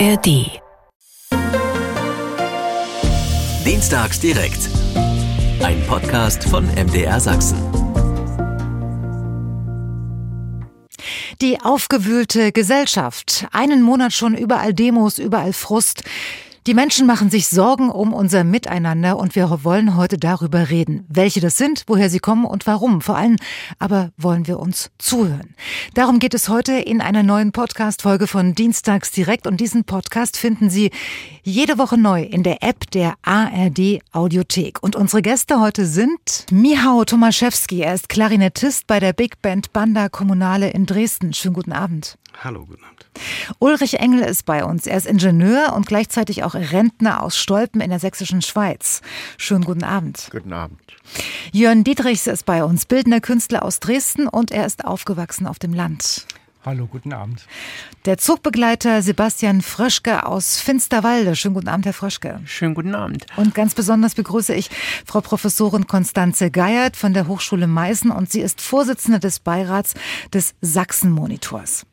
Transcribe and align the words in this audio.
ARD. 0.00 0.60
Dienstags 3.64 4.18
direkt. 4.18 4.68
Ein 5.62 5.84
Podcast 5.86 6.42
von 6.48 6.66
MDR 6.74 7.20
Sachsen. 7.20 7.58
Die 11.40 11.60
aufgewühlte 11.60 12.50
Gesellschaft. 12.50 13.46
Einen 13.52 13.82
Monat 13.82 14.12
schon 14.12 14.34
überall 14.36 14.74
Demos, 14.74 15.18
überall 15.18 15.52
Frust. 15.52 16.02
Die 16.66 16.72
Menschen 16.72 17.06
machen 17.06 17.28
sich 17.28 17.48
Sorgen 17.48 17.90
um 17.90 18.14
unser 18.14 18.42
Miteinander 18.42 19.18
und 19.18 19.36
wir 19.36 19.64
wollen 19.64 19.98
heute 19.98 20.16
darüber 20.16 20.70
reden. 20.70 21.04
Welche 21.10 21.42
das 21.42 21.58
sind, 21.58 21.84
woher 21.88 22.08
sie 22.08 22.20
kommen 22.20 22.46
und 22.46 22.66
warum. 22.66 23.02
Vor 23.02 23.18
allem 23.18 23.36
aber 23.78 24.12
wollen 24.16 24.46
wir 24.46 24.58
uns 24.58 24.90
zuhören. 24.96 25.54
Darum 25.92 26.20
geht 26.20 26.32
es 26.32 26.48
heute 26.48 26.72
in 26.72 27.02
einer 27.02 27.22
neuen 27.22 27.52
Podcast-Folge 27.52 28.26
von 28.26 28.54
Dienstags 28.54 29.10
direkt 29.10 29.46
und 29.46 29.60
diesen 29.60 29.84
Podcast 29.84 30.38
finden 30.38 30.70
Sie 30.70 30.90
jede 31.44 31.76
Woche 31.76 31.98
neu 31.98 32.22
in 32.22 32.42
der 32.42 32.62
App 32.62 32.90
der 32.92 33.14
ARD 33.22 34.00
Audiothek. 34.12 34.82
Und 34.82 34.96
unsere 34.96 35.20
Gäste 35.20 35.60
heute 35.60 35.84
sind 35.84 36.46
Michał 36.50 37.04
Tomaszewski. 37.04 37.82
Er 37.82 37.94
ist 37.94 38.08
Klarinettist 38.08 38.86
bei 38.86 38.98
der 38.98 39.12
Big 39.12 39.42
Band 39.42 39.72
Banda 39.72 40.08
Kommunale 40.08 40.70
in 40.70 40.86
Dresden. 40.86 41.34
Schönen 41.34 41.54
guten 41.54 41.72
Abend. 41.72 42.16
Hallo, 42.42 42.64
guten 42.64 42.82
Abend. 42.82 43.06
Ulrich 43.58 44.00
Engel 44.00 44.22
ist 44.22 44.46
bei 44.46 44.64
uns. 44.64 44.86
Er 44.86 44.96
ist 44.96 45.06
Ingenieur 45.06 45.74
und 45.76 45.86
gleichzeitig 45.86 46.44
auch 46.44 46.54
Rentner 46.54 47.22
aus 47.22 47.36
Stolpen 47.36 47.82
in 47.82 47.90
der 47.90 48.00
sächsischen 48.00 48.40
Schweiz. 48.40 49.02
Schönen 49.36 49.64
guten 49.64 49.84
Abend. 49.84 50.28
Guten 50.32 50.52
Abend. 50.52 50.80
Jörn 51.52 51.84
Dietrichs 51.84 52.26
ist 52.26 52.46
bei 52.46 52.64
uns, 52.64 52.86
bildender 52.86 53.20
Künstler 53.20 53.64
aus 53.64 53.80
Dresden 53.80 54.26
und 54.26 54.50
er 54.50 54.64
ist 54.64 54.86
aufgewachsen 54.86 55.46
auf 55.46 55.58
dem 55.58 55.74
Land. 55.74 56.26
Hallo, 56.64 56.86
guten 56.86 57.12
Abend. 57.12 57.46
Der 58.06 58.16
Zugbegleiter 58.16 59.02
Sebastian 59.02 59.60
Fröschke 59.60 60.24
aus 60.24 60.58
Finsterwalde. 60.60 61.36
Schönen 61.36 61.54
guten 61.54 61.68
Abend, 61.68 61.84
Herr 61.84 61.92
Fröschke. 61.92 62.40
Schönen 62.46 62.74
guten 62.74 62.94
Abend. 62.94 63.26
Und 63.36 63.54
ganz 63.54 63.74
besonders 63.74 64.14
begrüße 64.14 64.54
ich 64.54 64.70
Frau 65.04 65.20
Professorin 65.20 65.86
Konstanze 65.86 66.50
Geiert 66.50 66.96
von 66.96 67.12
der 67.12 67.28
Hochschule 67.28 67.66
Meißen 67.66 68.10
und 68.10 68.32
sie 68.32 68.40
ist 68.40 68.62
Vorsitzende 68.62 69.20
des 69.20 69.40
Beirats 69.40 69.92
des 70.32 70.54
Sachsen-Monitors. 70.62 71.84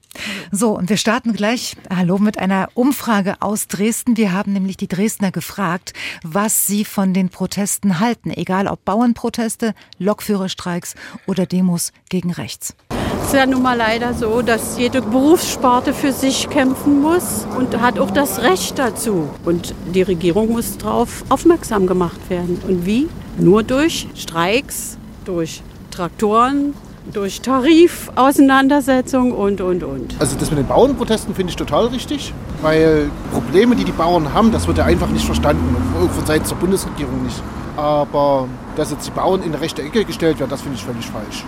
So, 0.51 0.77
und 0.77 0.89
wir 0.89 0.97
starten 0.97 1.33
gleich, 1.33 1.75
hallo, 1.89 2.17
mit 2.17 2.37
einer 2.37 2.69
Umfrage 2.73 3.41
aus 3.41 3.67
Dresden. 3.67 4.15
Wir 4.15 4.31
haben 4.31 4.53
nämlich 4.53 4.77
die 4.77 4.87
Dresdner 4.87 5.31
gefragt, 5.31 5.93
was 6.23 6.65
sie 6.65 6.85
von 6.85 7.13
den 7.13 7.29
Protesten 7.29 7.99
halten, 7.99 8.31
egal 8.31 8.67
ob 8.67 8.85
Bauernproteste, 8.85 9.73
Lokführerstreiks 9.99 10.95
oder 11.27 11.45
Demos 11.45 11.91
gegen 12.09 12.31
rechts. 12.31 12.73
Es 13.19 13.27
ist 13.27 13.33
ja 13.33 13.45
nun 13.45 13.61
mal 13.61 13.77
leider 13.77 14.13
so, 14.13 14.41
dass 14.41 14.77
jede 14.77 15.01
Berufssparte 15.01 15.93
für 15.93 16.11
sich 16.11 16.49
kämpfen 16.49 17.01
muss 17.01 17.45
und 17.57 17.79
hat 17.79 17.99
auch 17.99 18.11
das 18.11 18.41
Recht 18.41 18.77
dazu. 18.77 19.29
Und 19.45 19.73
die 19.93 20.01
Regierung 20.01 20.51
muss 20.51 20.77
darauf 20.77 21.23
aufmerksam 21.29 21.87
gemacht 21.87 22.29
werden. 22.29 22.61
Und 22.67 22.85
wie? 22.85 23.07
Nur 23.37 23.63
durch 23.63 24.07
Streiks, 24.15 24.97
durch 25.25 25.61
Traktoren, 25.91 26.73
durch 27.11 27.41
Tarifauseinandersetzung 27.41 29.31
und, 29.31 29.61
und, 29.61 29.83
und. 29.83 30.15
Also 30.19 30.37
das 30.37 30.49
mit 30.49 30.59
den 30.59 30.67
Bauernprotesten 30.67 31.33
finde 31.35 31.51
ich 31.51 31.55
total 31.55 31.87
richtig, 31.87 32.33
weil 32.61 33.09
Probleme, 33.31 33.75
die 33.75 33.83
die 33.83 33.91
Bauern 33.91 34.33
haben, 34.33 34.51
das 34.51 34.67
wird 34.67 34.77
ja 34.77 34.85
einfach 34.85 35.09
nicht 35.09 35.25
verstanden, 35.25 35.75
von 36.13 36.25
Seiten 36.25 36.47
der 36.47 36.55
Bundesregierung 36.55 37.23
nicht. 37.23 37.41
Aber 37.77 38.47
dass 38.75 38.91
jetzt 38.91 39.07
die 39.07 39.11
Bauern 39.11 39.41
in 39.41 39.53
eine 39.53 39.61
rechte 39.61 39.81
Ecke 39.81 40.05
gestellt 40.05 40.39
werden, 40.39 40.49
das 40.49 40.61
finde 40.61 40.77
ich 40.77 40.83
völlig 40.83 41.05
falsch. 41.07 41.43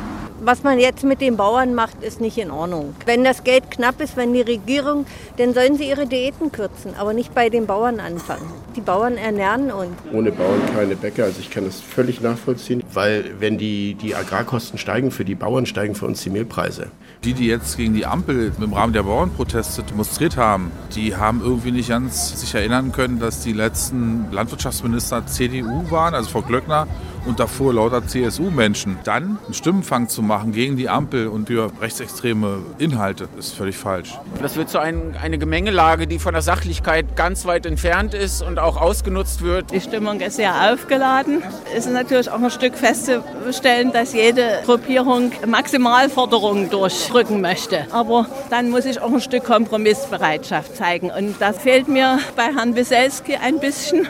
Was 0.45 0.61
man 0.61 0.77
jetzt 0.77 1.05
mit 1.05 1.21
den 1.21 1.37
Bauern 1.37 1.73
macht, 1.73 2.03
ist 2.03 2.19
nicht 2.19 2.37
in 2.37 2.51
Ordnung. 2.51 2.93
Wenn 3.05 3.23
das 3.23 3.45
Geld 3.45 3.71
knapp 3.71 4.01
ist, 4.01 4.17
wenn 4.17 4.33
die 4.33 4.41
Regierung, 4.41 5.05
dann 5.37 5.53
sollen 5.53 5.77
sie 5.77 5.87
ihre 5.87 6.05
Diäten 6.05 6.51
kürzen, 6.51 6.95
aber 6.99 7.13
nicht 7.13 7.33
bei 7.33 7.49
den 7.49 7.65
Bauern 7.65 8.01
anfangen. 8.01 8.51
Die 8.75 8.81
Bauern 8.81 9.15
ernähren 9.15 9.71
uns. 9.71 9.93
Ohne 10.11 10.33
Bauern 10.33 10.59
keine 10.75 10.97
Bäcker. 10.97 11.23
Also 11.23 11.39
ich 11.39 11.49
kann 11.49 11.63
das 11.63 11.79
völlig 11.79 12.19
nachvollziehen, 12.19 12.83
weil 12.91 13.35
wenn 13.39 13.57
die, 13.57 13.93
die 13.93 14.15
Agrarkosten 14.15 14.77
steigen 14.77 15.11
für 15.11 15.23
die 15.23 15.35
Bauern, 15.35 15.65
steigen 15.65 15.95
für 15.95 16.07
uns 16.07 16.21
die 16.23 16.29
Mehlpreise. 16.29 16.87
Die, 17.23 17.33
die 17.33 17.47
jetzt 17.47 17.77
gegen 17.77 17.93
die 17.93 18.05
Ampel 18.05 18.51
im 18.59 18.73
Rahmen 18.73 18.91
der 18.91 19.03
Bauernproteste 19.03 19.83
demonstriert 19.83 20.35
haben, 20.35 20.73
die 20.93 21.15
haben 21.15 21.39
irgendwie 21.41 21.71
nicht 21.71 21.87
ganz 21.87 22.41
sich 22.41 22.53
erinnern 22.53 22.91
können, 22.91 23.19
dass 23.19 23.43
die 23.43 23.53
letzten 23.53 24.29
Landwirtschaftsminister 24.31 25.25
CDU 25.25 25.89
waren, 25.89 26.13
also 26.13 26.29
Frau 26.29 26.41
Glöckner 26.41 26.85
und 27.25 27.39
davor 27.39 27.73
lauter 27.73 28.05
CSU-Menschen. 28.05 28.97
Dann 29.05 29.37
einen 29.45 29.53
Stimmenfang 29.53 30.09
zu 30.09 30.21
machen 30.21 30.32
gegen 30.51 30.77
die 30.77 30.89
Ampel 30.89 31.27
und 31.27 31.47
für 31.47 31.71
rechtsextreme 31.81 32.59
Inhalte 32.77 33.27
ist 33.37 33.55
völlig 33.55 33.77
falsch. 33.77 34.13
Das 34.41 34.55
wird 34.55 34.69
so 34.69 34.79
ein, 34.79 35.15
eine 35.21 35.37
Gemengelage, 35.37 36.07
die 36.07 36.19
von 36.19 36.33
der 36.33 36.41
Sachlichkeit 36.41 37.15
ganz 37.15 37.45
weit 37.45 37.65
entfernt 37.65 38.13
ist 38.13 38.41
und 38.41 38.59
auch 38.59 38.77
ausgenutzt 38.77 39.41
wird. 39.41 39.71
Die 39.71 39.81
Stimmung 39.81 40.19
ist 40.19 40.37
sehr 40.37 40.71
aufgeladen. 40.71 41.43
Es 41.75 41.85
ist 41.85 41.93
natürlich 41.93 42.29
auch 42.29 42.41
ein 42.41 42.51
Stück 42.51 42.75
festzustellen, 42.75 43.91
dass 43.91 44.13
jede 44.13 44.61
Gruppierung 44.65 45.31
Maximalforderungen 45.45 46.69
durchdrücken 46.69 47.41
möchte. 47.41 47.85
Aber 47.91 48.27
dann 48.49 48.69
muss 48.69 48.85
ich 48.85 48.99
auch 49.01 49.11
ein 49.11 49.21
Stück 49.21 49.43
Kompromissbereitschaft 49.43 50.75
zeigen. 50.75 51.11
Und 51.11 51.35
das 51.39 51.59
fehlt 51.59 51.87
mir 51.87 52.19
bei 52.35 52.53
Herrn 52.55 52.75
Wieselski 52.75 53.35
ein 53.35 53.59
bisschen 53.59 54.07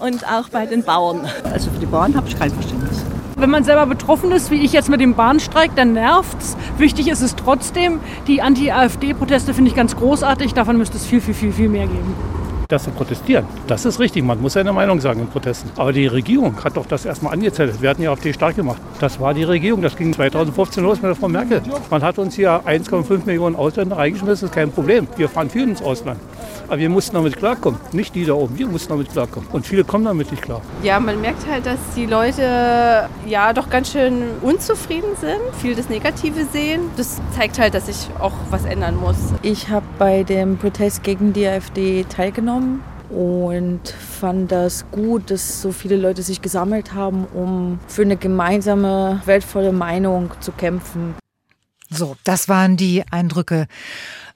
und 0.00 0.26
auch 0.26 0.48
bei 0.48 0.66
den 0.66 0.82
Bauern. 0.82 1.28
Also 1.44 1.70
für 1.70 1.78
die 1.78 1.86
Bauern 1.86 2.16
habe 2.16 2.26
ich 2.28 2.38
kein 2.38 2.50
Verständnis. 2.50 2.99
Wenn 3.40 3.48
man 3.48 3.64
selber 3.64 3.86
betroffen 3.86 4.32
ist, 4.32 4.50
wie 4.50 4.62
ich 4.62 4.74
jetzt 4.74 4.90
mit 4.90 5.00
dem 5.00 5.14
Bahnstreik, 5.14 5.74
dann 5.74 5.94
nervt's. 5.94 6.58
Wichtig 6.76 7.08
ist 7.08 7.22
es 7.22 7.36
trotzdem. 7.36 8.00
Die 8.26 8.42
Anti-AfD-Proteste 8.42 9.54
finde 9.54 9.70
ich 9.70 9.76
ganz 9.76 9.96
großartig. 9.96 10.52
Davon 10.52 10.76
müsste 10.76 10.98
es 10.98 11.06
viel, 11.06 11.22
viel, 11.22 11.32
viel, 11.32 11.52
viel 11.52 11.68
mehr 11.70 11.86
geben 11.86 12.39
dass 12.70 12.84
sie 12.84 12.90
protestieren. 12.90 13.44
Das 13.66 13.84
ist 13.84 14.00
richtig, 14.00 14.24
man 14.24 14.40
muss 14.40 14.54
seine 14.54 14.72
Meinung 14.72 15.00
sagen 15.00 15.20
in 15.20 15.26
Protesten. 15.26 15.70
Aber 15.76 15.92
die 15.92 16.06
Regierung 16.06 16.62
hat 16.64 16.76
doch 16.76 16.86
das 16.86 17.04
erstmal 17.04 17.34
angezettelt. 17.34 17.82
Wir 17.82 17.90
hatten 17.90 18.02
ja 18.02 18.12
AfD 18.12 18.32
stark 18.32 18.56
gemacht. 18.56 18.80
Das 19.00 19.20
war 19.20 19.34
die 19.34 19.44
Regierung, 19.44 19.82
das 19.82 19.96
ging 19.96 20.12
2015 20.12 20.82
los 20.82 21.02
mit 21.02 21.08
der 21.08 21.16
Frau 21.16 21.28
Merkel. 21.28 21.62
Man 21.90 22.02
hat 22.02 22.18
uns 22.18 22.34
hier 22.34 22.62
1,5 22.64 23.26
Millionen 23.26 23.56
Ausländer 23.56 23.98
reingeschmissen, 23.98 24.30
das 24.30 24.42
ist 24.50 24.54
kein 24.54 24.70
Problem. 24.70 25.06
Wir 25.16 25.28
fahren 25.28 25.50
viel 25.50 25.64
ins 25.64 25.82
Ausland. 25.82 26.20
Aber 26.68 26.78
wir 26.78 26.88
mussten 26.88 27.16
damit 27.16 27.36
klarkommen. 27.36 27.80
Nicht 27.92 28.14
die 28.14 28.24
da 28.24 28.34
oben, 28.34 28.56
wir 28.56 28.68
mussten 28.68 28.90
damit 28.90 29.10
klarkommen. 29.10 29.48
Und 29.52 29.66
viele 29.66 29.82
kommen 29.82 30.04
damit 30.04 30.30
nicht 30.30 30.42
klar. 30.42 30.60
Ja, 30.84 31.00
man 31.00 31.20
merkt 31.20 31.44
halt, 31.50 31.66
dass 31.66 31.78
die 31.96 32.06
Leute 32.06 33.08
ja 33.26 33.52
doch 33.52 33.68
ganz 33.68 33.90
schön 33.92 34.22
unzufrieden 34.42 35.16
sind, 35.20 35.40
viel 35.60 35.74
das 35.74 35.88
Negative 35.88 36.44
sehen. 36.52 36.82
Das 36.96 37.20
zeigt 37.36 37.58
halt, 37.58 37.74
dass 37.74 37.86
sich 37.86 38.08
auch 38.20 38.34
was 38.50 38.64
ändern 38.64 38.96
muss. 38.96 39.16
Ich 39.42 39.68
habe 39.68 39.86
bei 39.98 40.22
dem 40.22 40.58
Protest 40.58 41.02
gegen 41.02 41.32
die 41.32 41.46
AfD 41.46 42.04
teilgenommen 42.04 42.59
und 43.10 43.88
fand 43.88 44.52
das 44.52 44.90
gut, 44.90 45.30
dass 45.30 45.60
so 45.62 45.72
viele 45.72 45.96
Leute 45.96 46.22
sich 46.22 46.42
gesammelt 46.42 46.94
haben, 46.94 47.26
um 47.34 47.80
für 47.88 48.02
eine 48.02 48.16
gemeinsame, 48.16 49.20
weltvolle 49.24 49.72
Meinung 49.72 50.30
zu 50.40 50.52
kämpfen. 50.52 51.14
So, 51.90 52.16
das 52.22 52.48
waren 52.48 52.76
die 52.76 53.02
Eindrücke 53.10 53.66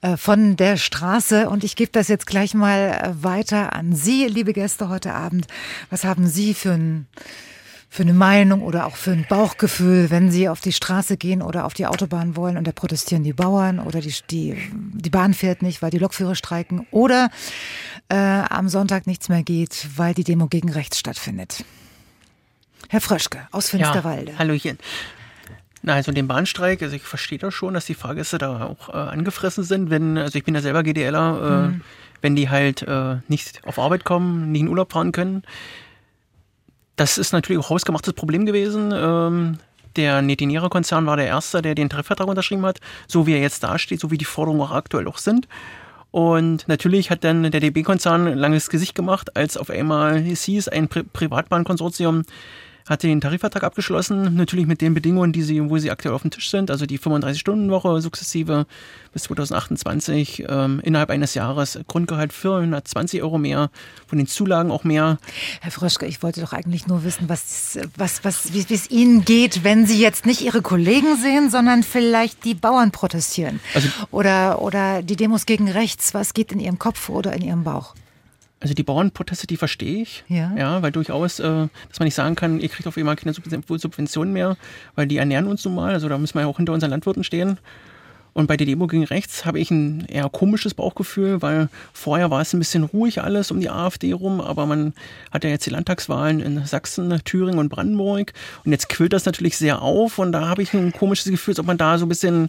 äh, 0.01 0.17
von 0.17 0.57
der 0.57 0.77
Straße. 0.77 1.49
Und 1.49 1.63
ich 1.63 1.77
gebe 1.77 1.93
das 1.93 2.09
jetzt 2.09 2.27
gleich 2.27 2.53
mal 2.53 2.91
äh, 2.91 3.23
weiter 3.23 3.75
an 3.75 3.95
Sie, 3.95 4.27
liebe 4.27 4.53
Gäste, 4.53 4.89
heute 4.89 5.15
Abend. 5.15 5.47
Was 5.89 6.05
haben 6.05 6.27
Sie 6.27 6.53
für 6.53 6.73
ein 6.73 7.07
für 7.95 8.03
eine 8.03 8.13
Meinung 8.13 8.63
oder 8.63 8.87
auch 8.87 8.97
für 8.97 9.13
ein 9.13 9.25
Bauchgefühl, 9.29 10.11
wenn 10.11 10.29
Sie 10.29 10.49
auf 10.49 10.61
die 10.61 10.73
Straße 10.73 11.17
gehen 11.17 11.43
oder 11.43 11.65
auf 11.65 11.75
die 11.75 11.87
Autobahn 11.87 12.35
wollen 12.35 12.57
und 12.57 12.67
da 12.67 12.73
protestieren 12.73 13.23
die 13.23 13.33
Bauern 13.33 13.79
oder 13.79 14.01
die, 14.01 14.13
die, 14.33 14.57
die 14.73 15.11
Bahn 15.11 15.33
fährt 15.33 15.63
nicht, 15.63 15.81
weil 15.81 15.93
die 15.93 15.99
Lokführer 15.99 16.35
streiken 16.35 16.89
oder 16.91 17.31
äh, 18.09 18.17
am 18.17 18.69
Sonntag 18.69 19.07
nichts 19.07 19.29
mehr 19.29 19.45
geht, 19.45 19.87
weil 19.95 20.13
die 20.13 20.25
Demo 20.25 20.49
gegen 20.49 20.73
rechts 20.73 20.99
stattfindet. 20.99 21.65
Herr 22.89 23.01
Fröschke 23.01 23.47
aus 23.53 23.71
Finsterwalde. 23.71 24.33
Ja, 24.33 24.39
Hallöchen. 24.41 24.77
Na, 25.83 25.95
also 25.95 26.11
den 26.11 26.27
Bahnstreik, 26.27 26.83
also 26.83 26.97
ich 26.97 27.03
verstehe 27.03 27.39
das 27.39 27.55
schon, 27.55 27.75
dass 27.75 27.87
die 27.87 27.95
Fahrgäste 27.95 28.39
da 28.39 28.67
auch 28.67 28.89
äh, 28.89 28.93
angefressen 28.95 29.63
sind, 29.63 29.91
wenn, 29.91 30.19
also 30.19 30.37
ich 30.37 30.43
bin 30.43 30.57
ja 30.57 30.63
selber 30.63 30.83
GDLer, 30.83 31.15
äh, 31.15 31.69
mhm. 31.69 31.83
wenn 32.23 32.35
die 32.35 32.51
halt 32.51 32.83
äh, 32.83 33.19
nicht 33.29 33.65
auf 33.65 33.79
Arbeit 33.79 34.03
kommen, 34.03 34.51
nicht 34.51 34.63
in 34.63 34.69
Urlaub 34.69 34.91
fahren 34.91 35.13
können. 35.13 35.45
Das 36.97 37.19
ist 37.19 37.33
natürlich 37.33 37.63
auch 37.63 37.71
hausgemachtes 37.71 38.13
Problem 38.13 38.47
gewesen. 38.47 38.93
Ähm, 38.95 39.59
der 39.97 40.23
Netinera-Konzern 40.23 41.07
war 41.07 41.17
der 41.17 41.27
Erste, 41.27 41.63
der 41.63 41.75
den 41.75 41.89
Tarifvertrag 41.89 42.29
unterschrieben 42.29 42.67
hat, 42.67 42.81
so 43.07 43.27
wie 43.27 43.33
er 43.33 43.41
jetzt 43.41 43.63
dasteht, 43.63 44.01
so 44.01 44.11
wie 44.11 44.19
die 44.19 44.25
Forderungen 44.25 44.63
auch 44.63 44.73
aktuell 44.73 45.07
auch 45.07 45.19
sind. 45.19 45.49
Und 46.11 46.69
natürlich 46.69 47.11
hat 47.11 47.25
dann 47.25 47.51
der 47.51 47.61
DB-Konzern 47.61 48.29
ein 48.29 48.39
langes 48.39 48.71
Gesicht 48.71 48.95
gemacht, 48.95 49.37
als 49.37 49.57
auf 49.57 49.71
einmal 49.71 50.21
hieß, 50.21 50.69
ein 50.69 50.87
Pri 50.87 51.03
Privatbahnkonsortium 51.03 52.23
hat 52.87 53.03
den 53.03 53.21
Tarifvertrag 53.21 53.65
abgeschlossen, 53.65 54.35
natürlich 54.37 54.67
mit 54.67 54.81
den 54.81 54.93
Bedingungen, 54.93 55.33
die 55.33 55.43
sie, 55.43 55.71
wo 55.71 55.79
sie 55.79 55.91
aktuell 55.91 56.15
auf 56.15 56.23
dem 56.23 56.31
Tisch 56.31 56.51
sind, 56.51 56.71
also 56.71 56.85
die 56.85 56.99
35-Stunden-Woche 56.99 58.01
sukzessive 58.03 58.67
bis 59.13 59.23
2028 59.25 60.45
ähm, 60.49 60.81
innerhalb 60.85 61.09
eines 61.09 61.35
Jahres 61.35 61.79
Grundgehalt 61.89 62.33
420 62.33 63.23
Euro 63.23 63.39
mehr, 63.39 63.71
von 64.07 64.19
den 64.19 64.27
Zulagen 64.27 64.71
auch 64.71 64.85
mehr. 64.85 65.19
Herr 65.61 65.71
Fröschke, 65.71 66.05
ich 66.07 66.23
wollte 66.23 66.43
doch 66.43 66.53
eigentlich 66.53 66.87
nur 66.87 67.05
wissen, 67.05 67.29
was, 67.29 67.79
was, 67.97 68.23
was, 68.25 68.53
wie 68.53 68.75
es 68.75 68.91
Ihnen 68.91 69.25
geht, 69.25 69.65
wenn 69.65 69.87
Sie 69.87 69.99
jetzt 70.01 70.27
nicht 70.27 70.43
Ihre 70.43 70.61
Kollegen 70.61 71.17
sehen, 71.17 71.51
sondern 71.51 71.83
vielleicht 71.83 72.45
die 72.45 72.55
Bauern 72.55 72.91
protestieren 72.91 73.61
Also- 73.73 73.89
oder, 74.11 74.61
oder 74.61 75.03
die 75.03 75.17
Demos 75.17 75.47
gegen 75.47 75.71
rechts. 75.71 76.13
Was 76.13 76.35
geht 76.35 76.53
in 76.53 76.61
Ihrem 76.61 76.79
Kopf 76.79 77.09
oder 77.09 77.33
in 77.33 77.43
Ihrem 77.43 77.65
Bauch? 77.65 77.95
Also 78.65 78.73
die 78.73 78.83
Bauernproteste, 78.83 79.47
die 79.47 79.59
verstehe 79.59 80.01
ich. 80.01 80.25
Ja. 80.27 80.51
Ja, 80.57 80.81
weil 80.81 80.91
durchaus, 80.91 81.39
äh, 81.39 81.43
dass 81.43 81.99
man 81.99 82.07
nicht 82.07 82.15
sagen 82.15 82.35
kann, 82.35 82.61
ihr 82.61 82.71
kriegt 82.71 82.89
auf 82.89 82.97
einmal 82.97 83.15
keine 83.15 83.35
Sub- 83.35 83.45
Subventionen 83.79 84.33
mehr, 84.33 84.57
weil 84.95 85.07
die 85.07 85.19
ernähren 85.19 85.47
uns 85.49 85.67
nun 85.67 85.75
mal. 85.75 85.93
Also 85.93 86.09
da 86.09 86.17
müssen 86.17 86.35
wir 86.37 86.41
ja 86.41 86.47
auch 86.47 86.57
hinter 86.57 86.73
unseren 86.73 86.89
Landwirten 86.91 87.25
stehen. 87.25 87.59
Und 88.33 88.47
bei 88.47 88.57
der 88.57 88.67
Demo 88.67 88.87
gegen 88.87 89.05
rechts 89.05 89.45
habe 89.45 89.61
ich 89.61 89.71
ein 89.71 90.07
eher 90.07 90.31
komisches 90.31 90.73
Bauchgefühl, 90.73 91.43
weil 91.43 91.69
vorher 91.93 92.31
war 92.31 92.41
es 92.41 92.55
ein 92.55 92.59
bisschen 92.59 92.85
ruhig 92.85 93.21
alles 93.23 93.51
um 93.51 93.61
die 93.61 93.69
AfD 93.69 94.13
rum, 94.13 94.41
aber 94.41 94.65
man 94.65 94.95
hat 95.31 95.45
ja 95.45 95.51
jetzt 95.51 95.67
die 95.67 95.71
Landtagswahlen 95.71 96.41
in 96.41 96.65
Sachsen, 96.65 97.21
Thüringen 97.25 97.59
und 97.59 97.69
Brandenburg 97.69 98.33
und 98.65 98.73
jetzt 98.73 98.89
quillt 98.89 99.13
das 99.13 99.27
natürlich 99.27 99.59
sehr 99.59 99.83
auf 99.83 100.19
und 100.19 100.33
da 100.33 100.49
habe 100.49 100.63
ich 100.63 100.73
ein 100.73 100.91
komisches 100.93 101.31
Gefühl, 101.31 101.53
als 101.53 101.61
ob 101.61 101.67
man 101.67 101.77
da 101.79 101.99
so 101.99 102.07
ein 102.07 102.09
bisschen, 102.09 102.49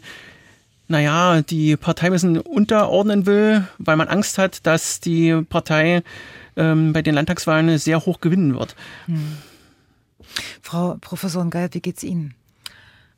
naja, 0.87 1.41
die 1.41 1.77
Partei 1.77 2.07
ein 2.07 2.11
bisschen 2.13 2.39
unterordnen 2.39 3.25
will, 3.25 3.67
weil 3.77 3.95
man 3.95 4.07
Angst 4.07 4.37
hat, 4.37 4.65
dass 4.65 4.99
die 4.99 5.41
Partei 5.49 6.03
ähm, 6.55 6.93
bei 6.93 7.01
den 7.01 7.15
Landtagswahlen 7.15 7.77
sehr 7.77 8.05
hoch 8.05 8.21
gewinnen 8.21 8.57
wird. 8.57 8.75
Hm. 9.07 9.37
Frau 10.61 10.97
Professorin 11.01 11.49
Geil, 11.49 11.69
wie 11.71 11.81
geht's 11.81 12.03
Ihnen? 12.03 12.33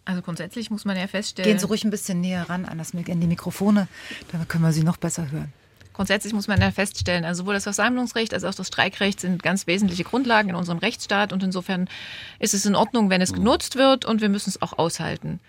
Also 0.05 0.21
grundsätzlich 0.21 0.71
muss 0.71 0.85
man 0.85 0.95
ja 0.95 1.07
feststellen. 1.07 1.49
Gehen 1.49 1.59
Sie 1.59 1.65
ruhig 1.65 1.83
ein 1.83 1.89
bisschen 1.91 2.21
näher 2.21 2.49
ran 2.49 2.65
an, 2.65 2.77
das, 2.77 2.93
Mik- 2.93 3.11
an 3.11 3.19
die 3.19 3.27
Mikrofone, 3.27 3.87
dann 4.31 4.47
können 4.47 4.63
wir 4.63 4.71
Sie 4.71 4.83
noch 4.83 4.97
besser 4.97 5.29
hören. 5.31 5.51
Grundsätzlich 5.91 6.31
muss 6.31 6.47
man 6.47 6.61
ja 6.61 6.69
feststellen, 6.71 7.25
also 7.25 7.41
sowohl 7.41 7.55
das 7.55 7.63
Versammlungsrecht 7.63 8.33
als 8.33 8.43
auch 8.43 8.53
das 8.53 8.67
Streikrecht 8.67 9.19
sind 9.19 9.41
ganz 9.41 9.65
wesentliche 9.65 10.03
Grundlagen 10.03 10.49
in 10.49 10.55
unserem 10.55 10.77
Rechtsstaat 10.77 11.33
und 11.33 11.41
insofern 11.41 11.89
ist 12.39 12.53
es 12.53 12.65
in 12.67 12.75
Ordnung, 12.75 13.09
wenn 13.09 13.19
es 13.19 13.33
genutzt 13.33 13.75
wird 13.77 14.05
und 14.05 14.21
wir 14.21 14.29
müssen 14.29 14.49
es 14.51 14.61
auch 14.61 14.77
aushalten. 14.77 15.39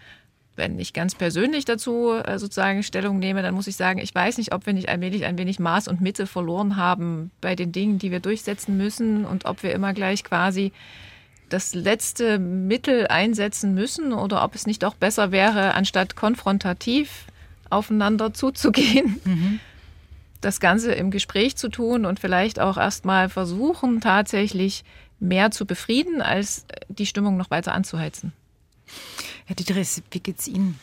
Wenn 0.59 0.81
ich 0.81 0.93
ganz 0.93 1.15
persönlich 1.15 1.65
dazu 1.67 2.11
äh, 2.11 2.37
sozusagen 2.37 2.83
Stellung 2.83 3.21
nehme, 3.21 3.43
dann 3.43 3.55
muss 3.55 3.69
ich 3.69 3.77
sagen, 3.77 4.01
ich 4.01 4.13
weiß 4.13 4.39
nicht, 4.39 4.53
ob 4.53 4.67
wir 4.67 4.73
nicht 4.73 4.89
allmählich 4.89 5.25
ein 5.25 5.39
wenig 5.39 5.61
Maß 5.61 5.87
und 5.87 6.01
Mitte 6.01 6.27
verloren 6.27 6.75
haben 6.75 7.31
bei 7.41 7.55
den 7.55 7.71
Dingen, 7.71 8.01
die 8.01 8.11
wir 8.11 8.19
durchsetzen 8.19 8.77
müssen 8.77 9.25
und 9.25 9.45
ob 9.45 9.63
wir 9.63 9.73
immer 9.73 9.93
gleich 9.93 10.25
quasi 10.25 10.73
das 11.49 11.75
letzte 11.75 12.41
Mittel 12.41 13.07
einsetzen 13.07 13.73
müssen 13.73 14.13
oder 14.13 14.43
ob 14.43 14.57
es 14.57 14.67
nicht 14.67 14.85
auch 14.85 14.97
besser 14.97 15.31
wäre, 15.31 15.75
anstatt 15.75 16.17
konfrontativ 16.17 17.27
aufeinander 17.71 18.35
zuzugehen, 18.35 19.21
das 20.41 20.59
Ganze 20.59 20.91
im 20.93 21.13
Gespräch 21.13 21.57
zu 21.57 21.69
tun 21.69 22.05
und 22.05 22.19
vielleicht 22.19 22.59
auch 22.59 22.79
erstmal 22.79 23.29
versuchen, 23.29 24.01
tatsächlich 24.01 24.83
mehr 25.21 25.53
zu 25.53 25.67
befrieden, 25.67 26.21
als 26.21 26.67
die 26.89 27.07
Stimmung 27.07 27.37
noch 27.37 27.53
weiter 27.53 27.75
anzuheizen. 27.75 28.33
Herr 29.47 29.57
Dietrich, 29.57 30.03
wie 30.11 30.21
geht's 30.21 30.47
Ihnen? 30.47 30.79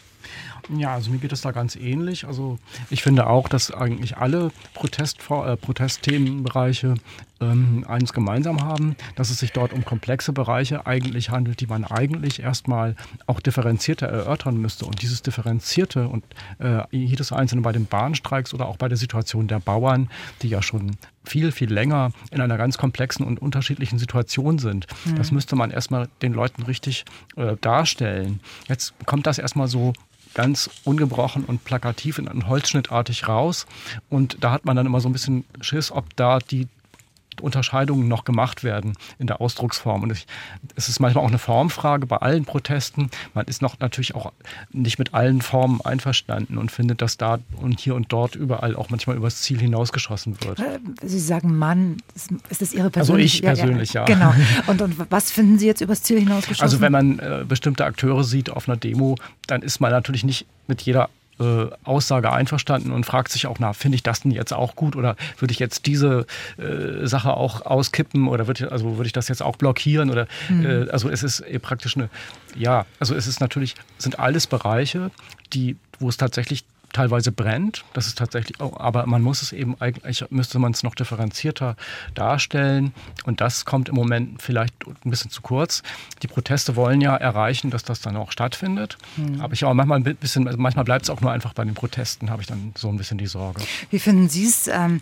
Ja, 0.70 0.94
also 0.94 1.12
mir 1.12 1.20
geht 1.20 1.32
es 1.32 1.42
da 1.42 1.52
ganz 1.52 1.76
ähnlich. 1.76 2.26
Also 2.26 2.58
ich 2.90 3.04
finde 3.04 3.28
auch, 3.28 3.48
dass 3.48 3.72
eigentlich 3.72 4.18
alle 4.18 4.52
Protest, 4.74 5.20
äh, 5.30 5.58
Protestthemenbereiche 5.58 6.96
ähm, 7.42 7.86
eines 7.88 8.14
gemeinsam 8.14 8.64
haben, 8.64 8.96
dass 9.16 9.30
es 9.30 9.40
sich 9.40 9.52
dort 9.52 9.74
um 9.74 9.84
komplexe 9.86 10.34
Bereiche 10.34 10.86
eigentlich 10.86 11.30
handelt, 11.30 11.60
die 11.60 11.68
man 11.68 11.84
eigentlich 11.84 12.42
erstmal 12.42 12.96
auch 13.28 13.40
differenzierter 13.40 14.08
erörtern 14.08 14.58
müsste. 14.58 14.86
Und 14.86 15.02
dieses 15.02 15.22
Differenzierte 15.22 16.08
und 16.08 16.24
äh, 16.60 16.82
jedes 16.92 17.32
einzelne 17.32 17.62
bei 17.62 17.72
den 17.72 17.86
Bahnstreiks 17.86 18.54
oder 18.54 18.68
auch 18.68 18.78
bei 18.78 18.88
der 18.88 18.98
Situation 18.98 19.48
der 19.48 19.60
Bauern, 19.60 20.10
die 20.42 20.50
ja 20.50 20.62
schon 20.62 20.92
viel, 21.24 21.52
viel 21.52 21.72
länger 21.72 22.12
in 22.32 22.42
einer 22.42 22.58
ganz 22.58 22.78
komplexen 22.78 23.26
und 23.26 23.42
unterschiedlichen 23.42 24.00
Situation 24.00 24.60
sind. 24.60 24.88
Mhm. 25.06 25.16
Das 25.16 25.32
müsste 25.32 25.56
man 25.56 25.72
erstmal 25.72 26.08
den 26.22 26.34
Leuten 26.34 26.64
richtig 26.64 27.06
äh, 27.36 27.56
darstellen. 27.62 28.40
Jetzt 28.68 28.94
kommt 29.06 29.28
das 29.28 29.40
erstmal 29.40 29.68
so 29.68 29.94
ganz 30.36 30.70
ungebrochen 30.84 31.44
und 31.46 31.64
plakativ 31.64 32.20
in 32.20 32.28
und 32.28 32.48
holzschnittartig 32.48 33.28
raus. 33.28 33.66
Und 34.10 34.38
da 34.42 34.52
hat 34.52 34.66
man 34.66 34.76
dann 34.76 34.86
immer 34.86 35.02
so 35.02 35.10
ein 35.10 35.14
bisschen 35.14 35.46
Schiss, 35.62 35.92
ob 35.92 36.16
da 36.16 36.38
die 36.38 36.68
Unterscheidungen 37.42 38.08
noch 38.08 38.24
gemacht 38.24 38.64
werden 38.64 38.94
in 39.20 39.28
der 39.28 39.42
Ausdrucksform. 39.42 40.04
Und 40.04 40.12
ich, 40.12 40.28
es 40.76 40.90
ist 40.90 41.00
manchmal 41.00 41.24
auch 41.24 41.30
eine 41.30 41.38
Formfrage 41.38 42.06
bei 42.06 42.18
allen 42.18 42.46
Protesten. 42.46 43.10
Man 43.34 43.46
ist 43.46 43.62
noch 43.62 43.80
natürlich 43.80 44.16
auch 44.16 44.32
nicht 44.72 45.00
mit 45.00 45.14
allen 45.14 45.42
Formen 45.42 45.82
einverstanden 45.82 46.58
und 46.58 46.72
findet, 46.72 47.02
dass 47.02 47.18
da 47.18 47.40
und 47.62 47.80
hier 47.80 47.96
und 47.96 48.12
dort 48.12 48.36
überall 48.36 48.76
auch 48.76 48.90
manchmal 48.90 49.16
übers 49.16 49.42
Ziel 49.42 49.60
hinausgeschossen 49.60 50.38
wird. 50.44 50.60
Äh, 50.60 50.80
Sie 51.04 51.20
sagen 51.20 51.58
Mann, 51.58 51.98
ist 52.14 52.62
das 52.62 52.74
Ihre 52.74 52.86
Also 52.86 52.92
persönliche? 52.94 53.38
ich 53.38 53.44
persönlich, 53.44 53.94
ja. 53.94 54.06
Genau. 54.06 54.34
Und, 54.68 54.82
und 54.82 55.12
was 55.12 55.32
finden 55.32 55.60
Sie 55.60 55.68
jetzt 55.68 55.82
übers 55.82 56.04
Ziel 56.04 56.20
hinausgeschossen? 56.20 56.64
Also 56.64 56.82
wenn 56.82 56.92
man 56.92 57.20
äh, 57.20 57.46
bestimmte 57.48 57.86
Akteure 57.86 58.24
sieht 58.24 58.50
auf 58.50 58.68
einer 58.68 58.78
Demo, 58.78 59.16
dann 59.48 59.62
ist 59.62 59.80
man 59.80 59.92
natürlich 59.92 60.24
nicht 60.24 60.46
mit 60.68 60.82
jeder 60.82 61.10
äh, 61.40 61.66
Aussage 61.84 62.32
einverstanden 62.32 62.92
und 62.92 63.06
fragt 63.06 63.32
sich 63.32 63.48
auch, 63.48 63.58
na, 63.60 63.74
finde 63.74 63.96
ich 63.96 64.04
das 64.04 64.22
denn 64.22 64.32
jetzt 64.32 64.54
auch 64.54 64.76
gut 64.76 64.96
oder 64.96 65.16
würde 65.38 65.52
ich 65.52 65.60
jetzt 65.60 65.86
diese 65.86 66.26
äh, 66.58 67.06
Sache 67.08 67.34
auch 67.34 67.66
auskippen 67.66 68.28
oder 68.28 68.48
würde 68.48 68.72
also 68.72 68.98
würde 68.98 69.08
ich 69.08 69.14
das 69.14 69.28
jetzt 69.28 69.42
auch 69.42 69.56
blockieren 69.58 70.10
oder 70.10 70.28
Mhm. 70.50 70.66
äh, 70.66 70.90
also 70.90 71.10
es 71.10 71.24
ist 71.24 71.42
eh 71.42 71.60
praktisch 71.60 71.98
eine 71.98 72.10
ja, 72.56 72.86
also 73.00 73.16
es 73.16 73.28
ist 73.28 73.42
natürlich 73.42 73.76
sind 73.98 74.18
alles 74.20 74.48
Bereiche, 74.48 75.12
die 75.54 75.76
wo 76.00 76.10
es 76.10 76.18
tatsächlich 76.18 76.64
teilweise 76.96 77.32
brennt, 77.32 77.84
das 77.94 78.08
ist 78.08 78.18
tatsächlich, 78.18 78.60
auch, 78.62 78.80
aber 78.80 79.06
man 79.06 79.22
muss 79.22 79.42
es 79.42 79.52
eben 79.52 79.76
eigentlich, 79.82 80.24
müsste 80.30 80.60
man 80.60 80.72
es 80.72 80.82
noch 80.84 80.96
differenzierter 80.96 81.76
darstellen 82.14 82.94
und 83.26 83.42
das 83.42 83.66
kommt 83.66 83.90
im 83.90 83.96
Moment 83.96 84.42
vielleicht 84.42 84.74
ein 84.88 85.10
bisschen 85.10 85.30
zu 85.30 85.42
kurz. 85.42 85.84
Die 86.24 86.28
Proteste 86.28 86.76
wollen 86.76 87.02
ja 87.02 87.16
erreichen, 87.16 87.70
dass 87.70 87.84
das 87.84 88.00
dann 88.02 88.16
auch 88.16 88.32
stattfindet, 88.32 88.98
Mhm. 89.18 89.42
aber 89.42 89.54
ich 89.54 89.66
auch 89.66 89.74
manchmal 89.74 90.00
ein 90.00 90.16
bisschen, 90.16 90.50
manchmal 90.58 90.86
bleibt 90.86 91.04
es 91.04 91.10
auch 91.10 91.22
nur 91.22 91.32
einfach 91.32 91.54
bei 91.54 91.64
den 91.66 91.74
Protesten, 91.74 92.30
habe 92.30 92.42
ich 92.42 92.48
dann 92.48 92.72
so 92.78 92.88
ein 92.90 92.98
bisschen 92.98 93.18
die 93.18 93.28
Sorge. 93.28 93.62
Wie 93.92 94.00
finden 94.00 94.30
Sie 94.30 94.46
es, 94.46 94.68
ähm, 94.68 95.02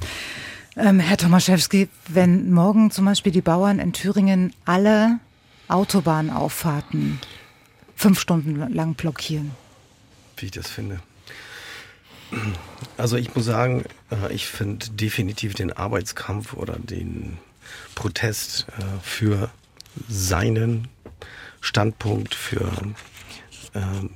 ähm, 0.75 0.99
Herr 0.99 1.17
Tomaszewski, 1.17 1.87
wenn 2.07 2.51
morgen 2.51 2.89
zum 2.89 3.05
Beispiel 3.05 3.31
die 3.31 3.41
Bauern 3.41 3.77
in 3.79 3.93
Thüringen 3.93 4.53
alle 4.65 5.19
Autobahnauffahrten 5.67 7.19
fünf 7.95 8.19
Stunden 8.19 8.73
lang 8.73 8.95
blockieren? 8.95 9.51
wie 10.37 10.45
ich 10.47 10.51
das 10.51 10.67
finde. 10.69 10.99
Also 12.97 13.17
ich 13.17 13.33
muss 13.35 13.45
sagen, 13.45 13.83
äh, 14.11 14.33
ich 14.33 14.45
finde 14.47 14.89
definitiv 14.91 15.53
den 15.55 15.71
Arbeitskampf 15.71 16.53
oder 16.53 16.77
den 16.79 17.37
Protest 17.95 18.67
äh, 18.77 18.83
für 19.01 19.49
seinen 20.07 20.87
Standpunkt, 21.61 22.35
für 22.35 22.71
ähm, 23.73 24.09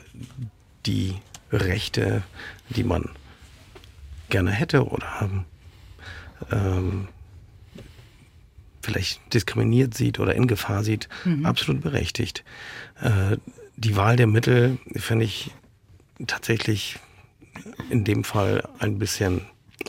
die 0.86 1.16
Rechte, 1.52 2.24
die 2.70 2.84
man 2.84 3.10
gerne 4.30 4.52
hätte 4.52 4.86
oder 4.86 5.30
ähm, 6.52 7.08
vielleicht 8.82 9.34
diskriminiert 9.34 9.94
sieht 9.94 10.20
oder 10.20 10.36
in 10.36 10.48
Gefahr 10.48 10.84
sieht, 10.84 11.08
Mhm. 11.26 11.46
absolut 11.46 11.82
berechtigt. 11.82 12.44
Äh, 13.02 13.38
die 13.76 13.96
Wahl 13.96 14.16
der 14.16 14.28
Mittel 14.28 14.78
finde 14.96 15.26
ich 15.26 15.52
tatsächlich 16.26 17.00
in 17.90 18.04
dem 18.04 18.24
Fall 18.24 18.68
ein 18.80 19.00
bisschen 19.00 19.42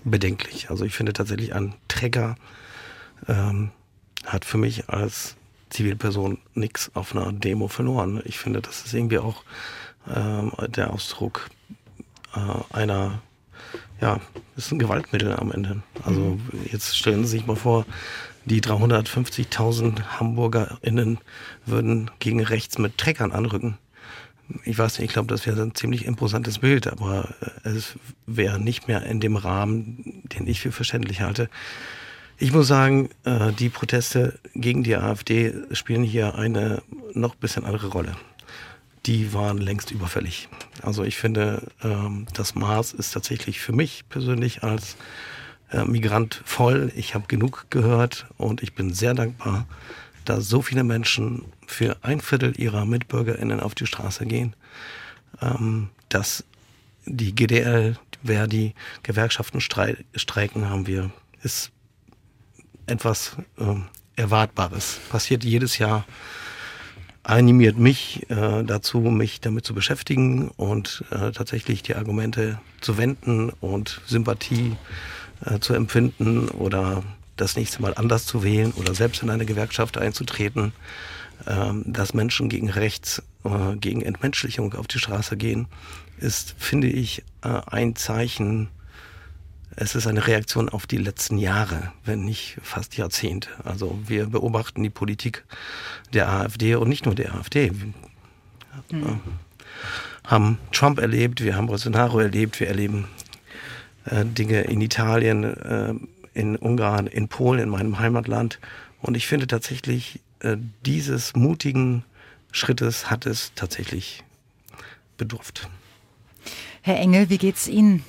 bedenklich. 0.04 0.70
Also 0.70 0.84
ich 0.84 0.94
finde 0.94 1.12
tatsächlich 1.12 1.54
ein 1.54 1.74
Trecker 1.88 2.36
ähm, 3.26 3.70
hat 4.24 4.44
für 4.44 4.58
mich 4.58 4.88
als 4.88 5.36
Zivilperson 5.70 6.38
nichts 6.54 6.90
auf 6.94 7.14
einer 7.14 7.32
Demo 7.32 7.68
verloren. 7.68 8.20
Ich 8.24 8.38
finde, 8.38 8.60
das 8.62 8.84
ist 8.84 8.94
irgendwie 8.94 9.18
auch 9.18 9.42
ähm, 10.14 10.52
der 10.68 10.92
Ausdruck 10.92 11.50
äh, 12.34 12.74
einer, 12.74 13.20
ja, 14.00 14.20
ist 14.56 14.72
ein 14.72 14.78
Gewaltmittel 14.78 15.34
am 15.34 15.52
Ende. 15.52 15.82
Also 16.04 16.38
jetzt 16.70 16.96
stellen 16.96 17.24
Sie 17.24 17.38
sich 17.38 17.46
mal 17.46 17.56
vor, 17.56 17.84
die 18.44 18.62
350.000 18.62 20.18
HamburgerInnen 20.18 21.18
würden 21.66 22.10
gegen 22.18 22.42
rechts 22.42 22.78
mit 22.78 22.96
Treckern 22.96 23.32
anrücken. 23.32 23.78
Ich 24.64 24.78
weiß 24.78 24.98
nicht, 24.98 25.08
ich 25.08 25.12
glaube, 25.12 25.28
das 25.28 25.46
wäre 25.46 25.60
ein 25.62 25.74
ziemlich 25.74 26.06
imposantes 26.06 26.58
Bild, 26.60 26.86
aber 26.86 27.34
äh, 27.64 27.68
es 27.68 27.94
wäre 28.26 28.58
nicht 28.58 28.88
mehr 28.88 29.02
in 29.04 29.20
dem 29.20 29.36
Rahmen, 29.36 30.22
den 30.24 30.46
ich 30.46 30.60
für 30.60 30.72
verständlich 30.72 31.20
halte. 31.20 31.50
Ich 32.38 32.52
muss 32.52 32.68
sagen, 32.68 33.10
äh, 33.24 33.52
die 33.52 33.68
Proteste 33.68 34.38
gegen 34.54 34.84
die 34.84 34.96
AfD 34.96 35.54
spielen 35.72 36.02
hier 36.02 36.36
eine 36.36 36.82
noch 37.12 37.34
bisschen 37.34 37.64
andere 37.64 37.88
Rolle. 37.88 38.16
Die 39.06 39.32
waren 39.32 39.58
längst 39.58 39.90
überfällig. 39.90 40.48
Also 40.82 41.02
ich 41.02 41.16
finde, 41.16 41.66
ähm, 41.82 42.26
das 42.34 42.54
Maß 42.54 42.92
ist 42.92 43.12
tatsächlich 43.12 43.60
für 43.60 43.72
mich 43.72 44.04
persönlich 44.08 44.62
als 44.62 44.96
äh, 45.70 45.84
Migrant 45.84 46.42
voll. 46.44 46.92
Ich 46.94 47.14
habe 47.14 47.26
genug 47.26 47.66
gehört 47.70 48.26
und 48.36 48.62
ich 48.62 48.74
bin 48.74 48.94
sehr 48.94 49.14
dankbar, 49.14 49.66
da 50.28 50.40
so 50.40 50.62
viele 50.62 50.84
Menschen 50.84 51.44
für 51.66 51.96
ein 52.02 52.20
Viertel 52.20 52.58
ihrer 52.60 52.84
MitbürgerInnen 52.84 53.60
auf 53.60 53.74
die 53.74 53.86
Straße 53.86 54.26
gehen, 54.26 54.54
ähm, 55.40 55.88
dass 56.08 56.44
die 57.06 57.34
GDL, 57.34 57.96
Verdi, 58.24 58.74
Gewerkschaften 59.02 59.60
streiken, 59.60 60.68
haben 60.68 60.86
wir, 60.86 61.10
ist 61.42 61.70
etwas 62.86 63.36
äh, 63.58 63.74
Erwartbares. 64.16 64.98
Passiert 65.08 65.44
jedes 65.44 65.78
Jahr 65.78 66.04
animiert 67.22 67.78
mich 67.78 68.28
äh, 68.30 68.64
dazu, 68.64 69.00
mich 69.00 69.40
damit 69.40 69.64
zu 69.64 69.74
beschäftigen 69.74 70.48
und 70.56 71.04
äh, 71.10 71.30
tatsächlich 71.30 71.82
die 71.82 71.94
Argumente 71.94 72.58
zu 72.80 72.96
wenden 72.96 73.50
und 73.60 74.00
Sympathie 74.06 74.76
äh, 75.44 75.58
zu 75.60 75.74
empfinden 75.74 76.48
oder 76.48 77.02
das 77.40 77.56
nächste 77.56 77.82
Mal 77.82 77.94
anders 77.94 78.26
zu 78.26 78.42
wählen 78.42 78.72
oder 78.72 78.94
selbst 78.94 79.22
in 79.22 79.30
eine 79.30 79.46
Gewerkschaft 79.46 79.98
einzutreten, 79.98 80.72
ähm, 81.46 81.84
dass 81.86 82.14
Menschen 82.14 82.48
gegen 82.48 82.68
Rechts, 82.68 83.22
äh, 83.44 83.76
gegen 83.76 84.02
Entmenschlichung 84.02 84.74
auf 84.74 84.86
die 84.86 84.98
Straße 84.98 85.36
gehen, 85.36 85.66
ist, 86.18 86.54
finde 86.58 86.88
ich, 86.88 87.22
äh, 87.42 87.60
ein 87.66 87.96
Zeichen 87.96 88.68
es 89.80 89.94
ist 89.94 90.08
eine 90.08 90.26
Reaktion 90.26 90.68
auf 90.68 90.88
die 90.88 90.96
letzten 90.96 91.38
Jahre, 91.38 91.92
wenn 92.04 92.24
nicht 92.24 92.58
fast 92.62 92.96
Jahrzehnte. 92.96 93.48
Also 93.62 93.96
wir 94.04 94.26
beobachten 94.26 94.82
die 94.82 94.90
Politik 94.90 95.44
der 96.12 96.28
AfD 96.28 96.74
und 96.74 96.88
nicht 96.88 97.06
nur 97.06 97.14
der 97.14 97.34
AfD. 97.36 97.70
Mhm. 98.90 99.20
haben 100.24 100.58
Trump 100.72 100.98
erlebt, 100.98 101.42
wir 101.42 101.56
haben 101.56 101.68
Bolsonaro 101.68 102.18
erlebt, 102.20 102.58
wir 102.60 102.68
erleben 102.68 103.06
äh, 104.04 104.24
Dinge 104.24 104.62
in 104.62 104.80
Italien, 104.80 105.44
äh, 105.44 105.94
in 106.38 106.56
Ungarn, 106.56 107.08
in 107.08 107.28
Polen, 107.28 107.60
in 107.60 107.68
meinem 107.68 107.98
Heimatland. 107.98 108.60
Und 109.02 109.16
ich 109.16 109.26
finde 109.26 109.48
tatsächlich, 109.48 110.20
äh, 110.40 110.56
dieses 110.86 111.34
mutigen 111.34 112.04
Schrittes 112.52 113.10
hat 113.10 113.26
es 113.26 113.52
tatsächlich 113.54 114.22
bedurft. 115.16 115.68
Herr 116.82 116.96
Engel, 116.96 117.28
wie 117.28 117.38
geht's 117.38 117.66
Ihnen? 117.66 118.04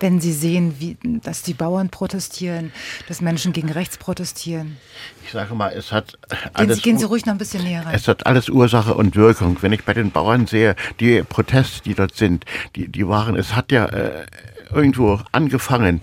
wenn 0.00 0.20
Sie 0.20 0.32
sehen, 0.32 0.76
wie, 0.78 0.96
dass 1.22 1.42
die 1.42 1.54
Bauern 1.54 1.88
protestieren, 1.88 2.72
dass 3.08 3.20
Menschen 3.20 3.52
gegen 3.52 3.70
rechts 3.70 3.98
protestieren? 3.98 4.76
Ich 5.24 5.32
sage 5.32 5.54
mal, 5.54 5.70
es 5.70 5.90
hat 5.90 6.18
alles. 6.52 6.54
Gehen 6.54 6.74
Sie, 6.74 6.82
gehen 6.82 6.98
Sie 6.98 7.04
ruhig 7.04 7.26
noch 7.26 7.34
ein 7.34 7.38
bisschen 7.38 7.64
näher 7.64 7.84
rein. 7.84 7.94
Es 7.94 8.06
hat 8.06 8.26
alles 8.26 8.48
Ursache 8.48 8.94
und 8.94 9.16
Wirkung. 9.16 9.56
Wenn 9.60 9.72
ich 9.72 9.84
bei 9.84 9.94
den 9.94 10.10
Bauern 10.10 10.46
sehe, 10.46 10.76
die 11.00 11.22
Proteste, 11.22 11.82
die 11.82 11.94
dort 11.94 12.14
sind, 12.14 12.44
die, 12.76 12.88
die 12.88 13.08
waren, 13.08 13.36
es 13.36 13.56
hat 13.56 13.72
ja 13.72 13.86
äh, 13.86 14.26
irgendwo 14.72 15.20
angefangen. 15.32 16.00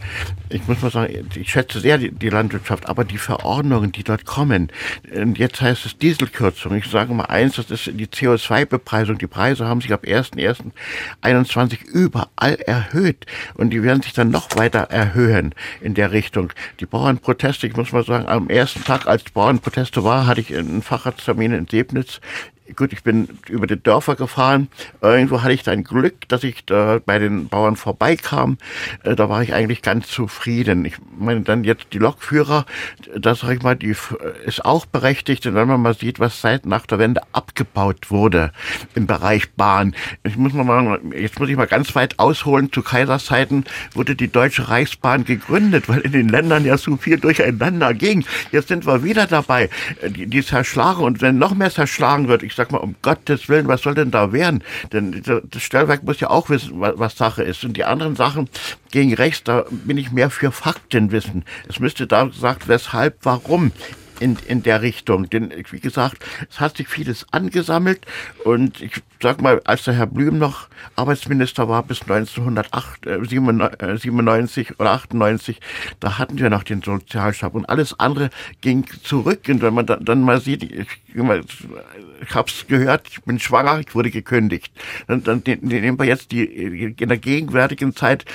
Ich 0.50 0.68
muss 0.68 0.82
mal 0.82 0.92
sagen, 0.92 1.28
ich 1.36 1.50
schätze 1.50 1.80
sehr 1.80 1.98
die, 1.98 2.12
die 2.12 2.30
Landwirtschaft, 2.30 2.88
aber 2.88 3.04
die 3.04 3.18
Verordnungen, 3.18 3.92
die 3.92 4.04
dort 4.04 4.26
kommen, 4.26 4.70
und 5.14 5.38
jetzt 5.38 5.62
heißt 5.62 5.86
es 5.86 5.98
Dieselkürzung. 5.98 6.76
Ich 6.76 6.86
sage 6.86 7.14
mal 7.14 7.26
eins, 7.26 7.56
das 7.56 7.72
ist 7.72 7.92
die 7.94 8.08
CO2-Bepreisung. 8.08 9.18
Die 9.18 9.28
Preise 9.28 9.66
haben 9.66 9.82
sich 9.82 9.94
ab 9.94 10.04
1.1.21 10.04 11.86
überall 11.86 12.56
erhöht 12.56 13.26
und 13.56 13.72
die 13.72 13.84
werden 13.84 14.02
sich 14.02 14.14
dann 14.14 14.30
noch 14.30 14.56
weiter 14.56 14.80
erhöhen 14.80 15.54
in 15.82 15.94
der 15.94 16.12
Richtung. 16.12 16.52
Die 16.80 16.86
Bauernproteste, 16.86 17.68
ich 17.68 17.76
muss 17.76 17.92
mal 17.92 18.06
sagen, 18.06 18.28
am 18.28 18.50
ersten 18.50 18.84
Tag, 18.84 19.08
als 19.08 19.24
Bauernproteste 19.24 20.04
war, 20.04 20.28
hatte 20.28 20.42
ich 20.42 20.56
einen 20.56 20.82
Facharzttermin 20.82 21.52
in 21.54 21.68
Sebnitz 21.68 22.20
gut, 22.76 22.94
ich 22.94 23.04
bin 23.04 23.28
über 23.48 23.68
die 23.68 23.82
Dörfer 23.82 24.16
gefahren. 24.16 24.70
Irgendwo 25.02 25.44
hatte 25.44 25.54
ich 25.54 25.64
dann 25.64 25.84
Glück, 25.84 26.28
dass 26.28 26.44
ich 26.44 26.66
da 26.66 27.00
bei 27.06 27.20
den 27.20 27.48
Bauern 27.48 27.76
vorbeikam. 27.76 28.58
Äh, 29.04 29.16
da 29.16 29.30
war 29.30 29.44
ich 29.44 29.54
eigentlich 29.54 29.82
ganz 29.82 30.08
zufrieden. 30.08 30.86
Ich 30.86 30.96
meine, 31.18 31.42
dann 31.42 31.64
jetzt 31.64 31.88
die 31.94 32.00
Lokführer, 32.00 32.66
das 33.16 33.42
sag 33.42 33.52
ich 33.52 33.62
mal, 33.62 33.76
die 33.76 33.96
ist 34.46 34.66
auch 34.66 34.86
berechtigt. 34.86 35.46
Und 35.46 35.56
wenn 35.56 35.68
man 35.68 35.82
mal 35.82 35.94
sieht, 35.94 36.20
was 36.20 36.42
seit 36.42 36.66
nach 36.66 36.86
der 36.86 37.00
Wende 37.00 37.22
abgebaut 37.34 38.10
wurde 38.10 38.52
im 38.96 39.06
Bereich 39.06 39.52
Bahn. 39.54 39.96
Ich 40.24 40.38
muss 40.38 40.54
mal, 40.54 41.00
jetzt 41.16 41.40
muss 41.40 41.50
ich 41.50 41.58
mal 41.58 41.68
ganz 41.68 41.96
weit 41.96 42.18
ausholen. 42.20 42.72
Zu 42.72 42.82
Kaiserszeiten 42.82 43.66
wurde 43.94 44.16
die 44.16 44.32
Deutsche 44.32 44.70
Reichsbahn 44.70 45.26
gegründet, 45.26 45.88
weil 45.88 46.00
in 46.00 46.12
den 46.12 46.30
Ländern 46.30 46.66
ja 46.66 46.78
so 46.78 46.98
viel 46.98 47.20
durcheinander 47.20 47.94
ging. 47.94 48.26
Jetzt 48.52 48.70
sind 48.70 48.86
wir 48.86 49.04
wieder 49.04 49.28
dabei, 49.28 49.70
äh, 50.02 50.10
die, 50.10 50.28
die 50.28 50.44
zerschlagen. 50.44 51.04
Und 51.04 51.22
wenn 51.22 51.38
noch 51.38 51.54
mehr 51.54 51.70
zerschlagen 51.70 52.28
wird, 52.28 52.44
ich 52.44 52.55
ich 52.56 52.58
sag 52.58 52.72
mal, 52.72 52.78
um 52.78 52.96
Gottes 53.02 53.50
Willen, 53.50 53.68
was 53.68 53.82
soll 53.82 53.96
denn 53.96 54.12
da 54.12 54.32
werden? 54.32 54.64
Denn 54.94 55.22
das 55.26 55.62
Stellwerk 55.62 56.04
muss 56.04 56.22
ja 56.22 56.30
auch 56.30 56.50
wissen, 56.50 56.80
was 56.80 57.18
Sache 57.18 57.44
ist. 57.44 57.66
Und 57.66 57.76
die 57.76 57.84
anderen 57.84 58.16
Sachen 58.16 58.48
gegen 58.92 59.14
rechts, 59.14 59.44
da 59.44 59.66
bin 59.70 59.98
ich 59.98 60.14
mehr 60.14 60.30
für 60.30 60.54
Faktenwissen. 60.54 61.44
Es 61.68 61.82
müsste 61.82 62.08
da 62.08 62.24
gesagt, 62.24 62.70
weshalb, 62.70 63.18
warum 63.24 63.74
in, 64.20 64.38
in 64.48 64.64
der 64.64 64.82
Richtung. 64.82 65.30
Denn, 65.30 65.54
wie 65.72 65.80
gesagt, 65.80 66.26
es 66.50 66.60
hat 66.60 66.78
sich 66.78 66.88
vieles 66.88 67.28
angesammelt 67.32 68.02
und 68.44 68.82
ich 68.82 69.04
sag 69.22 69.40
mal, 69.42 69.62
als 69.66 69.84
der 69.86 69.96
Herr 69.96 70.08
Blüm 70.08 70.38
noch 70.38 70.68
Arbeitsminister 70.96 71.68
war 71.68 71.82
bis 71.84 72.02
1997 72.02 74.70
äh, 74.70 74.74
oder 74.78 74.92
98, 74.92 75.60
da 76.00 76.18
hatten 76.18 76.38
wir 76.38 76.50
noch 76.50 76.64
den 76.64 76.82
Sozialstab 76.82 77.54
und 77.56 77.70
alles 77.70 78.00
andere 78.00 78.30
ging 78.62 78.86
zurück. 79.04 79.42
Und 79.48 79.62
wenn 79.62 79.74
man 79.74 79.86
dann, 79.86 80.06
dann 80.06 80.22
mal 80.22 80.40
sieht, 80.42 80.64
ich, 80.64 80.88
ich 81.08 82.36
habe 82.36 82.50
es 82.50 82.68
gehört, 82.68 83.08
ich 83.10 83.22
bin 83.24 83.40
schwanger, 83.40 83.80
ich 83.80 83.96
wurde 83.96 84.12
gekündigt. 84.12 84.72
Dann, 85.08 85.24
dann 85.24 85.42
nehmen 85.62 85.98
wir 85.98 86.06
jetzt 86.06 86.32
die 86.32 86.44
in 86.44 87.10
der 87.10 87.18
gegenwärtigen 87.18 87.96
Zeit 87.96 88.26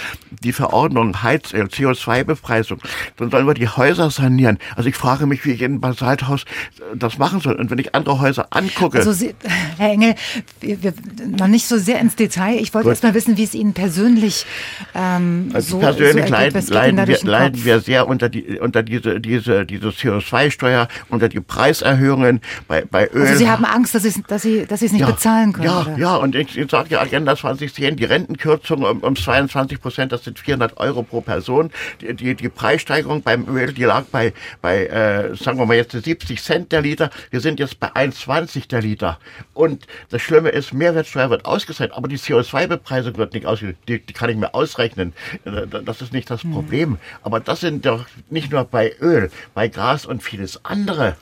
die 0.42 0.52
Verordnung 0.52 1.22
Heiz 1.22 1.52
äh, 1.52 1.62
CO2-Bepreisung. 1.62 2.80
Dann 3.16 3.30
sollen 3.30 3.46
wir 3.46 3.54
die 3.54 3.68
Häuser 3.68 4.10
sanieren. 4.10 4.58
Also 4.76 4.88
ich 4.88 4.96
frage 4.96 5.26
mich, 5.26 5.44
wie 5.44 5.52
ich 5.52 5.62
in 5.62 5.70
Basalthaus 5.79 6.43
äh, 6.43 6.97
das 6.97 7.19
machen 7.19 7.41
soll. 7.41 7.55
Und 7.55 7.71
wenn 7.71 7.79
ich 7.79 7.95
andere 7.95 8.19
Häuser 8.21 8.49
angucke. 8.50 8.99
Also 8.99 9.12
Sie, 9.12 9.35
Herr 9.79 9.91
Engel, 9.91 10.15
wir, 10.61 10.83
wir, 10.83 10.95
noch 11.39 11.47
nicht 11.47 11.67
so 11.67 11.79
sehr 11.79 12.00
ins 12.00 12.17
Detail. 12.17 12.57
Ich 12.57 12.75
wollte 12.75 12.89
erst 12.89 13.03
mal 13.03 13.15
wissen, 13.15 13.37
wie 13.37 13.45
es 13.45 13.55
Ihnen 13.55 13.75
persönlich 13.75 14.47
ähm, 14.95 15.50
also 15.53 15.73
so, 15.73 15.79
persönlich 15.79 16.27
so 16.27 16.33
leiden, 16.33 16.67
leiden, 16.69 17.07
wir, 17.07 17.19
leiden 17.25 17.65
wir 17.65 17.81
sehr 17.81 18.09
unter 18.09 18.29
die 18.29 18.59
unter 18.59 18.83
diese 18.83 19.21
diese 19.21 19.67
diese 19.67 19.89
CO2-Steuer, 19.89 20.89
unter 21.09 21.29
die 21.29 21.41
Preiserhöhungen 21.41 22.41
bei 22.67 22.85
bei 22.85 23.09
Öl. 23.09 23.27
Also 23.27 23.39
Sie 23.39 23.49
haben 23.49 23.65
Angst, 23.65 23.95
dass 23.95 24.03
Sie 24.03 24.23
dass 24.27 24.43
Sie 24.43 24.67
dass 24.67 24.81
Sie 24.81 24.87
es 24.87 24.93
nicht 24.93 25.03
ja, 25.03 25.11
bezahlen 25.11 25.53
können. 25.53 25.67
Ja, 25.67 25.81
oder? 25.83 25.99
ja. 25.99 26.17
Und 26.17 26.35
ich, 26.35 26.57
ich 26.57 26.71
sage 26.71 26.91
ja 26.91 27.00
Agenda 27.00 27.37
2010, 27.37 27.97
die 27.97 28.05
Rentenkürzung 28.05 28.83
um, 28.83 29.00
um 29.00 29.17
22 29.17 29.81
Prozent, 29.81 30.12
das 30.12 30.25
sind 30.25 30.39
400 30.39 30.79
Euro 30.79 31.03
pro 31.03 31.21
Person. 31.21 31.71
Die, 32.00 32.15
die, 32.15 32.35
die 32.35 32.49
Preissteigerung 32.49 33.23
beim 33.23 33.47
Öl, 33.49 33.73
die 33.73 33.85
lag 33.85 34.05
bei 34.11 34.33
bei 34.62 34.87
äh, 34.87 35.37
sagen 35.37 35.60
wir 35.61 35.67
mal 35.67 35.76
jetzt 35.76 35.93
70 35.93 36.43
Cent 36.43 36.73
der 36.73 36.83
Liter. 36.83 37.11
Wir 37.31 37.40
sind 37.40 37.61
jetzt 37.61 37.79
bei 37.79 37.88
1,20 37.88 38.69
der 38.69 38.83
Liter. 38.83 39.19
Und 39.55 39.87
das 40.09 40.23
Schlimme 40.23 40.50
ist, 40.50 40.73
Mehrwertsteuer 40.73 41.31
wird 41.31 41.45
ausgezahlt, 41.45 41.93
aber 41.93 42.09
die 42.09 42.19
CO2-Bepreisung 42.19 43.17
wird 43.17 43.35
nicht 43.35 43.47
ausgezahlt. 43.47 43.76
Die, 43.88 44.00
die, 44.00 44.12
kann 44.12 44.31
ich 44.31 44.37
mir 44.37 44.55
ausrechnen. 44.55 45.12
Äh, 45.45 45.67
das 45.85 46.02
ist 46.02 46.12
nicht 46.12 46.31
das 46.31 46.43
hm. 46.43 46.52
Problem. 46.52 46.99
Aber 47.23 47.40
das 47.40 47.61
sind 47.61 47.87
doch 47.87 48.07
nicht 48.29 48.50
nur 48.50 48.64
bei 48.64 48.95
Öl, 49.00 49.31
bei 49.55 49.69
Gas 49.69 50.07
und 50.07 50.23
vieles 50.23 50.64
andere. 50.64 51.17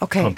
Okay. 0.00 0.34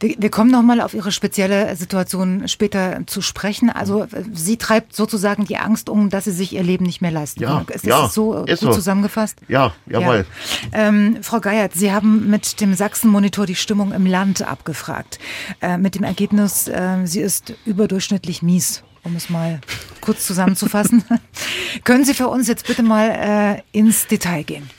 Wir, 0.00 0.16
wir 0.18 0.30
kommen 0.30 0.50
nochmal 0.50 0.80
auf 0.80 0.92
Ihre 0.92 1.12
spezielle 1.12 1.74
Situation 1.76 2.48
später 2.48 3.00
zu 3.06 3.22
sprechen. 3.22 3.70
Also 3.70 4.06
sie 4.32 4.56
treibt 4.56 4.94
sozusagen 4.94 5.44
die 5.44 5.56
Angst 5.56 5.88
um, 5.88 6.10
dass 6.10 6.24
Sie 6.24 6.32
sich 6.32 6.52
Ihr 6.52 6.64
Leben 6.64 6.84
nicht 6.84 7.00
mehr 7.00 7.12
leisten 7.12 7.42
ja, 7.42 7.48
können. 7.48 7.66
Ist 7.68 7.86
ja, 7.86 8.02
das 8.02 8.14
so 8.14 8.44
ist 8.44 8.60
gut 8.60 8.70
so. 8.70 8.74
zusammengefasst? 8.74 9.38
Ja, 9.46 9.72
jawohl. 9.86 10.26
Ja. 10.72 10.88
Ähm, 10.88 11.18
Frau 11.22 11.40
Geiert, 11.40 11.74
Sie 11.74 11.92
haben 11.92 12.28
mit 12.28 12.60
dem 12.60 12.74
Sachsen-Monitor 12.74 13.46
die 13.46 13.54
Stimmung 13.54 13.92
im 13.92 14.04
Land 14.04 14.42
abgefragt. 14.42 15.20
Äh, 15.62 15.78
mit 15.78 15.94
dem 15.94 16.02
Ergebnis, 16.02 16.66
äh, 16.66 17.06
sie 17.06 17.20
ist 17.20 17.54
überdurchschnittlich 17.64 18.42
mies 18.42 18.82
um 19.04 19.16
es 19.16 19.28
mal 19.28 19.60
kurz 20.00 20.26
zusammenzufassen. 20.26 21.04
Können 21.84 22.06
Sie 22.06 22.14
für 22.14 22.28
uns 22.28 22.48
jetzt 22.48 22.66
bitte 22.66 22.82
mal 22.82 23.62
äh, 23.74 23.78
ins 23.78 24.06
Detail 24.06 24.42
gehen? 24.44 24.70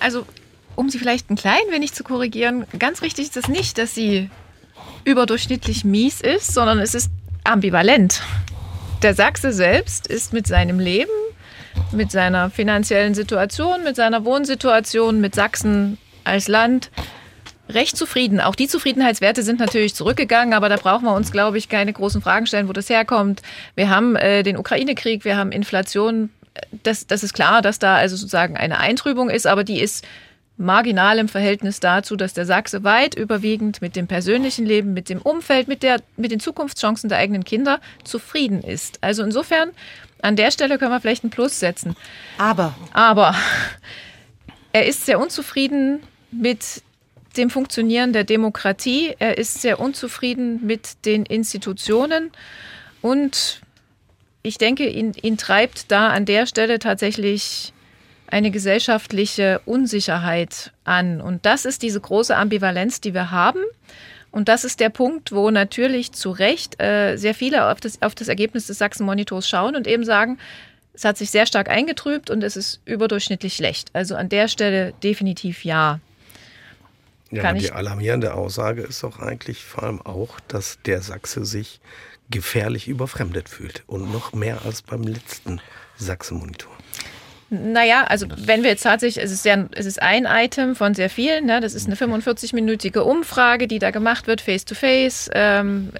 Also 0.00 0.24
um 0.76 0.90
sie 0.90 0.98
vielleicht 0.98 1.30
ein 1.30 1.36
klein 1.36 1.62
wenig 1.70 1.92
zu 1.92 2.04
korrigieren, 2.04 2.66
ganz 2.78 3.02
richtig 3.02 3.26
ist 3.26 3.36
es 3.36 3.48
nicht, 3.48 3.78
dass 3.78 3.94
sie 3.94 4.30
überdurchschnittlich 5.04 5.84
mies 5.84 6.20
ist, 6.20 6.52
sondern 6.52 6.78
es 6.78 6.94
ist 6.94 7.10
ambivalent. 7.44 8.22
Der 9.02 9.14
Sachse 9.14 9.52
selbst 9.52 10.06
ist 10.06 10.32
mit 10.32 10.46
seinem 10.46 10.78
Leben, 10.78 11.10
mit 11.92 12.10
seiner 12.10 12.50
finanziellen 12.50 13.14
Situation, 13.14 13.84
mit 13.84 13.96
seiner 13.96 14.24
Wohnsituation, 14.24 15.20
mit 15.20 15.34
Sachsen 15.34 15.98
als 16.24 16.48
Land 16.48 16.90
recht 17.68 17.96
zufrieden. 17.96 18.40
Auch 18.40 18.54
die 18.54 18.68
Zufriedenheitswerte 18.68 19.42
sind 19.42 19.60
natürlich 19.60 19.94
zurückgegangen, 19.94 20.54
aber 20.54 20.68
da 20.68 20.76
brauchen 20.76 21.04
wir 21.04 21.14
uns, 21.14 21.32
glaube 21.32 21.58
ich, 21.58 21.68
keine 21.68 21.92
großen 21.92 22.22
Fragen 22.22 22.46
stellen, 22.46 22.68
wo 22.68 22.72
das 22.72 22.88
herkommt. 22.88 23.42
Wir 23.74 23.90
haben 23.90 24.16
äh, 24.16 24.42
den 24.42 24.56
Ukraine-Krieg, 24.56 25.24
wir 25.24 25.36
haben 25.36 25.52
Inflation. 25.52 26.30
Das, 26.82 27.06
das 27.06 27.22
ist 27.22 27.34
klar, 27.34 27.62
dass 27.62 27.78
da 27.78 27.96
also 27.96 28.16
sozusagen 28.16 28.56
eine 28.56 28.78
Eintrübung 28.78 29.28
ist, 29.28 29.46
aber 29.46 29.64
die 29.64 29.80
ist 29.80 30.04
marginal 30.56 31.18
im 31.18 31.28
Verhältnis 31.28 31.80
dazu, 31.80 32.16
dass 32.16 32.32
der 32.32 32.46
Sachse 32.46 32.84
weit 32.84 33.14
überwiegend 33.14 33.82
mit 33.82 33.96
dem 33.96 34.06
persönlichen 34.06 34.64
Leben, 34.64 34.94
mit 34.94 35.08
dem 35.08 35.20
Umfeld, 35.20 35.68
mit, 35.68 35.82
der, 35.82 36.00
mit 36.16 36.30
den 36.30 36.40
Zukunftschancen 36.40 37.08
der 37.08 37.18
eigenen 37.18 37.44
Kinder 37.44 37.80
zufrieden 38.04 38.62
ist. 38.62 38.98
Also 39.02 39.22
insofern, 39.22 39.70
an 40.22 40.36
der 40.36 40.50
Stelle 40.50 40.78
können 40.78 40.92
wir 40.92 41.00
vielleicht 41.00 41.24
ein 41.24 41.30
Plus 41.30 41.60
setzen. 41.60 41.94
Aber. 42.38 42.74
Aber 42.92 43.34
er 44.72 44.86
ist 44.86 45.06
sehr 45.06 45.20
unzufrieden 45.20 46.00
mit 46.30 46.82
mit 47.36 47.42
dem 47.42 47.50
Funktionieren 47.50 48.14
der 48.14 48.24
Demokratie. 48.24 49.14
Er 49.18 49.36
ist 49.36 49.60
sehr 49.60 49.78
unzufrieden 49.78 50.64
mit 50.66 51.04
den 51.04 51.26
Institutionen 51.26 52.30
und 53.02 53.60
ich 54.42 54.56
denke, 54.56 54.88
ihn, 54.88 55.12
ihn 55.20 55.36
treibt 55.36 55.90
da 55.92 56.08
an 56.08 56.24
der 56.24 56.46
Stelle 56.46 56.78
tatsächlich 56.78 57.74
eine 58.28 58.50
gesellschaftliche 58.50 59.60
Unsicherheit 59.64 60.72
an. 60.84 61.20
Und 61.20 61.46
das 61.46 61.64
ist 61.64 61.82
diese 61.82 62.00
große 62.00 62.36
Ambivalenz, 62.36 63.00
die 63.00 63.14
wir 63.14 63.30
haben. 63.30 63.62
Und 64.30 64.48
das 64.48 64.64
ist 64.64 64.80
der 64.80 64.90
Punkt, 64.90 65.32
wo 65.32 65.50
natürlich 65.50 66.12
zu 66.12 66.30
Recht 66.30 66.80
äh, 66.80 67.16
sehr 67.16 67.34
viele 67.34 67.70
auf 67.70 67.80
das, 67.80 68.02
auf 68.02 68.14
das 68.14 68.28
Ergebnis 68.28 68.66
des 68.66 68.78
Sachsen-Monitors 68.78 69.48
schauen 69.48 69.76
und 69.76 69.86
eben 69.86 70.04
sagen, 70.04 70.38
es 70.92 71.04
hat 71.04 71.16
sich 71.16 71.30
sehr 71.30 71.46
stark 71.46 71.68
eingetrübt 71.68 72.30
und 72.30 72.42
es 72.42 72.56
ist 72.56 72.80
überdurchschnittlich 72.84 73.54
schlecht. 73.54 73.90
Also 73.92 74.16
an 74.16 74.28
der 74.28 74.48
Stelle 74.48 74.92
definitiv 75.02 75.64
ja. 75.64 76.00
Ja, 77.30 77.42
Kann 77.42 77.58
die 77.58 77.72
alarmierende 77.72 78.34
Aussage 78.34 78.82
ist 78.82 79.02
doch 79.02 79.18
eigentlich 79.18 79.64
vor 79.64 79.84
allem 79.84 80.02
auch, 80.02 80.38
dass 80.48 80.78
der 80.84 81.02
Sachse 81.02 81.44
sich 81.44 81.80
gefährlich 82.30 82.88
überfremdet 82.88 83.48
fühlt. 83.48 83.84
Und 83.86 84.12
noch 84.12 84.32
mehr 84.32 84.64
als 84.64 84.82
beim 84.82 85.02
letzten 85.02 85.60
Sachsen-Monitor. 85.96 86.75
Naja, 87.48 88.04
also 88.04 88.26
wenn 88.36 88.62
wir 88.64 88.70
jetzt 88.70 88.82
tatsächlich, 88.82 89.24
es 89.24 89.30
ist, 89.30 89.44
ja, 89.44 89.66
es 89.72 89.86
ist 89.86 90.02
ein 90.02 90.26
Item 90.28 90.74
von 90.74 90.94
sehr 90.94 91.08
vielen, 91.08 91.46
ne? 91.46 91.60
das 91.60 91.74
ist 91.74 91.86
eine 91.86 91.94
45-minütige 91.94 92.98
Umfrage, 92.98 93.68
die 93.68 93.78
da 93.78 93.92
gemacht 93.92 94.26
wird, 94.26 94.40
face-to-face. 94.40 95.30
Ähm, 95.32 95.92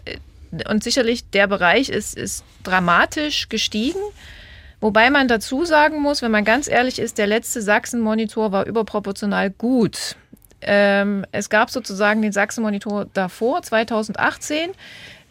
und 0.69 0.83
sicherlich 0.83 1.29
der 1.31 1.47
Bereich 1.47 1.89
ist, 1.89 2.17
ist 2.17 2.45
dramatisch 2.65 3.49
gestiegen. 3.49 4.01
Wobei 4.81 5.11
man 5.11 5.29
dazu 5.29 5.65
sagen 5.65 6.01
muss, 6.03 6.21
wenn 6.21 6.31
man 6.31 6.45
ganz 6.45 6.69
ehrlich 6.69 6.99
ist, 6.99 7.19
der 7.19 7.27
letzte 7.27 7.63
Sachsen-Monitor 7.63 8.53
war 8.53 8.67
überproportional 8.67 9.51
gut. 9.51 10.17
Ähm, 10.61 11.25
es 11.33 11.49
gab 11.49 11.71
sozusagen 11.71 12.23
den 12.23 12.33
Sachsen-Monitor 12.33 13.07
davor, 13.15 13.63
2018. 13.63 14.71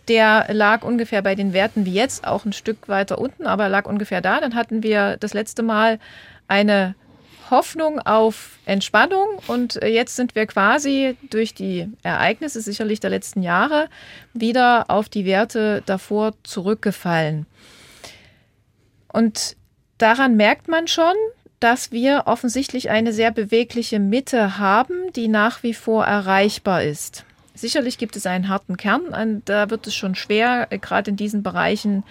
Der 0.08 0.54
lag 0.54 0.84
ungefähr 0.84 1.22
bei 1.22 1.36
den 1.36 1.54
Werten 1.54 1.86
wie 1.86 1.94
jetzt, 1.94 2.28
auch 2.28 2.46
ein 2.46 2.54
Stück 2.54 2.88
weiter 2.88 3.18
unten, 3.18 3.48
aber 3.48 3.70
lag 3.70 3.86
ungefähr 3.88 4.22
da. 4.22 4.40
Dann 4.40 4.56
hatten 4.56 4.84
wir 4.84 5.18
das 5.18 5.34
letzte 5.34 5.64
Mal 5.64 6.00
eine 6.48 6.96
Hoffnung 7.50 8.00
auf 8.00 8.58
Entspannung 8.66 9.28
und 9.48 9.82
äh, 9.82 9.88
jetzt 9.88 10.16
sind 10.16 10.36
wir 10.36 10.48
quasi 10.48 11.16
durch 11.30 11.54
die 11.54 11.88
Ereignisse 12.02 12.62
sicherlich 12.62 13.00
der 13.00 13.12
letzten 13.12 13.44
Jahre 13.44 13.88
wieder 14.34 14.86
auf 14.90 15.10
die 15.10 15.26
Werte 15.26 15.84
davor 15.86 16.34
zurückgefallen. 16.44 17.46
Und 19.12 19.56
daran 19.98 20.36
merkt 20.36 20.68
man 20.68 20.88
schon, 20.88 21.14
dass 21.60 21.92
wir 21.92 22.24
offensichtlich 22.26 22.90
eine 22.90 23.14
sehr 23.14 23.32
bewegliche 23.32 24.00
Mitte 24.00 24.58
haben, 24.58 25.14
die 25.16 25.28
nach 25.28 25.64
wie 25.64 25.74
vor 25.74 26.06
erreichbar 26.06 26.84
ist. 26.84 27.26
Sicherlich 27.56 27.98
gibt 27.98 28.16
es 28.16 28.26
einen 28.26 28.50
harten 28.50 28.78
Kern, 28.78 29.02
und 29.08 29.44
da 29.46 29.70
wird 29.70 29.88
es 29.88 29.96
schon 29.96 30.14
schwer, 30.16 30.68
äh, 30.70 30.78
gerade 30.78 31.12
in 31.12 31.18
diesen 31.18 31.42
Bereichen 31.42 32.04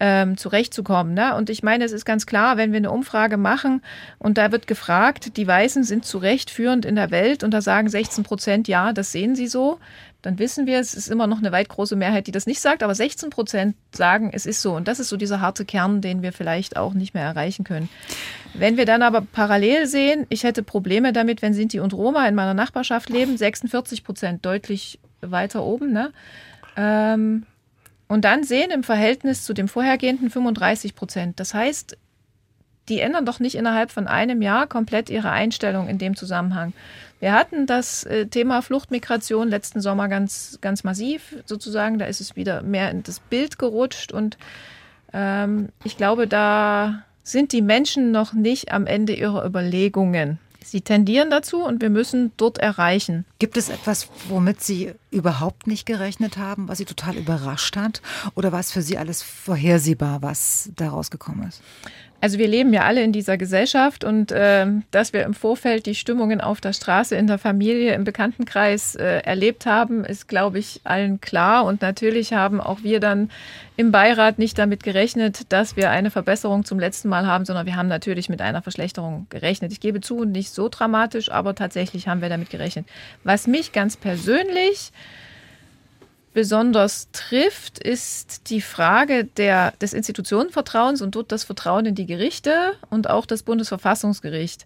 ähm, 0.00 0.36
zurechtzukommen. 0.36 1.14
Ne? 1.14 1.34
Und 1.36 1.50
ich 1.50 1.62
meine, 1.62 1.84
es 1.84 1.92
ist 1.92 2.04
ganz 2.04 2.26
klar, 2.26 2.56
wenn 2.56 2.72
wir 2.72 2.78
eine 2.78 2.90
Umfrage 2.90 3.36
machen 3.36 3.82
und 4.18 4.38
da 4.38 4.50
wird 4.50 4.66
gefragt, 4.66 5.36
die 5.36 5.46
Weißen 5.46 5.84
sind 5.84 6.04
zu 6.04 6.18
Recht 6.18 6.50
führend 6.50 6.84
in 6.84 6.96
der 6.96 7.10
Welt 7.10 7.44
und 7.44 7.52
da 7.52 7.60
sagen 7.60 7.88
16 7.88 8.24
Prozent, 8.24 8.68
ja, 8.68 8.92
das 8.92 9.12
sehen 9.12 9.36
sie 9.36 9.46
so, 9.46 9.78
dann 10.22 10.38
wissen 10.38 10.66
wir, 10.66 10.78
es 10.78 10.94
ist 10.94 11.08
immer 11.08 11.26
noch 11.26 11.38
eine 11.38 11.50
weit 11.50 11.68
große 11.68 11.96
Mehrheit, 11.96 12.28
die 12.28 12.32
das 12.32 12.46
nicht 12.46 12.60
sagt, 12.60 12.84
aber 12.84 12.94
16 12.94 13.30
Prozent 13.30 13.76
sagen, 13.92 14.30
es 14.32 14.46
ist 14.46 14.62
so. 14.62 14.74
Und 14.74 14.86
das 14.86 15.00
ist 15.00 15.08
so 15.08 15.16
dieser 15.16 15.40
harte 15.40 15.64
Kern, 15.64 16.00
den 16.00 16.22
wir 16.22 16.32
vielleicht 16.32 16.76
auch 16.76 16.94
nicht 16.94 17.12
mehr 17.12 17.24
erreichen 17.24 17.64
können. 17.64 17.88
Wenn 18.54 18.76
wir 18.76 18.86
dann 18.86 19.02
aber 19.02 19.20
parallel 19.20 19.86
sehen, 19.86 20.26
ich 20.28 20.44
hätte 20.44 20.62
Probleme 20.62 21.12
damit, 21.12 21.42
wenn 21.42 21.54
Sinti 21.54 21.80
und 21.80 21.92
Roma 21.92 22.26
in 22.28 22.36
meiner 22.36 22.54
Nachbarschaft 22.54 23.10
leben, 23.10 23.36
46 23.36 24.04
Prozent, 24.04 24.46
deutlich 24.46 25.00
weiter 25.20 25.64
oben. 25.64 25.92
Ne? 25.92 26.12
Ähm, 26.76 27.44
und 28.06 28.24
dann 28.24 28.44
sehen 28.44 28.70
im 28.70 28.84
Verhältnis 28.84 29.42
zu 29.42 29.54
dem 29.54 29.68
vorhergehenden 29.68 30.30
35 30.30 30.94
Prozent. 30.94 31.40
Das 31.40 31.52
heißt, 31.52 31.96
die 32.88 33.00
ändern 33.00 33.26
doch 33.26 33.40
nicht 33.40 33.54
innerhalb 33.54 33.90
von 33.90 34.06
einem 34.06 34.42
Jahr 34.42 34.66
komplett 34.66 35.10
ihre 35.10 35.30
Einstellung 35.30 35.88
in 35.88 35.98
dem 35.98 36.16
Zusammenhang. 36.16 36.72
Wir 37.20 37.32
hatten 37.32 37.66
das 37.66 38.04
äh, 38.04 38.26
Thema 38.26 38.62
Fluchtmigration 38.62 39.48
letzten 39.48 39.80
Sommer 39.80 40.08
ganz, 40.08 40.58
ganz 40.60 40.82
massiv 40.82 41.36
sozusagen. 41.46 41.98
Da 41.98 42.06
ist 42.06 42.20
es 42.20 42.34
wieder 42.34 42.62
mehr 42.62 42.90
in 42.90 43.04
das 43.04 43.20
Bild 43.20 43.58
gerutscht 43.58 44.10
und 44.12 44.38
ähm, 45.12 45.68
ich 45.84 45.96
glaube, 45.96 46.26
da 46.26 47.04
sind 47.22 47.52
die 47.52 47.62
Menschen 47.62 48.10
noch 48.10 48.32
nicht 48.32 48.72
am 48.72 48.86
Ende 48.86 49.14
ihrer 49.14 49.44
Überlegungen. 49.46 50.38
Sie 50.64 50.80
tendieren 50.80 51.30
dazu 51.30 51.64
und 51.64 51.82
wir 51.82 51.90
müssen 51.90 52.32
dort 52.36 52.58
erreichen. 52.58 53.24
Gibt 53.38 53.56
es 53.56 53.68
etwas, 53.68 54.08
womit 54.28 54.62
Sie 54.62 54.92
überhaupt 55.10 55.66
nicht 55.66 55.86
gerechnet 55.86 56.38
haben, 56.38 56.68
was 56.68 56.78
Sie 56.78 56.84
total 56.84 57.16
überrascht 57.16 57.76
hat? 57.76 58.00
Oder 58.34 58.52
war 58.52 58.60
es 58.60 58.72
für 58.72 58.82
Sie 58.82 58.96
alles 58.96 59.22
vorhersehbar, 59.22 60.22
was 60.22 60.70
da 60.76 60.88
rausgekommen 60.88 61.48
ist? 61.48 61.62
Also 62.22 62.38
wir 62.38 62.46
leben 62.46 62.72
ja 62.72 62.82
alle 62.82 63.02
in 63.02 63.10
dieser 63.10 63.36
Gesellschaft 63.36 64.04
und 64.04 64.32
ähm, 64.32 64.84
dass 64.92 65.12
wir 65.12 65.24
im 65.24 65.34
Vorfeld 65.34 65.86
die 65.86 65.96
Stimmungen 65.96 66.40
auf 66.40 66.60
der 66.60 66.72
Straße, 66.72 67.16
in 67.16 67.26
der 67.26 67.36
Familie, 67.36 67.94
im 67.94 68.04
Bekanntenkreis 68.04 68.94
äh, 68.94 69.22
erlebt 69.24 69.66
haben, 69.66 70.04
ist, 70.04 70.28
glaube 70.28 70.60
ich, 70.60 70.80
allen 70.84 71.20
klar. 71.20 71.64
Und 71.64 71.82
natürlich 71.82 72.32
haben 72.32 72.60
auch 72.60 72.84
wir 72.84 73.00
dann 73.00 73.28
im 73.76 73.90
Beirat 73.90 74.38
nicht 74.38 74.56
damit 74.56 74.84
gerechnet, 74.84 75.52
dass 75.52 75.74
wir 75.74 75.90
eine 75.90 76.12
Verbesserung 76.12 76.64
zum 76.64 76.78
letzten 76.78 77.08
Mal 77.08 77.26
haben, 77.26 77.44
sondern 77.44 77.66
wir 77.66 77.74
haben 77.74 77.88
natürlich 77.88 78.28
mit 78.28 78.40
einer 78.40 78.62
Verschlechterung 78.62 79.26
gerechnet. 79.28 79.72
Ich 79.72 79.80
gebe 79.80 80.00
zu, 80.00 80.22
nicht 80.22 80.54
so 80.54 80.68
dramatisch, 80.68 81.28
aber 81.28 81.56
tatsächlich 81.56 82.06
haben 82.06 82.22
wir 82.22 82.28
damit 82.28 82.50
gerechnet. 82.50 82.86
Was 83.24 83.48
mich 83.48 83.72
ganz 83.72 83.96
persönlich 83.96 84.92
besonders 86.32 87.08
trifft, 87.12 87.78
ist 87.78 88.50
die 88.50 88.60
Frage 88.60 89.24
der, 89.24 89.72
des 89.72 89.92
Institutionenvertrauens 89.92 91.02
und 91.02 91.14
dort 91.14 91.32
das 91.32 91.44
Vertrauen 91.44 91.86
in 91.86 91.94
die 91.94 92.06
Gerichte 92.06 92.74
und 92.90 93.08
auch 93.08 93.26
das 93.26 93.42
Bundesverfassungsgericht. 93.42 94.64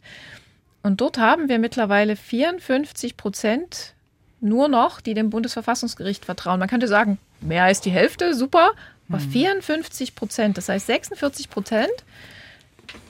Und 0.83 1.01
dort 1.01 1.19
haben 1.19 1.49
wir 1.49 1.59
mittlerweile 1.59 2.15
54 2.15 3.17
Prozent 3.17 3.95
nur 4.41 4.69
noch, 4.69 5.01
die 5.01 5.15
dem 5.15 5.31
Bundesverfassungsgericht 5.31 6.25
vertrauen. 6.25 6.61
Man 6.61 6.69
könnte 6.69 6.89
sagen, 6.89 7.19
mehr 7.41 7.65
als 7.65 7.81
die 7.81 7.91
Hälfte, 7.91 8.35
super, 8.35 8.71
aber 9.09 9.21
54 9.21 10.15
Prozent, 10.15 10.59
das 10.59 10.69
heißt 10.69 10.87
46 10.87 11.51
Prozent 11.51 11.93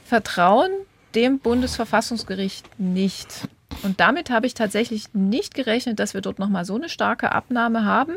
vertrauen 0.04 0.70
dem 1.14 1.38
Bundesverfassungsgericht 1.38 2.78
nicht. 2.78 3.48
Und 3.82 4.00
damit 4.00 4.30
habe 4.30 4.46
ich 4.46 4.54
tatsächlich 4.54 5.12
nicht 5.14 5.54
gerechnet, 5.54 5.98
dass 5.98 6.14
wir 6.14 6.20
dort 6.20 6.38
nochmal 6.38 6.64
so 6.64 6.76
eine 6.76 6.88
starke 6.88 7.32
Abnahme 7.32 7.84
haben 7.84 8.16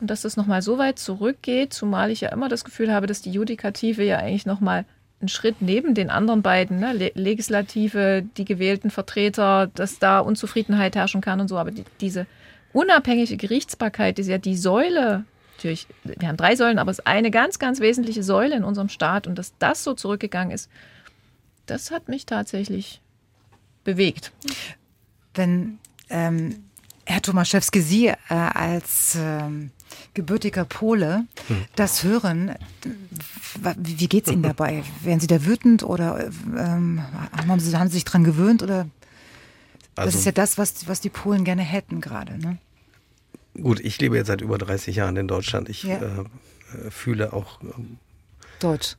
und 0.00 0.08
dass 0.10 0.22
das 0.22 0.36
nochmal 0.36 0.62
so 0.62 0.78
weit 0.78 0.98
zurückgeht, 0.98 1.72
zumal 1.72 2.10
ich 2.10 2.22
ja 2.22 2.30
immer 2.30 2.48
das 2.48 2.64
Gefühl 2.64 2.92
habe, 2.92 3.06
dass 3.06 3.22
die 3.22 3.30
Judikative 3.30 4.02
ja 4.02 4.18
eigentlich 4.18 4.46
nochmal 4.46 4.84
einen 5.20 5.28
Schritt 5.28 5.60
neben 5.60 5.94
den 5.94 6.10
anderen 6.10 6.42
beiden, 6.42 6.78
ne, 6.78 6.92
Le 6.92 7.12
Legislative, 7.14 8.24
die 8.36 8.44
gewählten 8.44 8.90
Vertreter, 8.90 9.68
dass 9.74 9.98
da 9.98 10.20
Unzufriedenheit 10.20 10.96
herrschen 10.96 11.20
kann 11.20 11.40
und 11.40 11.48
so, 11.48 11.58
aber 11.58 11.70
die, 11.70 11.84
diese 12.00 12.26
unabhängige 12.72 13.36
Gerichtsbarkeit 13.36 14.18
ist 14.18 14.28
ja 14.28 14.38
die 14.38 14.56
Säule, 14.56 15.24
natürlich, 15.56 15.86
wir 16.04 16.28
haben 16.28 16.38
drei 16.38 16.56
Säulen, 16.56 16.78
aber 16.78 16.90
es 16.90 17.00
ist 17.00 17.06
eine 17.06 17.30
ganz, 17.30 17.58
ganz 17.58 17.80
wesentliche 17.80 18.22
Säule 18.22 18.56
in 18.56 18.64
unserem 18.64 18.88
Staat 18.88 19.26
und 19.26 19.38
dass 19.38 19.52
das 19.58 19.84
so 19.84 19.92
zurückgegangen 19.92 20.54
ist, 20.54 20.70
das 21.66 21.90
hat 21.90 22.08
mich 22.08 22.24
tatsächlich 22.24 23.02
bewegt. 23.84 24.32
Wenn 25.34 25.78
ähm, 26.08 26.64
Herr 27.04 27.22
Tomaszewski, 27.22 27.80
Sie 27.80 28.06
äh, 28.06 28.14
als 28.28 29.16
ähm, 29.20 29.70
gebürtiger 30.14 30.64
Pole 30.64 31.26
Hm. 31.48 31.64
das 31.76 32.02
hören, 32.04 32.54
wie 33.76 34.08
geht 34.08 34.26
es 34.26 34.32
Ihnen 34.32 34.42
dabei? 34.42 34.82
Werden 35.02 35.20
Sie 35.20 35.26
da 35.26 35.44
wütend 35.44 35.82
oder 35.82 36.30
ähm, 36.56 37.02
haben, 37.46 37.60
Sie, 37.60 37.76
haben 37.76 37.88
Sie 37.88 37.94
sich 37.94 38.04
dran 38.04 38.24
gewöhnt? 38.24 38.62
Oder 38.62 38.86
das 39.94 40.06
Also- 40.06 40.18
ist 40.18 40.24
ja 40.24 40.32
das, 40.32 40.58
was, 40.58 40.88
was 40.88 41.00
die 41.00 41.10
Polen 41.10 41.44
gerne 41.44 41.62
hätten 41.62 42.00
gerade. 42.00 42.38
Ne? 42.38 42.58
Gut, 43.60 43.80
ich 43.80 44.00
lebe 44.00 44.16
jetzt 44.16 44.28
seit 44.28 44.40
über 44.40 44.58
30 44.58 44.96
Jahren 44.96 45.16
in 45.16 45.28
Deutschland. 45.28 45.68
Ich 45.68 45.82
Ja. 45.82 45.96
äh, 45.98 46.00
äh, 46.86 46.90
fühle 46.90 47.32
auch, 47.32 47.60
ähm, 47.62 47.98
Deutsch. 48.60 48.96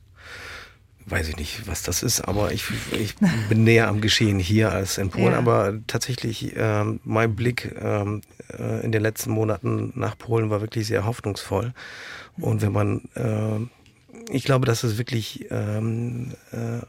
Weiß 1.06 1.28
ich 1.28 1.36
nicht, 1.36 1.66
was 1.66 1.82
das 1.82 2.02
ist, 2.02 2.20
aber 2.20 2.52
ich, 2.52 2.64
ich 2.92 3.14
bin 3.48 3.64
näher 3.64 3.88
am 3.88 4.00
Geschehen 4.00 4.38
hier 4.38 4.72
als 4.72 4.98
in 4.98 5.10
Polen. 5.10 5.32
Ja. 5.32 5.38
Aber 5.38 5.74
tatsächlich, 5.86 6.54
ähm, 6.56 7.00
mein 7.04 7.34
Blick 7.34 7.74
ähm, 7.80 8.22
äh, 8.58 8.84
in 8.84 8.92
den 8.92 9.02
letzten 9.02 9.30
Monaten 9.30 9.92
nach 9.94 10.16
Polen 10.16 10.50
war 10.50 10.60
wirklich 10.60 10.86
sehr 10.86 11.04
hoffnungsvoll. 11.04 11.72
Und 12.38 12.62
wenn 12.62 12.72
man, 12.72 13.08
ähm, 13.16 13.70
ich 14.30 14.44
glaube, 14.44 14.66
dass 14.66 14.84
es 14.84 14.98
wirklich 14.98 15.46
ähm, 15.50 16.32
äh, 16.52 16.80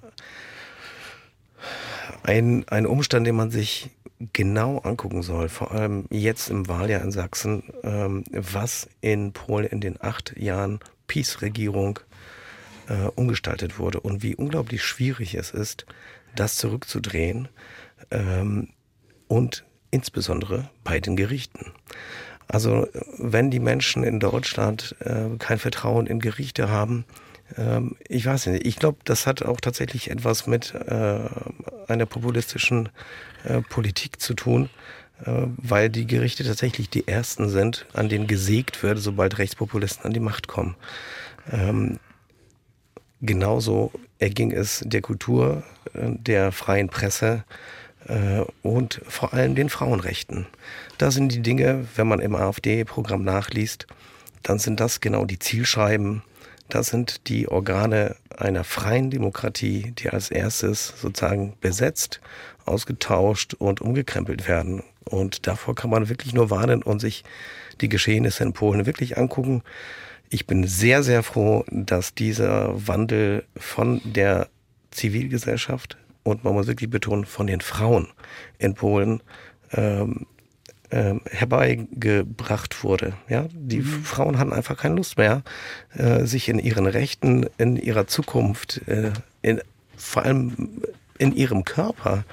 ein, 2.24 2.66
ein 2.68 2.86
Umstand, 2.86 3.28
den 3.28 3.36
man 3.36 3.52
sich 3.52 3.90
genau 4.32 4.78
angucken 4.80 5.22
soll, 5.22 5.50
vor 5.50 5.72
allem 5.72 6.06
jetzt 6.10 6.50
im 6.50 6.68
Wahljahr 6.68 7.02
in 7.02 7.12
Sachsen, 7.12 7.64
ähm, 7.84 8.24
was 8.32 8.88
in 9.02 9.34
Polen 9.34 9.68
in 9.68 9.82
den 9.82 10.02
acht 10.02 10.38
Jahren 10.38 10.80
Peace-Regierung 11.08 12.00
äh, 12.94 13.08
umgestaltet 13.16 13.80
wurde 13.80 14.00
und 14.00 14.22
wie 14.22 14.36
unglaublich 14.36 14.84
schwierig 14.84 15.36
es 15.36 15.52
ist, 15.52 15.86
das 16.36 16.58
zurückzudrehen 16.58 17.48
ähm, 18.12 18.70
und 19.28 19.66
insbesondere 19.92 20.70
bei 20.84 21.00
den 21.00 21.16
Gerichten. 21.16 21.72
Also 22.48 22.88
wenn 23.18 23.50
die 23.50 23.60
Menschen 23.60 24.04
in 24.04 24.20
Deutschland 24.20 24.96
äh, 25.00 25.38
kein 25.40 25.60
Vertrauen 25.60 26.08
in 26.08 26.20
Gerichte 26.20 26.70
haben, 26.70 27.06
ähm, 27.58 27.96
ich 28.08 28.26
weiß 28.26 28.48
nicht, 28.48 28.66
ich 28.66 28.76
glaube, 28.78 29.00
das 29.06 29.26
hat 29.26 29.44
auch 29.44 29.60
tatsächlich 29.60 30.12
etwas 30.12 30.46
mit 30.46 30.74
äh, 30.74 31.20
einer 31.88 32.06
populistischen 32.06 32.90
äh, 33.44 33.62
Politik 33.62 34.20
zu 34.20 34.34
tun, 34.34 34.70
äh, 35.26 35.32
weil 35.58 35.90
die 35.90 36.06
Gerichte 36.06 36.44
tatsächlich 36.44 36.90
die 36.90 37.08
ersten 37.08 37.50
sind, 37.50 37.86
an 37.94 38.10
denen 38.10 38.28
gesägt 38.28 38.84
wird, 38.84 39.00
sobald 39.00 39.38
Rechtspopulisten 39.38 40.06
an 40.06 40.14
die 40.14 40.20
Macht 40.20 40.48
kommen. 40.48 40.76
Ähm, 41.52 42.00
genauso 43.24 43.92
erging 44.20 44.52
es 44.52 44.84
der 44.86 45.02
Kultur, 45.02 45.64
äh, 45.94 46.12
der 46.12 46.52
freien 46.52 46.90
Presse, 46.90 47.44
äh, 48.08 48.44
und 48.62 49.02
vor 49.08 49.34
allem 49.34 49.56
den 49.56 49.70
Frauenrechten. 49.70 50.46
Da 50.98 51.12
sind 51.12 51.32
die 51.32 51.42
Dinge, 51.42 51.86
wenn 51.96 52.08
man 52.08 52.20
im 52.20 52.36
AfD-Programm 52.36 53.24
nachliest, 53.24 53.88
dann 54.44 54.60
sind 54.60 54.80
das 54.80 55.00
genau 55.00 55.26
die 55.26 55.40
Zielscheiben. 55.40 56.22
Das 56.70 56.88
sind 56.88 57.28
die 57.30 57.48
Organe 57.48 58.16
einer 58.38 58.64
freien 58.64 59.10
Demokratie, 59.10 59.94
die 59.98 60.10
als 60.10 60.32
erstes 60.32 60.94
sozusagen 61.00 61.54
besetzt, 61.62 62.20
ausgetauscht 62.66 63.54
und 63.54 63.82
umgekrempelt 63.82 64.48
werden. 64.48 64.84
Und 65.06 65.48
davor 65.48 65.76
kann 65.76 65.90
man 65.90 66.10
wirklich 66.10 66.34
nur 66.34 66.50
warnen 66.50 66.82
und 66.84 67.00
sich 67.00 67.24
die 67.82 67.90
Geschehnisse 67.90 68.44
in 68.44 68.54
Polen 68.54 68.86
wirklich 68.86 69.18
angucken. 69.18 69.62
Ich 70.34 70.48
bin 70.48 70.66
sehr, 70.66 71.04
sehr 71.04 71.22
froh, 71.22 71.64
dass 71.70 72.16
dieser 72.16 72.88
Wandel 72.88 73.46
von 73.56 74.02
der 74.04 74.48
Zivilgesellschaft 74.90 75.96
und 76.24 76.44
man 76.44 76.54
muss 76.56 76.66
wirklich 76.66 76.90
betonen, 76.90 77.26
von 77.26 77.46
den 77.46 77.62
Frauen 77.62 78.08
in 78.58 78.74
Polen 78.74 79.22
ähm, 79.74 80.26
ähm, 80.90 81.22
herbeigebracht 81.30 82.84
wurde. 82.84 83.14
Ja, 83.30 83.46
die 83.54 83.82
mhm. 83.82 84.04
Frauen 84.04 84.40
hatten 84.40 84.54
einfach 84.54 84.76
keine 84.76 84.96
Lust 84.96 85.20
mehr, 85.20 85.44
äh, 85.96 86.26
sich 86.26 86.50
in 86.50 86.58
ihren 86.58 86.88
Rechten, 86.88 87.46
in 87.60 87.76
ihrer 87.76 88.08
Zukunft, 88.08 88.82
äh, 88.88 89.12
in, 89.44 89.62
vor 89.98 90.24
allem 90.24 90.82
in 91.20 91.36
ihrem 91.36 91.64
Körper, 91.64 92.24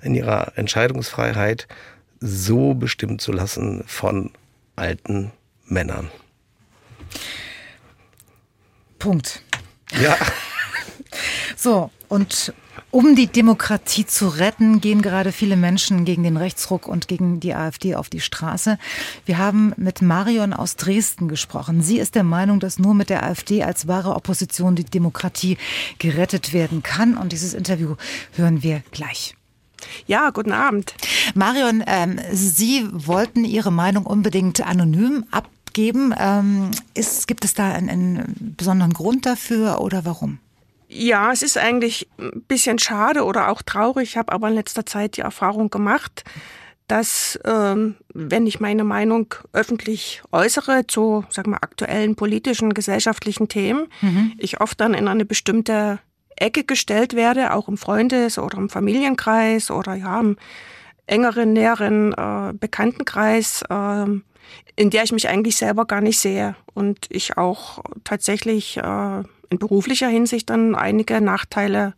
in 0.00 0.14
ihrer 0.14 0.56
Entscheidungsfreiheit 0.56 1.68
so 2.20 2.72
bestimmen 2.72 3.18
zu 3.18 3.32
lassen 3.32 3.84
von 3.86 4.30
alten 4.76 5.32
Männern. 5.66 6.10
Punkt. 9.00 9.42
Ja. 10.00 10.16
so, 11.56 11.90
und 12.08 12.54
um 12.92 13.14
die 13.14 13.26
Demokratie 13.26 14.04
zu 14.04 14.28
retten, 14.28 14.80
gehen 14.80 15.00
gerade 15.00 15.32
viele 15.32 15.56
Menschen 15.56 16.04
gegen 16.04 16.22
den 16.22 16.36
Rechtsruck 16.36 16.88
und 16.88 17.08
gegen 17.08 17.40
die 17.40 17.54
AfD 17.54 17.94
auf 17.94 18.08
die 18.08 18.20
Straße. 18.20 18.78
Wir 19.24 19.38
haben 19.38 19.72
mit 19.76 20.02
Marion 20.02 20.52
aus 20.52 20.76
Dresden 20.76 21.28
gesprochen. 21.28 21.82
Sie 21.82 21.98
ist 21.98 22.14
der 22.14 22.24
Meinung, 22.24 22.60
dass 22.60 22.78
nur 22.78 22.94
mit 22.94 23.10
der 23.10 23.24
AfD 23.24 23.62
als 23.62 23.86
wahre 23.88 24.14
Opposition 24.14 24.76
die 24.76 24.84
Demokratie 24.84 25.56
gerettet 25.98 26.52
werden 26.52 26.82
kann. 26.82 27.16
Und 27.16 27.32
dieses 27.32 27.54
Interview 27.54 27.96
hören 28.34 28.62
wir 28.62 28.82
gleich. 28.90 29.34
Ja, 30.06 30.30
guten 30.30 30.52
Abend. 30.52 30.94
Marion, 31.34 31.82
ähm, 31.86 32.20
Sie 32.32 32.86
wollten 32.92 33.44
Ihre 33.44 33.70
Meinung 33.70 34.04
unbedingt 34.04 34.66
anonym 34.66 35.24
abgeben. 35.70 36.12
Ähm, 36.18 36.70
ist, 36.94 37.28
gibt 37.28 37.44
es 37.44 37.54
da 37.54 37.72
einen, 37.72 37.88
einen 37.88 38.54
besonderen 38.56 38.92
Grund 38.92 39.24
dafür 39.24 39.80
oder 39.80 40.04
warum? 40.04 40.38
Ja, 40.88 41.30
es 41.30 41.42
ist 41.42 41.56
eigentlich 41.56 42.08
ein 42.18 42.42
bisschen 42.48 42.80
schade 42.80 43.24
oder 43.24 43.48
auch 43.48 43.62
traurig. 43.62 44.10
Ich 44.10 44.16
habe 44.16 44.32
aber 44.32 44.48
in 44.48 44.54
letzter 44.54 44.84
Zeit 44.84 45.16
die 45.16 45.20
Erfahrung 45.20 45.70
gemacht, 45.70 46.24
dass 46.88 47.38
ähm, 47.44 47.94
wenn 48.12 48.48
ich 48.48 48.58
meine 48.58 48.82
Meinung 48.82 49.32
öffentlich 49.52 50.22
äußere 50.32 50.88
zu 50.88 51.24
sagen 51.30 51.52
wir, 51.52 51.62
aktuellen 51.62 52.16
politischen, 52.16 52.74
gesellschaftlichen 52.74 53.46
Themen, 53.46 53.86
mhm. 54.00 54.32
ich 54.38 54.60
oft 54.60 54.80
dann 54.80 54.94
in 54.94 55.06
eine 55.06 55.24
bestimmte 55.24 56.00
Ecke 56.34 56.64
gestellt 56.64 57.14
werde, 57.14 57.54
auch 57.54 57.68
im 57.68 57.76
Freundes- 57.76 58.38
oder 58.38 58.58
im 58.58 58.68
Familienkreis 58.68 59.70
oder 59.70 59.94
ja 59.94 60.18
im 60.18 60.36
engeren, 61.06 61.52
näheren 61.52 62.12
äh, 62.14 62.52
Bekanntenkreis, 62.54 63.62
äh, 63.70 64.06
in 64.76 64.90
der 64.90 65.04
ich 65.04 65.12
mich 65.12 65.28
eigentlich 65.28 65.56
selber 65.56 65.84
gar 65.84 66.00
nicht 66.00 66.18
sehe 66.18 66.54
und 66.74 67.06
ich 67.08 67.36
auch 67.36 67.82
tatsächlich 68.04 68.76
äh, 68.76 69.22
in 69.50 69.58
beruflicher 69.58 70.08
Hinsicht 70.08 70.50
dann 70.50 70.74
einige 70.74 71.20
Nachteile 71.20 71.94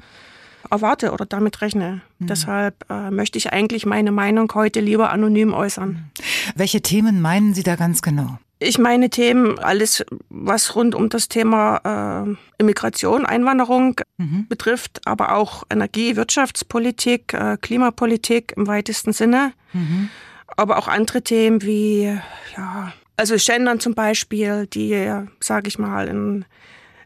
erwarte 0.70 1.12
oder 1.12 1.26
damit 1.26 1.60
rechne. 1.60 2.00
Mhm. 2.18 2.26
Deshalb 2.26 2.74
äh, 2.90 3.10
möchte 3.10 3.38
ich 3.38 3.52
eigentlich 3.52 3.86
meine 3.86 4.10
Meinung 4.10 4.50
heute 4.54 4.80
lieber 4.80 5.10
anonym 5.10 5.52
äußern. 5.52 5.88
Mhm. 5.88 6.10
Welche 6.56 6.80
Themen 6.80 7.20
meinen 7.20 7.54
Sie 7.54 7.62
da 7.62 7.76
ganz 7.76 8.02
genau? 8.02 8.38
Ich 8.58 8.78
meine 8.78 9.10
Themen, 9.10 9.58
alles, 9.58 10.04
was 10.30 10.76
rund 10.76 10.94
um 10.94 11.08
das 11.08 11.28
Thema 11.28 12.26
äh, 12.28 12.36
Immigration, 12.58 13.26
Einwanderung 13.26 14.00
mhm. 14.18 14.46
betrifft, 14.48 15.00
aber 15.04 15.34
auch 15.34 15.64
Energie, 15.68 16.14
Wirtschaftspolitik, 16.14 17.34
äh, 17.34 17.56
Klimapolitik 17.60 18.54
im 18.56 18.68
weitesten 18.68 19.12
Sinne. 19.12 19.52
Mhm. 19.72 20.10
Aber 20.56 20.78
auch 20.78 20.88
andere 20.88 21.22
Themen 21.22 21.62
wie, 21.62 22.18
ja, 22.56 22.92
also 23.16 23.36
Gendern 23.36 23.80
zum 23.80 23.94
Beispiel, 23.94 24.66
die, 24.66 25.10
sage 25.40 25.68
ich 25.68 25.78
mal, 25.78 26.08
in 26.08 26.44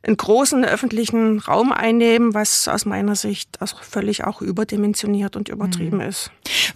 einen 0.06 0.16
großen 0.16 0.64
öffentlichen 0.64 1.40
Raum 1.40 1.72
einnehmen, 1.72 2.32
was 2.32 2.68
aus 2.68 2.84
meiner 2.84 3.16
Sicht 3.16 3.60
also 3.60 3.76
völlig 3.80 4.24
auch 4.24 4.40
überdimensioniert 4.40 5.36
und 5.36 5.48
übertrieben 5.48 5.98
mhm. 5.98 6.08
ist. 6.08 6.30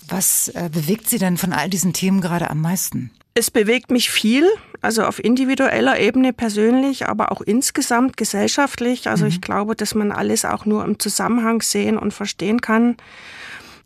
Was 0.09 0.49
äh, 0.49 0.69
bewegt 0.73 1.09
Sie 1.09 1.19
denn 1.19 1.37
von 1.37 1.53
all 1.53 1.71
diesen 1.71 1.93
Themen 1.93 2.21
gerade 2.21 2.51
am 2.51 2.61
meisten? 2.61 3.13
Es 3.35 3.51
bewegt 3.51 3.93
mich 3.93 4.11
viel, 4.11 4.49
also 4.81 5.05
auf 5.05 5.23
individueller 5.23 6.01
Ebene 6.01 6.33
persönlich, 6.33 7.07
aber 7.07 7.31
auch 7.31 7.41
insgesamt 7.41 8.17
gesellschaftlich. 8.17 9.09
Also 9.09 9.25
mhm. 9.25 9.31
ich 9.31 9.41
glaube, 9.41 9.77
dass 9.77 9.95
man 9.95 10.11
alles 10.11 10.45
auch 10.45 10.67
nur 10.67 10.85
im 10.85 10.99
Zusammenhang 10.99 11.63
sehen 11.63 11.97
und 11.97 12.13
verstehen 12.13 12.61
kann. 12.61 12.97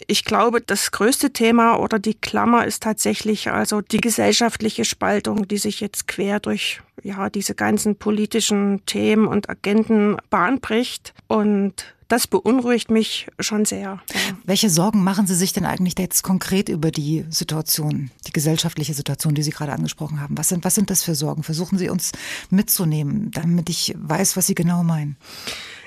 Ich 0.06 0.24
glaube, 0.24 0.60
das 0.60 0.90
größte 0.90 1.32
Thema 1.32 1.76
oder 1.76 1.98
die 1.98 2.14
Klammer 2.14 2.66
ist 2.66 2.82
tatsächlich 2.82 3.50
also 3.50 3.80
die 3.80 3.98
gesellschaftliche 3.98 4.84
Spaltung, 4.84 5.48
die 5.48 5.58
sich 5.58 5.80
jetzt 5.80 6.06
quer 6.06 6.40
durch 6.40 6.80
ja, 7.02 7.30
diese 7.30 7.54
ganzen 7.54 7.96
politischen 7.96 8.84
Themen 8.86 9.26
und 9.26 9.48
Agenten 9.48 10.16
Bahn 10.30 10.60
bricht. 10.60 11.14
Und 11.26 11.94
das 12.08 12.26
beunruhigt 12.26 12.90
mich 12.90 13.28
schon 13.40 13.64
sehr. 13.64 14.00
Welche 14.44 14.70
Sorgen 14.70 15.02
machen 15.02 15.26
Sie 15.26 15.34
sich 15.34 15.52
denn 15.52 15.64
eigentlich 15.64 15.94
jetzt 15.98 16.22
konkret 16.22 16.68
über 16.68 16.90
die 16.90 17.24
Situation, 17.30 18.10
die 18.26 18.32
gesellschaftliche 18.32 18.94
Situation, 18.94 19.34
die 19.34 19.42
Sie 19.42 19.50
gerade 19.50 19.72
angesprochen 19.72 20.20
haben? 20.20 20.36
Was 20.36 20.48
sind, 20.48 20.64
was 20.64 20.74
sind 20.74 20.90
das 20.90 21.02
für 21.02 21.14
Sorgen? 21.14 21.42
Versuchen 21.42 21.78
Sie 21.78 21.88
uns 21.88 22.12
mitzunehmen, 22.50 23.30
damit 23.32 23.70
ich 23.70 23.94
weiß, 23.96 24.36
was 24.36 24.46
Sie 24.46 24.54
genau 24.54 24.82
meinen. 24.82 25.16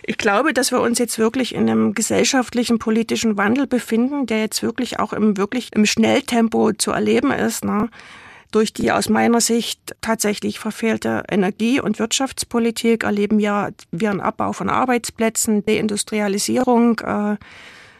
Ich 0.09 0.17
glaube, 0.17 0.53
dass 0.53 0.71
wir 0.71 0.79
uns 0.79 0.99
jetzt 0.99 1.19
wirklich 1.19 1.53
in 1.53 1.69
einem 1.69 1.93
gesellschaftlichen, 1.93 2.79
politischen 2.79 3.35
Wandel 3.35 3.67
befinden, 3.67 4.25
der 4.25 4.39
jetzt 4.39 4.63
wirklich 4.63 5.01
auch 5.01 5.11
im 5.11 5.35
wirklich 5.35 5.75
im 5.75 5.85
Schnelltempo 5.85 6.71
zu 6.71 6.91
erleben 6.91 7.31
ist. 7.31 7.65
Ne? 7.65 7.89
Durch 8.51 8.71
die 8.71 8.93
aus 8.93 9.09
meiner 9.09 9.41
Sicht 9.41 9.97
tatsächlich 9.99 10.59
verfehlte 10.59 11.23
Energie- 11.29 11.81
und 11.81 11.99
Wirtschaftspolitik 11.99 13.03
erleben 13.03 13.41
ja 13.41 13.71
wir 13.91 14.09
einen 14.09 14.21
Abbau 14.21 14.53
von 14.53 14.69
Arbeitsplätzen, 14.69 15.65
Deindustrialisierung. 15.65 16.99
Äh, 16.99 17.35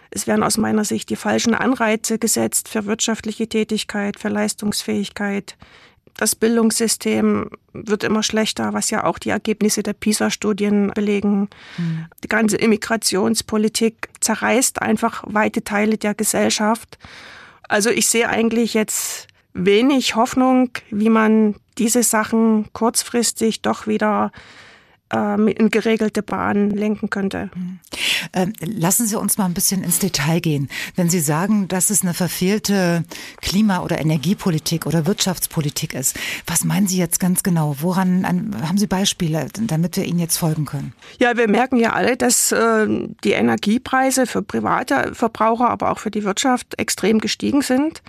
es 0.10 0.28
werden 0.28 0.43
aus 0.43 0.58
meiner 0.58 0.86
Sicht 0.86 1.10
die 1.10 1.17
falschen 1.17 1.56
Anreize 1.56 2.20
gesetzt 2.20 2.70
für 2.70 2.86
wirtschaftliche 2.86 3.50
Tätigkeit, 3.50 4.17
für 4.17 4.30
Leistungsfähigkeit. 4.30 5.58
Das 6.17 6.36
Bildungssystem 6.36 7.49
wird 7.73 8.03
immer 8.03 8.23
schlechter, 8.23 8.73
was 8.73 8.89
ja 8.89 9.03
auch 9.03 9.19
die 9.19 9.30
Ergebnisse 9.30 9.84
der 9.84 9.93
PISA-Studien 9.93 10.91
belegen. 10.93 11.49
Mhm. 11.77 12.08
Die 12.23 12.27
ganze 12.27 12.58
Immigrationspolitik 12.58 14.10
zerreißt 14.19 14.82
einfach 14.82 15.23
weite 15.27 15.63
Teile 15.63 15.97
der 15.97 16.15
Gesellschaft. 16.15 16.97
Also 17.69 17.91
ich 17.91 18.08
sehe 18.08 18.30
eigentlich 18.30 18.73
jetzt 18.73 19.27
wenig 19.53 20.15
Hoffnung, 20.15 20.71
wie 20.89 21.10
man 21.10 21.56
diese 21.77 22.01
Sachen 22.03 22.65
kurzfristig 22.73 23.62
doch 23.62 23.86
wieder 23.86 24.32
ähm, 25.12 25.47
in 25.47 25.69
geregelte 25.69 26.23
Bahnen 26.23 26.71
lenken 26.71 27.10
könnte. 27.10 27.49
Ähm, 28.33 28.53
lassen 28.59 29.07
Sie 29.07 29.17
uns 29.17 29.37
mal 29.37 29.45
ein 29.45 29.53
bisschen 29.53 29.83
ins 29.83 29.99
Detail 29.99 30.39
gehen. 30.39 30.69
Wenn 30.95 31.09
Sie 31.09 31.19
sagen, 31.19 31.67
dass 31.67 31.89
es 31.89 32.01
eine 32.01 32.13
verfehlte 32.13 33.03
Klima- 33.41 33.81
oder 33.81 33.99
Energiepolitik 33.99 34.85
oder 34.85 35.05
Wirtschaftspolitik 35.05 35.93
ist, 35.93 36.17
was 36.45 36.63
meinen 36.63 36.87
Sie 36.87 36.97
jetzt 36.97 37.19
ganz 37.19 37.43
genau? 37.43 37.75
Woran 37.79 38.25
haben 38.25 38.77
Sie 38.77 38.87
Beispiele, 38.87 39.47
damit 39.53 39.97
wir 39.97 40.05
Ihnen 40.05 40.19
jetzt 40.19 40.37
folgen 40.37 40.65
können? 40.65 40.93
Ja, 41.19 41.37
wir 41.37 41.47
merken 41.47 41.77
ja 41.77 41.93
alle, 41.93 42.17
dass 42.17 42.51
äh, 42.51 42.87
die 43.23 43.31
Energiepreise 43.31 44.27
für 44.27 44.41
private 44.41 45.13
Verbraucher, 45.13 45.69
aber 45.69 45.91
auch 45.91 45.99
für 45.99 46.11
die 46.11 46.23
Wirtschaft 46.23 46.79
extrem 46.79 47.19
gestiegen 47.19 47.61
sind. 47.61 48.01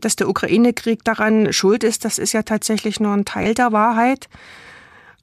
Dass 0.00 0.14
der 0.14 0.28
Ukraine-Krieg 0.28 1.02
daran 1.04 1.52
schuld 1.52 1.82
ist, 1.82 2.04
das 2.04 2.18
ist 2.18 2.32
ja 2.32 2.42
tatsächlich 2.42 3.00
nur 3.00 3.12
ein 3.12 3.24
Teil 3.24 3.54
der 3.54 3.72
Wahrheit. 3.72 4.28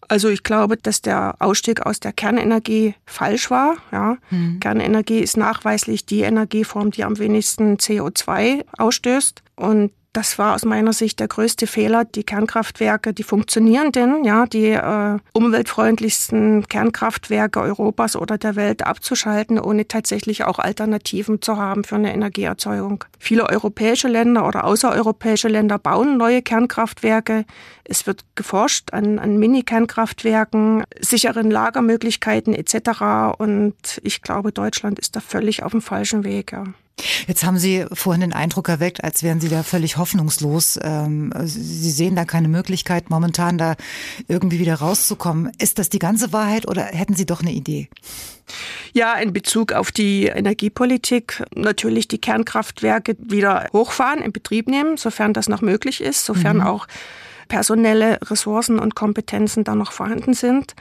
Also 0.07 0.29
ich 0.29 0.43
glaube, 0.43 0.77
dass 0.77 1.01
der 1.01 1.35
Ausstieg 1.39 1.85
aus 1.85 1.99
der 1.99 2.13
Kernenergie 2.13 2.95
falsch 3.05 3.49
war. 3.49 3.77
Ja. 3.91 4.17
Mhm. 4.29 4.59
Kernenergie 4.59 5.19
ist 5.19 5.37
nachweislich 5.37 6.05
die 6.05 6.21
Energieform, 6.21 6.91
die 6.91 7.03
am 7.03 7.17
wenigsten 7.17 7.77
CO2 7.77 8.65
ausstößt. 8.77 9.41
Und 9.55 9.91
das 10.15 10.39
war 10.39 10.56
aus 10.56 10.63
meiner 10.63 10.93
Sicht 10.93 11.19
der 11.19 11.28
größte 11.28 11.67
Fehler. 11.67 12.06
Die 12.06 12.23
Kernkraftwerke, 12.23 13.13
die 13.13 13.23
funktionierenden, 13.23 14.23
ja, 14.23 14.45
die 14.45 14.69
äh, 14.69 15.17
umweltfreundlichsten 15.34 16.67
Kernkraftwerke 16.69 17.60
Europas 17.60 18.15
oder 18.15 18.38
der 18.38 18.56
Welt 18.56 18.86
abzuschalten, 18.86 19.60
ohne 19.60 19.89
tatsächlich 19.89 20.45
auch 20.45 20.58
Alternativen 20.58 21.41
zu 21.41 21.58
haben 21.58 21.84
für 21.84 21.95
eine 21.95 22.13
Energieerzeugung. 22.13 23.04
Viele 23.19 23.49
europäische 23.49 24.08
Länder 24.08 24.47
oder 24.47 24.63
außereuropäische 24.63 25.49
Länder 25.49 25.80
bauen 25.80 26.17
neue 26.17 26.41
Kernkraftwerke. 26.41 27.43
Es 27.84 28.08
wird 28.08 28.23
geforscht 28.36 28.93
an, 28.93 29.19
an 29.19 29.38
Mini-Kernkraftwerken, 29.38 30.86
sicheren 31.01 31.51
Lagermöglichkeiten 31.51 32.54
etc. 32.54 33.38
Und 33.38 33.75
ich 34.01 34.21
glaube, 34.21 34.54
Deutschland 34.54 34.97
ist 34.97 35.17
da 35.17 35.19
völlig 35.19 35.63
auf 35.63 35.71
dem 35.71 35.82
falschen 35.82 36.23
Weg. 36.23 36.54
Ja. 36.54 36.63
Jetzt 37.27 37.43
haben 37.43 37.58
Sie 37.58 37.86
vorhin 37.91 38.21
den 38.21 38.34
Eindruck 38.34 38.69
erweckt, 38.69 39.03
als 39.03 39.21
wären 39.21 39.41
Sie 39.41 39.49
da 39.49 39.63
völlig 39.63 39.97
hoffnungslos. 39.97 40.79
Ähm, 40.81 41.34
Sie 41.43 41.91
sehen 41.91 42.15
da 42.15 42.25
keine 42.25 42.47
Möglichkeit, 42.47 43.10
momentan 43.10 43.58
da 43.58 43.75
irgendwie 44.27 44.60
wieder 44.60 44.75
rauszukommen. 44.75 45.51
Ist 45.58 45.77
das 45.77 45.89
die 45.89 45.99
ganze 45.99 46.31
Wahrheit 46.31 46.67
oder 46.67 46.84
hätten 46.84 47.15
Sie 47.15 47.25
doch 47.25 47.41
eine 47.41 47.51
Idee? 47.51 47.89
Ja, 48.93 49.15
in 49.15 49.34
Bezug 49.34 49.73
auf 49.73 49.91
die 49.91 50.25
Energiepolitik 50.25 51.43
natürlich 51.53 52.08
die 52.08 52.19
Kernkraftwerke 52.19 53.17
wieder 53.19 53.67
hochfahren, 53.73 54.21
in 54.21 54.31
Betrieb 54.31 54.67
nehmen, 54.67 54.97
sofern 54.97 55.34
das 55.34 55.49
noch 55.49 55.62
möglich 55.62 56.01
ist, 56.01 56.25
sofern 56.25 56.58
mhm. 56.58 56.63
auch 56.63 56.88
personelle 57.47 58.19
Ressourcen 58.23 58.79
und 58.79 58.95
Kompetenzen 58.95 59.63
da 59.63 59.75
noch 59.75 59.91
vorhanden 59.91 60.34
sind. 60.34 60.75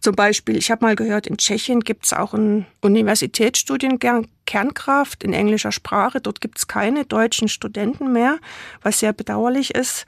Zum 0.00 0.14
Beispiel, 0.14 0.56
ich 0.56 0.70
habe 0.70 0.84
mal 0.84 0.96
gehört, 0.96 1.26
in 1.26 1.36
Tschechien 1.36 1.80
gibt 1.80 2.06
es 2.06 2.12
auch 2.12 2.32
einen 2.32 2.66
Universitätsstudiengang 2.80 4.28
Kernkraft 4.46 5.22
in 5.22 5.32
englischer 5.32 5.72
Sprache. 5.72 6.20
Dort 6.20 6.40
gibt 6.40 6.58
es 6.58 6.66
keine 6.66 7.04
deutschen 7.04 7.48
Studenten 7.48 8.12
mehr, 8.12 8.38
was 8.82 9.00
sehr 9.00 9.12
bedauerlich 9.12 9.74
ist. 9.74 10.06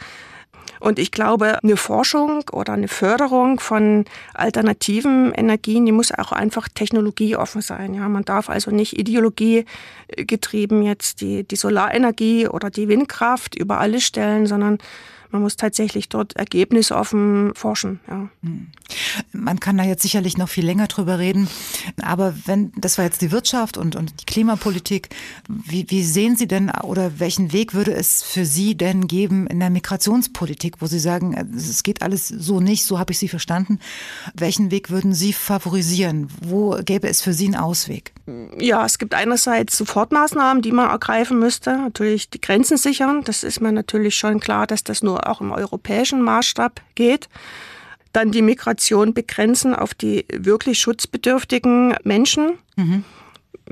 Und 0.81 0.99
ich 0.99 1.13
glaube, 1.13 1.63
eine 1.63 1.77
Forschung 1.77 2.45
oder 2.51 2.73
eine 2.73 2.89
Förderung 2.89 3.61
von 3.61 4.05
alternativen 4.35 5.33
Energien, 5.33 5.87
die 5.87 5.93
muss 5.93 6.11
auch 6.11 6.33
einfach 6.33 6.69
technologieoffen 6.69 7.61
sein. 7.61 7.95
Ja, 7.95 8.09
man 8.09 8.25
darf 8.25 8.51
also 8.51 8.73
nicht 8.73 8.99
ideologiegetrieben 8.99 10.83
jetzt 10.83 11.21
die, 11.21 11.45
die 11.45 11.57
Solarenergie 11.57 12.49
oder 12.49 12.71
die 12.71 12.89
Windkraft 12.89 13.55
über 13.55 13.79
alles 13.79 14.03
stellen, 14.05 14.47
sondern 14.47 14.79
man 15.33 15.43
muss 15.43 15.57
tatsächlich 15.57 16.09
dort 16.09 16.37
ergebnisoffen 16.37 17.53
forschen. 17.55 18.01
Ja. 18.09 18.29
Hm. 18.43 18.69
Man 19.33 19.61
kann 19.61 19.79
da 19.79 19.85
jetzt 19.85 20.03
sicherlich 20.03 20.39
noch 20.39 20.49
viel 20.49 20.65
länger 20.65 20.87
drüber 20.87 21.19
reden. 21.19 21.49
Aber 22.03 22.35
wenn, 22.45 22.73
das 22.77 22.99
war 22.99 23.05
jetzt 23.05 23.23
die 23.23 23.33
Wirtschaft 23.33 23.77
und, 23.77 23.97
und 23.97 24.21
die 24.21 24.27
Klimapolitik. 24.27 25.09
Wie, 25.49 25.87
wie 25.89 26.05
sehen 26.05 26.37
Sie 26.37 26.47
denn 26.47 26.71
oder 26.71 27.19
welchen 27.19 27.53
Weg 27.53 27.75
würde 27.75 27.95
es 27.95 28.23
für 28.23 28.45
Sie 28.45 28.77
denn 28.77 29.09
geben 29.09 29.47
in 29.47 29.61
der 29.61 29.71
Migrationspolitik, 29.71 30.77
wo 30.81 30.87
Sie 30.87 30.99
sagen, 30.99 31.35
es 31.57 31.83
geht 31.83 32.03
alles 32.03 32.29
so 32.29 32.61
nicht, 32.61 32.85
so 32.85 32.99
habe 32.99 33.13
ich 33.13 33.19
Sie 33.19 33.29
verstanden. 33.29 33.79
Welchen 34.35 34.71
Weg 34.71 34.91
würden 34.91 35.15
Sie 35.15 35.33
favorisieren? 35.33 36.29
Wo 36.43 36.79
gäbe 36.85 37.09
es 37.09 37.23
für 37.23 37.33
Sie 37.33 37.47
einen 37.47 37.57
Ausweg? 37.57 38.13
Ja, 38.59 38.85
es 38.85 38.99
gibt 38.99 39.15
einerseits 39.15 39.77
Sofortmaßnahmen, 39.79 40.63
die 40.63 40.73
man 40.73 40.91
ergreifen 40.91 41.39
müsste. 41.39 41.77
Natürlich 41.77 42.31
die 42.31 42.41
Grenzen 42.41 42.77
sichern. 42.77 43.25
Das 43.25 43.43
ist 43.43 43.61
mir 43.61 43.73
natürlich 43.73 44.17
schon 44.17 44.41
klar, 44.41 44.67
dass 44.67 44.85
das 44.85 45.03
nur 45.03 45.22
auch 45.23 45.41
im 45.41 45.53
europäischen 45.53 46.23
Maßstab 46.23 46.81
geht. 46.95 47.29
Dann 48.13 48.31
die 48.31 48.43
Migration 48.43 49.15
begrenzen 49.15 49.75
auf 49.75 49.95
die 49.95 50.27
wirklich 50.33 50.79
schutzbedürftigen 50.79 51.97
Menschen. 52.05 52.59
Mhm. 52.77 53.05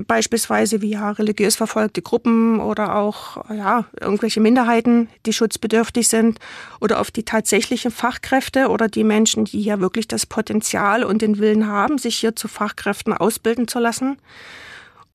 Beispielsweise 0.07 0.81
wie 0.81 0.91
ja 0.91 1.11
religiös 1.11 1.57
verfolgte 1.57 2.01
Gruppen 2.01 2.59
oder 2.59 2.95
auch 2.95 3.43
ja, 3.53 3.85
irgendwelche 3.99 4.39
Minderheiten, 4.39 5.09
die 5.25 5.33
schutzbedürftig 5.33 6.07
sind, 6.07 6.39
oder 6.79 6.99
auf 7.01 7.11
die 7.11 7.23
tatsächlichen 7.23 7.91
Fachkräfte 7.91 8.69
oder 8.69 8.87
die 8.87 9.03
Menschen, 9.03 9.45
die 9.45 9.61
ja 9.61 9.79
wirklich 9.79 10.07
das 10.07 10.25
Potenzial 10.25 11.03
und 11.03 11.21
den 11.21 11.37
Willen 11.37 11.67
haben, 11.67 11.97
sich 11.97 12.15
hier 12.15 12.35
zu 12.35 12.47
Fachkräften 12.47 13.13
ausbilden 13.13 13.67
zu 13.67 13.79
lassen 13.79 14.17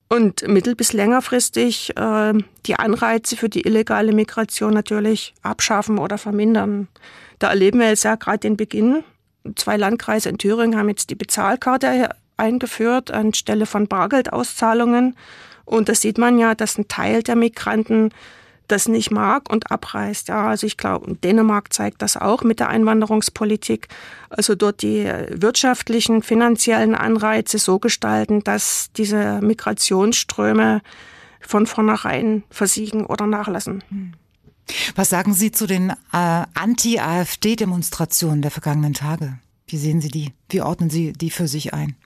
und 0.09 0.47
mittel- 0.47 0.77
bis 0.77 0.92
längerfristig 0.92 1.97
äh, 1.97 2.33
die 2.66 2.77
Anreize 2.77 3.37
für 3.37 3.49
die 3.49 3.66
illegale 3.66 4.12
Migration 4.12 4.73
natürlich 4.73 5.35
abschaffen 5.42 5.99
oder 5.99 6.19
vermindern. 6.19 6.88
Da 7.38 7.51
erleben 7.51 7.81
wir 7.81 7.88
jetzt 7.88 8.05
ja 8.05 8.14
gerade 8.14 8.38
den 8.38 8.57
Beginn. 8.57 9.03
Zwei 9.57 9.77
Landkreise 9.77 10.29
in 10.29 10.38
Thüringen 10.38 10.79
haben 10.79 10.88
jetzt 10.88 11.11
die 11.11 11.14
Bezahlkarte 11.14 12.11
eingeführt 12.37 13.11
anstelle 13.11 13.66
von 13.66 13.88
Bargeldauszahlungen. 13.88 15.16
Und 15.64 15.88
da 15.88 15.95
sieht 15.95 16.19
man 16.19 16.38
ja, 16.38 16.55
dass 16.55 16.79
ein 16.79 16.88
Teil 16.88 17.23
der 17.23 17.37
Migranten 17.37 18.11
das 18.68 18.88
nicht 18.88 19.11
mag 19.11 19.50
und 19.50 19.70
abreißt. 19.70 20.29
Ja, 20.29 20.48
also 20.48 20.66
ich 20.66 20.76
glaube, 20.76 21.14
Dänemark 21.16 21.72
zeigt 21.72 22.02
das 22.02 22.16
auch 22.16 22.42
mit 22.42 22.61
der 22.61 22.68
Einwanderungspolitik. 22.68 23.88
Also 24.31 24.55
dort 24.55 24.83
die 24.83 25.05
wirtschaftlichen, 25.31 26.22
finanziellen 26.22 26.94
Anreize 26.94 27.59
so 27.59 27.79
gestalten, 27.79 28.42
dass 28.44 28.90
diese 28.96 29.40
Migrationsströme 29.40 30.83
von 31.40 31.66
vornherein 31.66 32.42
versiegen 32.50 33.07
oder 33.07 33.26
nachlassen. 33.26 33.85
Hm. 33.88 34.12
Was 34.96 35.11
sagen 35.11 35.33
Sie 35.33 35.52
zu 35.52 35.66
den 35.66 35.90
äh, 35.90 35.94
Anti-AfD-Demonstrationen 36.55 38.42
der 38.42 38.50
vergangenen 38.50 38.94
Tage? 38.94 39.38
Wie 39.68 39.76
sehen 39.76 40.00
Sie 40.00 40.09
die? 40.09 40.33
Wie 40.48 40.61
ordnen 40.61 40.90
Sie 40.90 41.12
die 41.12 41.31
für 41.31 41.46
sich 41.46 41.72
ein? 41.72 41.96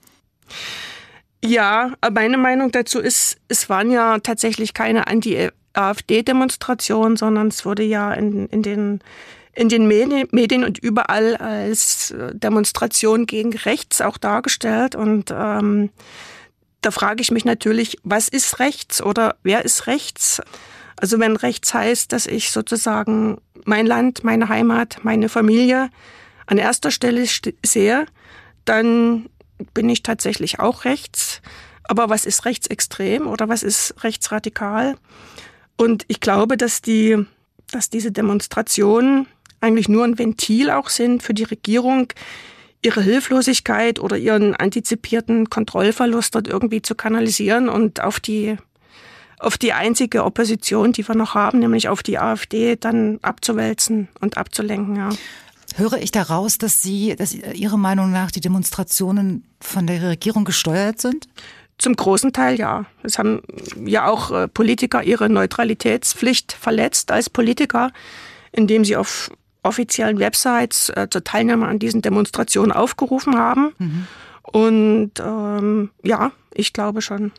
Ja, 1.43 1.93
meine 2.11 2.37
Meinung 2.37 2.71
dazu 2.71 2.99
ist, 2.99 3.37
es 3.47 3.67
waren 3.67 3.91
ja 3.91 4.19
tatsächlich 4.19 4.75
keine 4.75 5.07
Anti 5.07 5.49
AfD-Demonstration, 5.73 7.17
sondern 7.17 7.47
es 7.47 7.65
wurde 7.65 7.83
ja 7.83 8.13
in, 8.13 8.47
in 8.47 8.63
den 8.63 8.99
in 9.53 9.67
den 9.67 9.87
Medien 9.87 10.63
und 10.63 10.79
überall 10.79 11.35
als 11.35 12.11
äh, 12.11 12.33
Demonstration 12.33 13.25
gegen 13.25 13.53
rechts 13.53 13.99
auch 13.99 14.17
dargestellt. 14.17 14.95
Und 14.95 15.29
ähm, 15.29 15.89
da 16.81 16.91
frage 16.91 17.21
ich 17.21 17.31
mich 17.31 17.43
natürlich, 17.43 17.97
was 18.03 18.29
ist 18.29 18.59
rechts 18.59 19.01
oder 19.01 19.35
wer 19.43 19.65
ist 19.65 19.87
rechts? 19.87 20.41
Also 20.95 21.19
wenn 21.19 21.35
rechts 21.35 21.73
heißt, 21.73 22.13
dass 22.13 22.27
ich 22.27 22.51
sozusagen 22.51 23.41
mein 23.65 23.85
Land, 23.85 24.23
meine 24.23 24.49
Heimat, 24.49 24.99
meine 25.03 25.29
Familie 25.29 25.89
an 26.45 26.57
erster 26.57 26.91
Stelle 26.91 27.25
sehe, 27.65 28.05
dann 28.65 29.29
bin 29.73 29.89
ich 29.89 30.03
tatsächlich 30.03 30.59
auch 30.59 30.85
rechts. 30.85 31.41
Aber 31.83 32.09
was 32.09 32.25
ist 32.25 32.45
rechtsextrem 32.45 33.27
oder 33.27 33.49
was 33.49 33.63
ist 33.63 33.95
rechtsradikal? 34.03 34.95
Und 35.77 36.05
ich 36.07 36.19
glaube, 36.19 36.57
dass 36.57 36.81
die, 36.81 37.25
dass 37.71 37.89
diese 37.89 38.11
Demonstrationen 38.11 39.27
eigentlich 39.61 39.89
nur 39.89 40.03
ein 40.03 40.17
Ventil 40.17 40.69
auch 40.69 40.89
sind 40.89 41.23
für 41.23 41.33
die 41.33 41.43
Regierung, 41.43 42.13
ihre 42.83 43.01
Hilflosigkeit 43.01 43.99
oder 43.99 44.17
ihren 44.17 44.55
antizipierten 44.55 45.49
Kontrollverlust 45.49 46.33
dort 46.33 46.47
irgendwie 46.47 46.81
zu 46.81 46.95
kanalisieren 46.95 47.69
und 47.69 48.01
auf 48.01 48.19
die 48.19 48.57
auf 49.39 49.57
die 49.57 49.73
einzige 49.73 50.23
Opposition, 50.23 50.91
die 50.91 51.07
wir 51.07 51.15
noch 51.15 51.33
haben, 51.33 51.59
nämlich 51.59 51.89
auf 51.89 52.03
die 52.03 52.19
AfD, 52.19 52.75
dann 52.75 53.17
abzuwälzen 53.23 54.07
und 54.19 54.37
abzulenken. 54.37 54.95
Ja. 54.97 55.09
Höre 55.75 55.97
ich 55.97 56.11
daraus, 56.11 56.59
dass 56.59 56.83
Sie, 56.83 57.15
dass 57.15 57.33
Ihrer 57.33 57.77
Meinung 57.77 58.11
nach 58.11 58.29
die 58.29 58.41
Demonstrationen 58.41 59.43
von 59.59 59.87
der 59.87 60.03
Regierung 60.03 60.43
gesteuert 60.43 61.01
sind? 61.01 61.27
Zum 61.81 61.95
großen 61.95 62.31
Teil 62.31 62.59
ja. 62.59 62.85
Es 63.01 63.17
haben 63.17 63.41
ja 63.83 64.05
auch 64.05 64.29
äh, 64.29 64.47
Politiker 64.47 65.01
ihre 65.01 65.29
Neutralitätspflicht 65.29 66.51
verletzt 66.51 67.11
als 67.11 67.27
Politiker, 67.27 67.91
indem 68.51 68.85
sie 68.85 68.95
auf 68.95 69.31
offiziellen 69.63 70.19
Websites 70.19 70.89
äh, 70.89 71.07
zur 71.09 71.23
Teilnahme 71.23 71.67
an 71.67 71.79
diesen 71.79 72.03
Demonstrationen 72.03 72.71
aufgerufen 72.71 73.35
haben. 73.35 73.73
Mhm. 73.79 74.07
Und 74.43 75.11
ähm, 75.19 75.89
ja, 76.03 76.31
ich 76.53 76.71
glaube 76.71 77.01
schon. 77.01 77.31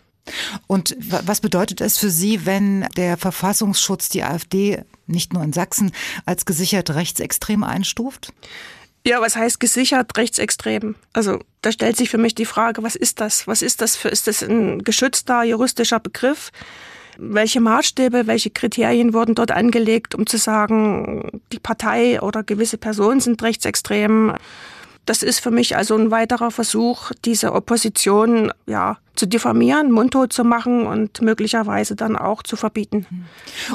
Und 0.66 0.96
was 0.98 1.40
bedeutet 1.40 1.80
es 1.80 1.98
für 1.98 2.10
Sie, 2.10 2.44
wenn 2.44 2.88
der 2.96 3.16
Verfassungsschutz 3.18 4.08
die 4.08 4.24
AfD 4.24 4.82
nicht 5.06 5.32
nur 5.32 5.44
in 5.44 5.52
Sachsen 5.52 5.92
als 6.26 6.46
gesichert 6.46 6.90
rechtsextrem 6.90 7.62
einstuft? 7.62 8.32
Ja, 9.04 9.20
was 9.20 9.34
heißt 9.34 9.58
gesichert 9.58 10.16
rechtsextrem? 10.16 10.94
Also 11.12 11.40
da 11.60 11.72
stellt 11.72 11.96
sich 11.96 12.08
für 12.08 12.18
mich 12.18 12.34
die 12.34 12.44
Frage, 12.44 12.82
was 12.82 12.94
ist 12.94 13.20
das? 13.20 13.48
Was 13.48 13.60
ist 13.62 13.80
das 13.80 13.96
für, 13.96 14.08
ist 14.08 14.28
das 14.28 14.42
ein 14.42 14.84
geschützter 14.84 15.42
juristischer 15.42 15.98
Begriff? 15.98 16.52
Welche 17.18 17.60
Maßstäbe, 17.60 18.26
welche 18.26 18.50
Kriterien 18.50 19.12
wurden 19.12 19.34
dort 19.34 19.50
angelegt, 19.50 20.14
um 20.14 20.26
zu 20.26 20.38
sagen, 20.38 21.42
die 21.52 21.58
Partei 21.58 22.22
oder 22.22 22.42
gewisse 22.42 22.78
Personen 22.78 23.20
sind 23.20 23.42
rechtsextrem? 23.42 24.34
Das 25.06 25.22
ist 25.22 25.40
für 25.40 25.50
mich 25.50 25.76
also 25.76 25.96
ein 25.96 26.10
weiterer 26.10 26.50
Versuch, 26.50 27.10
diese 27.24 27.52
Opposition 27.52 28.52
ja 28.66 28.98
zu 29.14 29.26
diffamieren, 29.26 29.90
mundtot 29.90 30.32
zu 30.32 30.44
machen 30.44 30.86
und 30.86 31.20
möglicherweise 31.20 31.96
dann 31.96 32.16
auch 32.16 32.42
zu 32.42 32.56
verbieten. 32.56 33.06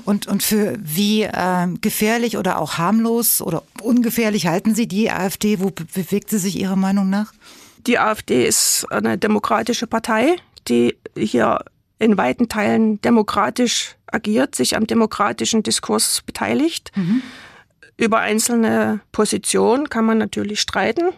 Und, 0.05 0.27
und 0.27 0.41
für 0.41 0.75
wie 0.79 1.23
äh, 1.23 1.67
gefährlich 1.81 2.37
oder 2.37 2.59
auch 2.59 2.77
harmlos 2.77 3.41
oder 3.41 3.63
ungefährlich 3.81 4.47
halten 4.47 4.73
Sie 4.73 4.87
die 4.87 5.11
AfD? 5.11 5.59
Wo 5.59 5.69
bewegt 5.71 6.29
sie 6.29 6.39
sich 6.39 6.59
Ihrer 6.59 6.75
Meinung 6.75 7.09
nach? 7.09 7.33
Die 7.85 7.99
AfD 7.99 8.45
ist 8.45 8.85
eine 8.89 9.17
demokratische 9.17 9.87
Partei, 9.87 10.37
die 10.67 10.97
hier 11.15 11.59
in 11.99 12.17
weiten 12.17 12.49
Teilen 12.49 13.01
demokratisch 13.01 13.95
agiert, 14.07 14.55
sich 14.55 14.75
am 14.75 14.87
demokratischen 14.87 15.63
Diskurs 15.63 16.21
beteiligt. 16.25 16.91
Mhm. 16.95 17.21
Über 17.97 18.19
einzelne 18.19 18.99
Positionen 19.11 19.89
kann 19.89 20.05
man 20.05 20.19
natürlich 20.19 20.61
streiten. 20.61 21.09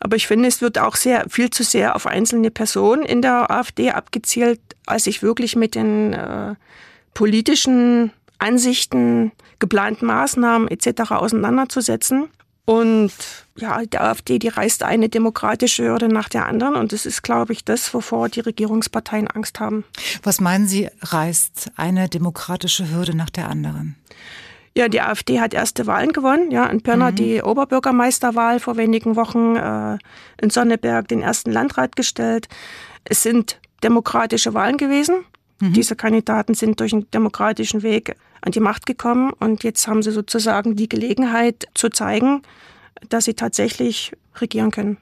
Aber 0.00 0.16
ich 0.16 0.26
finde, 0.26 0.48
es 0.48 0.60
wird 0.60 0.78
auch 0.78 0.96
sehr, 0.96 1.26
viel 1.28 1.50
zu 1.50 1.62
sehr 1.62 1.94
auf 1.94 2.06
einzelne 2.06 2.50
Personen 2.50 3.04
in 3.04 3.22
der 3.22 3.50
AfD 3.50 3.90
abgezielt, 3.90 4.60
als 4.86 5.04
sich 5.04 5.22
wirklich 5.22 5.56
mit 5.56 5.74
den 5.74 6.14
äh, 6.14 6.54
politischen 7.14 8.10
Ansichten, 8.38 9.32
geplanten 9.58 10.06
Maßnahmen 10.06 10.68
etc. 10.68 11.12
auseinanderzusetzen. 11.12 12.28
Und 12.64 13.12
ja, 13.56 13.82
die 13.84 13.98
AfD, 13.98 14.38
die 14.38 14.48
reißt 14.48 14.84
eine 14.84 15.08
demokratische 15.08 15.84
Hürde 15.84 16.08
nach 16.08 16.28
der 16.28 16.46
anderen. 16.46 16.76
Und 16.76 16.92
das 16.92 17.04
ist, 17.04 17.22
glaube 17.22 17.52
ich, 17.52 17.64
das, 17.64 17.92
wovor 17.92 18.28
die 18.28 18.40
Regierungsparteien 18.40 19.28
Angst 19.28 19.60
haben. 19.60 19.84
Was 20.22 20.40
meinen 20.40 20.66
Sie, 20.66 20.88
reißt 21.00 21.72
eine 21.76 22.08
demokratische 22.08 22.90
Hürde 22.90 23.16
nach 23.16 23.30
der 23.30 23.48
anderen? 23.48 23.96
Ja, 24.76 24.88
die 24.88 25.00
AfD 25.00 25.40
hat 25.40 25.52
erste 25.52 25.86
Wahlen 25.86 26.12
gewonnen. 26.12 26.50
Ja, 26.50 26.66
in 26.66 26.80
Pirna 26.80 27.10
mhm. 27.10 27.16
die 27.16 27.42
Oberbürgermeisterwahl 27.42 28.60
vor 28.60 28.76
wenigen 28.76 29.16
Wochen, 29.16 29.56
äh, 29.56 29.98
in 30.40 30.50
Sonneberg 30.50 31.08
den 31.08 31.22
ersten 31.22 31.50
Landrat 31.50 31.96
gestellt. 31.96 32.48
Es 33.04 33.22
sind 33.22 33.58
demokratische 33.82 34.54
Wahlen 34.54 34.76
gewesen. 34.76 35.24
Mhm. 35.60 35.72
Diese 35.72 35.96
Kandidaten 35.96 36.54
sind 36.54 36.80
durch 36.80 36.92
einen 36.92 37.10
demokratischen 37.10 37.82
Weg 37.82 38.14
an 38.42 38.52
die 38.52 38.60
Macht 38.60 38.86
gekommen 38.86 39.32
und 39.38 39.64
jetzt 39.64 39.86
haben 39.88 40.02
sie 40.02 40.12
sozusagen 40.12 40.76
die 40.76 40.88
Gelegenheit 40.88 41.66
zu 41.74 41.90
zeigen, 41.90 42.42
dass 43.08 43.24
sie 43.24 43.34
tatsächlich 43.34 44.12
regieren 44.36 44.70
können. 44.70 44.98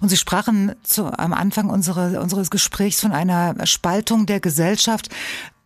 Und 0.00 0.08
Sie 0.08 0.16
sprachen 0.16 0.74
zu, 0.82 1.06
am 1.06 1.32
Anfang 1.32 1.70
unsere, 1.70 2.20
unseres 2.20 2.50
Gesprächs 2.50 3.00
von 3.00 3.12
einer 3.12 3.54
Spaltung 3.66 4.26
der 4.26 4.40
Gesellschaft. 4.40 5.08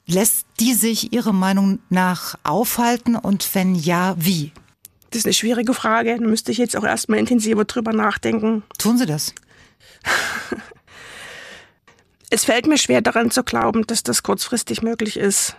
Lässt 0.07 0.47
die 0.61 0.75
sich 0.75 1.13
Ihrer 1.13 1.33
Meinung 1.33 1.79
nach 1.89 2.35
aufhalten 2.45 3.17
und 3.17 3.55
wenn 3.55 3.75
ja, 3.75 4.15
wie? 4.19 4.53
Das 5.11 5.21
ist 5.21 5.27
eine 5.27 5.33
schwierige 5.35 5.73
Frage. 5.73 6.19
Da 6.19 6.27
müsste 6.27 6.53
ich 6.53 6.59
jetzt 6.59 6.77
auch 6.77 6.85
erstmal 6.85 7.19
intensiver 7.19 7.65
drüber 7.65 7.93
nachdenken. 7.93 8.65
Tun 8.79 8.99
Sie 8.99 9.07
das? 9.07 9.35
es 12.31 12.45
fällt 12.45 12.67
mir 12.67 12.79
schwer 12.79 13.01
daran 13.01 13.31
zu 13.31 13.45
glauben, 13.45 13.87
dass 13.87 14.03
das 14.03 14.23
kurzfristig 14.23 14.83
möglich 14.83 15.17
ist. 15.17 15.57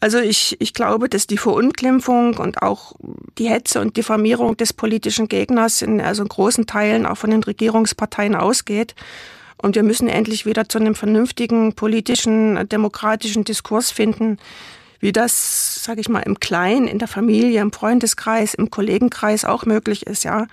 Also 0.00 0.18
ich, 0.18 0.60
ich 0.60 0.74
glaube, 0.74 1.08
dass 1.08 1.26
die 1.26 1.38
Verunglimpfung 1.38 2.36
und 2.36 2.62
auch 2.62 2.92
die 3.36 3.48
Hetze 3.48 3.80
und 3.80 3.96
Diffamierung 3.96 4.56
des 4.56 4.72
politischen 4.72 5.26
Gegners 5.26 5.82
in 5.82 6.00
also 6.00 6.22
in 6.22 6.28
großen 6.28 6.66
Teilen 6.66 7.04
auch 7.04 7.16
von 7.16 7.30
den 7.30 7.42
Regierungsparteien 7.42 8.36
ausgeht. 8.36 8.94
Und 9.60 9.74
wir 9.74 9.82
müssen 9.82 10.08
endlich 10.08 10.46
wieder 10.46 10.68
zu 10.68 10.78
einem 10.78 10.94
vernünftigen 10.94 11.74
politischen, 11.74 12.68
demokratischen 12.68 13.44
Diskurs 13.44 13.90
finden, 13.90 14.38
wie 15.00 15.12
das, 15.12 15.82
sage 15.84 16.00
ich 16.00 16.08
mal, 16.08 16.20
im 16.20 16.40
Kleinen, 16.40 16.88
in 16.88 16.98
der 16.98 17.08
Familie, 17.08 17.60
im 17.60 17.72
Freundeskreis, 17.72 18.54
im 18.54 18.70
Kollegenkreis 18.70 19.44
auch 19.44 19.64
möglich 19.64 20.06
ist, 20.06 20.24
ja. 20.24 20.46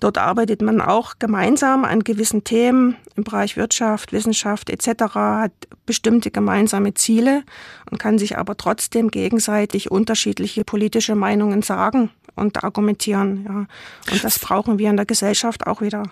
Dort 0.00 0.16
arbeitet 0.16 0.62
man 0.62 0.80
auch 0.80 1.14
gemeinsam 1.18 1.84
an 1.84 2.04
gewissen 2.04 2.44
Themen 2.44 2.96
im 3.16 3.24
Bereich 3.24 3.56
Wirtschaft, 3.56 4.12
Wissenschaft 4.12 4.70
etc., 4.70 5.14
hat 5.14 5.52
bestimmte 5.86 6.30
gemeinsame 6.30 6.94
Ziele 6.94 7.42
und 7.90 7.98
kann 7.98 8.16
sich 8.16 8.38
aber 8.38 8.56
trotzdem 8.56 9.10
gegenseitig 9.10 9.90
unterschiedliche 9.90 10.62
politische 10.62 11.16
Meinungen 11.16 11.62
sagen 11.62 12.10
und 12.36 12.62
argumentieren. 12.62 13.44
Ja. 13.44 14.12
Und 14.12 14.22
das 14.22 14.38
brauchen 14.38 14.78
wir 14.78 14.88
in 14.88 14.96
der 14.96 15.06
Gesellschaft 15.06 15.66
auch 15.66 15.80
wieder. 15.80 16.04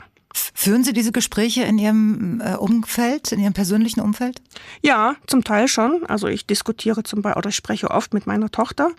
Führen 0.55 0.85
Sie 0.85 0.93
diese 0.93 1.13
Gespräche 1.13 1.63
in 1.65 1.79
Ihrem 1.79 2.41
äh, 2.45 2.55
Umfeld, 2.55 3.33
in 3.33 3.41
Ihrem 3.41 3.53
persönlichen 3.53 4.01
Umfeld? 4.01 4.41
Ja, 4.83 5.17
zum 5.27 5.45
Teil 5.45 5.69
schon. 5.69 6.05
Also 6.07 6.29
ich 6.29 6.47
diskutiere 6.47 7.03
zum 7.03 7.23
Beispiel 7.23 7.39
oder 7.39 7.53
spreche 7.53 7.91
oft 7.91 8.15
mit 8.15 8.27
meiner 8.27 8.51
Tochter 8.51 8.91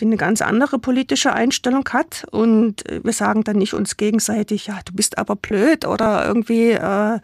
die 0.00 0.06
eine 0.06 0.16
ganz 0.16 0.42
andere 0.42 0.78
politische 0.78 1.32
Einstellung 1.32 1.88
hat. 1.90 2.24
Und 2.30 2.88
äh, 2.88 3.00
wir 3.02 3.12
sagen 3.12 3.44
dann 3.44 3.56
nicht 3.56 3.74
uns 3.74 3.96
gegenseitig, 3.96 4.66
ja, 4.66 4.80
du 4.84 4.92
bist 4.92 5.18
aber 5.18 5.36
blöd 5.36 5.86
oder 5.86 6.26
irgendwie, 6.26 6.70
äh, 6.70 7.20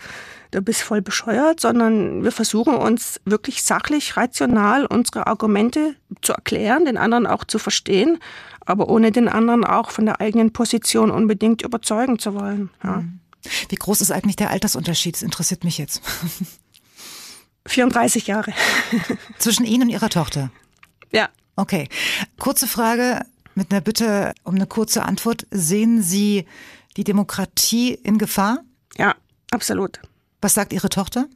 du 0.51 0.62
bist 0.62 0.83
voll 0.83 1.03
bescheuert, 1.03 1.61
sondern 1.61 2.25
wir 2.25 2.33
versuchen 2.33 2.75
uns 2.75 3.21
wirklich 3.25 3.62
sachlich, 3.62 4.17
rational 4.17 4.87
unsere 4.87 5.27
Argumente 5.27 5.95
zu 6.23 6.33
erklären, 6.33 6.85
den 6.85 6.97
anderen 6.97 7.27
auch 7.27 7.45
zu 7.45 7.59
verstehen, 7.59 8.19
aber 8.69 8.91
ohne 8.91 9.11
den 9.13 9.29
anderen 9.29 9.65
auch 9.65 9.91
von 9.91 10.05
der 10.05 10.21
eigenen 10.21 10.53
Position 10.53 11.11
unbedingt 11.11 11.63
überzeugen 11.63 12.19
zu 12.19 12.35
wollen. 12.35 12.69
Ja. 12.85 12.99
Mhm. 12.99 13.21
Wie 13.71 13.77
groß 13.77 14.03
ist 14.03 14.11
eigentlich 14.11 14.37
der 14.37 14.51
Altersunterschied? 14.51 15.15
Das 15.15 15.23
interessiert 15.23 15.65
mich 15.65 15.79
jetzt. 15.79 16.03
34 17.67 18.27
Jahre. 18.27 18.53
Zwischen 19.39 19.65
Ihnen 19.65 19.85
und 19.85 19.89
Ihrer 19.89 20.11
Tochter? 20.11 20.51
Ja. 21.11 21.31
Okay. 21.57 21.89
Kurze 22.39 22.67
Frage 22.67 23.25
mit 23.55 23.73
einer 23.73 23.81
Bitte 23.81 24.35
um 24.45 24.55
eine 24.55 24.67
kurze 24.67 25.03
Antwort. 25.03 25.47
Sehen 25.51 26.03
Sie 26.03 26.45
die 26.99 27.05
Demokratie 27.05 27.95
in 27.95 28.19
Gefahr? 28.19 28.61
Ja, 28.99 29.15
absolut. 29.51 30.01
Was 30.43 30.55
sagt 30.55 30.75
Ihre 30.75 30.91
Tochter? 30.91 31.27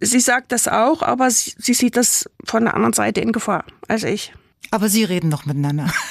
Sie 0.00 0.20
sagt 0.20 0.52
das 0.52 0.68
auch, 0.68 1.02
aber 1.02 1.30
sie, 1.30 1.54
sie 1.58 1.74
sieht 1.74 1.96
das 1.96 2.28
von 2.44 2.64
der 2.64 2.74
anderen 2.74 2.92
Seite 2.92 3.20
in 3.20 3.32
Gefahr 3.32 3.64
als 3.88 4.04
ich. 4.04 4.32
Aber 4.70 4.88
Sie 4.88 5.04
reden 5.04 5.28
noch 5.28 5.46
miteinander. 5.46 5.92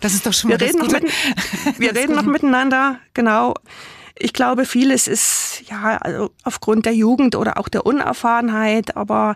Das 0.00 0.14
ist 0.14 0.24
doch 0.24 0.32
schon 0.32 0.50
mal 0.50 0.60
wir 0.60 0.68
reden 0.68 0.78
noch 0.78 0.92
mit, 0.92 1.02
Wir 1.78 1.96
reden 1.96 2.14
noch 2.14 2.22
miteinander, 2.22 3.00
genau. 3.12 3.54
Ich 4.16 4.32
glaube, 4.32 4.64
vieles 4.64 5.08
ist 5.08 5.62
ja 5.68 5.96
also 5.96 6.30
aufgrund 6.44 6.86
der 6.86 6.94
Jugend 6.94 7.34
oder 7.34 7.58
auch 7.58 7.68
der 7.68 7.86
Unerfahrenheit, 7.86 8.96
aber 8.96 9.34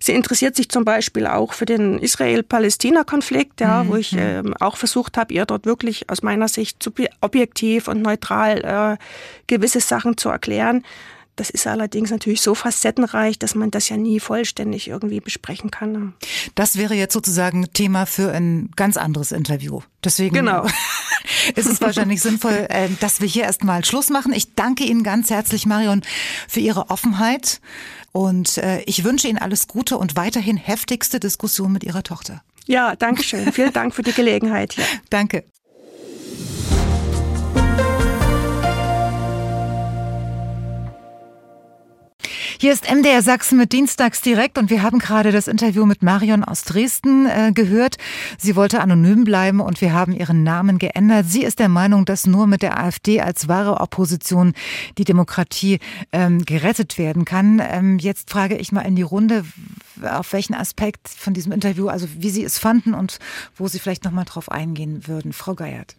sie 0.00 0.12
interessiert 0.12 0.56
sich 0.56 0.68
zum 0.68 0.84
Beispiel 0.84 1.26
auch 1.26 1.52
für 1.52 1.66
den 1.66 1.98
Israel-Palästina-Konflikt, 2.00 3.60
ja, 3.60 3.84
mhm. 3.84 3.88
wo 3.88 3.96
ich 3.96 4.14
äh, 4.14 4.42
auch 4.60 4.76
versucht 4.76 5.16
habe, 5.16 5.32
ihr 5.32 5.46
dort 5.46 5.66
wirklich 5.66 6.10
aus 6.10 6.22
meiner 6.22 6.48
Sicht 6.48 6.86
objektiv 7.20 7.88
und 7.88 8.02
neutral 8.02 8.98
äh, 8.98 9.04
gewisse 9.46 9.80
Sachen 9.80 10.16
zu 10.16 10.28
erklären. 10.28 10.84
Das 11.36 11.50
ist 11.50 11.66
allerdings 11.66 12.10
natürlich 12.10 12.40
so 12.40 12.54
facettenreich, 12.54 13.38
dass 13.38 13.54
man 13.54 13.70
das 13.70 13.88
ja 13.88 13.96
nie 13.96 14.20
vollständig 14.20 14.88
irgendwie 14.88 15.20
besprechen 15.20 15.70
kann. 15.70 16.14
Das 16.54 16.76
wäre 16.76 16.94
jetzt 16.94 17.12
sozusagen 17.12 17.72
Thema 17.72 18.06
für 18.06 18.32
ein 18.32 18.70
ganz 18.76 18.96
anderes 18.96 19.32
Interview. 19.32 19.80
Deswegen 20.04 20.34
genau. 20.34 20.66
ist 21.56 21.68
es 21.68 21.80
wahrscheinlich 21.80 22.22
sinnvoll, 22.22 22.66
äh, 22.68 22.88
dass 23.00 23.20
wir 23.20 23.28
hier 23.28 23.44
erstmal 23.44 23.84
Schluss 23.84 24.10
machen. 24.10 24.32
Ich 24.32 24.54
danke 24.54 24.84
Ihnen 24.84 25.02
ganz 25.02 25.30
herzlich, 25.30 25.66
Marion, 25.66 26.02
für 26.48 26.60
Ihre 26.60 26.90
Offenheit. 26.90 27.60
Und 28.12 28.58
äh, 28.58 28.82
ich 28.82 29.02
wünsche 29.02 29.26
Ihnen 29.26 29.38
alles 29.38 29.66
Gute 29.66 29.98
und 29.98 30.16
weiterhin 30.16 30.56
heftigste 30.56 31.18
Diskussion 31.18 31.72
mit 31.72 31.82
Ihrer 31.82 32.04
Tochter. 32.04 32.42
Ja, 32.66 32.96
danke 32.96 33.22
schön. 33.22 33.52
Vielen 33.52 33.72
Dank 33.72 33.94
für 33.94 34.02
die 34.02 34.12
Gelegenheit. 34.12 34.74
Ja. 34.76 34.84
Danke. 35.10 35.44
Hier 42.58 42.72
ist 42.72 42.88
MDR 42.88 43.20
Sachsen 43.20 43.58
mit 43.58 43.72
Dienstags 43.72 44.20
direkt 44.20 44.58
und 44.58 44.70
wir 44.70 44.82
haben 44.82 45.00
gerade 45.00 45.32
das 45.32 45.48
Interview 45.48 45.86
mit 45.86 46.02
Marion 46.02 46.44
aus 46.44 46.62
Dresden 46.62 47.26
äh, 47.26 47.50
gehört. 47.52 47.96
Sie 48.38 48.54
wollte 48.54 48.80
anonym 48.80 49.24
bleiben 49.24 49.60
und 49.60 49.80
wir 49.80 49.92
haben 49.92 50.12
ihren 50.12 50.44
Namen 50.44 50.78
geändert. 50.78 51.26
Sie 51.28 51.42
ist 51.42 51.58
der 51.58 51.68
Meinung, 51.68 52.04
dass 52.04 52.26
nur 52.26 52.46
mit 52.46 52.62
der 52.62 52.78
AfD 52.78 53.20
als 53.20 53.48
wahre 53.48 53.80
Opposition 53.80 54.54
die 54.98 55.04
Demokratie 55.04 55.80
ähm, 56.12 56.44
gerettet 56.44 56.96
werden 56.96 57.24
kann. 57.24 57.60
Ähm, 57.60 57.98
jetzt 57.98 58.30
frage 58.30 58.56
ich 58.56 58.70
mal 58.70 58.82
in 58.82 58.94
die 58.94 59.02
Runde, 59.02 59.44
auf 60.02 60.32
welchen 60.32 60.54
Aspekt 60.54 61.08
von 61.08 61.34
diesem 61.34 61.50
Interview, 61.50 61.88
also 61.88 62.06
wie 62.16 62.30
Sie 62.30 62.44
es 62.44 62.58
fanden 62.58 62.94
und 62.94 63.18
wo 63.56 63.66
Sie 63.66 63.80
vielleicht 63.80 64.04
noch 64.04 64.12
mal 64.12 64.24
drauf 64.24 64.50
eingehen 64.50 65.08
würden. 65.08 65.32
Frau 65.32 65.54
Geiert. 65.54 65.96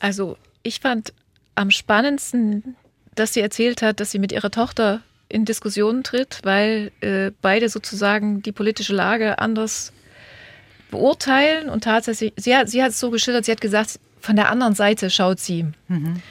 Also 0.00 0.38
ich 0.62 0.80
fand 0.80 1.12
am 1.54 1.70
spannendsten, 1.70 2.76
dass 3.14 3.34
sie 3.34 3.40
erzählt 3.40 3.82
hat, 3.82 4.00
dass 4.00 4.10
sie 4.10 4.18
mit 4.18 4.32
ihrer 4.32 4.50
Tochter 4.50 5.02
in 5.34 5.44
Diskussionen 5.44 6.04
tritt, 6.04 6.38
weil 6.44 6.92
äh, 7.00 7.32
beide 7.42 7.68
sozusagen 7.68 8.40
die 8.40 8.52
politische 8.52 8.94
Lage 8.94 9.40
anders 9.40 9.92
beurteilen 10.90 11.68
und 11.68 11.82
tatsächlich, 11.82 12.32
sie 12.36 12.56
hat, 12.56 12.68
sie 12.68 12.82
hat 12.82 12.90
es 12.90 13.00
so 13.00 13.10
geschildert, 13.10 13.44
sie 13.44 13.50
hat 13.50 13.60
gesagt, 13.60 13.98
von 14.20 14.36
der 14.36 14.48
anderen 14.48 14.74
Seite 14.74 15.10
schaut 15.10 15.40
sie. 15.40 15.64
Mhm. 15.88 16.22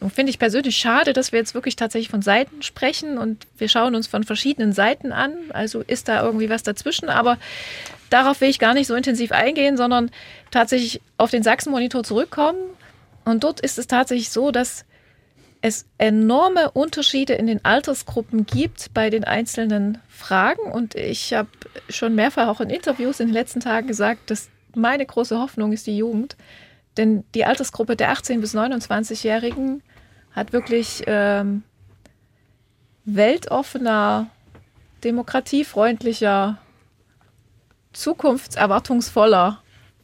Und 0.00 0.12
finde 0.12 0.30
ich 0.30 0.38
persönlich 0.38 0.78
schade, 0.78 1.12
dass 1.12 1.30
wir 1.30 1.38
jetzt 1.38 1.54
wirklich 1.54 1.76
tatsächlich 1.76 2.08
von 2.08 2.22
Seiten 2.22 2.62
sprechen 2.62 3.18
und 3.18 3.46
wir 3.58 3.68
schauen 3.68 3.94
uns 3.94 4.06
von 4.08 4.24
verschiedenen 4.24 4.72
Seiten 4.72 5.12
an. 5.12 5.34
Also 5.50 5.82
ist 5.82 6.08
da 6.08 6.24
irgendwie 6.24 6.48
was 6.48 6.64
dazwischen, 6.64 7.08
aber 7.08 7.38
darauf 8.10 8.40
will 8.40 8.48
ich 8.48 8.58
gar 8.58 8.74
nicht 8.74 8.88
so 8.88 8.94
intensiv 8.94 9.30
eingehen, 9.30 9.76
sondern 9.76 10.10
tatsächlich 10.50 11.02
auf 11.18 11.30
den 11.30 11.42
Sachsen-Monitor 11.42 12.02
zurückkommen, 12.02 12.58
Und 13.24 13.44
dort 13.44 13.60
ist 13.60 13.78
es 13.78 13.86
tatsächlich 13.86 14.30
so, 14.30 14.50
dass 14.50 14.84
es 15.62 15.86
enorme 15.96 16.72
Unterschiede 16.72 17.34
in 17.34 17.46
den 17.46 17.64
Altersgruppen 17.64 18.46
gibt 18.46 18.92
bei 18.92 19.10
den 19.10 19.22
einzelnen 19.22 19.98
Fragen. 20.08 20.72
Und 20.72 20.96
ich 20.96 21.32
habe 21.32 21.48
schon 21.88 22.16
mehrfach 22.16 22.48
auch 22.48 22.60
in 22.60 22.68
Interviews 22.68 23.20
in 23.20 23.28
den 23.28 23.34
letzten 23.34 23.60
Tagen 23.60 23.86
gesagt, 23.86 24.30
dass 24.30 24.50
meine 24.74 25.06
große 25.06 25.38
Hoffnung 25.38 25.72
ist 25.72 25.86
die 25.86 25.96
Jugend. 25.96 26.36
Denn 26.96 27.24
die 27.36 27.44
Altersgruppe 27.44 27.94
der 27.94 28.12
18- 28.12 28.40
bis 28.40 28.56
29-Jährigen 28.56 29.82
hat 30.32 30.52
wirklich 30.52 31.04
ähm, 31.06 31.62
weltoffener, 33.04 34.30
demokratiefreundlicher, 35.04 36.58
zukunftserwartungsvoller 37.92 39.62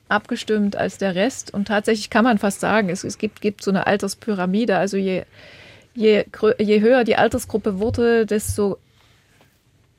abgestimmt 0.09 0.77
als 0.77 0.99
der 0.99 1.15
Rest. 1.15 1.53
Und 1.53 1.69
tatsächlich 1.69 2.11
kann 2.11 2.25
man 2.25 2.39
fast 2.39 2.61
sagen, 2.61 2.89
es, 2.89 3.05
es 3.05 3.19
gibt, 3.19 3.41
gibt 3.41 3.63
so 3.63 3.71
eine 3.71 3.87
Alterspyramide. 3.87 4.77
Also 4.77 4.97
je, 4.97 5.25
je, 5.95 6.25
je 6.59 6.81
höher 6.81 7.05
die 7.05 7.17
Altersgruppe 7.17 7.79
wurde, 7.79 8.27
desto 8.27 8.79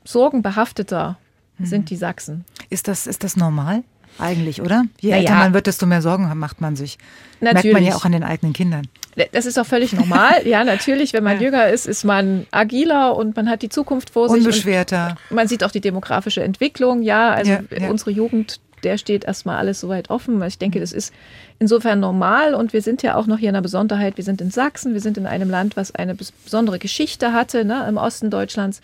sorgenbehafteter 0.04 1.18
mhm. 1.58 1.66
sind 1.66 1.90
die 1.90 1.96
Sachsen. 1.96 2.44
Ist 2.68 2.88
das, 2.88 3.06
ist 3.06 3.24
das 3.24 3.36
normal? 3.36 3.84
Eigentlich, 4.18 4.60
oder? 4.60 4.84
Je 5.00 5.12
älter 5.12 5.32
ja. 5.32 5.38
man 5.38 5.54
wird, 5.54 5.66
desto 5.66 5.86
mehr 5.86 6.02
Sorgen 6.02 6.30
macht 6.36 6.60
man 6.60 6.76
sich. 6.76 6.98
Natürlich. 7.40 7.64
Merkt 7.64 7.74
man 7.74 7.84
ja 7.84 7.94
auch 7.96 8.04
an 8.04 8.12
den 8.12 8.24
eigenen 8.24 8.52
Kindern. 8.52 8.86
Das 9.32 9.46
ist 9.46 9.58
auch 9.58 9.66
völlig 9.66 9.92
normal. 9.92 10.34
ja, 10.46 10.64
natürlich, 10.64 11.12
wenn 11.12 11.24
man 11.24 11.36
ja. 11.36 11.44
jünger 11.44 11.68
ist, 11.68 11.86
ist 11.86 12.04
man 12.04 12.46
agiler 12.50 13.16
und 13.16 13.36
man 13.36 13.48
hat 13.48 13.62
die 13.62 13.68
Zukunft 13.68 14.10
vor 14.10 14.28
sich. 14.28 14.38
Unbeschwerter. 14.38 15.16
Man 15.30 15.48
sieht 15.48 15.64
auch 15.64 15.70
die 15.70 15.80
demografische 15.80 16.42
Entwicklung. 16.42 17.02
Ja, 17.02 17.30
also 17.30 17.50
ja, 17.52 17.88
unsere 17.88 18.10
Jugend 18.10 18.60
der 18.84 18.98
steht 18.98 19.24
erstmal 19.24 19.56
alles 19.56 19.80
soweit 19.80 20.10
offen. 20.10 20.42
Ich 20.42 20.58
denke, 20.58 20.80
das 20.80 20.92
ist 20.92 21.12
insofern 21.58 22.00
normal 22.00 22.54
und 22.54 22.72
wir 22.72 22.82
sind 22.82 23.02
ja 23.02 23.16
auch 23.16 23.26
noch 23.26 23.38
hier 23.38 23.50
in 23.50 23.54
einer 23.54 23.62
Besonderheit. 23.62 24.16
Wir 24.16 24.24
sind 24.24 24.40
in 24.40 24.50
Sachsen, 24.50 24.94
wir 24.94 25.00
sind 25.00 25.18
in 25.18 25.26
einem 25.26 25.50
Land, 25.50 25.76
was 25.76 25.94
eine 25.94 26.14
besondere 26.14 26.78
Geschichte 26.78 27.32
hatte, 27.32 27.64
ne, 27.64 27.86
im 27.88 27.96
Osten 27.96 28.30
Deutschlands. 28.30 28.80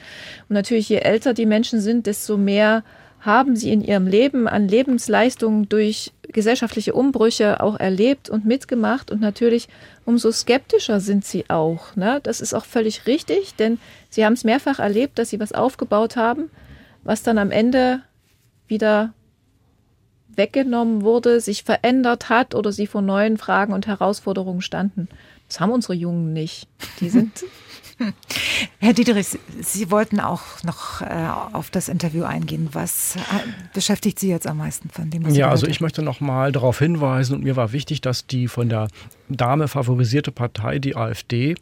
Und 0.48 0.54
natürlich, 0.54 0.88
je 0.88 0.98
älter 0.98 1.34
die 1.34 1.46
Menschen 1.46 1.80
sind, 1.80 2.06
desto 2.06 2.36
mehr 2.36 2.82
haben 3.20 3.56
sie 3.56 3.72
in 3.72 3.82
ihrem 3.82 4.06
Leben 4.06 4.46
an 4.46 4.68
Lebensleistungen 4.68 5.68
durch 5.68 6.12
gesellschaftliche 6.28 6.92
Umbrüche 6.92 7.60
auch 7.60 7.78
erlebt 7.78 8.30
und 8.30 8.44
mitgemacht. 8.44 9.10
Und 9.10 9.20
natürlich, 9.20 9.68
umso 10.04 10.30
skeptischer 10.30 11.00
sind 11.00 11.24
sie 11.24 11.48
auch. 11.48 11.96
Ne? 11.96 12.20
Das 12.22 12.40
ist 12.40 12.54
auch 12.54 12.64
völlig 12.64 13.06
richtig, 13.06 13.54
denn 13.56 13.78
sie 14.10 14.24
haben 14.24 14.34
es 14.34 14.44
mehrfach 14.44 14.78
erlebt, 14.78 15.18
dass 15.18 15.30
sie 15.30 15.40
was 15.40 15.52
aufgebaut 15.52 16.16
haben, 16.16 16.50
was 17.02 17.22
dann 17.22 17.38
am 17.38 17.50
Ende 17.50 18.00
wieder 18.68 19.12
weggenommen 20.36 21.02
wurde, 21.02 21.40
sich 21.40 21.64
verändert 21.64 22.28
hat 22.28 22.54
oder 22.54 22.72
sie 22.72 22.86
vor 22.86 23.02
neuen 23.02 23.38
Fragen 23.38 23.72
und 23.72 23.86
Herausforderungen 23.86 24.62
standen. 24.62 25.08
Das 25.48 25.60
haben 25.60 25.72
unsere 25.72 25.94
Jungen 25.94 26.32
nicht. 26.32 26.68
Die 27.00 27.08
sind 27.08 27.44
Herr 28.78 28.92
Dieterich, 28.92 29.38
Sie 29.60 29.90
wollten 29.90 30.20
auch 30.20 30.62
noch 30.64 31.00
äh, 31.00 31.06
auf 31.52 31.70
das 31.70 31.88
Interview 31.88 32.24
eingehen. 32.24 32.68
Was 32.72 33.16
äh, 33.16 33.20
beschäftigt 33.72 34.18
Sie 34.18 34.28
jetzt 34.28 34.46
am 34.46 34.58
meisten 34.58 34.90
von 34.90 35.10
dem? 35.10 35.24
Was 35.24 35.36
ja, 35.36 35.48
also 35.48 35.66
ich 35.66 35.80
möchte 35.80 36.02
noch 36.02 36.20
mal 36.20 36.52
darauf 36.52 36.78
hinweisen 36.78 37.34
und 37.34 37.44
mir 37.44 37.56
war 37.56 37.72
wichtig, 37.72 38.02
dass 38.02 38.26
die 38.26 38.48
von 38.48 38.68
der 38.68 38.88
Dame 39.28 39.68
favorisierte 39.68 40.32
Partei, 40.32 40.78
die 40.78 40.96
AfD, 40.96 41.54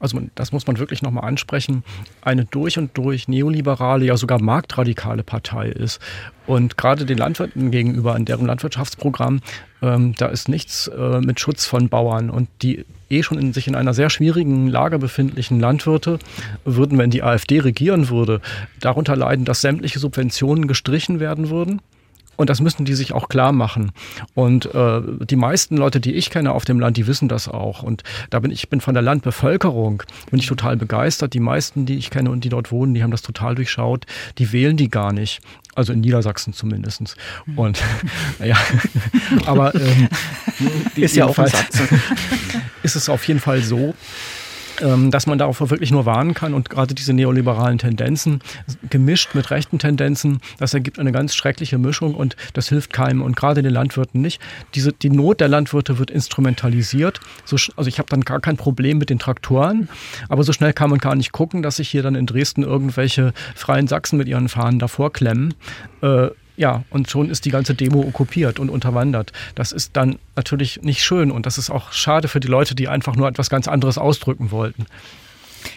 also 0.00 0.20
das 0.34 0.52
muss 0.52 0.66
man 0.66 0.78
wirklich 0.78 1.02
noch 1.02 1.10
mal 1.10 1.20
ansprechen, 1.20 1.84
eine 2.22 2.44
durch 2.44 2.78
und 2.78 2.96
durch 2.96 3.28
neoliberale, 3.28 4.04
ja 4.04 4.16
sogar 4.16 4.40
marktradikale 4.40 5.22
Partei 5.22 5.68
ist. 5.68 6.00
Und 6.46 6.76
gerade 6.76 7.06
den 7.06 7.18
Landwirten 7.18 7.70
gegenüber, 7.70 8.16
in 8.16 8.24
deren 8.24 8.46
Landwirtschaftsprogramm, 8.46 9.40
ähm, 9.80 10.14
da 10.18 10.26
ist 10.26 10.48
nichts 10.48 10.88
äh, 10.88 11.20
mit 11.20 11.38
Schutz 11.38 11.66
von 11.66 11.88
Bauern. 11.88 12.30
Und 12.30 12.48
die 12.62 12.84
eh 13.10 13.22
schon 13.22 13.38
in 13.38 13.52
sich 13.52 13.68
in 13.68 13.74
einer 13.74 13.94
sehr 13.94 14.10
schwierigen 14.10 14.68
Lage 14.68 14.98
befindlichen 14.98 15.60
Landwirte 15.60 16.18
würden, 16.64 16.98
wenn 16.98 17.10
die 17.10 17.22
AfD 17.22 17.60
regieren 17.60 18.08
würde, 18.08 18.40
darunter 18.80 19.14
leiden, 19.14 19.44
dass 19.44 19.60
sämtliche 19.60 19.98
Subventionen 19.98 20.66
gestrichen 20.66 21.20
werden 21.20 21.50
würden. 21.50 21.80
Und 22.36 22.50
das 22.50 22.60
müssen 22.60 22.84
die 22.84 22.94
sich 22.94 23.12
auch 23.12 23.28
klar 23.28 23.52
machen. 23.52 23.92
Und 24.34 24.74
äh, 24.74 25.00
die 25.24 25.36
meisten 25.36 25.76
Leute, 25.76 26.00
die 26.00 26.14
ich 26.14 26.30
kenne 26.30 26.52
auf 26.52 26.64
dem 26.64 26.80
Land, 26.80 26.96
die 26.96 27.06
wissen 27.06 27.28
das 27.28 27.48
auch. 27.48 27.82
Und 27.82 28.02
da 28.30 28.40
bin 28.40 28.50
ich 28.50 28.68
bin 28.68 28.80
von 28.80 28.94
der 28.94 29.02
Landbevölkerung 29.02 30.02
bin 30.30 30.40
ich 30.40 30.46
total 30.46 30.76
begeistert. 30.76 31.34
Die 31.34 31.40
meisten, 31.40 31.86
die 31.86 31.96
ich 31.96 32.10
kenne 32.10 32.30
und 32.30 32.44
die 32.44 32.48
dort 32.48 32.72
wohnen, 32.72 32.94
die 32.94 33.02
haben 33.02 33.10
das 33.10 33.22
total 33.22 33.54
durchschaut. 33.54 34.06
Die 34.38 34.52
wählen 34.52 34.76
die 34.76 34.88
gar 34.88 35.12
nicht. 35.12 35.40
Also 35.74 35.92
in 35.92 36.00
Niedersachsen 36.00 36.52
zumindest. 36.52 37.16
Und 37.56 37.82
ja, 38.44 38.56
aber 39.46 39.74
ähm, 39.74 40.08
ist 40.96 41.16
ja 41.16 41.26
auch 41.26 41.38
ist 42.82 42.96
es 42.96 43.08
auf 43.08 43.26
jeden 43.26 43.40
Fall 43.40 43.62
so, 43.62 43.94
dass 45.10 45.26
man 45.26 45.38
darauf 45.38 45.60
wirklich 45.60 45.90
nur 45.90 46.06
warnen 46.06 46.34
kann 46.34 46.54
und 46.54 46.70
gerade 46.70 46.94
diese 46.94 47.12
neoliberalen 47.12 47.78
Tendenzen 47.78 48.40
gemischt 48.90 49.34
mit 49.34 49.50
rechten 49.50 49.78
Tendenzen, 49.78 50.40
das 50.58 50.74
ergibt 50.74 50.98
eine 50.98 51.12
ganz 51.12 51.34
schreckliche 51.34 51.78
Mischung 51.78 52.14
und 52.14 52.36
das 52.54 52.68
hilft 52.68 52.92
keinem 52.92 53.22
und 53.22 53.36
gerade 53.36 53.62
den 53.62 53.72
Landwirten 53.72 54.20
nicht. 54.20 54.40
Diese, 54.74 54.92
die 54.92 55.10
Not 55.10 55.40
der 55.40 55.48
Landwirte 55.48 55.98
wird 55.98 56.10
instrumentalisiert. 56.10 57.20
So, 57.44 57.56
also 57.76 57.88
ich 57.88 57.98
habe 57.98 58.08
dann 58.08 58.22
gar 58.22 58.40
kein 58.40 58.56
Problem 58.56 58.98
mit 58.98 59.10
den 59.10 59.18
Traktoren, 59.18 59.88
aber 60.28 60.42
so 60.42 60.52
schnell 60.52 60.72
kann 60.72 60.90
man 60.90 60.98
gar 60.98 61.14
nicht 61.14 61.32
gucken, 61.32 61.62
dass 61.62 61.76
sich 61.76 61.88
hier 61.88 62.02
dann 62.02 62.14
in 62.14 62.26
Dresden 62.26 62.62
irgendwelche 62.62 63.32
freien 63.54 63.86
Sachsen 63.86 64.16
mit 64.16 64.28
ihren 64.28 64.48
Fahnen 64.48 64.78
davor 64.78 65.12
klemmen. 65.12 65.54
Äh, 66.02 66.28
ja, 66.56 66.84
und 66.90 67.10
schon 67.10 67.30
ist 67.30 67.44
die 67.44 67.50
ganze 67.50 67.74
Demo 67.74 68.00
okkupiert 68.00 68.58
und 68.58 68.68
unterwandert. 68.68 69.32
Das 69.54 69.72
ist 69.72 69.96
dann 69.96 70.18
natürlich 70.36 70.82
nicht 70.82 71.02
schön 71.02 71.30
und 71.30 71.46
das 71.46 71.58
ist 71.58 71.70
auch 71.70 71.92
schade 71.92 72.28
für 72.28 72.40
die 72.40 72.48
Leute, 72.48 72.74
die 72.74 72.88
einfach 72.88 73.16
nur 73.16 73.28
etwas 73.28 73.50
ganz 73.50 73.68
anderes 73.68 73.98
ausdrücken 73.98 74.50
wollten. 74.50 74.86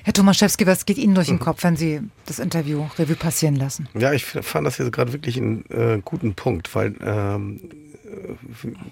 Herr 0.03 0.13
Tomaszewski, 0.13 0.65
was 0.65 0.85
geht 0.85 0.97
Ihnen 0.97 1.15
durch 1.15 1.27
den 1.27 1.39
Kopf, 1.39 1.63
wenn 1.63 1.75
Sie 1.75 2.01
das 2.25 2.39
Interview 2.39 2.87
Revue 2.97 3.15
passieren 3.15 3.55
lassen? 3.55 3.87
Ja, 3.93 4.13
ich 4.13 4.25
fand 4.25 4.65
das 4.65 4.77
jetzt 4.79 4.91
gerade 4.91 5.13
wirklich 5.13 5.37
einen 5.37 5.63
äh, 5.69 6.01
guten 6.03 6.33
Punkt, 6.33 6.73
weil 6.73 6.95
ähm, 7.03 7.59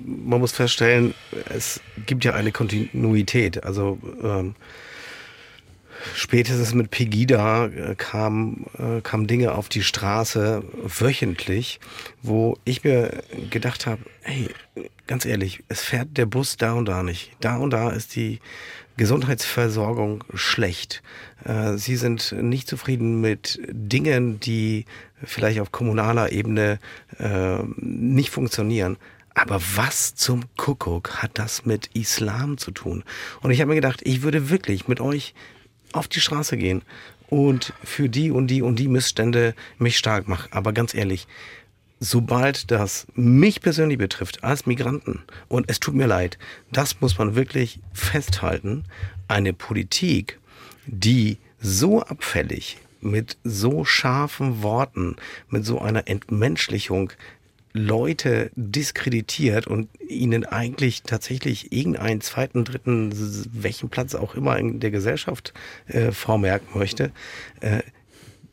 man 0.06 0.40
muss 0.40 0.52
feststellen, 0.52 1.14
es 1.50 1.80
gibt 2.06 2.26
ja 2.26 2.34
eine 2.34 2.52
Kontinuität. 2.52 3.64
Also 3.64 3.98
ähm, 4.24 4.56
spätestens 6.16 6.74
mit 6.74 6.92
Pegida 6.92 7.68
äh, 7.68 7.96
kamen 7.96 8.66
äh, 8.78 9.02
kam 9.02 9.28
Dinge 9.28 9.54
auf 9.54 9.70
die 9.70 9.84
Straße 9.84 10.64
wöchentlich, 10.84 11.80
wo 12.22 12.58
ich 12.66 12.84
mir 12.84 13.24
gedacht 13.50 13.86
habe, 13.86 14.02
hey, 14.22 14.50
ganz 15.08 15.26
ehrlich, 15.26 15.64
es 15.68 15.82
fährt 15.82 16.18
der 16.18 16.26
Bus 16.26 16.58
da 16.58 16.74
und 16.74 16.86
da 16.86 17.04
nicht. 17.04 17.32
Da 17.40 17.58
und 17.58 17.72
da 17.72 17.90
ist 17.90 18.16
die 18.16 18.40
Gesundheitsversorgung 18.98 20.24
schlecht. 20.34 21.02
Äh, 21.46 21.78
sie 21.78 21.96
sind 21.96 22.34
nicht 22.40 22.68
zufrieden 22.68 23.22
mit 23.22 23.60
Dingen, 23.72 24.40
die 24.40 24.86
vielleicht 25.24 25.60
auf 25.60 25.72
kommunaler 25.72 26.34
Ebene 26.34 26.80
nicht 27.78 28.30
funktionieren. 28.30 28.98
Aber 29.36 29.60
was 29.76 30.16
zum 30.16 30.44
Kuckuck 30.58 31.22
hat 31.24 31.32
das 31.36 31.66
mit 31.66 31.88
Islam 31.94 32.58
zu 32.58 32.72
tun? 32.72 33.04
Und 33.42 33.52
ich 33.52 33.62
habe 33.62 33.70
mir 33.70 33.76
gedacht, 33.76 34.02
ich 34.04 34.22
würde 34.22 34.50
wirklich 34.50 34.88
mit 34.88 35.00
euch 35.00 35.34
auf 35.94 36.08
die 36.08 36.20
Straße 36.20 36.58
gehen 36.58 36.82
und 37.30 37.74
für 37.84 38.10
die 38.10 38.32
und 38.32 38.48
die 38.48 38.62
und 38.62 38.78
die 38.78 38.88
Missstände 38.88 39.56
mich 39.78 39.98
stark 39.98 40.28
machen. 40.28 40.50
Aber 40.52 40.74
ganz 40.74 40.94
ehrlich, 40.94 41.28
sobald 42.00 42.70
das 42.70 43.08
mich 43.16 43.62
persönlich 43.62 43.98
betrifft 43.98 44.44
als 44.44 44.66
Migranten, 44.66 45.24
und 45.48 45.70
es 45.70 45.80
tut 45.80 45.96
mir 45.96 46.08
leid, 46.08 46.38
das 46.72 47.00
muss 47.02 47.18
man 47.18 47.36
wirklich 47.36 47.80
festhalten, 47.94 48.84
eine 49.28 49.54
Politik, 49.54 50.40
die 50.86 51.38
so 51.60 52.02
abfällig 52.02 52.78
mit 53.00 53.38
so 53.44 53.86
scharfen 53.86 54.62
Worten, 54.62 55.16
mit 55.50 55.66
so 55.66 55.80
einer 55.80 56.08
Entmenschlichung 56.08 57.12
Leute 57.74 58.52
diskreditiert 58.56 59.68
und 59.68 59.90
ihnen 60.08 60.46
eigentlich 60.46 61.04
tatsächlich 61.04 61.72
irgendeinen 61.72 62.22
zweiten, 62.22 62.64
dritten, 62.64 63.12
welchen 63.52 63.90
Platz 63.90 64.14
auch 64.14 64.36
immer 64.36 64.58
in 64.58 64.80
der 64.80 64.92
Gesellschaft 64.92 65.54
äh, 65.88 66.12
vormerken 66.12 66.78
möchte, 66.78 67.12
äh, 67.62 67.82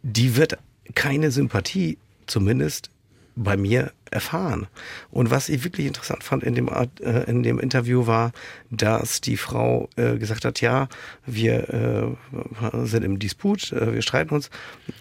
die 0.02 0.36
wird 0.36 0.58
keine 0.94 1.30
Sympathie 1.30 1.98
zumindest 2.26 2.90
bei 3.36 3.56
mir 3.56 3.92
erfahren. 4.10 4.66
Und 5.10 5.30
was 5.30 5.48
ich 5.48 5.64
wirklich 5.64 5.86
interessant 5.86 6.24
fand 6.24 6.42
in 6.42 6.54
dem, 6.54 6.68
äh, 6.68 7.22
in 7.24 7.42
dem 7.42 7.58
Interview 7.58 8.06
war, 8.06 8.32
dass 8.70 9.20
die 9.20 9.36
Frau 9.36 9.88
äh, 9.96 10.16
gesagt 10.16 10.44
hat, 10.44 10.60
ja, 10.60 10.88
wir 11.26 11.68
äh, 11.70 12.86
sind 12.86 13.04
im 13.04 13.18
Disput, 13.18 13.72
äh, 13.72 13.94
wir 13.94 14.02
streiten 14.02 14.34
uns, 14.34 14.50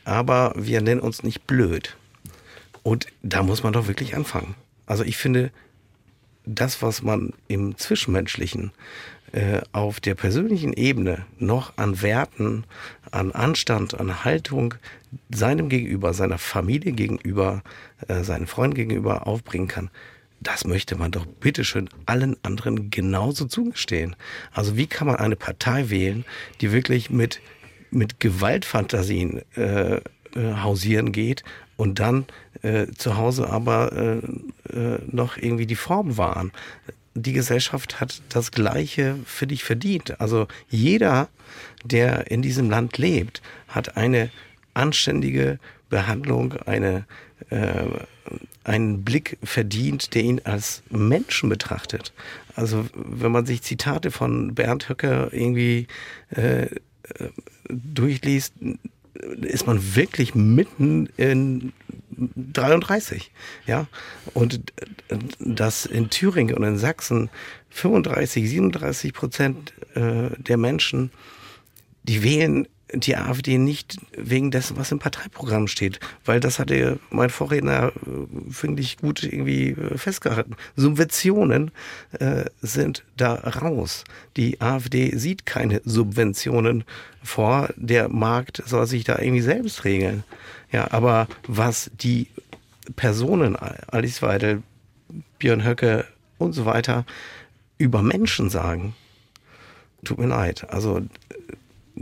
aber 0.05 0.53
wir 0.55 0.81
nennen 0.81 1.01
uns 1.01 1.23
nicht 1.23 1.47
blöd. 1.47 1.97
Und 2.83 3.07
da 3.21 3.43
muss 3.43 3.63
man 3.63 3.73
doch 3.73 3.87
wirklich 3.87 4.15
anfangen. 4.15 4.55
Also 4.85 5.03
ich 5.03 5.17
finde, 5.17 5.51
das, 6.45 6.81
was 6.81 7.03
man 7.03 7.33
im 7.47 7.77
Zwischenmenschlichen 7.77 8.71
äh, 9.31 9.61
auf 9.71 9.99
der 9.99 10.15
persönlichen 10.15 10.73
Ebene 10.73 11.25
noch 11.37 11.77
an 11.77 12.01
Werten, 12.01 12.63
an 13.11 13.31
Anstand, 13.31 13.99
an 13.99 14.23
Haltung 14.23 14.73
seinem 15.29 15.69
Gegenüber, 15.69 16.13
seiner 16.13 16.39
Familie 16.39 16.93
gegenüber, 16.93 17.61
äh, 18.07 18.23
seinen 18.23 18.47
Freunden 18.47 18.75
gegenüber 18.75 19.27
aufbringen 19.27 19.67
kann, 19.67 19.91
das 20.41 20.65
möchte 20.65 20.95
man 20.95 21.11
doch 21.11 21.25
bitteschön 21.25 21.89
allen 22.05 22.37
anderen 22.43 22.89
genauso 22.89 23.45
zugestehen. 23.45 24.15
Also 24.51 24.77
wie 24.77 24.87
kann 24.87 25.07
man 25.07 25.17
eine 25.17 25.35
Partei 25.35 25.89
wählen, 25.89 26.25
die 26.61 26.71
wirklich 26.71 27.09
mit, 27.09 27.41
mit 27.91 28.19
Gewaltfantasien 28.19 29.41
äh, 29.55 29.95
äh, 29.95 30.01
hausieren 30.35 31.11
geht 31.11 31.43
und 31.79 31.99
dann 31.99 32.25
äh, 32.61 32.87
zu 32.97 33.15
Hause 33.15 33.49
aber 33.49 33.93
äh, 33.93 34.77
äh, 34.77 34.99
noch 35.09 35.37
irgendwie 35.37 35.65
die 35.65 35.77
Form 35.77 36.17
wahren? 36.17 36.51
Die 37.15 37.31
Gesellschaft 37.31 38.01
hat 38.01 38.21
das 38.29 38.51
Gleiche 38.51 39.15
für 39.25 39.47
dich 39.47 39.63
verdient. 39.63 40.19
Also 40.19 40.47
jeder, 40.69 41.29
der 41.85 42.29
in 42.29 42.41
diesem 42.41 42.69
Land 42.69 42.97
lebt, 42.97 43.41
hat 43.69 43.95
eine 43.95 44.29
anständige 44.73 45.57
Behandlung, 45.89 46.53
eine 46.65 47.05
äh, 47.49 47.85
einen 48.65 49.03
Blick 49.03 49.37
verdient, 49.41 50.13
der 50.13 50.23
ihn 50.23 50.41
als 50.43 50.83
Menschen 50.89 51.49
betrachtet. 51.49 52.13
Also 52.55 52.85
wenn 52.93 53.31
man 53.31 53.45
sich 53.45 53.63
Zitate 53.63 54.11
von 54.11 54.53
Bernd 54.53 54.89
Höcker 54.89 55.33
irgendwie 55.33 55.87
äh, 56.35 56.63
äh 56.63 56.69
durchliest, 57.69 58.53
ist 59.41 59.67
man 59.67 59.95
wirklich 59.95 60.35
mitten 60.35 61.07
in 61.17 61.73
33, 62.35 63.31
ja. 63.65 63.87
Und 64.33 64.61
dass 65.39 65.85
in 65.85 66.09
Thüringen 66.09 66.55
und 66.55 66.63
in 66.63 66.77
Sachsen 66.77 67.29
35, 67.69 68.49
37 68.49 69.13
Prozent 69.13 69.73
äh, 69.95 70.29
der 70.37 70.57
Menschen, 70.57 71.11
die 72.03 72.23
wählen 72.23 72.67
die 72.93 73.15
AfD 73.15 73.57
nicht 73.57 73.97
wegen 74.17 74.51
dessen, 74.51 74.77
was 74.77 74.91
im 74.91 74.99
Parteiprogramm 74.99 75.67
steht, 75.67 75.99
weil 76.25 76.39
das 76.39 76.59
hatte 76.59 76.99
mein 77.09 77.29
Vorredner, 77.29 77.91
äh, 78.05 78.51
finde 78.51 78.81
ich, 78.81 78.97
gut 78.97 79.23
irgendwie 79.23 79.71
äh, 79.71 79.97
festgehalten. 79.97 80.55
Subventionen 80.75 81.71
äh, 82.19 82.45
sind 82.61 83.03
da 83.17 83.35
raus. 83.35 84.03
Die 84.37 84.59
AfD 84.61 85.15
sieht 85.17 85.45
keine 85.45 85.81
Subventionen 85.85 86.83
vor. 87.23 87.69
Der 87.75 88.09
Markt 88.09 88.63
soll 88.65 88.87
sich 88.87 89.03
da 89.03 89.19
irgendwie 89.19 89.41
selbst 89.41 89.83
regeln. 89.83 90.23
Ja, 90.71 90.91
aber 90.91 91.27
was 91.47 91.91
die 91.99 92.27
Personen, 92.95 93.55
Alice 93.55 94.21
Weidel, 94.21 94.63
Björn 95.37 95.63
Höcke 95.63 96.05
und 96.37 96.53
so 96.53 96.65
weiter 96.65 97.05
über 97.77 98.01
Menschen 98.01 98.49
sagen, 98.49 98.95
tut 100.03 100.17
mir 100.17 100.27
leid. 100.27 100.67
Also 100.69 101.01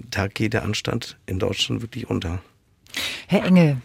da 0.10 0.28
geht 0.28 0.54
der 0.54 0.64
Anstand 0.64 1.18
in 1.26 1.40
Deutschland 1.40 1.82
wirklich 1.82 2.10
unter. 2.10 2.40
Herr 3.28 3.46
Engel, 3.46 3.78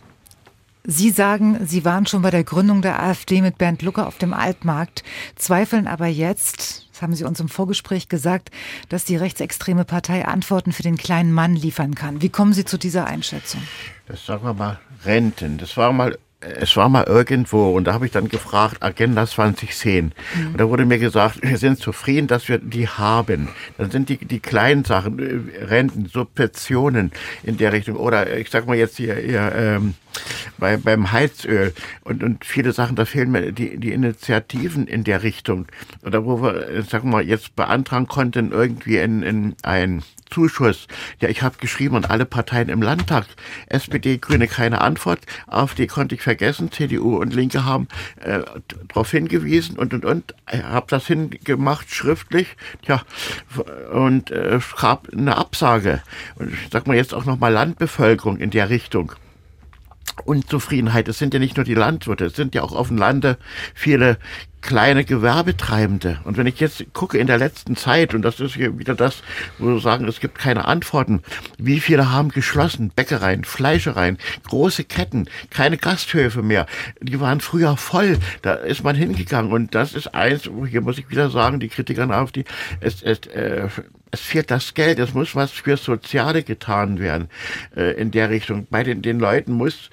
Sie 0.85 1.11
sagen, 1.11 1.65
Sie 1.65 1.85
waren 1.85 2.07
schon 2.07 2.23
bei 2.23 2.31
der 2.31 2.43
Gründung 2.43 2.83
der 2.83 3.01
AfD 3.01 3.41
mit 3.41 3.57
Bernd 3.57 3.83
Lucke 3.83 4.05
auf 4.05 4.19
dem 4.19 4.35
Altmarkt, 4.35 5.05
zweifeln 5.37 5.87
aber 5.87 6.07
jetzt, 6.09 6.89
das 6.91 7.03
haben 7.03 7.15
Sie 7.15 7.23
uns 7.23 7.39
im 7.39 7.49
Vorgespräch 7.49 8.09
gesagt, 8.09 8.51
dass 8.89 9.05
die 9.05 9.15
rechtsextreme 9.15 9.85
Partei 9.85 10.25
Antworten 10.25 10.73
für 10.73 10.83
den 10.83 10.97
kleinen 10.97 11.33
Mann 11.33 11.55
liefern 11.55 11.95
kann. 11.95 12.21
Wie 12.21 12.31
kommen 12.31 12.53
Sie 12.53 12.65
zu 12.65 12.79
dieser 12.79 13.07
Einschätzung? 13.07 13.63
Das 14.09 14.27
sagen 14.27 14.45
wir 14.45 14.55
mal 14.55 14.81
Renten. 15.05 15.59
Das 15.59 15.77
war 15.77 15.93
mal 15.93 16.19
es 16.43 16.77
war 16.77 16.89
mal 16.89 17.05
irgendwo 17.05 17.71
und 17.71 17.85
da 17.87 17.95
habe 17.95 18.07
ich 18.07 18.13
dann 18.13 18.29
gefragt, 18.29 18.83
Agenda 18.83 19.27
2010. 19.27 20.07
Mhm. 20.07 20.47
Und 20.49 20.61
da 20.61 20.69
wurde 20.69 20.85
mir 20.85 20.99
gesagt, 20.99 21.39
wir 21.43 21.57
sind 21.59 21.79
zufrieden, 21.79 22.27
dass 22.27 22.49
wir 22.49 22.59
die 22.59 22.89
haben. 22.89 23.49
Dann 23.79 23.91
sind 23.91 24.09
die, 24.09 24.17
die 24.19 24.41
kleinen 24.41 24.85
Sachen, 24.85 25.19
äh, 25.19 25.65
Renten, 25.65 26.07
Subventionen 26.07 27.13
in 27.43 27.57
der 27.57 27.73
Richtung. 27.73 27.97
Oder 27.97 28.37
ich 28.37 28.51
sag 28.51 28.67
mal 28.67 28.77
jetzt 28.77 28.97
hier, 28.97 29.15
hier 29.15 29.53
ähm, 29.55 29.95
bei, 30.59 30.77
beim 30.77 31.13
Heizöl 31.13 31.73
und, 32.05 32.23
und 32.23 32.45
viele 32.45 32.73
Sachen, 32.73 32.97
da 32.97 33.05
fehlen 33.05 33.31
mir 33.31 33.53
die, 33.53 33.79
die 33.79 33.93
Initiativen 33.93 34.87
in 34.87 35.05
der 35.05 35.23
Richtung. 35.23 35.67
Oder 36.05 36.25
wo 36.25 36.43
wir, 36.43 36.69
äh, 36.69 36.83
sag 36.83 37.05
mal, 37.05 37.23
jetzt 37.23 37.55
beantragen 37.57 38.09
konnten, 38.09 38.51
irgendwie 38.51 38.97
in, 38.97 39.23
in 39.23 39.55
ein 39.63 40.03
Zuschuss. 40.33 40.89
Ja, 41.21 41.29
ich 41.29 41.43
habe 41.43 41.57
geschrieben 41.59 41.95
und 41.95 42.11
alle 42.11 42.25
Parteien 42.25 42.69
im 42.69 42.83
Landtag. 42.83 43.27
SPD, 43.67 44.19
Grüne 44.19 44.49
keine 44.49 44.81
Antwort. 44.81 45.21
AfD 45.47 45.87
konnte 45.87 46.15
ich 46.15 46.23
vergessen. 46.23 46.73
CDU 46.73 47.17
und 47.17 47.35
Linke 47.35 47.65
haben 47.65 47.89
äh, 48.21 48.41
darauf 48.89 49.11
hingewiesen 49.11 49.79
und 49.79 49.95
und 49.95 50.05
und. 50.05 50.35
Ich 50.51 50.63
habe 50.63 50.87
das 50.89 51.07
hingemacht 51.07 51.91
schriftlich. 51.95 52.57
Tja, 52.83 53.03
und 53.93 54.31
äh, 54.31 54.59
gab 54.81 55.09
eine 55.13 55.37
Absage. 55.37 56.03
Und 56.37 56.53
ich 56.53 56.59
sag 56.71 56.87
mal 56.87 56.97
jetzt 56.97 57.15
auch 57.15 57.25
nochmal 57.25 57.53
Landbevölkerung 57.53 58.39
in 58.39 58.51
der 58.51 58.71
Richtung. 58.71 59.13
Unzufriedenheit. 60.25 61.09
Es 61.09 61.19
sind 61.19 61.35
ja 61.35 61.41
nicht 61.41 61.57
nur 61.57 61.65
die 61.65 61.75
Landwirte, 61.75 62.27
es 62.27 62.37
sind 62.37 62.55
ja 62.55 62.63
auch 62.63 62.73
auf 62.73 62.89
dem 62.89 62.99
Lande 62.99 63.39
viele 63.75 64.19
kleine 64.63 65.05
Gewerbetreibende. 65.05 66.21
Und 66.25 66.37
wenn 66.37 66.47
ich 66.47 66.61
jetzt 66.61 66.85
gucke 66.93 67.19
in 67.19 67.27
der 67.27 67.39
letzten 67.39 67.77
Zeit, 67.77 68.15
und 68.15 68.23
das 68.23 68.41
ist 68.41 68.55
hier 68.55 68.79
wieder 68.79 68.95
das, 68.95 69.23
wo 69.59 69.67
wir 69.67 69.81
sagen, 69.81 70.07
es 70.07 70.21
gibt 70.21 70.39
keine 70.39 70.65
Antworten, 70.65 71.21
wie 71.59 71.81
viele 71.81 72.11
haben 72.11 72.29
geschlossen? 72.29 72.93
Bäckereien, 72.95 73.45
Fleischereien, 73.45 74.19
große 74.49 74.85
Ketten, 74.85 75.29
keine 75.51 75.77
Gasthöfe 75.77 76.43
mehr. 76.43 76.67
Die 77.01 77.21
waren 77.21 77.41
früher 77.41 77.77
voll. 77.77 78.19
Da 78.43 78.55
ist 78.55 78.85
man 78.85 78.95
hingegangen. 78.95 79.53
Und 79.53 79.75
das 79.75 79.95
ist 79.95 80.15
eins, 80.15 80.49
hier 80.69 80.81
muss 80.81 80.99
ich 80.99 81.11
wieder 81.11 81.29
sagen, 81.29 81.59
die 81.59 81.69
Kritiker 81.69 82.09
auf 82.21 82.31
die, 82.31 82.45
es, 82.81 83.03
es, 83.03 83.27
äh, 83.29 83.69
es 84.13 84.21
fehlt 84.21 84.51
das 84.51 84.75
Geld, 84.75 84.99
es 84.99 85.15
muss 85.15 85.35
was 85.35 85.51
für 85.51 85.77
Soziale 85.77 86.45
getan 86.45 87.01
werden 87.01 87.29
äh, 87.75 88.01
in 88.01 88.13
der 88.13 88.31
Richtung. 88.31 88.67
Bei 88.71 88.85
den, 88.85 89.03
den 89.03 89.19
Leuten 89.19 89.53
muss 89.53 89.91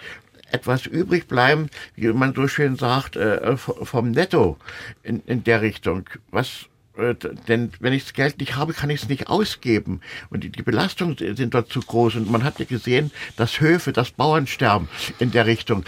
etwas 0.51 0.85
übrig 0.85 1.27
bleiben, 1.27 1.69
wie 1.95 2.07
man 2.09 2.35
so 2.35 2.47
schön 2.47 2.75
sagt, 2.75 3.15
äh, 3.15 3.57
vom 3.57 4.11
Netto 4.11 4.57
in, 5.03 5.21
in 5.25 5.43
der 5.43 5.61
Richtung. 5.61 6.05
Was 6.31 6.65
äh, 6.97 7.15
denn 7.47 7.71
wenn 7.79 7.93
ich 7.93 8.03
das 8.03 8.13
Geld 8.13 8.39
nicht 8.39 8.55
habe, 8.55 8.73
kann 8.73 8.89
ich 8.89 9.03
es 9.03 9.09
nicht 9.09 9.29
ausgeben. 9.29 10.01
Und 10.29 10.43
die 10.43 10.63
Belastungen 10.63 11.17
sind 11.17 11.53
dort 11.53 11.71
zu 11.71 11.79
groß. 11.79 12.15
Und 12.15 12.29
man 12.29 12.43
hat 12.43 12.59
ja 12.59 12.65
gesehen, 12.65 13.11
dass 13.37 13.61
Höfe, 13.61 13.93
dass 13.93 14.11
Bauern 14.11 14.47
sterben 14.47 14.89
in 15.19 15.31
der 15.31 15.45
Richtung 15.45 15.85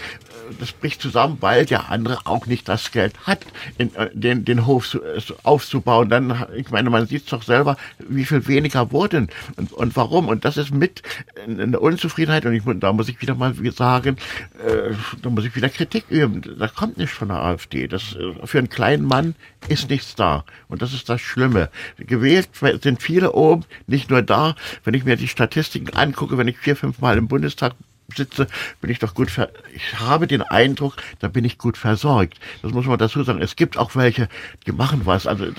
das 0.60 0.72
bricht 0.72 1.02
zusammen, 1.02 1.38
weil 1.40 1.66
der 1.66 1.90
andere 1.90 2.20
auch 2.26 2.46
nicht 2.46 2.68
das 2.68 2.92
Geld 2.92 3.14
hat, 3.26 3.46
in, 3.78 3.94
äh, 3.96 4.10
den, 4.14 4.46
den 4.46 4.66
Hof 4.66 4.96
äh, 4.96 5.22
aufzubauen. 5.44 6.10
Dann, 6.10 6.46
ich 6.56 6.70
meine, 6.72 6.90
man 6.90 7.08
sieht 7.08 7.24
es 7.24 7.30
doch 7.30 7.44
selber, 7.44 7.78
wie 8.00 8.26
viel 8.26 8.48
weniger 8.48 8.92
wurden 8.92 9.30
und, 9.58 9.74
und 9.74 9.96
warum. 9.96 10.28
Und 10.28 10.46
das 10.46 10.58
ist 10.58 10.74
mit 10.74 11.02
eine 11.46 11.80
Unzufriedenheit. 11.80 12.46
Und 12.46 12.54
ich, 12.54 12.64
da 12.80 12.94
muss 12.94 13.10
ich 13.10 13.22
wieder 13.22 13.36
mal 13.36 13.54
sagen, 13.72 14.18
äh, 14.66 14.94
da 15.22 15.30
muss 15.30 15.46
ich 15.46 15.56
wieder 15.56 15.70
Kritik 15.70 16.06
üben. 16.10 16.42
Das 16.58 16.74
kommt 16.74 16.98
nicht 16.98 17.12
von 17.12 17.30
der 17.30 17.38
AfD. 17.38 17.88
Das, 17.88 18.16
äh, 18.16 18.46
für 18.46 18.58
einen 18.58 18.70
kleinen 18.70 19.06
Mann 19.06 19.36
ist 19.68 19.90
nichts 19.90 20.16
da. 20.16 20.44
Und 20.68 20.82
das 20.82 20.94
ist 20.94 21.10
das 21.10 21.22
Schlimme. 21.22 21.70
Gewählt 21.98 22.50
sind 22.82 23.02
viele 23.02 23.34
oben, 23.34 23.66
nicht 23.88 24.10
nur 24.10 24.22
da. 24.22 24.56
Wenn 24.84 24.94
ich 24.94 25.06
mir 25.06 25.16
die 25.16 25.28
Statistiken 25.28 25.96
angucke, 25.96 26.38
wenn 26.38 26.48
ich 26.48 26.58
vier, 26.58 26.76
fünf 26.76 27.00
Mal 27.00 27.18
im 27.18 27.28
Bundestag 27.28 27.74
sitze, 28.16 28.48
bin 28.82 28.90
ich 28.90 29.00
doch 29.00 29.14
gut 29.14 29.32
ver 29.32 29.50
ich 29.74 30.00
habe 30.00 30.28
den 30.28 30.42
Eindruck, 30.42 30.96
da 31.20 31.28
bin 31.28 31.46
ich 31.46 31.58
gut 31.58 31.78
versorgt. 31.78 32.40
Das 32.62 32.72
muss 32.72 32.86
man 32.86 32.98
dazu 32.98 33.24
sagen. 33.24 33.42
Es 33.42 33.56
gibt 33.56 33.78
auch 33.78 33.96
welche, 33.96 34.28
die 34.66 34.72
machen 34.72 35.02
was, 35.06 35.28
also 35.28 35.46
äh, 35.46 35.54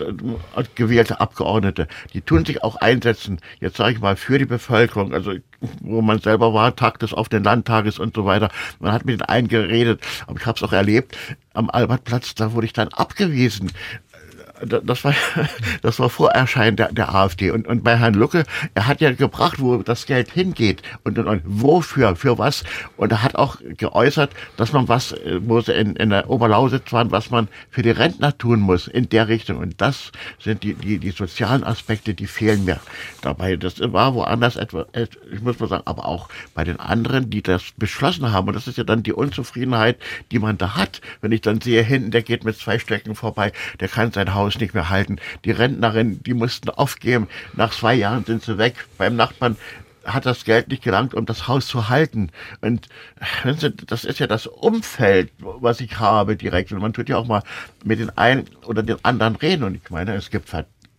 gewählte 0.74 1.20
Abgeordnete, 1.20 1.88
die 2.12 2.20
tun 2.20 2.44
sich 2.44 2.62
auch 2.62 2.76
einsetzen, 2.76 3.40
jetzt 3.60 3.76
sage 3.76 3.92
ich 3.92 4.00
mal, 4.00 4.16
für 4.16 4.38
die 4.38 4.46
Bevölkerung, 4.46 5.12
also 5.12 5.32
wo 5.80 6.02
man 6.02 6.18
selber 6.18 6.52
war, 6.54 6.74
Tag 6.74 6.98
des 6.98 7.12
auf 7.12 7.28
den 7.28 7.44
Landtages 7.44 7.98
und 7.98 8.14
so 8.14 8.24
weiter. 8.24 8.50
Man 8.80 8.92
hat 8.92 9.04
mit 9.04 9.20
den 9.20 9.26
einen 9.26 9.48
geredet, 9.48 10.00
aber 10.26 10.38
ich 10.38 10.46
habe 10.46 10.56
es 10.56 10.62
auch 10.62 10.72
erlebt, 10.72 11.16
am 11.54 11.70
Albertplatz, 11.70 12.34
da 12.34 12.52
wurde 12.52 12.66
ich 12.66 12.72
dann 12.72 12.88
abgewiesen 12.88 13.70
das 14.66 15.04
war, 15.04 15.14
das 15.82 15.98
war 15.98 16.10
Vorerscheinen 16.10 16.76
der, 16.76 16.92
der 16.92 17.14
AfD. 17.14 17.50
Und, 17.50 17.66
und 17.66 17.84
bei 17.84 17.96
Herrn 17.96 18.14
Lucke, 18.14 18.44
er 18.74 18.86
hat 18.86 19.00
ja 19.00 19.12
gebracht, 19.12 19.60
wo 19.60 19.78
das 19.78 20.06
Geld 20.06 20.30
hingeht 20.30 20.82
und, 21.04 21.18
und, 21.18 21.26
und 21.26 21.42
wofür, 21.44 22.16
für 22.16 22.38
was. 22.38 22.64
Und 22.96 23.12
er 23.12 23.22
hat 23.22 23.34
auch 23.34 23.56
geäußert, 23.76 24.32
dass 24.56 24.72
man 24.72 24.88
was, 24.88 25.14
wo 25.40 25.60
sie 25.60 25.72
in, 25.72 25.96
in 25.96 26.10
der 26.10 26.30
Oberlausitz 26.30 26.92
waren, 26.92 27.10
was 27.10 27.30
man 27.30 27.48
für 27.70 27.82
die 27.82 27.90
Rentner 27.90 28.36
tun 28.36 28.60
muss 28.60 28.86
in 28.86 29.08
der 29.08 29.28
Richtung. 29.28 29.58
Und 29.58 29.80
das 29.80 30.12
sind 30.38 30.62
die, 30.62 30.74
die, 30.74 30.98
die 30.98 31.10
sozialen 31.10 31.64
Aspekte, 31.64 32.14
die 32.14 32.26
fehlen 32.26 32.64
mir 32.64 32.80
dabei. 33.22 33.56
Das 33.56 33.80
war 33.80 34.14
woanders 34.14 34.56
etwa, 34.56 34.86
ich 34.94 35.40
muss 35.42 35.58
mal 35.58 35.68
sagen, 35.68 35.82
aber 35.86 36.06
auch 36.06 36.28
bei 36.54 36.64
den 36.64 36.78
anderen, 36.78 37.30
die 37.30 37.42
das 37.42 37.64
beschlossen 37.76 38.32
haben. 38.32 38.48
Und 38.48 38.54
das 38.54 38.68
ist 38.68 38.78
ja 38.78 38.84
dann 38.84 39.02
die 39.02 39.12
Unzufriedenheit, 39.12 39.98
die 40.30 40.38
man 40.38 40.58
da 40.58 40.76
hat. 40.76 41.00
Wenn 41.20 41.32
ich 41.32 41.40
dann 41.40 41.60
sehe, 41.60 41.82
hinten, 41.82 42.10
der 42.10 42.22
geht 42.22 42.44
mit 42.44 42.56
zwei 42.56 42.78
Strecken 42.78 43.14
vorbei, 43.14 43.52
der 43.80 43.88
kann 43.88 44.12
sein 44.12 44.34
Haus 44.34 44.51
Haus 44.52 44.60
nicht 44.60 44.74
mehr 44.74 44.90
halten. 44.90 45.16
Die 45.44 45.50
Rentnerin, 45.50 46.22
die 46.22 46.34
mussten 46.34 46.70
aufgeben. 46.70 47.28
Nach 47.54 47.72
zwei 47.72 47.94
Jahren 47.94 48.24
sind 48.24 48.42
sie 48.42 48.58
weg. 48.58 48.74
Beim 48.98 49.16
Nachbarn 49.16 49.56
hat 50.04 50.26
das 50.26 50.44
Geld 50.44 50.68
nicht 50.68 50.82
gelangt, 50.82 51.14
um 51.14 51.26
das 51.26 51.46
Haus 51.46 51.66
zu 51.66 51.88
halten. 51.88 52.30
Und 52.60 52.88
das 53.86 54.04
ist 54.04 54.18
ja 54.18 54.26
das 54.26 54.46
Umfeld, 54.46 55.30
was 55.38 55.80
ich 55.80 55.98
habe 55.98 56.36
direkt. 56.36 56.72
Und 56.72 56.80
man 56.80 56.92
tut 56.92 57.08
ja 57.08 57.16
auch 57.16 57.26
mal 57.26 57.42
mit 57.84 58.00
den 58.00 58.16
einen 58.16 58.46
oder 58.66 58.82
den 58.82 59.02
anderen 59.04 59.36
reden. 59.36 59.64
Und 59.64 59.76
ich 59.76 59.90
meine, 59.90 60.14
es 60.14 60.30
gibt 60.30 60.50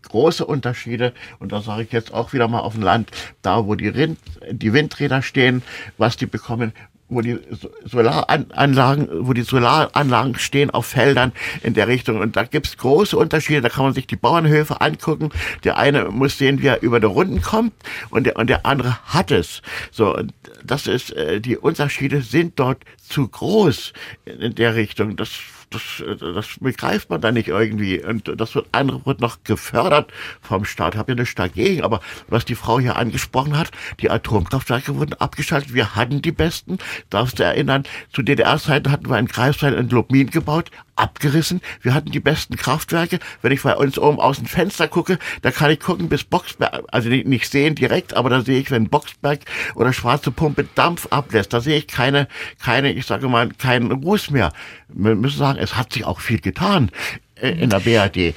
große 0.03 0.45
Unterschiede. 0.45 1.13
Und 1.39 1.51
da 1.51 1.61
sage 1.61 1.83
ich 1.83 1.91
jetzt 1.91 2.13
auch 2.13 2.33
wieder 2.33 2.47
mal 2.47 2.59
auf 2.59 2.73
dem 2.73 2.83
Land, 2.83 3.11
da 3.41 3.65
wo 3.65 3.75
die, 3.75 3.89
Rind, 3.89 4.19
die 4.49 4.73
Windräder 4.73 5.21
stehen, 5.21 5.63
was 5.97 6.17
die 6.17 6.25
bekommen, 6.25 6.73
wo 7.13 7.21
die 7.21 7.39
Solaranlagen, 7.85 9.07
wo 9.27 9.33
die 9.33 9.43
Solaranlagen 9.43 10.37
stehen 10.37 10.69
auf 10.69 10.85
Feldern 10.87 11.31
in 11.61 11.73
der 11.73 11.87
Richtung. 11.87 12.19
Und 12.19 12.35
da 12.35 12.43
gibt's 12.43 12.77
große 12.77 13.17
Unterschiede. 13.17 13.61
Da 13.61 13.69
kann 13.69 13.85
man 13.85 13.93
sich 13.93 14.07
die 14.07 14.15
Bauernhöfe 14.15 14.81
angucken. 14.81 15.29
Der 15.63 15.77
eine 15.77 16.09
muss 16.09 16.37
sehen, 16.37 16.61
wie 16.61 16.67
er 16.67 16.81
über 16.81 16.99
die 16.99 17.07
Runden 17.07 17.41
kommt 17.41 17.73
und 18.09 18.25
der, 18.25 18.37
und 18.37 18.49
der 18.49 18.65
andere 18.65 18.97
hat 19.05 19.31
es. 19.31 19.61
So, 19.91 20.17
das 20.63 20.87
ist, 20.87 21.11
äh, 21.11 21.39
die 21.39 21.57
Unterschiede 21.57 22.21
sind 22.21 22.59
dort 22.59 22.83
zu 23.07 23.27
groß 23.27 23.93
in 24.25 24.55
der 24.55 24.75
Richtung. 24.75 25.15
Das 25.15 25.29
das, 25.73 26.03
das 26.19 26.47
begreift 26.59 27.09
man 27.09 27.21
da 27.21 27.31
nicht 27.31 27.47
irgendwie. 27.47 28.03
Und 28.03 28.31
das 28.39 28.55
wird, 28.55 28.67
andere 28.71 29.05
wird 29.05 29.19
noch 29.19 29.43
gefördert 29.43 30.11
vom 30.41 30.65
Staat. 30.65 30.95
Habe 30.95 31.13
ja 31.13 31.15
nichts 31.19 31.35
dagegen. 31.35 31.83
Aber 31.83 32.01
was 32.27 32.45
die 32.45 32.55
Frau 32.55 32.79
hier 32.79 32.95
angesprochen 32.95 33.57
hat, 33.57 33.71
die 33.99 34.09
Atomkraftwerke 34.09 34.95
wurden 34.95 35.13
abgeschaltet. 35.13 35.73
Wir 35.73 35.95
hatten 35.95 36.21
die 36.21 36.31
besten. 36.31 36.77
Darfst 37.09 37.39
du 37.39 37.43
erinnern, 37.43 37.83
zu 38.11 38.21
DDR-Zeiten 38.21 38.91
hatten 38.91 39.09
wir 39.09 39.15
einen 39.15 39.27
Kreisteil 39.27 39.73
in 39.73 39.89
Lubmin 39.89 40.29
gebaut 40.29 40.71
abgerissen. 40.95 41.61
Wir 41.81 41.93
hatten 41.93 42.11
die 42.11 42.19
besten 42.19 42.55
Kraftwerke. 42.55 43.19
Wenn 43.41 43.51
ich 43.51 43.63
bei 43.63 43.75
uns 43.75 43.97
oben 43.97 44.19
aus 44.19 44.37
dem 44.37 44.45
Fenster 44.45 44.87
gucke, 44.87 45.17
da 45.41 45.51
kann 45.51 45.71
ich 45.71 45.79
gucken 45.79 46.09
bis 46.09 46.23
Boxberg, 46.23 46.83
also 46.91 47.09
nicht 47.09 47.51
sehen 47.51 47.75
direkt, 47.75 48.13
aber 48.13 48.29
da 48.29 48.41
sehe 48.41 48.59
ich, 48.59 48.71
wenn 48.71 48.89
Boxberg 48.89 49.41
oder 49.75 49.93
Schwarze 49.93 50.31
Pumpe 50.31 50.65
Dampf 50.75 51.07
ablässt, 51.09 51.53
da 51.53 51.61
sehe 51.61 51.77
ich 51.77 51.87
keine, 51.87 52.27
keine, 52.61 52.93
ich 52.93 53.05
sage 53.05 53.27
mal, 53.27 53.49
keinen 53.49 53.91
Ruß 53.91 54.31
mehr. 54.31 54.51
Wir 54.93 55.15
müssen 55.15 55.37
sagen, 55.37 55.59
es 55.59 55.75
hat 55.75 55.93
sich 55.93 56.05
auch 56.05 56.19
viel 56.19 56.39
getan 56.39 56.91
äh, 57.35 57.51
in 57.51 57.69
der 57.69 57.79
BRD 57.79 58.35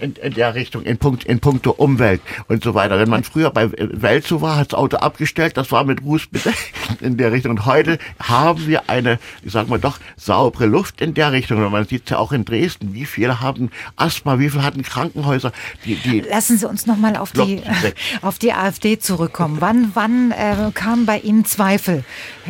in, 0.00 0.14
in 0.14 0.34
der 0.34 0.54
Richtung, 0.54 0.82
in, 0.82 0.98
Punkt, 0.98 1.24
in 1.24 1.40
puncto 1.40 1.70
Umwelt 1.70 2.20
und 2.48 2.62
so 2.62 2.74
weiter. 2.74 2.98
Wenn 2.98 3.08
man 3.08 3.24
früher 3.24 3.50
bei 3.50 3.70
Welt 3.72 4.26
so 4.26 4.40
war, 4.40 4.56
hat 4.56 4.72
das 4.72 4.78
Auto 4.78 4.96
abgestellt, 4.98 5.56
das 5.56 5.72
war 5.72 5.84
mit 5.84 6.02
Ruß 6.02 6.28
bedeckt 6.28 6.72
in 7.00 7.16
der 7.16 7.32
Richtung. 7.32 7.52
Und 7.52 7.66
heute 7.66 7.98
haben 8.18 8.66
wir 8.66 8.88
eine, 8.88 9.18
ich 9.42 9.52
sag 9.52 9.68
mal 9.68 9.78
doch, 9.78 9.98
saubere 10.16 10.66
Luft 10.66 11.00
in 11.00 11.14
der 11.14 11.32
Richtung. 11.32 11.64
Und 11.64 11.72
man 11.72 11.86
sieht 11.86 12.10
ja 12.10 12.18
auch 12.18 12.32
in 12.32 12.44
Dresden, 12.44 12.94
wie 12.94 13.04
viele 13.04 13.40
haben 13.40 13.70
Asthma, 13.96 14.38
wie 14.38 14.50
viele 14.50 14.62
hatten 14.62 14.82
Krankenhäuser. 14.82 15.52
Die, 15.84 15.96
die 15.96 16.20
Lassen 16.20 16.58
Sie 16.58 16.68
uns 16.68 16.86
nochmal 16.86 17.16
auf 17.16 17.32
die, 17.32 17.62
auf 18.22 18.38
die 18.38 18.52
AfD 18.52 18.98
zurückkommen. 18.98 19.58
Wann, 19.60 19.90
wann 19.94 20.30
äh, 20.32 20.70
kam 20.74 21.06
bei 21.06 21.18
Ihnen 21.18 21.44
Zweifel, 21.44 22.04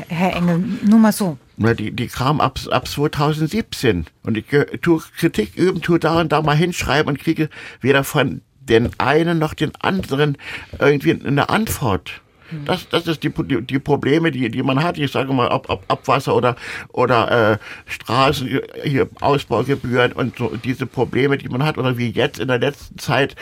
Herr 0.09 0.35
Engel? 0.37 0.65
Nur 0.85 0.99
mal 0.99 1.13
so. 1.13 1.39
Na, 1.61 1.75
die, 1.75 1.91
die 1.91 2.07
kam 2.07 2.41
ab, 2.41 2.61
ab 2.71 2.87
2017. 2.87 4.07
Und 4.23 4.37
ich 4.37 4.47
tue 4.81 5.03
Kritik 5.17 5.57
üben, 5.57 5.83
tue 5.83 5.99
da 5.99 6.21
und 6.21 6.31
da 6.31 6.41
mal 6.41 6.57
hinschreiben 6.57 7.11
und 7.11 7.19
kriege 7.19 7.51
weder 7.81 8.05
von 8.05 8.43
den 8.61 8.91
einen 8.99 9.39
noch 9.39 9.55
den 9.55 9.73
anderen 9.81 10.39
irgendwie 10.79 11.13
eine 11.13 11.49
Antwort. 11.49 12.23
Das, 12.65 12.89
das 12.89 13.07
ist 13.07 13.23
die, 13.23 13.31
die, 13.31 13.63
die 13.63 13.79
Probleme, 13.79 14.31
die, 14.31 14.49
die 14.51 14.63
man 14.63 14.83
hat. 14.83 14.99
Ich 14.99 15.13
sage 15.13 15.33
mal, 15.33 15.49
ob, 15.49 15.69
ob 15.69 15.85
Abwasser 15.89 16.35
oder, 16.35 16.57
oder 16.89 17.53
äh, 17.53 17.59
Straßen, 17.87 18.49
hier 18.85 19.09
Ausbaugebühren 19.21 20.13
und 20.13 20.39
so 20.39 20.57
diese 20.57 20.87
Probleme, 20.87 21.37
die 21.39 21.49
man 21.49 21.63
hat. 21.65 21.79
Oder 21.79 21.99
wie 21.99 22.11
jetzt 22.11 22.39
in 22.39 22.49
der 22.49 22.59
letzten 22.59 22.99
Zeit 22.99 23.37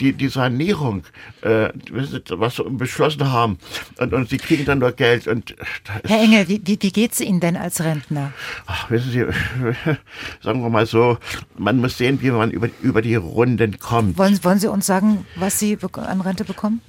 die, 0.00 0.12
die 0.12 0.28
Sanierung, 0.28 1.02
äh, 1.42 1.68
was 1.90 2.58
wir 2.58 2.70
beschlossen 2.70 3.30
haben. 3.30 3.58
Und, 3.98 4.12
und 4.12 4.28
sie 4.28 4.38
kriegen 4.38 4.64
dann 4.64 4.78
nur 4.78 4.92
Geld. 4.92 5.26
Und 5.26 5.56
Herr 6.04 6.20
Engel, 6.20 6.48
wie, 6.48 6.60
wie, 6.64 6.78
wie 6.80 6.92
geht's 6.92 7.20
Ihnen 7.20 7.40
denn 7.40 7.56
als 7.56 7.82
Rentner? 7.82 8.32
Ach, 8.66 8.90
wissen 8.90 9.10
Sie, 9.10 9.24
sagen 10.42 10.62
wir 10.62 10.70
mal 10.70 10.86
so, 10.86 11.18
man 11.58 11.78
muss 11.78 11.98
sehen, 11.98 12.20
wie 12.22 12.30
man 12.30 12.50
über, 12.50 12.68
über 12.82 13.02
die 13.02 13.16
Runden 13.16 13.78
kommt. 13.78 14.16
Wollen, 14.16 14.42
wollen 14.44 14.58
Sie 14.58 14.70
uns 14.70 14.86
sagen, 14.86 15.26
was 15.36 15.58
Sie 15.58 15.78
an 15.92 16.20
Rente 16.20 16.44
bekommen? 16.44 16.80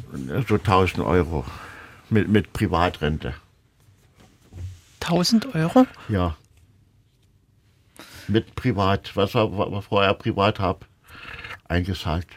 So 0.47 0.55
1000 0.55 1.05
Euro 1.05 1.43
mit, 2.10 2.28
mit 2.28 2.53
Privatrente. 2.53 3.34
1000 5.01 5.53
Euro? 5.56 5.86
Ja. 6.10 6.36
Mit 8.28 8.56
Privat, 8.56 9.16
was 9.16 9.36
wir 9.36 9.82
vorher 9.82 10.14
privat 10.16 10.60
habe, 10.60 10.80
eingezahlt. 11.68 12.28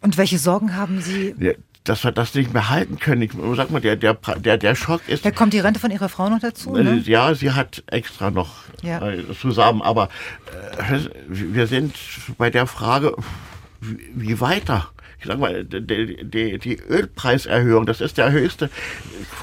Und 0.00 0.16
welche 0.16 0.38
Sorgen 0.38 0.74
haben 0.74 1.00
Sie? 1.00 1.34
Ja, 1.38 1.52
dass 1.84 2.04
wir 2.04 2.12
das 2.12 2.34
nicht 2.34 2.52
mehr 2.52 2.68
halten 2.68 2.98
können. 2.98 3.22
Ich 3.22 3.32
sag 3.56 3.70
mal, 3.70 3.80
der, 3.80 3.96
der, 3.96 4.14
der, 4.14 4.58
der 4.58 4.74
Schock 4.74 5.08
ist. 5.08 5.24
Da 5.24 5.30
kommt 5.30 5.52
die 5.52 5.60
Rente 5.60 5.80
von 5.80 5.90
Ihrer 5.90 6.08
Frau 6.08 6.28
noch 6.28 6.40
dazu? 6.40 6.72
Ne? 6.72 7.02
Ja, 7.06 7.34
sie 7.34 7.52
hat 7.52 7.82
extra 7.86 8.30
noch 8.30 8.50
ja. 8.82 9.06
äh, 9.08 9.24
zusammen. 9.40 9.80
Aber 9.82 10.08
äh, 10.90 10.98
wir 11.28 11.66
sind 11.66 11.94
bei 12.36 12.50
der 12.50 12.66
Frage, 12.66 13.14
wie, 13.80 14.10
wie 14.14 14.40
weiter? 14.40 14.90
Ich 15.20 15.26
sag 15.26 15.38
mal, 15.38 15.64
die, 15.64 16.24
die, 16.24 16.58
die 16.58 16.78
Ölpreiserhöhung, 16.78 17.86
das 17.86 18.00
ist 18.00 18.18
der 18.18 18.30
höchste 18.30 18.70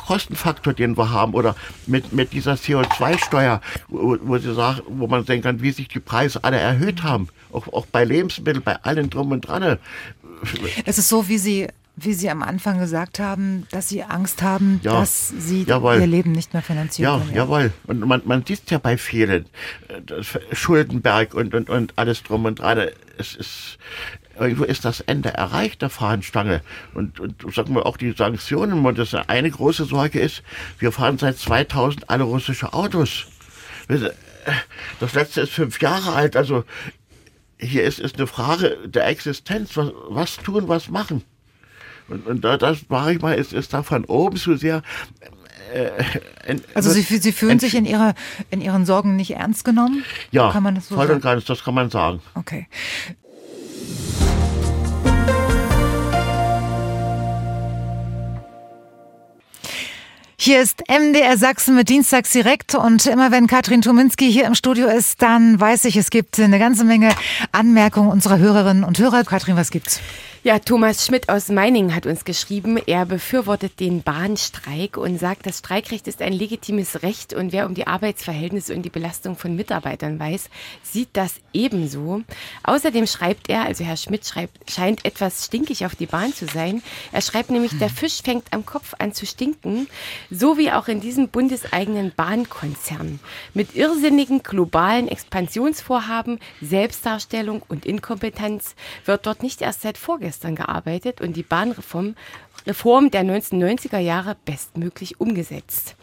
Kostenfaktor, 0.08 0.74
den 0.74 0.98
wir 0.98 1.12
haben. 1.12 1.34
Oder 1.34 1.56
mit, 1.86 2.14
mit 2.14 2.32
dieser 2.34 2.54
CO2-Steuer, 2.54 3.62
wo, 3.90 4.18
wo, 4.22 4.38
sie 4.38 4.54
sagen, 4.54 4.82
wo 4.88 5.08
man 5.08 5.26
sehen 5.26 5.42
kann, 5.42 5.62
wie 5.62 5.72
sich 5.72 5.88
die 5.88 6.00
Preise 6.00 6.44
alle 6.44 6.58
erhöht 6.58 7.04
haben. 7.04 7.28
Auch, 7.52 7.68
auch 7.74 7.86
bei 7.88 8.06
Lebensmitteln, 8.06 8.64
bei 8.64 8.82
allen 8.84 9.10
drum 9.10 9.32
und 9.32 9.42
dran. 9.42 9.78
Es 10.86 10.98
ist 10.98 11.10
so, 11.10 11.28
wie 11.28 11.38
Sie 11.38 11.68
wie 11.98 12.14
Sie 12.14 12.30
am 12.30 12.44
Anfang 12.44 12.80
gesagt 12.80 13.20
haben, 13.20 13.68
dass 13.72 13.88
Sie 13.88 14.04
Angst 14.04 14.42
haben, 14.42 14.82
ja, 14.84 15.00
dass 15.00 15.30
Sie 15.30 15.64
jawohl. 15.64 16.00
Ihr 16.00 16.08
Leben 16.08 16.34
nicht 16.34 16.54
mehr 16.54 16.62
finanzieren 16.62 17.10
ja, 17.10 17.18
können. 17.20 17.32
Ja, 17.32 17.44
jawohl. 17.44 17.74
Und 17.88 18.02
man, 18.02 18.22
man 18.26 18.46
sieht 18.46 18.70
ja 18.70 18.80
bei 18.80 18.98
vielen, 18.98 19.46
äh, 19.88 20.24
Schuldenberg 20.52 21.34
und, 21.34 21.54
und, 21.56 21.70
und 21.70 21.94
alles 21.96 22.22
drum 22.24 22.46
und 22.46 22.60
dran. 22.60 22.90
Es 23.18 23.36
ist, 23.36 23.78
irgendwo 24.40 24.64
ist 24.64 24.86
das 24.86 25.02
Ende 25.02 25.34
erreicht 25.34 25.82
der 25.82 25.90
Fahnenstange. 25.90 26.62
Und, 26.94 27.20
und 27.20 27.54
sagen 27.54 27.74
wir 27.74 27.86
auch 27.86 27.98
die 27.98 28.12
Sanktionen, 28.12 28.86
und 28.86 28.98
das 28.98 29.14
eine 29.14 29.50
große 29.50 29.86
Sorge 29.86 30.20
ist, 30.20 30.44
wir 30.80 30.92
fahren 30.92 31.18
seit 31.18 31.38
2000 31.38 32.10
alle 32.10 32.24
russische 32.24 32.74
Autos. 32.74 33.28
Das 35.00 35.14
letzte 35.14 35.42
ist 35.42 35.52
fünf 35.52 35.82
Jahre 35.82 36.14
alt, 36.14 36.36
also 36.36 36.64
hier 37.58 37.84
ist, 37.84 38.00
ist 38.00 38.18
eine 38.18 38.28
Frage 38.28 38.78
der 38.86 39.08
Existenz. 39.08 39.78
Was, 39.78 39.92
was 40.10 40.38
tun, 40.38 40.68
was 40.68 40.90
machen? 40.90 41.24
Und, 42.08 42.28
und 42.28 42.44
da, 42.44 42.58
das 42.58 42.90
mache 42.90 43.14
ich 43.14 43.22
mal, 43.22 43.34
ist, 43.34 43.54
ist 43.54 43.74
da 43.74 43.82
von 43.82 44.06
oben 44.06 44.38
zu 44.38 44.56
sehr 44.58 44.84
äh, 45.74 45.90
also 46.76 46.92
Sie, 46.92 47.02
Sie 47.02 47.32
fühlen 47.32 47.60
sich 47.60 47.74
in, 47.76 47.86
ihrer, 47.86 48.14
in 48.52 48.62
Ihren 48.62 48.86
Sorgen 48.86 49.16
nicht 49.16 49.32
ernst 49.32 49.66
genommen? 49.66 50.04
Ja, 50.32 50.52
kann 50.52 50.64
man 50.64 50.76
das 50.76 50.90
so 50.90 50.96
voll 50.96 51.08
sagen? 51.08 51.18
und 51.18 51.24
ganz, 51.24 51.46
das 51.46 51.64
kann 51.64 51.74
man 51.74 51.90
sagen. 51.90 52.22
Okay. 52.36 52.68
Hier 60.46 60.62
ist 60.62 60.84
MDR 60.88 61.38
Sachsen 61.40 61.74
mit 61.74 61.90
Dienstags 61.90 62.32
direkt 62.32 62.76
und 62.76 63.08
immer 63.08 63.32
wenn 63.32 63.48
Katrin 63.48 63.82
Tuminski 63.82 64.32
hier 64.32 64.46
im 64.46 64.54
Studio 64.54 64.88
ist, 64.88 65.24
dann 65.24 65.60
weiß 65.60 65.86
ich, 65.86 65.98
es 65.98 66.12
gibt 66.12 66.40
eine 66.40 66.60
ganze 66.60 66.84
Menge 66.84 67.10
Anmerkungen 67.52 68.12
unserer 68.12 68.38
Hörerinnen 68.38 68.84
und 68.84 69.00
Hörer. 69.00 69.24
Katrin, 69.24 69.56
was 69.56 69.72
gibt's? 69.72 70.02
Ja, 70.46 70.60
Thomas 70.60 71.04
Schmidt 71.04 71.28
aus 71.30 71.50
Meiningen 71.50 71.96
hat 71.96 72.06
uns 72.06 72.24
geschrieben, 72.24 72.78
er 72.78 73.08
befürwortet 73.08 73.80
den 73.80 74.04
Bahnstreik 74.04 74.96
und 74.96 75.18
sagt, 75.18 75.48
das 75.48 75.58
Streikrecht 75.58 76.08
ist 76.08 76.22
ein 76.22 76.34
legitimes 76.34 77.02
Recht 77.02 77.34
und 77.34 77.52
wer 77.52 77.66
um 77.66 77.74
die 77.74 77.88
Arbeitsverhältnisse 77.88 78.76
und 78.76 78.84
die 78.84 78.92
Belastung 78.92 79.38
von 79.38 79.56
Mitarbeitern 79.56 80.20
weiß, 80.20 80.52
sieht 80.84 81.10
das 81.14 81.38
ebenso. 81.52 82.22
Außerdem 82.62 83.08
schreibt 83.08 83.50
er, 83.50 83.64
also 83.64 83.84
Herr 83.84 83.98
Schmidt 83.98 84.28
schreibt, 84.28 84.70
scheint 84.70 85.04
etwas 85.04 85.46
stinkig 85.46 85.84
auf 85.84 85.96
die 85.96 86.06
Bahn 86.06 86.32
zu 86.32 86.46
sein. 86.46 86.84
Er 87.12 87.22
schreibt 87.22 87.50
nämlich, 87.50 87.80
der 87.80 87.90
Fisch 87.90 88.22
fängt 88.22 88.54
am 88.54 88.68
Kopf 88.68 88.94
an 89.00 89.14
zu 89.14 89.26
stinken, 89.26 89.88
so 90.30 90.60
wie 90.60 90.72
auch 90.72 90.88
in 90.88 91.02
diesem 91.02 91.30
bundeseigenen 91.30 92.14
Bahnkonzern. 92.16 93.20
Mit 93.56 93.76
irrsinnigen 93.76 94.44
globalen 94.44 95.08
Expansionsvorhaben, 95.08 96.40
Selbstdarstellung 96.62 97.64
und 97.68 97.88
Inkompetenz 97.88 98.76
wird 99.06 99.26
dort 99.26 99.42
nicht 99.42 99.64
erst 99.64 99.82
seit 99.82 99.98
vorgestern 99.98 100.35
gestern 100.36 100.56
gearbeitet 100.56 101.22
und 101.22 101.38
die 101.38 101.44
Bahnreform 101.44 102.16
Reform 102.68 103.12
der 103.12 103.24
1990er 103.24 104.00
Jahre 104.00 104.36
bestmöglich 104.44 105.20
umgesetzt. 105.22 105.96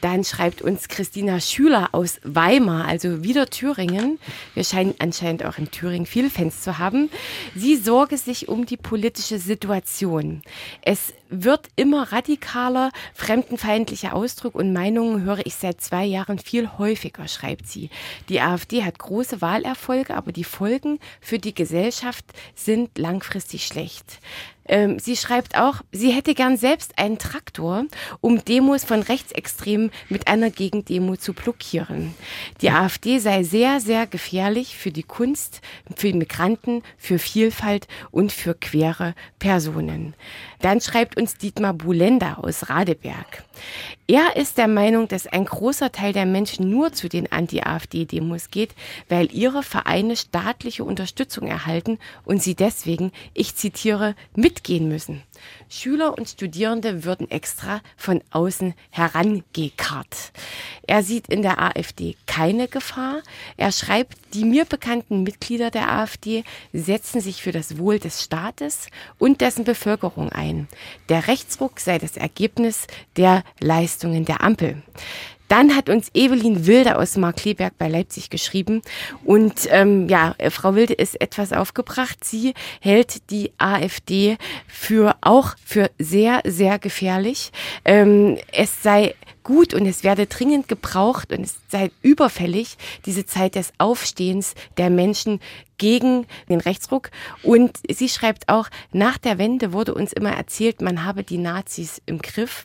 Dann 0.00 0.24
schreibt 0.24 0.62
uns 0.62 0.88
Christina 0.88 1.40
Schüler 1.40 1.90
aus 1.92 2.20
Weimar, 2.22 2.86
also 2.86 3.22
wieder 3.22 3.46
Thüringen. 3.46 4.18
Wir 4.54 4.64
scheinen 4.64 4.94
anscheinend 4.98 5.44
auch 5.44 5.58
in 5.58 5.70
Thüringen 5.70 6.06
viele 6.06 6.30
Fans 6.30 6.62
zu 6.62 6.78
haben. 6.78 7.10
Sie 7.54 7.76
sorge 7.76 8.16
sich 8.16 8.48
um 8.48 8.66
die 8.66 8.76
politische 8.76 9.38
Situation. 9.38 10.42
Es 10.82 11.12
wird 11.28 11.68
immer 11.76 12.12
radikaler. 12.12 12.90
Fremdenfeindliche 13.14 14.12
Ausdrücke 14.12 14.58
und 14.58 14.72
Meinungen 14.72 15.22
höre 15.22 15.44
ich 15.44 15.54
seit 15.54 15.80
zwei 15.80 16.04
Jahren 16.04 16.38
viel 16.38 16.70
häufiger, 16.78 17.28
schreibt 17.28 17.66
sie. 17.66 17.90
Die 18.28 18.40
AfD 18.40 18.84
hat 18.84 18.98
große 18.98 19.40
Wahlerfolge, 19.40 20.14
aber 20.14 20.32
die 20.32 20.44
Folgen 20.44 20.98
für 21.20 21.38
die 21.38 21.54
Gesellschaft 21.54 22.24
sind 22.54 22.98
langfristig 22.98 23.66
schlecht. 23.66 24.20
Ähm, 24.66 24.98
sie 24.98 25.16
schreibt 25.16 25.56
auch, 25.56 25.82
sie 25.92 26.10
hätte 26.10 26.34
gern 26.34 26.56
selbst 26.56 26.98
einen 26.98 27.18
Traktor, 27.18 27.84
um 28.20 28.44
Demos 28.44 28.84
von 28.84 29.02
Rechtsextremen 29.02 29.90
mit 30.08 30.26
einer 30.26 30.50
Gegendemo 30.50 31.16
zu 31.16 31.32
blockieren. 31.32 32.14
Die 32.60 32.70
AfD 32.70 33.18
sei 33.18 33.42
sehr, 33.42 33.80
sehr 33.80 34.06
gefährlich 34.06 34.76
für 34.76 34.90
die 34.90 35.02
Kunst, 35.02 35.60
für 35.96 36.12
Migranten, 36.12 36.82
für 36.96 37.18
Vielfalt 37.18 37.86
und 38.10 38.32
für 38.32 38.54
queere 38.54 39.14
Personen. 39.38 40.14
Dann 40.60 40.80
schreibt 40.80 41.16
uns 41.16 41.36
Dietmar 41.36 41.74
Bulenda 41.74 42.34
aus 42.34 42.68
Radeberg. 42.70 43.44
Er 44.06 44.36
ist 44.36 44.58
der 44.58 44.68
Meinung, 44.68 45.08
dass 45.08 45.26
ein 45.26 45.44
großer 45.44 45.90
Teil 45.92 46.12
der 46.12 46.26
Menschen 46.26 46.68
nur 46.68 46.92
zu 46.92 47.08
den 47.08 47.30
Anti-AfD-Demos 47.32 48.50
geht, 48.50 48.74
weil 49.08 49.32
ihre 49.32 49.62
Vereine 49.62 50.16
staatliche 50.16 50.84
Unterstützung 50.84 51.48
erhalten 51.48 51.98
und 52.24 52.42
sie 52.42 52.54
deswegen, 52.54 53.12
ich 53.32 53.54
zitiere, 53.54 54.14
mitgehen 54.34 54.88
müssen. 54.88 55.22
Schüler 55.68 56.16
und 56.16 56.28
Studierende 56.28 57.04
würden 57.04 57.30
extra 57.30 57.80
von 57.96 58.22
außen 58.30 58.74
herangekarrt. 58.90 60.32
Er 60.86 61.02
sieht 61.02 61.28
in 61.28 61.42
der 61.42 61.60
AfD 61.60 62.16
keine 62.26 62.68
Gefahr. 62.68 63.22
Er 63.56 63.72
schreibt, 63.72 64.18
die 64.34 64.44
mir 64.44 64.64
bekannten 64.64 65.22
Mitglieder 65.22 65.70
der 65.70 65.90
AfD 65.90 66.44
setzen 66.72 67.20
sich 67.20 67.42
für 67.42 67.52
das 67.52 67.78
Wohl 67.78 67.98
des 67.98 68.22
Staates 68.22 68.88
und 69.18 69.40
dessen 69.40 69.64
Bevölkerung 69.64 70.30
ein. 70.30 70.68
Der 71.08 71.26
Rechtsruck 71.26 71.80
sei 71.80 71.98
das 71.98 72.16
Ergebnis 72.16 72.86
der 73.16 73.44
Leistungen 73.60 74.24
der 74.24 74.42
Ampel. 74.42 74.82
Dann 75.54 75.76
hat 75.76 75.88
uns 75.88 76.10
Evelyn 76.14 76.66
Wilde 76.66 76.98
aus 76.98 77.16
Markleberg 77.16 77.78
bei 77.78 77.86
Leipzig 77.86 78.28
geschrieben. 78.28 78.82
Und 79.22 79.68
ähm, 79.70 80.08
ja, 80.08 80.34
Frau 80.50 80.74
Wilde 80.74 80.94
ist 80.94 81.20
etwas 81.20 81.52
aufgebracht. 81.52 82.24
Sie 82.24 82.54
hält 82.80 83.30
die 83.30 83.52
AfD 83.56 84.36
für 84.66 85.14
auch 85.20 85.54
für 85.64 85.92
sehr, 85.96 86.40
sehr 86.44 86.80
gefährlich. 86.80 87.52
Ähm, 87.84 88.36
es 88.50 88.82
sei 88.82 89.14
gut 89.44 89.74
und 89.74 89.86
es 89.86 90.02
werde 90.02 90.26
dringend 90.26 90.66
gebraucht 90.66 91.30
und 91.32 91.42
es 91.42 91.54
sei 91.68 91.92
überfällig, 92.02 92.76
diese 93.06 93.24
Zeit 93.24 93.54
des 93.54 93.72
Aufstehens 93.78 94.56
der 94.76 94.90
Menschen 94.90 95.38
gegen 95.78 96.26
den 96.48 96.58
Rechtsruck. 96.58 97.12
Und 97.44 97.78
sie 97.88 98.08
schreibt 98.08 98.48
auch, 98.48 98.70
nach 98.90 99.18
der 99.18 99.38
Wende 99.38 99.72
wurde 99.72 99.94
uns 99.94 100.12
immer 100.12 100.32
erzählt, 100.32 100.80
man 100.80 101.04
habe 101.04 101.22
die 101.22 101.38
Nazis 101.38 102.02
im 102.06 102.18
Griff. 102.18 102.64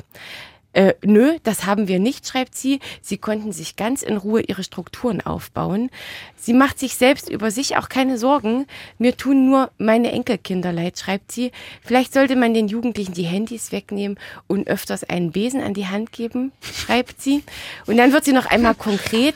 Äh, 0.71 0.93
nö, 1.03 1.37
das 1.43 1.65
haben 1.65 1.87
wir 1.87 1.97
nicht, 1.99 2.27
schreibt 2.27 2.55
sie. 2.55 2.79
Sie 3.01 3.17
konnten 3.17 3.51
sich 3.51 3.75
ganz 3.75 4.03
in 4.03 4.17
Ruhe 4.17 4.41
ihre 4.41 4.63
Strukturen 4.63 5.21
aufbauen. 5.21 5.89
Sie 6.35 6.53
macht 6.53 6.77
sich 6.77 6.95
selbst 6.95 7.27
über 7.27 7.49
sich 7.49 7.77
auch 7.77 7.89
keine 7.89 8.17
Sorgen. 8.19 8.67
Mir 8.99 9.17
tun 9.17 9.49
nur 9.49 9.71
meine 9.79 10.11
Enkelkinder 10.11 10.71
leid, 10.71 10.99
schreibt 10.99 11.31
sie. 11.31 11.51
Vielleicht 11.83 12.13
sollte 12.13 12.35
man 12.35 12.53
den 12.53 12.67
Jugendlichen 12.67 13.13
die 13.13 13.23
Handys 13.23 13.71
wegnehmen 13.71 14.19
und 14.47 14.67
öfters 14.67 15.03
einen 15.03 15.31
Besen 15.31 15.61
an 15.61 15.73
die 15.73 15.87
Hand 15.87 16.11
geben, 16.11 16.51
schreibt 16.61 17.19
sie. 17.19 17.43
Und 17.87 17.97
dann 17.97 18.13
wird 18.13 18.25
sie 18.25 18.33
noch 18.33 18.45
einmal 18.45 18.75
konkret. 18.75 19.35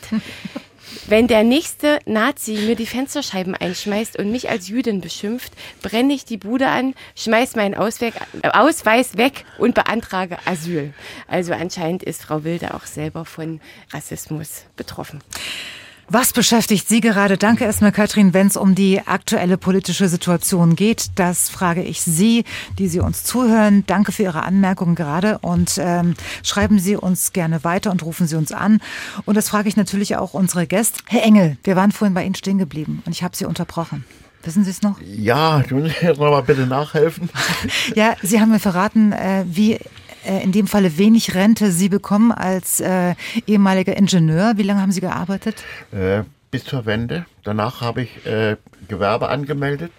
Wenn 1.06 1.26
der 1.26 1.44
nächste 1.44 1.98
Nazi 2.06 2.52
mir 2.66 2.76
die 2.76 2.86
Fensterscheiben 2.86 3.54
einschmeißt 3.54 4.18
und 4.18 4.30
mich 4.30 4.48
als 4.48 4.68
Jüdin 4.68 5.00
beschimpft, 5.00 5.52
brenne 5.82 6.14
ich 6.14 6.24
die 6.24 6.36
Bude 6.36 6.68
an, 6.68 6.94
schmeiß 7.16 7.56
meinen 7.56 7.74
Ausweg, 7.74 8.14
äh, 8.42 8.48
Ausweis 8.48 9.16
weg 9.16 9.44
und 9.58 9.74
beantrage 9.74 10.38
Asyl. 10.46 10.94
Also 11.28 11.52
anscheinend 11.52 12.02
ist 12.02 12.22
Frau 12.22 12.44
Wilde 12.44 12.74
auch 12.74 12.86
selber 12.86 13.24
von 13.24 13.60
Rassismus 13.92 14.64
betroffen. 14.76 15.22
Was 16.08 16.32
beschäftigt 16.32 16.86
Sie 16.86 17.00
gerade? 17.00 17.38
Danke 17.38 17.64
erstmal, 17.64 17.90
Katrin, 17.90 18.34
wenn 18.34 18.48
es 18.48 18.56
um 18.56 18.74
die 18.74 19.00
aktuelle 19.06 19.56
politische 19.56 20.08
Situation 20.08 20.76
geht. 20.76 21.06
Das 21.14 21.48
frage 21.48 21.82
ich 21.82 22.02
Sie, 22.02 22.44
die 22.78 22.88
Sie 22.88 23.00
uns 23.00 23.24
zuhören. 23.24 23.84
Danke 23.86 24.12
für 24.12 24.24
Ihre 24.24 24.42
Anmerkungen 24.42 24.94
gerade 24.96 25.38
und 25.38 25.78
ähm, 25.78 26.14
schreiben 26.42 26.78
Sie 26.78 26.96
uns 26.96 27.32
gerne 27.32 27.64
weiter 27.64 27.90
und 27.90 28.02
rufen 28.02 28.26
Sie 28.26 28.36
uns 28.36 28.52
an. 28.52 28.80
Und 29.24 29.36
das 29.36 29.48
frage 29.48 29.68
ich 29.68 29.76
natürlich 29.76 30.16
auch 30.16 30.34
unsere 30.34 30.66
Gäste. 30.66 31.00
Herr 31.06 31.22
Engel, 31.22 31.56
wir 31.64 31.74
waren 31.74 31.90
vorhin 31.90 32.14
bei 32.14 32.24
Ihnen 32.24 32.34
stehen 32.34 32.58
geblieben 32.58 33.02
und 33.06 33.12
ich 33.12 33.22
habe 33.22 33.34
Sie 33.34 33.46
unterbrochen. 33.46 34.04
Wissen 34.42 34.62
Sie 34.62 34.70
es 34.70 34.82
noch? 34.82 35.00
Ja, 35.00 35.60
du 35.60 35.76
musst 35.76 36.02
jetzt 36.02 36.20
noch 36.20 36.30
mal 36.30 36.42
bitte 36.42 36.66
nachhelfen. 36.66 37.30
ja, 37.94 38.14
Sie 38.22 38.40
haben 38.40 38.50
mir 38.50 38.60
verraten, 38.60 39.12
äh, 39.12 39.44
wie 39.46 39.78
äh, 40.24 40.42
in 40.42 40.52
dem 40.52 40.66
Falle 40.66 40.98
wenig 40.98 41.34
Rente 41.34 41.70
Sie 41.70 41.88
bekommen 41.88 42.32
als 42.32 42.80
äh, 42.80 43.14
ehemaliger 43.46 43.96
Ingenieur. 43.96 44.54
Wie 44.56 44.62
lange 44.62 44.80
haben 44.80 44.92
Sie 44.92 45.00
gearbeitet? 45.00 45.62
Äh, 45.92 46.22
bis 46.50 46.64
zur 46.64 46.86
Wende. 46.86 47.26
Danach 47.42 47.80
habe 47.80 48.02
ich 48.02 48.26
äh, 48.26 48.56
Gewerbe 48.86 49.28
angemeldet. 49.28 49.90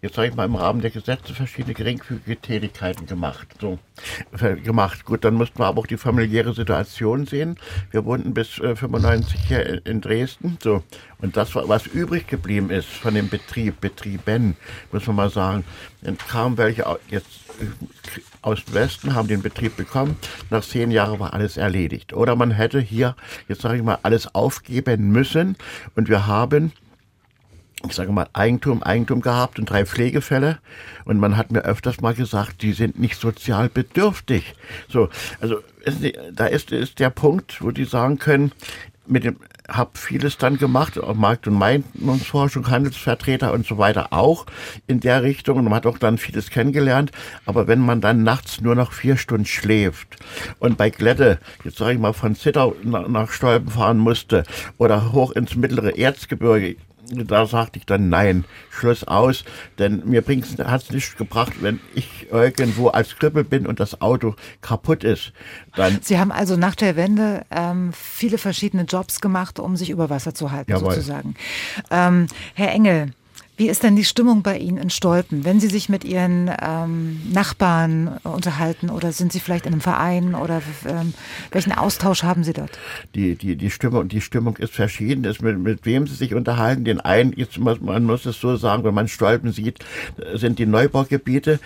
Jetzt 0.00 0.16
habe 0.16 0.26
ich 0.26 0.34
mal 0.34 0.46
im 0.46 0.54
Rahmen 0.54 0.80
der 0.80 0.90
Gesetze 0.90 1.34
verschiedene 1.34 1.74
geringfügige 1.74 2.36
Tätigkeiten 2.36 3.06
gemacht. 3.06 3.46
So 3.60 3.78
äh, 4.40 4.56
gemacht. 4.56 5.04
Gut, 5.04 5.24
dann 5.24 5.34
mussten 5.34 5.58
wir 5.58 5.66
aber 5.66 5.80
auch 5.80 5.86
die 5.86 5.98
familiäre 5.98 6.54
Situation 6.54 7.26
sehen. 7.26 7.56
Wir 7.90 8.04
wohnten 8.04 8.32
bis 8.32 8.58
äh, 8.58 8.74
95 8.74 9.38
hier 9.48 9.86
in 9.86 10.00
Dresden. 10.00 10.56
So 10.62 10.82
und 11.20 11.36
das, 11.36 11.54
was 11.54 11.86
übrig 11.86 12.26
geblieben 12.26 12.70
ist 12.70 12.88
von 12.88 13.14
dem 13.14 13.28
Betrieb, 13.28 13.80
Betrieben, 13.80 14.56
muss 14.92 15.06
man 15.06 15.16
mal 15.16 15.30
sagen, 15.30 15.64
dann 16.00 16.16
kamen 16.16 16.56
welche 16.56 16.84
jetzt 17.10 17.28
aus 18.42 18.64
dem 18.64 18.74
Westen, 18.74 19.14
haben 19.14 19.28
den 19.28 19.42
Betrieb 19.42 19.76
bekommen. 19.76 20.16
Nach 20.50 20.62
zehn 20.62 20.90
Jahren 20.90 21.18
war 21.20 21.34
alles 21.34 21.56
erledigt. 21.56 22.12
Oder 22.12 22.36
man 22.36 22.50
hätte 22.50 22.80
hier, 22.80 23.16
jetzt 23.48 23.62
sage 23.62 23.76
ich 23.76 23.82
mal, 23.82 23.98
alles 24.02 24.34
aufgeben 24.34 25.10
müssen. 25.10 25.56
Und 25.94 26.08
wir 26.08 26.26
haben 26.26 26.72
ich 27.86 27.92
sage 27.92 28.10
mal, 28.10 28.26
Eigentum, 28.32 28.82
Eigentum 28.82 29.20
gehabt 29.20 29.58
und 29.58 29.70
drei 29.70 29.86
Pflegefälle. 29.86 30.58
Und 31.04 31.20
man 31.20 31.36
hat 31.36 31.52
mir 31.52 31.60
öfters 31.60 32.00
mal 32.00 32.14
gesagt, 32.14 32.62
die 32.62 32.72
sind 32.72 32.98
nicht 32.98 33.20
sozial 33.20 33.68
bedürftig. 33.68 34.54
So, 34.88 35.10
also 35.40 35.60
da 36.32 36.46
ist, 36.46 36.72
ist 36.72 36.98
der 36.98 37.10
Punkt, 37.10 37.62
wo 37.62 37.70
die 37.70 37.84
sagen 37.84 38.18
können, 38.18 38.52
mit 39.06 39.24
dem 39.24 39.36
habe 39.68 39.90
vieles 39.94 40.38
dann 40.38 40.56
gemacht, 40.56 40.98
Markt- 41.14 41.46
und 41.46 41.54
Meinungsforschung, 41.54 42.70
Handelsvertreter 42.70 43.52
und 43.52 43.66
so 43.66 43.78
weiter 43.78 44.12
auch 44.12 44.46
in 44.86 45.00
der 45.00 45.22
Richtung. 45.22 45.58
Und 45.58 45.64
man 45.64 45.74
hat 45.74 45.86
auch 45.86 45.98
dann 45.98 46.18
vieles 46.18 46.50
kennengelernt. 46.50 47.12
Aber 47.44 47.66
wenn 47.66 47.80
man 47.80 48.00
dann 48.00 48.22
nachts 48.22 48.60
nur 48.60 48.74
noch 48.74 48.92
vier 48.92 49.16
Stunden 49.16 49.46
schläft 49.46 50.16
und 50.58 50.78
bei 50.78 50.90
Glätte, 50.90 51.38
jetzt 51.64 51.78
sage 51.78 51.92
ich 51.92 51.98
mal, 51.98 52.14
von 52.14 52.34
Zittau 52.34 52.74
nach 52.82 53.30
Stolpen 53.30 53.70
fahren 53.70 53.98
musste 53.98 54.44
oder 54.78 55.12
hoch 55.12 55.32
ins 55.32 55.54
mittlere 55.54 55.96
Erzgebirge, 55.98 56.76
da 57.10 57.46
sagte 57.46 57.78
ich 57.78 57.86
dann 57.86 58.08
nein, 58.08 58.44
Schluss 58.70 59.04
aus, 59.04 59.44
denn 59.78 60.02
mir 60.04 60.22
hat 60.22 60.82
es 60.82 60.90
nichts 60.90 61.16
gebracht, 61.16 61.54
wenn 61.60 61.80
ich 61.94 62.28
irgendwo 62.30 62.88
als 62.88 63.16
Krüppel 63.16 63.44
bin 63.44 63.66
und 63.66 63.80
das 63.80 64.00
Auto 64.00 64.34
kaputt 64.60 65.04
ist. 65.04 65.32
Dann 65.74 65.98
Sie 66.02 66.18
haben 66.18 66.32
also 66.32 66.56
nach 66.56 66.74
der 66.74 66.96
Wende 66.96 67.44
ähm, 67.50 67.92
viele 67.92 68.38
verschiedene 68.38 68.84
Jobs 68.84 69.20
gemacht, 69.20 69.58
um 69.58 69.76
sich 69.76 69.90
über 69.90 70.10
Wasser 70.10 70.34
zu 70.34 70.50
halten, 70.50 70.70
Jawohl. 70.70 70.92
sozusagen. 70.92 71.34
Ähm, 71.90 72.26
Herr 72.54 72.72
Engel, 72.72 73.12
wie 73.58 73.68
ist 73.68 73.82
denn 73.82 73.96
die 73.96 74.04
Stimmung 74.04 74.42
bei 74.42 74.56
Ihnen 74.56 74.78
in 74.78 74.88
Stolpen, 74.88 75.44
wenn 75.44 75.58
Sie 75.58 75.66
sich 75.66 75.88
mit 75.88 76.04
Ihren 76.04 76.50
ähm, 76.62 77.20
Nachbarn 77.30 78.18
unterhalten 78.22 78.88
oder 78.88 79.12
sind 79.12 79.32
Sie 79.32 79.40
vielleicht 79.40 79.66
in 79.66 79.72
einem 79.72 79.80
Verein 79.80 80.34
oder 80.34 80.62
ähm, 80.86 81.12
welchen 81.50 81.72
Austausch 81.72 82.22
haben 82.22 82.44
Sie 82.44 82.52
dort? 82.52 82.78
Die, 83.16 83.34
die, 83.34 83.56
die, 83.56 83.70
Stimmung, 83.70 84.08
die 84.08 84.20
Stimmung 84.20 84.56
ist 84.58 84.72
verschieden, 84.72 85.24
ist 85.24 85.42
mit, 85.42 85.58
mit 85.58 85.84
wem 85.84 86.06
Sie 86.06 86.14
sich 86.14 86.34
unterhalten. 86.34 86.84
Den 86.84 87.00
einen, 87.00 87.32
jetzt 87.36 87.58
muss, 87.58 87.80
man 87.80 88.04
muss 88.04 88.26
es 88.26 88.40
so 88.40 88.56
sagen, 88.56 88.84
wenn 88.84 88.94
man 88.94 89.08
Stolpen 89.08 89.52
sieht, 89.52 89.84
sind 90.34 90.60
die 90.60 90.66
Neubaugebiete 90.66 91.58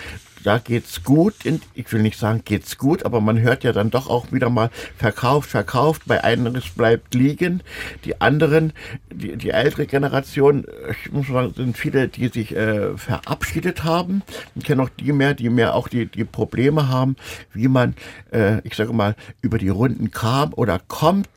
da 0.44 0.58
geht's 0.58 1.04
gut. 1.04 1.34
Ich 1.74 1.92
will 1.92 2.02
nicht 2.02 2.18
sagen, 2.18 2.42
geht's 2.44 2.78
gut, 2.78 3.04
aber 3.04 3.20
man 3.20 3.40
hört 3.40 3.64
ja 3.64 3.72
dann 3.72 3.90
doch 3.90 4.08
auch 4.08 4.32
wieder 4.32 4.50
mal 4.50 4.70
verkauft, 4.96 5.50
verkauft. 5.50 6.02
Bei 6.06 6.24
einem 6.24 6.54
es 6.56 6.68
bleibt 6.68 7.14
liegen. 7.14 7.62
Die 8.04 8.20
anderen, 8.20 8.72
die, 9.12 9.36
die 9.36 9.50
ältere 9.50 9.86
Generation, 9.86 10.66
ich 10.90 11.12
muss 11.12 11.28
sagen, 11.28 11.52
sind 11.54 11.76
viele, 11.76 12.08
die 12.08 12.28
sich 12.28 12.54
äh, 12.54 12.96
verabschiedet 12.96 13.84
haben. 13.84 14.22
Ich 14.54 14.64
kenne 14.64 14.82
auch 14.82 14.88
die 14.88 15.12
mehr, 15.12 15.34
die 15.34 15.48
mehr 15.48 15.74
auch 15.74 15.88
die, 15.88 16.06
die 16.06 16.24
Probleme 16.24 16.88
haben, 16.88 17.16
wie 17.52 17.68
man, 17.68 17.94
äh, 18.32 18.60
ich 18.66 18.74
sage 18.74 18.92
mal, 18.92 19.14
über 19.40 19.58
die 19.58 19.68
Runden 19.68 20.10
kam 20.10 20.52
oder 20.54 20.80
kommt. 20.88 21.28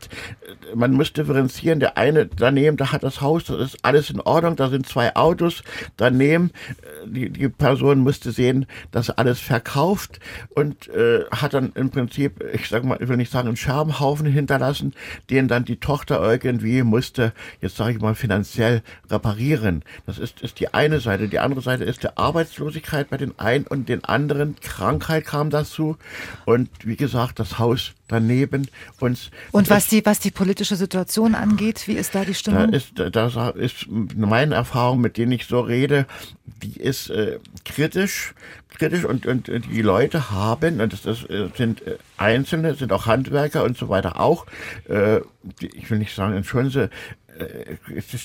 Man 0.74 0.93
muss 0.93 1.14
differenzieren. 1.14 1.80
Der 1.80 1.97
eine 1.97 2.26
daneben, 2.26 2.78
da 2.78 2.91
hat 2.91 3.03
das 3.03 3.22
Haus, 3.22 3.45
das 3.45 3.74
ist 3.74 3.86
alles 3.86 4.10
in 4.10 4.20
Ordnung, 4.22 4.56
da 4.56 4.70
sind 4.70 4.88
zwei 4.88 5.16
Autos. 5.16 5.64
Daneben, 5.97 6.51
äh, 6.82 7.08
die, 7.08 7.30
die 7.30 7.49
Person 7.49 7.99
musste 7.99 8.32
sehen, 8.32 8.66
das 8.96 9.10
alles 9.10 9.41
verkauft 9.41 10.20
und 10.52 10.88
äh, 10.88 11.26
hat 11.30 11.54
dann 11.54 11.74
im 11.76 11.89
Prinzip, 11.89 12.41
ich 12.54 12.70
sag 12.70 12.86
mal, 12.86 12.98
ich 13.02 13.10
will 13.10 13.18
nicht 13.18 13.32
sagen, 13.32 13.50
einen 13.50 13.58
Scherbenhaufen 13.58 14.26
hinterlassen, 14.26 14.93
den 15.30 15.50
dann 15.50 15.66
die 15.66 15.82
Tochter 15.82 16.22
irgendwie 16.22 16.82
musste, 16.82 17.34
jetzt 17.60 17.76
sage 17.76 17.91
ich 17.91 18.02
mal, 18.02 18.16
finanziell 18.16 18.82
reparieren. 19.12 19.84
Das 20.06 20.18
ist, 20.18 20.41
ist 20.41 20.62
die 20.62 20.74
eine 20.74 21.02
Seite. 21.02 21.28
Die 21.28 21.39
andere 21.39 21.62
Seite 21.62 21.84
ist 21.84 22.04
die 22.04 22.16
Arbeitslosigkeit 22.16 23.10
bei 23.10 23.18
den 23.18 23.38
einen 23.38 23.68
und 23.68 23.89
den 23.89 24.06
anderen. 24.06 24.56
Krankheit 24.62 25.26
kam 25.26 25.50
dazu. 25.50 25.98
Und 26.46 26.70
wie 26.86 26.96
gesagt, 26.96 27.39
das 27.39 27.60
Haus 27.60 27.93
daneben 28.08 28.68
uns. 28.99 29.32
Und 29.51 29.70
was 29.70 29.88
die, 29.88 30.06
was 30.06 30.20
die 30.20 30.32
politische 30.32 30.76
Situation 30.76 31.36
angeht, 31.36 31.88
wie 31.88 31.93
ist 31.93 32.16
da 32.16 32.24
die 32.24 32.34
Stimmung? 32.34 32.72
Da 32.72 32.78
ist, 32.78 32.93
da 32.95 33.49
ist 33.49 33.88
meine 33.89 34.56
Erfahrung, 34.56 35.01
mit 35.01 35.18
denen 35.18 35.32
ich 35.32 35.45
so 35.45 35.60
rede, 35.60 36.06
die 36.45 36.80
ist 36.80 37.10
äh, 37.10 37.39
kritisch, 37.64 38.34
kritisch 38.70 39.06
und, 39.06 39.26
und 39.26 39.47
die 39.47 39.82
Leute 39.82 40.32
haben, 40.32 40.82
und 40.82 40.93
das, 40.93 41.01
das 41.01 41.24
äh, 41.24 41.49
sind 41.56 41.82
äh, 41.86 41.97
Einzelne, 42.18 42.76
sind 42.76 42.91
auch 42.93 43.06
Handwerker 43.06 43.64
und 43.64 43.78
so 43.78 43.89
weiter 43.89 44.20
auch, 44.20 44.45
äh, 44.88 45.22
die, 45.62 45.68
ich 45.76 45.89
will 45.89 45.99
nicht 45.99 46.16
sagen, 46.16 46.36
entschuldigen 46.36 46.72
Sie, 46.72 46.89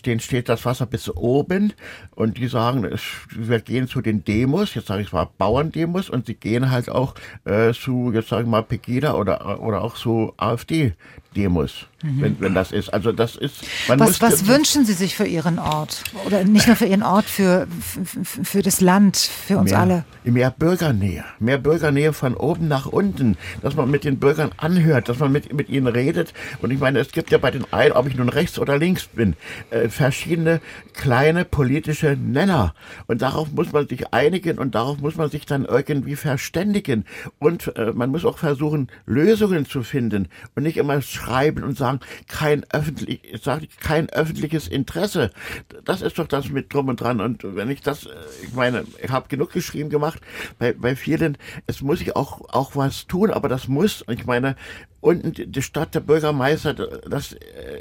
denen 0.06 0.20
steht 0.20 0.48
das 0.48 0.64
Wasser 0.64 0.86
bis 0.86 1.08
oben 1.10 1.72
und 2.14 2.38
die 2.38 2.48
sagen, 2.48 2.88
wir 3.30 3.60
gehen 3.60 3.88
zu 3.88 4.00
den 4.00 4.24
Demos, 4.24 4.74
jetzt 4.74 4.88
sage 4.88 5.02
ich 5.02 5.12
mal 5.12 5.28
Bauerndemos 5.38 6.10
und 6.10 6.26
sie 6.26 6.34
gehen 6.34 6.70
halt 6.70 6.88
auch 6.88 7.14
äh, 7.44 7.72
zu, 7.72 8.12
jetzt 8.12 8.28
sage 8.28 8.42
ich 8.42 8.48
mal 8.48 8.62
Pegida 8.62 9.14
oder, 9.14 9.60
oder 9.60 9.82
auch 9.82 9.94
zu 9.94 10.32
AfD 10.36 10.94
Demos, 11.36 11.86
mhm. 12.02 12.22
wenn, 12.22 12.40
wenn 12.40 12.54
das 12.54 12.72
ist. 12.72 12.92
Also 12.92 13.12
das 13.12 13.36
ist. 13.36 13.54
was 13.86 14.20
was 14.20 14.48
wünschen 14.48 14.84
Sie 14.84 14.94
sich 14.94 15.14
für 15.14 15.26
Ihren 15.26 15.60
Ort? 15.60 16.02
Oder 16.26 16.42
nicht 16.44 16.66
nur 16.66 16.74
für 16.74 16.86
Ihren 16.86 17.04
Ort, 17.04 17.26
für, 17.26 17.68
für, 17.80 18.44
für 18.44 18.62
das 18.62 18.80
Land, 18.80 19.16
für 19.16 19.58
uns 19.58 19.70
mehr, 19.70 19.80
alle? 19.80 20.04
Mehr 20.24 20.50
Bürgernähe. 20.50 21.24
Mehr 21.38 21.58
Bürgernähe 21.58 22.12
von 22.12 22.34
oben 22.34 22.66
nach 22.66 22.86
unten. 22.86 23.36
Dass 23.62 23.76
man 23.76 23.90
mit 23.90 24.04
den 24.04 24.18
Bürgern 24.18 24.50
anhört, 24.56 25.08
dass 25.08 25.20
man 25.20 25.30
mit, 25.30 25.52
mit 25.52 25.68
ihnen 25.68 25.86
redet. 25.86 26.34
Und 26.62 26.72
ich 26.72 26.80
meine, 26.80 26.98
es 26.98 27.12
gibt 27.12 27.30
ja 27.30 27.38
bei 27.38 27.52
den 27.52 27.72
einen, 27.72 27.92
ob 27.92 28.08
ich 28.08 28.16
nun 28.16 28.28
rechts 28.28 28.58
oder 28.58 28.76
links 28.76 29.06
bin, 29.06 29.36
äh, 29.70 29.88
verschiedene 29.88 30.60
kleine 30.94 31.44
politische 31.44 32.16
Nenner. 32.16 32.74
Und 33.06 33.22
darauf 33.22 33.52
muss 33.52 33.72
man 33.72 33.86
sich 33.86 34.12
einigen 34.12 34.58
und 34.58 34.74
darauf 34.74 34.98
muss 34.98 35.14
man 35.14 35.30
sich 35.30 35.46
dann 35.46 35.64
irgendwie 35.64 36.16
verständigen. 36.16 37.04
Und 37.38 37.76
äh, 37.76 37.92
man 37.92 38.10
muss 38.10 38.24
auch 38.24 38.38
versuchen, 38.38 38.88
Lösungen 39.06 39.64
zu 39.64 39.84
finden 39.84 40.28
und 40.56 40.64
nicht 40.64 40.76
immer 40.76 41.00
schreiben 41.20 41.62
und 41.62 41.76
sagen, 41.76 42.00
kein 42.28 42.64
öffentlich, 42.70 43.20
sag 43.42 43.62
ich, 43.62 43.76
kein 43.78 44.08
öffentliches 44.10 44.68
Interesse. 44.68 45.30
Das 45.84 46.02
ist 46.02 46.18
doch 46.18 46.26
das 46.26 46.48
mit 46.48 46.72
drum 46.72 46.88
und 46.88 47.00
dran. 47.00 47.20
Und 47.20 47.42
wenn 47.44 47.70
ich 47.70 47.82
das, 47.82 48.06
äh, 48.06 48.10
ich 48.42 48.52
meine, 48.54 48.84
ich 49.02 49.10
habe 49.10 49.28
genug 49.28 49.52
geschrieben 49.52 49.90
gemacht, 49.90 50.20
bei, 50.58 50.72
bei 50.72 50.96
vielen, 50.96 51.36
es 51.66 51.82
muss 51.82 52.00
ich 52.00 52.16
auch, 52.16 52.40
auch 52.50 52.76
was 52.76 53.06
tun, 53.06 53.30
aber 53.30 53.48
das 53.48 53.68
muss, 53.68 54.04
ich 54.08 54.26
meine, 54.26 54.56
und 55.00 55.56
die 55.56 55.62
Stadt 55.62 55.94
der 55.94 56.00
Bürgermeister, 56.00 56.74
das 56.74 57.34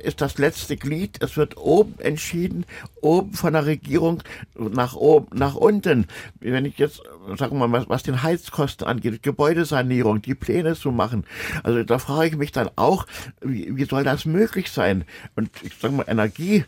ist 0.03 0.21
das 0.21 0.37
letzte 0.37 0.77
Glied. 0.77 1.21
Es 1.21 1.35
wird 1.35 1.57
oben 1.57 1.99
entschieden, 1.99 2.65
oben 3.01 3.33
von 3.33 3.53
der 3.53 3.65
Regierung 3.65 4.23
nach 4.55 4.95
oben, 4.95 5.37
nach 5.37 5.55
unten. 5.55 6.07
Wenn 6.39 6.63
ich 6.63 6.77
jetzt, 6.77 7.01
sagen 7.37 7.59
wir 7.59 7.67
mal, 7.67 7.81
was, 7.81 7.89
was 7.89 8.03
den 8.03 8.23
Heizkosten 8.23 8.87
angeht, 8.87 9.21
Gebäudesanierung, 9.21 10.21
die 10.21 10.35
Pläne 10.35 10.75
zu 10.75 10.91
machen. 10.91 11.25
Also 11.63 11.83
da 11.83 11.99
frage 11.99 12.29
ich 12.29 12.37
mich 12.37 12.51
dann 12.53 12.69
auch, 12.77 13.05
wie, 13.41 13.75
wie 13.75 13.85
soll 13.85 14.05
das 14.05 14.25
möglich 14.25 14.71
sein? 14.71 15.03
Und 15.35 15.49
ich 15.61 15.75
sage 15.75 15.93
mal, 15.93 16.05
Energie, 16.07 16.63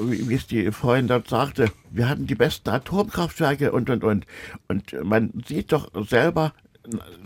wie 0.00 0.34
es 0.34 0.46
die 0.46 0.72
Freundin 0.72 1.08
dort 1.08 1.28
sagte, 1.28 1.70
wir 1.90 2.08
hatten 2.08 2.26
die 2.26 2.34
besten 2.34 2.70
Atomkraftwerke 2.70 3.72
und, 3.72 3.90
und, 3.90 4.02
und. 4.02 4.26
Und 4.68 4.94
man 5.04 5.32
sieht 5.46 5.72
doch 5.72 5.90
selber, 6.08 6.54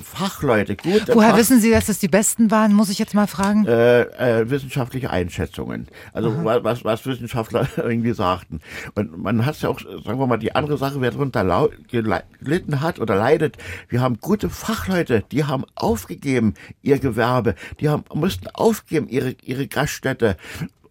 Fachleute, 0.03 0.77
gut. 0.77 1.05
Woher 1.13 1.31
Fach 1.31 1.39
wissen 1.39 1.61
Sie, 1.61 1.71
dass 1.71 1.87
das 1.87 1.99
die 1.99 2.09
besten 2.09 2.51
waren, 2.51 2.73
muss 2.73 2.91
ich 2.91 2.99
jetzt 2.99 3.15
mal 3.15 3.27
fragen? 3.27 3.67
Äh, 3.67 4.03
äh, 4.03 4.51
wissenschaftliche 4.51 5.11
Einschätzungen. 5.11 5.89
Also 6.13 6.31
Aha. 6.31 6.61
was, 6.63 6.85
was 6.85 7.07
Wissenschaftler 7.07 7.69
irgendwie 7.77 8.13
sagten. 8.13 8.61
Und 8.95 9.17
man 9.17 9.47
hat 9.47 9.61
ja 9.61 9.69
auch, 9.69 9.81
sagen 9.81 10.19
wir 10.19 10.27
mal, 10.27 10.39
die 10.39 10.55
andere 10.55 10.79
Sache, 10.79 11.01
wer 11.01 11.11
darunter 11.11 11.69
gelitten 11.89 12.81
hat 12.81 12.99
oder 12.99 13.17
leidet. 13.17 13.57
Wir 13.89 14.01
haben 14.01 14.19
gute 14.21 14.51
Fachleute, 14.51 15.25
die 15.31 15.45
haben 15.45 15.65
aufgegeben 15.75 16.55
ihr 16.83 16.99
Gewerbe, 16.99 17.55
die 17.81 17.89
haben 17.89 18.05
mussten 18.13 18.49
aufgeben 18.49 19.09
ihre 19.09 19.35
ihre 19.43 19.67
Gaststätte 19.67 20.37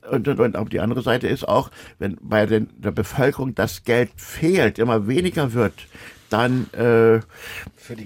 und, 0.10 0.28
und, 0.28 0.40
und. 0.40 0.56
Aber 0.56 0.70
die 0.70 0.80
andere 0.80 1.02
Seite 1.02 1.28
ist 1.28 1.48
auch, 1.48 1.70
wenn 2.00 2.18
bei 2.22 2.46
den, 2.46 2.70
der 2.78 2.92
Bevölkerung 2.92 3.56
das 3.56 3.84
Geld 3.84 4.12
fehlt, 4.16 4.80
immer 4.80 5.08
weniger 5.08 5.54
wird, 5.54 5.74
dann 6.30 6.72
äh, 6.74 7.20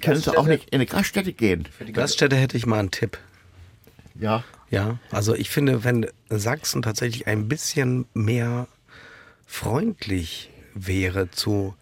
können 0.01 0.21
sie 0.21 0.37
auch 0.37 0.47
nicht 0.47 0.69
in 0.69 0.75
eine 0.75 0.85
Gaststätte 0.85 1.33
gehen. 1.33 1.65
Für 1.65 1.85
die 1.85 1.93
Gaststätte 1.93 2.35
hätte 2.35 2.57
ich 2.57 2.65
mal 2.65 2.79
einen 2.79 2.91
Tipp. 2.91 3.17
Ja. 4.19 4.43
Ja, 4.69 4.99
also 5.11 5.33
ich 5.33 5.49
finde, 5.49 5.85
wenn 5.85 6.07
Sachsen 6.29 6.81
tatsächlich 6.81 7.27
ein 7.27 7.47
bisschen 7.47 8.05
mehr 8.13 8.67
freundlich 9.45 10.49
wäre 10.73 11.31
zu 11.31 11.73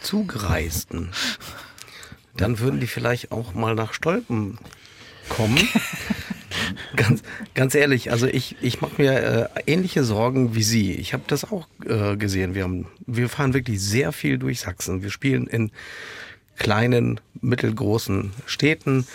Zugereisten, 0.00 1.10
dann 2.36 2.58
würden 2.58 2.80
die 2.80 2.88
vielleicht 2.88 3.30
auch 3.30 3.54
mal 3.54 3.76
nach 3.76 3.94
Stolpen 3.94 4.58
kommen 5.28 5.68
ganz, 6.96 7.22
ganz 7.54 7.74
ehrlich, 7.74 8.10
also 8.10 8.26
ich, 8.26 8.56
ich 8.60 8.80
mache 8.80 9.00
mir 9.00 9.50
äh, 9.56 9.62
ähnliche 9.66 10.04
Sorgen 10.04 10.54
wie 10.54 10.62
Sie. 10.62 10.94
Ich 10.94 11.12
habe 11.12 11.24
das 11.26 11.50
auch 11.50 11.66
äh, 11.86 12.16
gesehen. 12.16 12.54
Wir, 12.54 12.64
haben, 12.64 12.86
wir 13.06 13.28
fahren 13.28 13.54
wirklich 13.54 13.80
sehr 13.80 14.12
viel 14.12 14.38
durch 14.38 14.60
Sachsen. 14.60 15.02
Wir 15.02 15.10
spielen 15.10 15.46
in 15.46 15.70
kleinen, 16.60 17.20
mittelgroßen 17.40 18.32
Städten. 18.46 19.06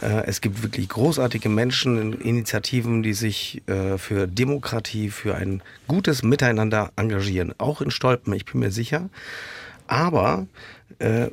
Äh, 0.00 0.24
es 0.26 0.40
gibt 0.40 0.62
wirklich 0.62 0.88
großartige 0.88 1.50
Menschen, 1.50 2.18
Initiativen, 2.20 3.02
die 3.02 3.12
sich 3.12 3.60
äh, 3.66 3.98
für 3.98 4.26
Demokratie, 4.26 5.10
für 5.10 5.34
ein 5.34 5.62
gutes 5.88 6.22
Miteinander 6.22 6.92
engagieren. 6.96 7.54
Auch 7.58 7.82
in 7.82 7.90
Stolpen, 7.90 8.32
ich 8.32 8.46
bin 8.46 8.60
mir 8.60 8.70
sicher. 8.70 9.10
Aber 9.88 10.46
äh, 11.00 11.26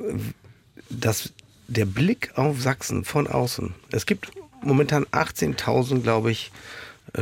das, 0.90 1.32
der 1.68 1.86
Blick 1.86 2.32
auf 2.34 2.60
Sachsen 2.60 3.04
von 3.04 3.28
außen, 3.28 3.72
es 3.92 4.06
gibt 4.06 4.32
momentan 4.62 5.06
18.000, 5.06 6.02
glaube 6.02 6.32
ich, 6.32 6.50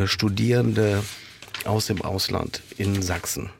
Studierende 0.05 1.03
aus 1.65 1.87
dem 1.87 2.03
Ausland 2.03 2.63
in 2.77 3.01
Sachsen. 3.01 3.51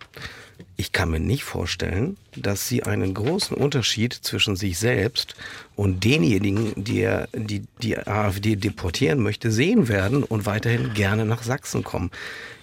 Ich 0.77 0.93
kann 0.93 1.11
mir 1.11 1.21
nicht 1.21 1.45
vorstellen, 1.45 2.17
dass 2.37 2.69
sie 2.69 2.83
einen 2.85 3.15
großen 3.15 3.57
Unterschied 3.57 4.13
zwischen 4.13 4.57
sich 4.57 4.79
selbst 4.79 5.35
und 5.77 6.05
denjenigen, 6.05 6.73
die, 6.77 7.01
er, 7.01 7.29
die 7.33 7.65
die 7.83 7.99
AfD 7.99 8.57
deportieren 8.57 9.21
möchte, 9.21 9.51
sehen 9.51 9.89
werden 9.89 10.23
und 10.23 10.47
weiterhin 10.47 10.95
gerne 10.95 11.25
nach 11.25 11.43
Sachsen 11.43 11.85
kommen. 11.85 12.11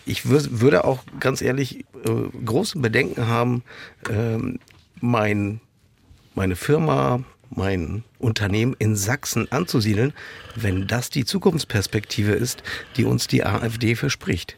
Ich 0.05 0.29
würde 0.29 0.85
auch 0.85 1.03
ganz 1.19 1.41
ehrlich 1.41 1.79
äh, 1.79 2.43
große 2.45 2.79
Bedenken 2.79 3.27
haben, 3.27 3.63
ähm, 4.09 4.59
mein, 5.01 5.59
meine 6.35 6.55
Firma, 6.55 7.23
mein 7.49 8.03
Unternehmen 8.19 8.75
in 8.79 8.95
Sachsen 8.95 9.51
anzusiedeln, 9.51 10.13
wenn 10.55 10.87
das 10.87 11.09
die 11.09 11.25
Zukunftsperspektive 11.25 12.33
ist, 12.33 12.63
die 12.97 13.05
uns 13.05 13.27
die 13.27 13.43
AfD 13.43 13.95
verspricht. 13.95 14.55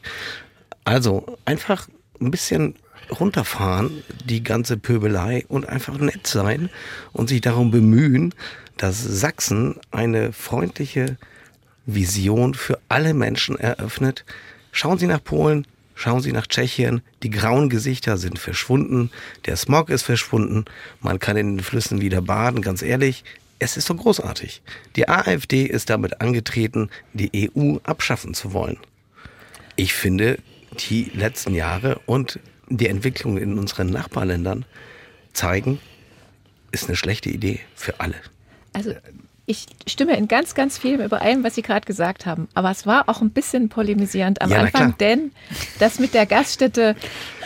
Also 0.84 1.38
einfach 1.44 1.88
ein 2.20 2.30
bisschen 2.30 2.74
runterfahren, 3.10 4.02
die 4.24 4.42
ganze 4.42 4.76
Pöbelei 4.76 5.44
und 5.48 5.68
einfach 5.68 5.98
nett 5.98 6.26
sein 6.26 6.70
und 7.12 7.28
sich 7.28 7.40
darum 7.40 7.70
bemühen, 7.70 8.34
dass 8.76 9.02
Sachsen 9.02 9.76
eine 9.90 10.32
freundliche 10.32 11.16
Vision 11.86 12.54
für 12.54 12.78
alle 12.88 13.14
Menschen 13.14 13.58
eröffnet. 13.58 14.24
Schauen 14.72 14.98
Sie 14.98 15.06
nach 15.06 15.22
Polen, 15.22 15.66
Schauen 16.00 16.20
Sie 16.20 16.30
nach 16.30 16.46
Tschechien, 16.46 17.02
die 17.24 17.30
grauen 17.30 17.68
Gesichter 17.68 18.18
sind 18.18 18.38
verschwunden, 18.38 19.10
der 19.46 19.56
Smog 19.56 19.90
ist 19.90 20.04
verschwunden, 20.04 20.64
man 21.00 21.18
kann 21.18 21.36
in 21.36 21.56
den 21.56 21.64
Flüssen 21.64 22.00
wieder 22.00 22.22
baden, 22.22 22.62
ganz 22.62 22.82
ehrlich, 22.82 23.24
es 23.58 23.76
ist 23.76 23.86
so 23.88 23.96
großartig. 23.96 24.62
Die 24.94 25.08
AfD 25.08 25.64
ist 25.64 25.90
damit 25.90 26.20
angetreten, 26.20 26.88
die 27.14 27.50
EU 27.52 27.78
abschaffen 27.82 28.32
zu 28.34 28.52
wollen. 28.52 28.76
Ich 29.74 29.92
finde, 29.92 30.38
die 30.88 31.10
letzten 31.14 31.52
Jahre 31.52 32.00
und 32.06 32.38
die 32.68 32.88
Entwicklung 32.88 33.38
in 33.38 33.58
unseren 33.58 33.88
Nachbarländern 33.88 34.64
zeigen, 35.32 35.80
ist 36.70 36.88
eine 36.88 36.96
schlechte 36.96 37.30
Idee 37.30 37.60
für 37.74 38.00
alle. 38.00 38.16
Also 38.72 38.94
ich 39.46 39.66
stimme 39.86 40.14
in 40.16 40.28
ganz, 40.28 40.54
ganz 40.54 40.76
vielem 40.76 41.00
überein, 41.06 41.42
was 41.42 41.54
Sie 41.54 41.62
gerade 41.62 41.86
gesagt 41.86 42.26
haben. 42.26 42.48
Aber 42.52 42.70
es 42.70 42.86
war 42.86 43.08
auch 43.08 43.22
ein 43.22 43.30
bisschen 43.30 43.70
polemisierend 43.70 44.42
am 44.42 44.50
ja, 44.50 44.58
Anfang, 44.58 44.96
denn 44.98 45.32
das 45.78 45.98
mit 45.98 46.12
der 46.12 46.26
Gaststätte, 46.26 46.94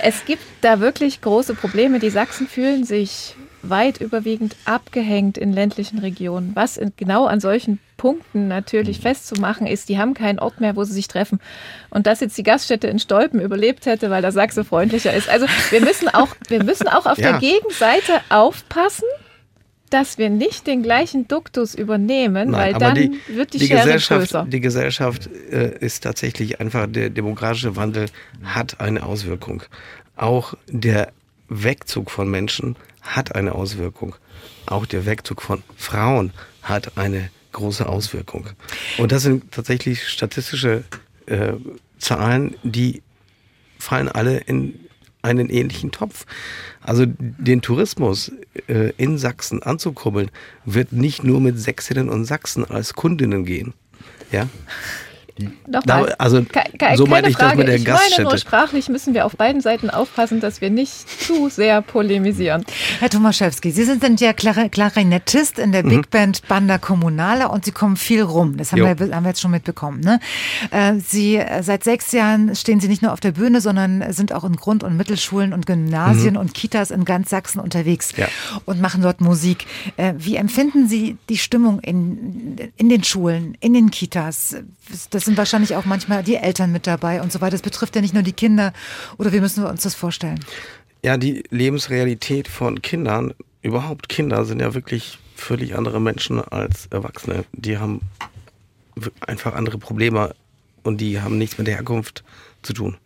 es 0.03 0.25
gibt 0.25 0.43
da 0.63 0.81
wirklich 0.81 1.21
große 1.21 1.55
Probleme. 1.55 2.01
Die 2.01 2.11
Sachsen 2.11 2.49
fühlen 2.49 2.85
sich 2.85 3.37
weit 3.63 4.01
überwiegend 4.01 4.57
abgehängt 4.65 5.39
in 5.39 5.53
ländlichen 5.53 5.99
Regionen. 5.99 6.53
Was 6.55 6.81
genau 6.97 7.27
an 7.27 7.41
solchen 7.41 7.79
Punkten 7.97 8.49
natürlich 8.49 8.99
mhm. 8.99 9.03
festzumachen 9.03 9.67
ist, 9.67 9.89
die 9.89 9.99
haben 9.99 10.15
keinen 10.15 10.39
Ort 10.39 10.61
mehr, 10.61 10.75
wo 10.75 10.85
sie 10.85 10.93
sich 10.93 11.09
treffen. 11.09 11.41
Und 11.91 12.07
dass 12.07 12.21
jetzt 12.21 12.37
die 12.37 12.43
Gaststätte 12.43 12.89
in 12.89 12.99
Stolpen 12.99 13.41
überlebt 13.41 13.87
hätte, 13.87 14.11
weil 14.11 14.23
der 14.23 14.33
Sachse 14.33 14.65
freundlicher 14.65 15.15
ist. 15.15 15.29
Also 15.29 15.47
wir 15.71 15.81
müssen 15.81 16.09
auch, 16.09 16.29
wir 16.49 16.65
müssen 16.65 16.89
auch 16.89 17.07
auf 17.07 17.19
ja. 17.19 17.33
der 17.33 17.41
Gegenseite 17.41 18.21
aufpassen, 18.29 19.07
dass 19.91 20.19
wir 20.19 20.31
nicht 20.31 20.67
den 20.67 20.83
gleichen 20.83 21.29
Duktus 21.29 21.75
übernehmen, 21.75 22.51
Nein, 22.51 22.61
weil 22.61 22.81
dann 22.81 22.95
die, 22.95 23.21
wird 23.29 23.53
die, 23.53 23.59
die 23.59 23.67
Schere 23.67 23.85
Gesellschaft, 23.85 24.21
größer. 24.21 24.47
Die 24.49 24.61
Gesellschaft 24.61 25.31
äh, 25.51 25.77
ist 25.79 26.03
tatsächlich 26.03 26.61
einfach, 26.61 26.87
der 26.89 27.11
demokratische 27.11 27.77
Wandel 27.77 28.07
hat 28.43 28.81
eine 28.81 29.05
Auswirkung. 29.05 29.63
Auch 30.17 30.55
der 30.67 31.13
Wegzug 31.49 32.11
von 32.11 32.31
Menschen 32.31 32.77
hat 33.03 33.35
eine 33.35 33.55
Auswirkung. 33.55 34.15
Auch 34.67 34.87
der 34.87 35.07
Wegzug 35.07 35.43
von 35.43 35.63
Frauen 35.77 36.33
hat 36.63 36.97
eine 36.97 37.31
große 37.53 37.87
Auswirkung. 37.87 38.47
Und 38.99 39.13
das 39.13 39.23
sind 39.23 39.53
tatsächlich 39.53 40.09
statistische 40.09 40.85
äh, 41.27 41.53
Zahlen, 41.99 42.57
die 42.63 43.03
fallen 43.79 44.09
alle 44.09 44.39
in 44.39 44.81
einen 45.23 45.51
ähnlichen 45.51 45.93
Topf. 45.93 46.27
Also 46.81 47.05
den 47.07 47.63
Tourismus 47.63 48.33
äh, 48.67 48.93
in 48.97 49.19
Sachsen 49.19 49.63
anzukurbeln, 49.63 50.31
wird 50.65 50.93
nicht 50.93 51.23
nur 51.23 51.41
mit 51.41 51.59
Sächsinnen 51.59 52.09
und 52.09 52.25
Sachsen 52.25 52.65
als 52.65 52.95
Kundinnen 52.95 53.45
gehen. 53.45 53.75
Ja. 54.33 54.49
Nochmal. 55.67 56.07
Da- 56.09 56.15
also, 56.19 56.43
Ke- 56.43 56.61
ke- 56.79 56.97
so 56.97 57.05
keine 57.05 57.09
meinte 57.09 57.31
ich 57.31 57.37
das 57.37 57.45
Frage. 57.47 57.59
mit 57.59 57.69
der 57.69 57.77
ich 57.77 57.85
meine 57.85 57.95
nur, 57.97 58.01
Gaststätte. 58.01 58.39
sprachlich 58.39 58.89
müssen 58.89 59.15
wir 59.15 59.25
auf 59.27 59.37
beiden 59.37 59.61
Seiten 59.61 59.89
aufpassen, 59.91 60.41
dass 60.41 60.61
wir 60.61 60.71
nicht 60.71 60.93
zu 61.23 61.49
sehr 61.49 61.81
polemisieren. 61.83 62.65
Herr 63.01 63.09
Tomaszewski, 63.11 63.71
Sie 63.71 63.85
sind, 63.85 64.21
ja 64.21 64.33
Klar 64.33 64.69
Klarinettist 64.69 65.59
in 65.59 65.73
der 65.73 65.85
Mhm. 65.85 65.89
Big 65.89 66.11
Band 66.11 66.47
Banda 66.49 66.79
Kommunale 66.79 67.49
und 67.49 67.65
Sie 67.65 67.73
kommen 67.73 67.97
viel 67.97 68.23
rum. 68.23 68.57
Das 68.57 68.73
haben, 68.73 68.81
wir, 68.83 69.15
haben 69.15 69.25
wir 69.25 69.31
jetzt 69.31 69.41
schon 69.41 69.51
mitbekommen. 69.51 70.01
Ne? 70.01 70.21
Äh, 70.71 70.95
Sie, 70.99 71.37
äh, 71.37 71.63
seit 71.63 71.85
sechs 71.85 72.13
Jahren 72.13 72.55
stehen 72.55 72.81
Sie 72.81 72.89
nicht 72.89 73.03
nur 73.03 73.13
auf 73.13 73.21
der 73.21 73.33
Bühne, 73.33 73.61
sondern 73.61 74.13
sind 74.13 74.33
auch 74.33 74.45
in 74.45 74.57
Grund- 74.57 74.85
und 74.85 74.97
Mittelschulen 74.97 75.53
und 75.53 75.67
Gymnasien 75.67 76.35
Mhm. 76.35 76.41
und 76.41 76.55
Kitas 76.55 76.91
in 76.91 77.05
ganz 77.05 77.31
Sachsen 77.31 77.61
unterwegs 77.61 78.13
Ja. 78.17 78.27
und 78.67 78.81
machen 78.81 79.03
dort 79.03 79.21
Musik. 79.21 79.67
Äh, 79.97 80.15
Wie 80.19 80.37
empfinden 80.37 80.89
Sie 80.89 81.17
die 81.29 81.39
Stimmung 81.39 81.81
in, 81.81 82.57
in 82.77 82.89
den 82.89 83.03
Schulen, 83.05 83.57
in 83.61 83.73
den 83.73 83.91
Kitas? 83.91 84.57
Das 85.11 85.25
sind 85.25 85.37
wahrscheinlich 85.37 85.77
auch 85.77 85.85
manchmal 85.85 86.23
die 86.23 86.37
Eltern 86.37 86.73
mit 86.73 86.87
dabei 86.87 87.23
und 87.23 87.33
so 87.33 87.41
weiter. 87.41 87.53
Das 87.53 87.63
betrifft 87.63 87.97
ja 87.97 88.03
nicht 88.03 88.15
nur 88.15 88.23
die 88.23 88.33
Kinder. 88.33 88.73
Oder 89.19 89.33
wie 89.33 89.41
müssen 89.41 89.63
wir 89.63 89.71
uns 89.71 89.83
das 89.83 89.95
vorstellen? 89.95 90.41
Ja, 91.03 91.17
die 91.17 91.45
Lebensrealität 91.51 92.49
von 92.49 92.83
Kindern, 92.83 93.35
überhaupt 93.63 94.09
Kinder 94.09 94.45
sind 94.45 94.61
ja 94.61 94.75
wirklich 94.75 95.19
völlig 95.35 95.77
andere 95.77 96.01
Menschen 96.01 96.41
als 96.41 96.87
Erwachsene. 96.87 97.45
Die 97.53 97.79
haben 97.79 98.01
einfach 99.27 99.55
andere 99.55 99.79
Probleme 99.79 100.35
und 100.83 101.01
die 101.01 101.21
haben 101.21 101.39
nichts 101.39 101.59
mit 101.59 101.67
der 101.67 101.77
Herkunft 101.77 102.23
zu 102.63 102.73
tun. 102.73 102.97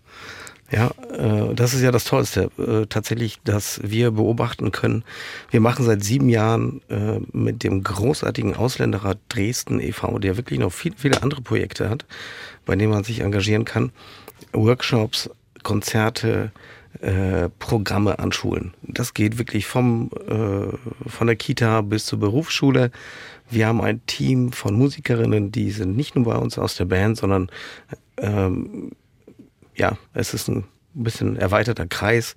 Ja, 0.71 0.91
äh, 1.17 1.55
das 1.55 1.75
ist 1.75 1.83
ja 1.83 1.93
das 1.93 2.05
Tollste, 2.05 2.51
äh, 2.59 2.87
tatsächlich, 2.87 3.39
dass 3.45 3.81
wir 3.85 4.11
beobachten 4.11 4.73
können. 4.73 5.05
Wir 5.51 5.61
machen 5.61 5.85
seit 5.85 6.03
sieben 6.03 6.29
Jahren 6.29 6.81
äh, 6.89 7.21
mit 7.33 7.63
dem 7.63 7.85
großartigen 7.85 8.57
Ausländerrat 8.57 9.19
Dresden 9.29 9.81
e.V., 9.81 10.19
der 10.19 10.37
wirklich 10.37 10.59
noch 10.59 10.73
viele, 10.73 10.97
viele 10.99 11.23
andere 11.23 11.41
Projekte 11.41 11.89
hat, 11.89 12.05
bei 12.65 12.75
denen 12.75 12.91
man 12.91 13.05
sich 13.05 13.21
engagieren 13.21 13.65
kann, 13.65 13.93
Workshops, 14.53 15.31
Konzerte, 15.63 16.51
äh, 17.01 17.49
Programme 17.59 18.19
an 18.19 18.33
Schulen. 18.33 18.75
Das 18.83 19.15
geht 19.15 19.39
wirklich 19.39 19.67
vom, 19.67 20.11
äh, 20.29 21.09
von 21.09 21.27
der 21.27 21.37
Kita 21.37 21.83
bis 21.83 22.07
zur 22.07 22.19
Berufsschule. 22.19 22.91
Wir 23.51 23.69
haben 23.69 23.81
ein 23.81 24.05
Team 24.07 24.53
von 24.53 24.75
Musikerinnen, 24.75 25.53
die 25.53 25.71
sind 25.71 25.97
nicht 25.97 26.17
nur 26.17 26.25
bei 26.25 26.37
uns 26.37 26.59
aus 26.59 26.75
der 26.77 26.87
Band, 26.87 27.19
sondern 27.19 27.51
ähm, 28.19 28.91
ja, 29.77 29.97
es 30.15 30.35
ist 30.35 30.49
ein 30.49 30.65
bisschen 30.95 31.37
erweiterter 31.37 31.87
Kreis 31.87 32.35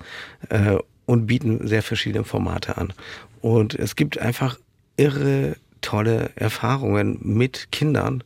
äh, 0.49 0.77
und 1.05 1.25
bieten 1.25 1.67
sehr 1.67 1.81
verschiedene 1.81 2.23
Formate 2.23 2.77
an. 2.77 2.93
Und 3.41 3.73
es 3.73 3.95
gibt 3.95 4.19
einfach 4.19 4.59
irre 4.97 5.55
tolle 5.81 6.31
Erfahrungen 6.35 7.19
mit 7.21 7.71
Kindern. 7.71 8.23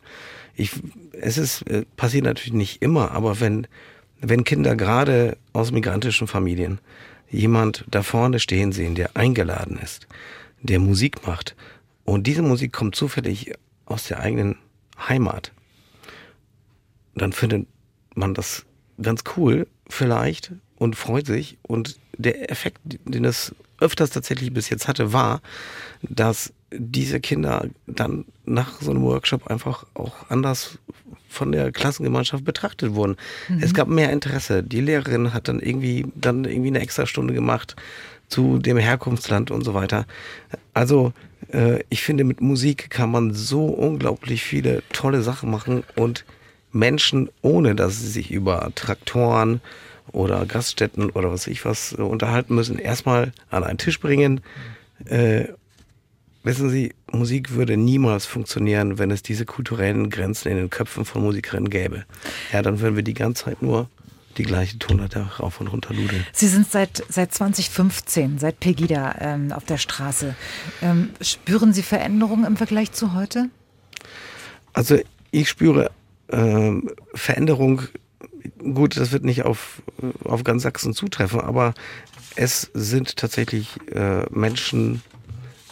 Ich, 0.55 0.71
es 1.13 1.37
ist 1.37 1.61
äh, 1.63 1.85
passiert 1.95 2.25
natürlich 2.25 2.53
nicht 2.53 2.81
immer, 2.81 3.11
aber 3.11 3.39
wenn 3.39 3.67
wenn 4.25 4.45
Kinder 4.45 4.77
gerade 4.77 5.37
aus 5.51 5.71
migrantischen 5.71 6.27
Familien 6.27 6.79
jemand 7.29 7.83
da 7.89 8.03
vorne 8.03 8.39
stehen 8.39 8.71
sehen, 8.71 8.95
der 8.95 9.17
eingeladen 9.17 9.77
ist, 9.77 10.07
der 10.61 10.79
Musik 10.79 11.27
macht 11.27 11.55
und 12.05 12.25
diese 12.25 12.41
Musik 12.41 12.71
kommt 12.71 12.95
zufällig 12.95 13.53
aus 13.85 14.07
der 14.07 14.21
eigenen 14.21 14.55
Heimat, 15.09 15.51
dann 17.15 17.33
findet 17.33 17.67
man 18.15 18.33
das 18.33 18.65
ganz 19.01 19.23
cool 19.35 19.67
vielleicht 19.89 20.53
und 20.77 20.95
freut 20.95 21.27
sich. 21.27 21.57
Und 21.63 21.99
der 22.17 22.51
Effekt, 22.51 22.79
den 22.83 23.25
es 23.25 23.55
öfters 23.79 24.11
tatsächlich 24.11 24.53
bis 24.53 24.69
jetzt 24.69 24.87
hatte, 24.87 25.13
war, 25.13 25.41
dass 26.01 26.53
diese 26.71 27.19
Kinder 27.19 27.67
dann 27.85 28.25
nach 28.45 28.81
so 28.81 28.91
einem 28.91 29.03
Workshop 29.03 29.47
einfach 29.47 29.85
auch 29.93 30.29
anders 30.29 30.79
von 31.27 31.51
der 31.51 31.71
Klassengemeinschaft 31.71 32.45
betrachtet 32.45 32.93
wurden. 32.93 33.17
Mhm. 33.49 33.59
Es 33.61 33.73
gab 33.73 33.87
mehr 33.87 34.11
Interesse. 34.11 34.63
Die 34.63 34.81
Lehrerin 34.81 35.33
hat 35.33 35.47
dann 35.47 35.59
irgendwie 35.59 36.05
dann 36.15 36.45
irgendwie 36.45 36.69
eine 36.69 36.79
extra 36.79 37.05
Stunde 37.05 37.33
gemacht 37.33 37.75
zu 38.27 38.57
dem 38.57 38.77
Herkunftsland 38.77 39.51
und 39.51 39.63
so 39.63 39.73
weiter. 39.73 40.05
Also 40.73 41.13
äh, 41.51 41.83
ich 41.89 42.01
finde, 42.03 42.23
mit 42.23 42.41
Musik 42.41 42.89
kann 42.89 43.11
man 43.11 43.33
so 43.33 43.65
unglaublich 43.65 44.43
viele 44.43 44.83
tolle 44.91 45.21
Sachen 45.21 45.51
machen 45.51 45.83
und 45.95 46.25
Menschen, 46.73 47.29
ohne 47.41 47.75
dass 47.75 47.99
sie 47.99 48.09
sich 48.09 48.31
über 48.31 48.71
Traktoren 48.75 49.61
oder 50.11 50.45
Gaststätten 50.45 51.09
oder 51.09 51.31
was 51.31 51.47
ich 51.47 51.65
was 51.65 51.93
äh, 51.93 52.01
unterhalten 52.01 52.55
müssen, 52.55 52.77
erstmal 52.77 53.31
an 53.49 53.63
einen 53.63 53.77
Tisch 53.77 53.99
bringen. 53.99 54.41
Äh, 55.05 55.45
wissen 56.43 56.69
Sie, 56.69 56.93
Musik 57.11 57.51
würde 57.51 57.77
niemals 57.77 58.25
funktionieren, 58.25 58.97
wenn 58.99 59.11
es 59.11 59.23
diese 59.23 59.45
kulturellen 59.45 60.09
Grenzen 60.09 60.49
in 60.49 60.57
den 60.57 60.69
Köpfen 60.69 61.05
von 61.05 61.21
Musikerinnen 61.21 61.69
gäbe. 61.69 62.05
Ja, 62.51 62.61
dann 62.61 62.79
würden 62.79 62.95
wir 62.95 63.03
die 63.03 63.13
ganze 63.13 63.45
Zeit 63.45 63.61
nur 63.61 63.89
die 64.37 64.43
gleiche 64.43 64.79
Tonleiter 64.79 65.29
rauf 65.39 65.61
und 65.61 65.67
runter 65.67 65.93
ludeln. 65.93 66.25
Sie 66.33 66.47
sind 66.47 66.69
seit, 66.69 67.03
seit 67.07 67.33
2015, 67.33 68.39
seit 68.39 68.59
Pegida 68.59 69.15
ähm, 69.19 69.51
auf 69.51 69.63
der 69.63 69.77
Straße. 69.77 70.35
Ähm, 70.81 71.11
spüren 71.21 71.71
Sie 71.71 71.83
Veränderungen 71.83 72.45
im 72.45 72.57
Vergleich 72.57 72.91
zu 72.91 73.13
heute? 73.13 73.49
Also 74.73 74.99
ich 75.29 75.49
spüre 75.49 75.91
ähm, 76.33 76.89
Veränderung, 77.13 77.83
gut, 78.59 78.97
das 78.97 79.11
wird 79.11 79.23
nicht 79.23 79.43
auf, 79.43 79.81
auf 80.23 80.43
ganz 80.43 80.63
Sachsen 80.63 80.93
zutreffen, 80.93 81.39
aber 81.39 81.73
es 82.35 82.71
sind 82.73 83.17
tatsächlich 83.17 83.77
äh, 83.91 84.23
Menschen 84.31 85.01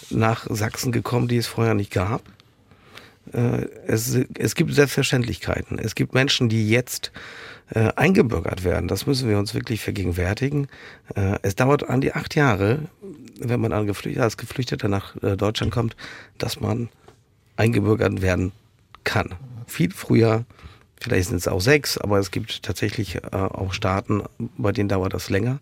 nach 0.09 0.47
Sachsen 0.49 0.91
gekommen, 0.91 1.27
die 1.27 1.37
es 1.37 1.47
vorher 1.47 1.73
nicht 1.73 1.91
gab. 1.91 2.21
Äh, 3.33 3.65
es, 3.87 4.17
es 4.37 4.55
gibt 4.55 4.73
Selbstverständlichkeiten. 4.73 5.79
Es 5.79 5.95
gibt 5.95 6.13
Menschen, 6.13 6.49
die 6.49 6.69
jetzt 6.69 7.11
äh, 7.73 7.91
eingebürgert 7.95 8.63
werden. 8.63 8.87
Das 8.87 9.07
müssen 9.07 9.29
wir 9.29 9.39
uns 9.39 9.53
wirklich 9.53 9.81
vergegenwärtigen. 9.81 10.67
Äh, 11.15 11.39
es 11.41 11.55
dauert 11.55 11.89
an 11.89 12.01
die 12.01 12.13
acht 12.13 12.35
Jahre, 12.35 12.79
wenn 13.39 13.59
man 13.59 13.71
als 13.71 14.37
Geflüchteter 14.37 14.87
nach 14.87 15.15
äh, 15.23 15.37
Deutschland 15.37 15.71
kommt, 15.71 15.95
dass 16.37 16.59
man 16.59 16.89
eingebürgert 17.55 18.21
werden 18.21 18.51
kann. 19.03 19.35
Viel 19.71 19.93
früher, 19.93 20.43
vielleicht 20.99 21.29
sind 21.29 21.37
es 21.37 21.47
auch 21.47 21.61
sechs, 21.61 21.97
aber 21.97 22.19
es 22.19 22.31
gibt 22.31 22.61
tatsächlich 22.61 23.15
äh, 23.15 23.29
auch 23.31 23.71
Staaten, 23.71 24.23
bei 24.57 24.73
denen 24.73 24.89
dauert 24.89 25.13
das 25.13 25.29
länger. 25.29 25.59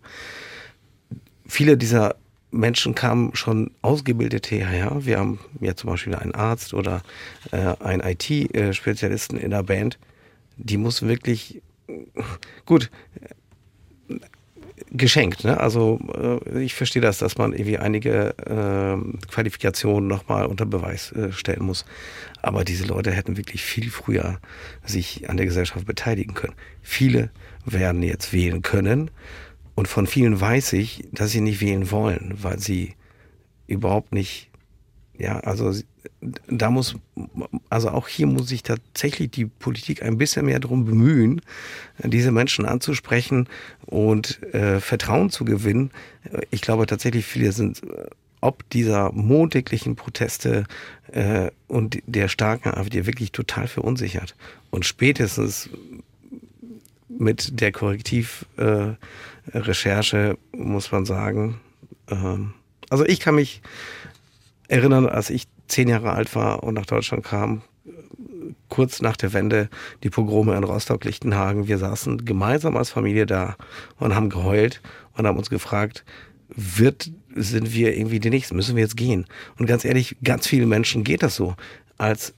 Viele 1.46 1.76
dieser 1.76 2.16
Menschen 2.50 2.96
kamen 2.96 3.36
schon 3.36 3.70
ausgebildet 3.82 4.48
hierher. 4.48 4.96
Wir 5.06 5.20
haben 5.20 5.38
ja 5.60 5.76
zum 5.76 5.90
Beispiel 5.90 6.16
einen 6.16 6.34
Arzt 6.34 6.74
oder 6.74 7.02
äh, 7.52 7.76
einen 7.78 8.02
IT-Spezialisten 8.02 9.36
in 9.38 9.50
der 9.50 9.62
Band. 9.62 9.96
Die 10.56 10.76
muss 10.76 11.02
wirklich 11.02 11.62
gut 12.66 12.90
geschenkt. 14.92 15.44
Ne? 15.44 15.58
Also 15.58 16.00
äh, 16.52 16.62
ich 16.62 16.74
verstehe 16.74 17.02
das, 17.02 17.18
dass 17.18 17.38
man 17.38 17.52
irgendwie 17.52 17.78
einige 17.78 18.34
äh, 18.38 19.26
Qualifikationen 19.28 20.08
nochmal 20.08 20.46
unter 20.46 20.66
Beweis 20.66 21.12
äh, 21.12 21.32
stellen 21.32 21.64
muss. 21.64 21.84
Aber 22.42 22.64
diese 22.64 22.86
Leute 22.86 23.10
hätten 23.10 23.36
wirklich 23.36 23.62
viel 23.62 23.90
früher 23.90 24.38
sich 24.84 25.28
an 25.28 25.36
der 25.36 25.46
Gesellschaft 25.46 25.86
beteiligen 25.86 26.34
können. 26.34 26.54
Viele 26.82 27.30
werden 27.64 28.02
jetzt 28.02 28.32
wählen 28.32 28.62
können. 28.62 29.10
Und 29.74 29.88
von 29.88 30.06
vielen 30.06 30.40
weiß 30.40 30.72
ich, 30.74 31.04
dass 31.12 31.30
sie 31.30 31.40
nicht 31.40 31.60
wählen 31.60 31.90
wollen, 31.90 32.34
weil 32.42 32.58
sie 32.58 32.94
überhaupt 33.66 34.12
nicht, 34.12 34.49
ja, 35.20 35.40
also 35.40 35.72
da 36.48 36.70
muss, 36.70 36.96
also 37.68 37.90
auch 37.90 38.08
hier 38.08 38.26
muss 38.26 38.48
sich 38.48 38.62
tatsächlich 38.62 39.30
die 39.30 39.44
Politik 39.46 40.02
ein 40.02 40.16
bisschen 40.18 40.46
mehr 40.46 40.58
darum 40.58 40.84
bemühen, 40.86 41.42
diese 42.02 42.32
Menschen 42.32 42.64
anzusprechen 42.64 43.48
und 43.86 44.42
äh, 44.54 44.80
Vertrauen 44.80 45.30
zu 45.30 45.44
gewinnen. 45.44 45.90
Ich 46.50 46.62
glaube 46.62 46.86
tatsächlich, 46.86 47.26
viele 47.26 47.52
sind 47.52 47.82
ob 48.40 48.68
dieser 48.70 49.12
montäglichen 49.12 49.96
Proteste 49.96 50.64
äh, 51.12 51.50
und 51.68 51.98
der 52.06 52.28
starken 52.28 52.70
AfD 52.70 53.04
wirklich 53.06 53.32
total 53.32 53.68
verunsichert. 53.68 54.34
Und 54.70 54.86
spätestens 54.86 55.68
mit 57.08 57.60
der 57.60 57.72
Korrektivrecherche 57.72 58.96
äh, 60.52 60.56
muss 60.56 60.90
man 60.90 61.04
sagen, 61.04 61.60
ähm, 62.08 62.54
also 62.88 63.04
ich 63.04 63.20
kann 63.20 63.34
mich 63.34 63.60
erinnern, 64.70 65.06
als 65.06 65.30
ich 65.30 65.48
zehn 65.66 65.88
Jahre 65.88 66.12
alt 66.12 66.34
war 66.34 66.62
und 66.62 66.74
nach 66.74 66.86
Deutschland 66.86 67.24
kam, 67.24 67.62
kurz 68.68 69.02
nach 69.02 69.16
der 69.16 69.32
Wende, 69.32 69.68
die 70.02 70.10
Pogrome 70.10 70.56
in 70.56 70.64
Rostock-Lichtenhagen. 70.64 71.66
Wir 71.66 71.78
saßen 71.78 72.24
gemeinsam 72.24 72.76
als 72.76 72.90
Familie 72.90 73.26
da 73.26 73.56
und 73.98 74.14
haben 74.14 74.30
geheult 74.30 74.80
und 75.16 75.26
haben 75.26 75.38
uns 75.38 75.50
gefragt, 75.50 76.04
wird, 76.48 77.10
sind 77.34 77.74
wir 77.74 77.96
irgendwie 77.96 78.20
die 78.20 78.30
Nächsten? 78.30 78.56
Müssen 78.56 78.76
wir 78.76 78.82
jetzt 78.82 78.96
gehen? 78.96 79.26
Und 79.58 79.66
ganz 79.66 79.84
ehrlich, 79.84 80.16
ganz 80.22 80.46
vielen 80.46 80.68
Menschen 80.68 81.04
geht 81.04 81.22
das 81.22 81.34
so. 81.34 81.54
Als 81.98 82.34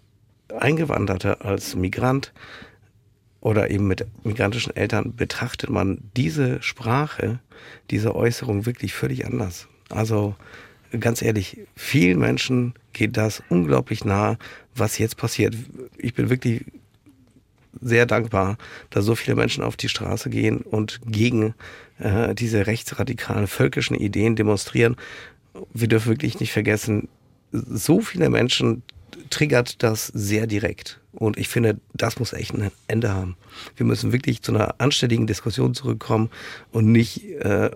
Eingewanderter, 0.59 1.45
als 1.45 1.77
Migrant 1.77 2.33
oder 3.41 3.71
eben 3.71 3.87
mit 3.87 4.07
migrantischen 4.25 4.75
Eltern 4.75 5.15
betrachtet 5.17 5.71
man 5.71 5.99
diese 6.17 6.63
Sprache, 6.63 7.41
diese 7.91 8.15
Äußerung 8.15 8.67
wirklich 8.67 8.95
völlig 8.95 9.27
anders. 9.27 9.69
Also 9.91 10.35
ganz 11.01 11.23
ehrlich, 11.23 11.59
vielen 11.77 12.19
Menschen 12.19 12.75
geht 12.93 13.17
das 13.17 13.43
unglaublich 13.49 14.05
nah, 14.05 14.37
was 14.75 14.99
jetzt 14.99 15.17
passiert. 15.17 15.55
Ich 15.99 16.15
bin 16.15 16.31
wirklich 16.31 16.65
sehr 17.81 18.07
dankbar, 18.07 18.59
dass 18.91 19.05
so 19.05 19.15
viele 19.15 19.37
Menschen 19.37 19.65
auf 19.65 19.77
die 19.77 19.89
Straße 19.89 20.31
gehen 20.31 20.59
und 20.59 21.01
gegen 21.07 21.55
äh, 21.99 22.35
diese 22.35 22.67
rechtsradikalen 22.67 23.47
völkischen 23.47 23.97
Ideen 23.97 24.37
demonstrieren. 24.37 24.97
Wir 25.73 25.89
dürfen 25.89 26.11
wirklich 26.11 26.41
nicht 26.41 26.53
vergessen, 26.53 27.09
so 27.51 28.01
viele 28.01 28.31
Menschen 28.31 28.83
triggert 29.31 29.83
das 29.83 30.07
sehr 30.09 30.47
direkt. 30.47 31.01
Und 31.13 31.39
ich 31.39 31.49
finde, 31.49 31.79
das 31.93 32.19
muss 32.19 32.33
echt 32.33 32.55
ein 32.55 32.71
Ende 32.89 33.13
haben. 33.13 33.37
Wir 33.77 33.85
müssen 33.85 34.13
wirklich 34.13 34.43
zu 34.43 34.53
einer 34.53 34.77
anständigen 34.79 35.27
Diskussion 35.27 35.75
zurückkommen 35.75 36.31
und 36.71 36.91
nicht 36.91 37.25
äh, 37.41 37.71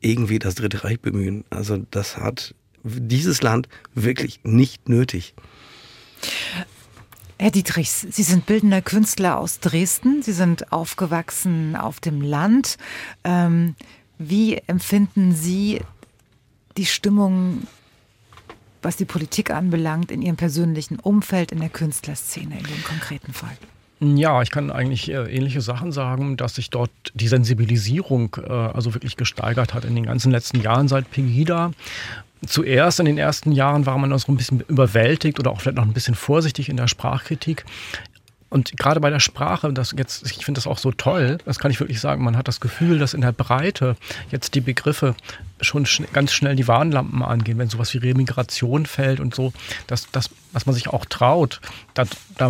irgendwie 0.00 0.38
das 0.38 0.54
Dritte 0.54 0.84
Reich 0.84 1.00
bemühen. 1.00 1.44
Also 1.50 1.78
das 1.90 2.16
hat 2.16 2.54
dieses 2.82 3.42
Land 3.42 3.68
wirklich 3.94 4.40
nicht 4.42 4.88
nötig. 4.88 5.34
Herr 7.38 7.50
Dietrichs, 7.50 8.06
Sie 8.10 8.22
sind 8.22 8.46
bildender 8.46 8.82
Künstler 8.82 9.38
aus 9.38 9.60
Dresden. 9.60 10.22
Sie 10.22 10.32
sind 10.32 10.72
aufgewachsen 10.72 11.74
auf 11.74 12.00
dem 12.00 12.20
Land. 12.20 12.76
Ähm, 13.24 13.74
wie 14.18 14.56
empfinden 14.66 15.34
Sie 15.34 15.80
die 16.76 16.84
Stimmung, 16.84 17.66
was 18.82 18.96
die 18.96 19.06
Politik 19.06 19.50
anbelangt, 19.50 20.10
in 20.10 20.20
Ihrem 20.20 20.36
persönlichen 20.36 20.98
Umfeld, 20.98 21.52
in 21.52 21.60
der 21.60 21.70
Künstlerszene 21.70 22.58
in 22.58 22.64
dem 22.64 22.84
konkreten 22.84 23.32
Fall? 23.32 23.56
Ja, 24.02 24.40
ich 24.40 24.50
kann 24.50 24.70
eigentlich 24.70 25.10
äh, 25.10 25.24
ähnliche 25.24 25.60
Sachen 25.60 25.92
sagen, 25.92 26.38
dass 26.38 26.54
sich 26.54 26.70
dort 26.70 26.90
die 27.12 27.28
Sensibilisierung 27.28 28.34
äh, 28.42 28.50
also 28.50 28.94
wirklich 28.94 29.16
gesteigert 29.16 29.74
hat 29.74 29.84
in 29.84 29.94
den 29.94 30.06
ganzen 30.06 30.32
letzten 30.32 30.62
Jahren 30.62 30.88
seit 30.88 31.10
Pegida. 31.10 31.72
Zuerst 32.46 32.98
in 32.98 33.04
den 33.04 33.18
ersten 33.18 33.52
Jahren 33.52 33.84
war 33.84 33.98
man 33.98 34.08
noch 34.08 34.18
so 34.18 34.32
ein 34.32 34.38
bisschen 34.38 34.60
überwältigt 34.68 35.38
oder 35.38 35.50
auch 35.50 35.60
vielleicht 35.60 35.76
noch 35.76 35.84
ein 35.84 35.92
bisschen 35.92 36.14
vorsichtig 36.14 36.70
in 36.70 36.78
der 36.78 36.88
Sprachkritik. 36.88 37.66
Und 38.48 38.76
gerade 38.78 39.00
bei 39.00 39.10
der 39.10 39.20
Sprache, 39.20 39.72
das 39.72 39.94
jetzt, 39.96 40.26
ich 40.26 40.44
finde 40.44 40.58
das 40.58 40.66
auch 40.66 40.78
so 40.78 40.90
toll, 40.90 41.38
das 41.44 41.58
kann 41.58 41.70
ich 41.70 41.78
wirklich 41.78 42.00
sagen, 42.00 42.24
man 42.24 42.36
hat 42.36 42.48
das 42.48 42.60
Gefühl, 42.60 42.98
dass 42.98 43.14
in 43.14 43.20
der 43.20 43.32
Breite 43.32 43.96
jetzt 44.32 44.54
die 44.54 44.60
Begriffe 44.60 45.14
schon 45.60 45.84
schn 45.84 46.06
ganz 46.12 46.32
schnell 46.32 46.56
die 46.56 46.66
Warnlampen 46.66 47.22
angehen, 47.22 47.58
wenn 47.58 47.68
sowas 47.68 47.92
wie 47.94 47.98
Remigration 47.98 48.86
fällt 48.86 49.20
und 49.20 49.34
so, 49.34 49.52
dass, 49.86 50.10
dass, 50.10 50.30
dass 50.52 50.66
man 50.66 50.74
sich 50.74 50.88
auch 50.88 51.04
traut, 51.04 51.60
das, 51.94 52.08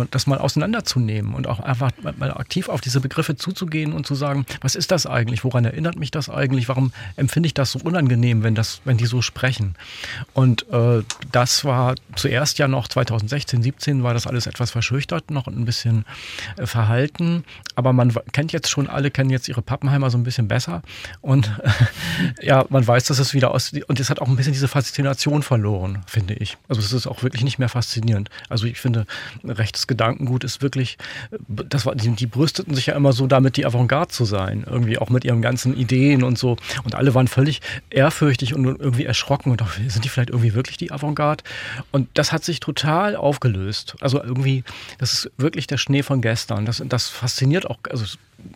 das 0.09 0.27
mal 0.27 0.37
auseinanderzunehmen 0.37 1.33
und 1.33 1.47
auch 1.47 1.59
einfach 1.59 1.91
mal 2.17 2.31
aktiv 2.31 2.69
auf 2.69 2.81
diese 2.81 3.01
Begriffe 3.01 3.35
zuzugehen 3.35 3.93
und 3.93 4.05
zu 4.05 4.15
sagen, 4.15 4.45
was 4.61 4.75
ist 4.75 4.91
das 4.91 5.05
eigentlich? 5.05 5.43
Woran 5.43 5.65
erinnert 5.65 5.95
mich 5.97 6.11
das 6.11 6.29
eigentlich? 6.29 6.67
Warum 6.67 6.91
empfinde 7.15 7.47
ich 7.47 7.53
das 7.53 7.71
so 7.71 7.79
unangenehm, 7.79 8.43
wenn, 8.43 8.55
das, 8.55 8.81
wenn 8.85 8.97
die 8.97 9.05
so 9.05 9.21
sprechen? 9.21 9.75
Und 10.33 10.67
äh, 10.71 11.03
das 11.31 11.65
war 11.65 11.95
zuerst 12.15 12.59
ja 12.59 12.67
noch 12.67 12.87
2016, 12.87 13.61
17 13.61 14.03
war 14.03 14.13
das 14.13 14.27
alles 14.27 14.47
etwas 14.47 14.71
verschüchtert, 14.71 15.31
noch 15.31 15.47
ein 15.47 15.65
bisschen 15.65 16.05
äh, 16.57 16.65
verhalten. 16.65 17.43
Aber 17.75 17.93
man 17.93 18.13
kennt 18.31 18.51
jetzt 18.51 18.69
schon, 18.69 18.87
alle 18.87 19.11
kennen 19.11 19.29
jetzt 19.29 19.47
ihre 19.47 19.61
Pappenheimer 19.61 20.09
so 20.09 20.17
ein 20.17 20.23
bisschen 20.23 20.47
besser. 20.47 20.81
Und 21.21 21.51
äh, 21.63 22.45
ja, 22.45 22.65
man 22.69 22.85
weiß, 22.85 23.05
dass 23.05 23.19
es 23.19 23.33
wieder 23.33 23.51
aus. 23.51 23.71
Und 23.87 23.99
es 23.99 24.09
hat 24.09 24.19
auch 24.19 24.27
ein 24.27 24.35
bisschen 24.35 24.53
diese 24.53 24.67
Faszination 24.67 25.43
verloren, 25.43 26.03
finde 26.07 26.33
ich. 26.35 26.57
Also 26.67 26.81
es 26.81 26.93
ist 26.93 27.07
auch 27.07 27.23
wirklich 27.23 27.43
nicht 27.43 27.59
mehr 27.59 27.69
faszinierend. 27.69 27.90
Also 28.49 28.65
ich 28.65 28.79
finde, 28.79 29.05
rechtes 29.43 29.87
Gedankengut 29.87 30.43
ist 30.43 30.61
wirklich, 30.61 30.97
das 31.47 31.85
war, 31.85 31.95
die, 31.95 32.09
die 32.09 32.27
brüsteten 32.27 32.73
sich 32.73 32.87
ja 32.87 32.95
immer 32.95 33.13
so 33.13 33.27
damit, 33.27 33.57
die 33.57 33.65
Avantgarde 33.65 34.11
zu 34.11 34.25
sein. 34.25 34.63
Irgendwie 34.67 34.97
auch 34.97 35.09
mit 35.09 35.25
ihren 35.25 35.41
ganzen 35.41 35.75
Ideen 35.75 36.23
und 36.23 36.37
so. 36.37 36.57
Und 36.83 36.95
alle 36.95 37.13
waren 37.13 37.27
völlig 37.27 37.61
ehrfürchtig 37.89 38.53
und 38.53 38.65
irgendwie 38.65 39.05
erschrocken 39.05 39.51
und 39.51 39.61
auch, 39.61 39.71
sind 39.87 40.05
die 40.05 40.09
vielleicht 40.09 40.29
irgendwie 40.29 40.53
wirklich 40.53 40.77
die 40.77 40.91
Avantgarde? 40.91 41.43
Und 41.91 42.09
das 42.13 42.31
hat 42.31 42.43
sich 42.43 42.59
total 42.59 43.15
aufgelöst. 43.15 43.95
Also 44.01 44.21
irgendwie, 44.21 44.63
das 44.97 45.13
ist 45.13 45.31
wirklich 45.37 45.67
der 45.67 45.77
Schnee 45.77 46.03
von 46.03 46.21
gestern. 46.21 46.65
Das, 46.65 46.81
das 46.85 47.09
fasziniert 47.09 47.69
auch, 47.69 47.77
also 47.89 48.05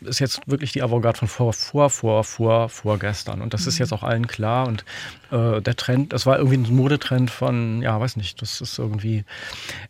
ist 0.02 0.20
jetzt 0.20 0.42
wirklich 0.48 0.72
die 0.72 0.82
Avantgarde 0.82 1.20
von 1.20 1.28
vor, 1.28 1.54
vor, 1.54 1.90
vor, 1.90 2.24
vor, 2.24 2.70
vorgestern. 2.70 3.42
Und 3.42 3.54
das 3.54 3.62
mhm. 3.62 3.68
ist 3.70 3.78
jetzt 3.78 3.94
auch 3.94 4.04
allen 4.04 4.28
klar. 4.28 4.68
Und 4.68 4.86
äh, 5.32 5.62
der 5.62 5.76
Trend, 5.76 6.14
das 6.14 6.26
war 6.26 6.38
irgendwie 6.38 6.58
ein 6.58 6.76
Modetrend 6.76 7.32
von, 7.32 7.82
ja, 7.82 8.00
weiß 8.00 8.16
nicht, 8.18 8.42
das 8.42 8.62
ist 8.62 8.80
irgendwie 8.80 9.25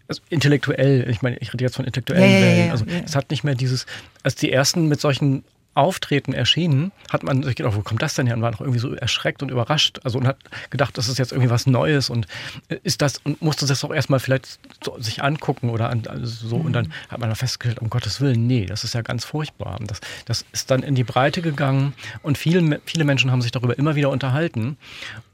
also 0.08 0.22
intellektuell, 0.30 1.10
ich 1.10 1.22
meine, 1.22 1.38
ich 1.38 1.54
rede 1.54 1.64
jetzt 1.64 1.76
von 1.76 1.86
intellektuellen 1.86 2.24
ja, 2.24 2.42
Wellen. 2.42 2.72
Also 2.72 2.86
es 3.06 3.16
hat 3.16 3.32
nicht 3.32 3.44
mehr 3.44 3.56
dieses, 3.56 3.86
als 4.24 4.36
die 4.36 4.52
ersten 4.52 4.88
mit 4.88 5.02
solchen 5.02 5.44
Auftreten 5.76 6.34
erschienen, 6.34 6.92
hat 7.10 7.24
man 7.24 7.44
sich 7.44 7.56
gedacht, 7.56 7.76
wo 7.76 7.82
kommt 7.82 8.02
das 8.02 8.16
denn 8.16 8.28
her? 8.28 8.36
Und 8.36 8.42
war 8.42 8.52
noch 8.52 8.62
irgendwie 8.62 8.80
so 8.80 8.94
erschreckt 8.94 9.44
und 9.44 9.52
überrascht. 9.52 10.00
Also 10.04 10.18
und 10.18 10.28
hat 10.28 10.38
gedacht, 10.70 10.98
das 10.98 11.08
ist 11.08 11.20
jetzt 11.20 11.32
irgendwie 11.32 11.50
was 11.50 11.68
Neues 11.68 12.10
und 12.10 12.28
äh, 12.70 12.78
ist 12.84 13.02
das 13.02 13.18
und 13.20 13.42
musste 13.42 13.66
das 13.66 13.84
auch 13.84 13.94
erstmal 13.94 14.20
vielleicht 14.20 14.60
so, 14.84 14.98
sich 15.00 15.22
angucken 15.22 15.70
oder 15.70 15.90
an, 15.90 16.04
also 16.08 16.48
so. 16.48 16.58
Mhm. 16.60 16.66
Und 16.66 16.74
dann 16.74 16.94
hat 17.10 17.20
man 17.20 17.36
festgestellt, 17.36 17.80
um 17.80 17.90
Gottes 17.90 18.22
Willen, 18.22 18.48
nee, 18.48 18.66
das 18.66 18.84
ist 18.84 18.94
ja 18.94 19.02
ganz 19.02 19.26
furchtbar. 19.26 19.80
Und 19.80 19.92
das, 19.92 20.00
das 20.26 20.46
ist 20.52 20.72
dann 20.72 20.82
in 20.82 20.96
die 20.96 21.04
Breite 21.04 21.42
gegangen 21.42 21.94
und 22.24 22.38
viele, 22.38 22.82
viele 22.86 23.04
Menschen 23.04 23.32
haben 23.32 23.42
sich 23.42 23.52
darüber 23.52 23.78
immer 23.78 23.96
wieder 23.96 24.10
unterhalten 24.10 24.78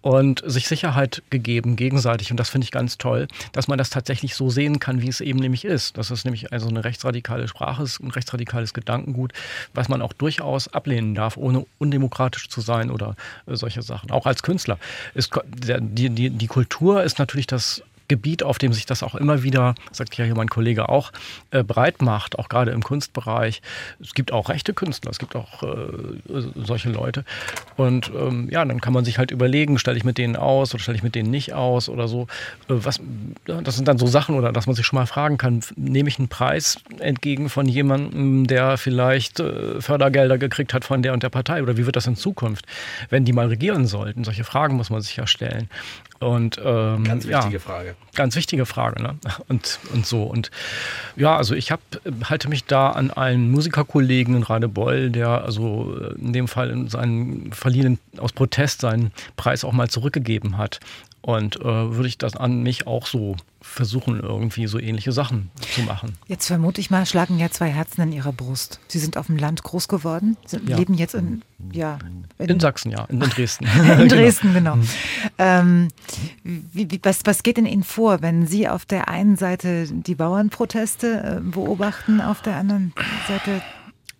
und 0.02 0.42
sich 0.46 0.68
Sicherheit 0.68 1.22
gegeben 1.30 1.76
gegenseitig. 1.76 2.32
Und 2.32 2.40
das 2.40 2.50
finde 2.50 2.66
ich 2.66 2.72
ganz 2.72 2.98
toll, 2.98 3.28
dass 3.52 3.68
man 3.68 3.78
das 3.78 3.90
tatsächlich 3.90 4.36
so 4.36 4.50
sehen 4.50 4.80
kann, 4.80 5.02
wie 5.02 5.08
es 5.08 5.22
eben 5.22 5.40
nämlich 5.40 5.64
ist. 5.64 5.98
Dass 5.98 6.10
es 6.10 6.26
nämlich 6.26 6.52
also 6.52 6.68
eine 6.68 6.84
rechtsradikale 6.84 7.48
Sprache 7.48 7.84
ist, 7.84 8.00
ein 8.00 8.12
rechtsradikales 8.12 8.74
Gedankengut, 8.74 9.34
was 9.74 9.90
man 9.90 10.02
auch 10.02 10.14
durchaus 10.32 10.70
ablehnen 10.70 11.14
darf, 11.14 11.36
ohne 11.36 11.66
undemokratisch 11.78 12.48
zu 12.48 12.62
sein 12.62 12.90
oder 12.90 13.16
äh, 13.48 13.56
solche 13.56 13.82
Sachen. 13.82 14.12
Auch 14.12 14.26
als 14.26 14.44
Künstler. 14.44 14.78
Ist, 15.14 15.32
die, 15.54 16.10
die, 16.10 16.30
die 16.30 16.48
Kultur 16.48 17.04
ist 17.04 17.20
natürlich 17.20 17.48
das 17.48 17.84
Gebiet, 18.12 18.44
auf 18.44 18.58
dem 18.58 18.74
sich 18.74 18.86
das 18.86 19.04
auch 19.04 19.16
immer 19.16 19.42
wieder, 19.42 19.74
sagt 19.94 20.18
ja 20.18 20.26
hier 20.26 20.36
mein 20.36 20.50
Kollege 20.50 20.90
auch, 20.90 21.14
äh, 21.52 21.64
breit 21.64 22.02
macht, 22.02 22.38
auch 22.38 22.50
gerade 22.50 22.72
im 22.72 22.84
Kunstbereich. 22.84 23.62
Es 24.02 24.14
gibt 24.14 24.34
auch 24.34 24.50
rechte 24.50 24.74
Künstler, 24.74 25.12
es 25.12 25.18
gibt 25.18 25.34
auch 25.38 25.64
äh, 25.64 25.78
solche 26.56 26.90
Leute. 26.90 27.24
Und 27.78 28.12
ähm, 28.14 28.50
ja, 28.52 28.66
dann 28.66 28.82
kann 28.82 28.92
man 28.92 29.06
sich 29.06 29.18
halt 29.18 29.32
überlegen, 29.32 29.80
stelle 29.80 29.96
ich 29.96 30.04
mit 30.04 30.18
denen 30.18 30.36
aus 30.36 30.74
oder 30.74 30.84
stelle 30.84 30.98
ich 30.98 31.04
mit 31.04 31.16
denen 31.16 31.32
nicht 31.32 31.54
aus 31.54 31.88
oder 31.88 32.10
so. 32.10 32.24
Äh, 32.68 32.84
was, 32.84 33.00
das 33.46 33.78
sind 33.78 33.88
dann 33.88 33.98
so 33.98 34.08
Sachen, 34.08 34.36
oder 34.36 34.52
dass 34.52 34.68
man 34.68 34.76
sich 34.76 34.86
schon 34.86 35.00
mal 35.00 35.06
fragen 35.06 35.38
kann, 35.38 35.62
nehme 35.78 36.10
ich 36.10 36.20
einen 36.20 36.28
Preis 36.28 36.80
entgegen 37.00 37.48
von 37.48 37.66
jemandem, 37.66 38.46
der 38.46 38.78
vielleicht 38.78 39.40
äh, 39.40 39.80
Fördergelder 39.80 40.38
gekriegt 40.38 40.74
hat 40.74 40.84
von 40.84 41.02
der 41.02 41.14
und 41.14 41.24
der 41.24 41.30
Partei 41.30 41.64
oder 41.64 41.78
wie 41.78 41.86
wird 41.86 41.96
das 41.96 42.08
in 42.08 42.18
Zukunft, 42.18 42.66
wenn 43.10 43.24
die 43.24 43.32
mal 43.32 43.48
regieren 43.48 43.88
sollten? 43.88 44.26
Solche 44.26 44.44
Fragen 44.44 44.76
muss 44.76 44.90
man 44.90 45.00
sich 45.00 45.16
ja 45.16 45.28
stellen. 45.28 45.70
Und, 46.20 46.60
ähm, 46.64 47.04
ganz 47.04 47.26
wichtige 47.26 47.54
ja, 47.54 47.60
Frage. 47.60 47.96
Ganz 48.14 48.36
wichtige 48.36 48.66
Frage, 48.66 49.02
ne? 49.02 49.16
Und, 49.48 49.80
und 49.94 50.06
so. 50.06 50.24
Und 50.24 50.52
ja, 51.16 51.38
also 51.38 51.56
ich 51.56 51.72
hab, 51.72 51.80
halte 52.26 52.50
mich 52.50 52.66
da 52.66 52.90
an 52.90 53.10
einen 53.10 53.50
Musikerkollegen 53.52 54.36
in 54.36 54.44
Radebeul, 54.44 55.12
der 55.12 55.44
also 55.44 55.96
in 56.18 56.34
dem 56.34 56.48
Fall 56.50 56.72
in 56.72 56.90
seinen 56.90 57.54
verliehenen 57.54 58.00
aus 58.18 58.34
Protest 58.34 58.82
seinen 58.82 59.12
Preis 59.38 59.64
auch 59.64 59.72
mal 59.72 59.90
zurückgegeben 59.90 60.58
hat. 60.58 60.80
Und 61.22 61.58
äh, 61.58 61.64
würde 61.64 62.08
ich 62.08 62.18
das 62.18 62.36
an 62.36 62.64
mich 62.64 62.88
auch 62.88 63.06
so 63.06 63.38
versuchen, 63.72 64.20
irgendwie 64.20 64.68
so 64.68 64.78
ähnliche 64.80 65.12
Sachen 65.12 65.50
zu 65.74 65.82
machen. 65.82 66.18
Jetzt 66.28 66.48
vermute 66.48 66.82
ich 66.82 66.90
mal, 66.92 67.06
schlagen 67.06 67.40
ja 67.40 67.50
zwei 67.50 67.70
Herzen 67.70 68.02
in 68.02 68.12
ihrer 68.12 68.34
Brust. 68.34 68.80
Sie 68.88 69.00
sind 69.00 69.18
auf 69.18 69.28
dem 69.28 69.38
Land 69.38 69.64
groß 69.64 69.88
geworden, 69.88 70.38
sind, 70.46 70.70
Ja. 70.70 70.78
leben 70.78 70.94
jetzt 70.94 71.16
in, 71.16 71.42
ja, 71.72 71.98
In 72.38 72.60
Sachsen, 72.60 72.92
ja, 72.92 73.06
in, 73.06 73.22
in 73.22 73.30
Dresden. 73.30 73.66
in 73.66 74.08
Dresden, 74.10 74.54
genau. 74.54 74.78
Ähm, 75.38 75.88
wie, 76.44 76.92
wie, 76.92 77.00
was, 77.04 77.22
was 77.26 77.44
geht 77.44 77.58
in 77.58 77.66
Ihnen 77.66 77.84
vor, 77.84 78.22
wenn 78.22 78.46
Sie 78.46 78.68
auf 78.68 78.86
der 78.86 79.08
einen 79.08 79.38
Seite 79.38 79.88
die 79.90 80.16
Bauernproteste 80.16 81.38
äh, 81.38 81.42
beobachten, 81.42 82.20
auf 82.22 82.42
der 82.42 82.58
anderen 82.58 82.94
Seite 83.28 83.62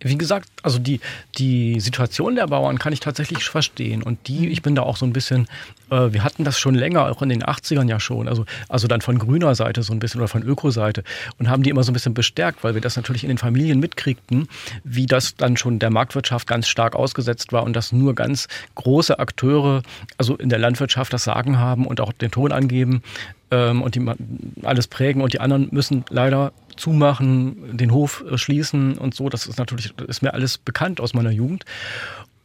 Wie 0.02 0.18
gesagt, 0.18 0.48
also 0.62 0.78
die, 0.78 1.00
die 1.38 1.80
Situation 1.80 2.34
der 2.34 2.46
Bauern 2.46 2.78
kann 2.78 2.92
ich 2.92 3.00
tatsächlich 3.00 3.44
verstehen. 3.44 4.02
Und 4.02 4.28
die, 4.28 4.48
ich 4.48 4.62
bin 4.62 4.74
da 4.74 4.82
auch 4.82 4.96
so 4.96 5.06
ein 5.06 5.12
bisschen, 5.12 5.46
äh, 5.90 6.12
wir 6.12 6.24
hatten 6.24 6.44
das 6.44 6.58
schon 6.58 6.74
länger, 6.74 7.10
auch 7.10 7.22
in 7.22 7.28
den 7.28 7.42
80ern 7.42 7.88
ja 7.88 8.00
schon, 8.00 8.28
also, 8.28 8.44
also 8.68 8.88
dann 8.88 9.00
von 9.00 9.18
grüner 9.18 9.54
Seite 9.54 9.82
so 9.82 9.92
ein 9.92 9.98
bisschen 9.98 10.20
oder 10.20 10.28
von 10.28 10.42
Öko-Seite 10.42 11.04
und 11.38 11.48
haben 11.48 11.62
die 11.62 11.70
immer 11.70 11.84
so 11.84 11.90
ein 11.90 11.94
bisschen 11.94 12.14
bestärkt, 12.14 12.64
weil 12.64 12.74
wir 12.74 12.80
das 12.80 12.96
natürlich 12.96 13.24
in 13.24 13.28
den 13.28 13.38
Familien 13.38 13.80
mitkriegten, 13.80 14.48
wie 14.84 15.06
das 15.06 15.36
dann 15.36 15.56
schon 15.56 15.78
der 15.78 15.90
Marktwirtschaft 15.90 16.46
ganz 16.46 16.68
stark 16.68 16.96
ausgesetzt 16.96 17.52
war 17.52 17.62
und 17.62 17.74
dass 17.74 17.92
nur 17.92 18.14
ganz 18.14 18.48
große 18.74 19.18
Akteure, 19.18 19.82
also 20.18 20.36
in 20.36 20.48
der 20.48 20.58
Landwirtschaft 20.58 21.12
das 21.12 21.24
Sagen 21.24 21.58
haben 21.58 21.86
und 21.86 22.00
auch 22.00 22.12
den 22.12 22.30
Ton 22.30 22.52
angeben 22.52 23.02
ähm, 23.52 23.82
und 23.82 23.94
die 23.94 24.04
alles 24.64 24.88
prägen 24.88 25.22
und 25.22 25.32
die 25.34 25.40
anderen 25.40 25.68
müssen 25.70 26.04
leider 26.08 26.52
zumachen, 26.76 27.76
den 27.76 27.92
Hof 27.92 28.24
äh, 28.28 28.38
schließen 28.38 28.98
und 28.98 29.14
so. 29.14 29.28
Das 29.28 29.46
ist 29.46 29.58
natürlich, 29.58 29.94
ist 30.08 30.22
mir 30.22 30.34
alles 30.34 30.58
bekannt 30.58 31.00
aus 31.00 31.14
meiner 31.14 31.30
Jugend. 31.30 31.64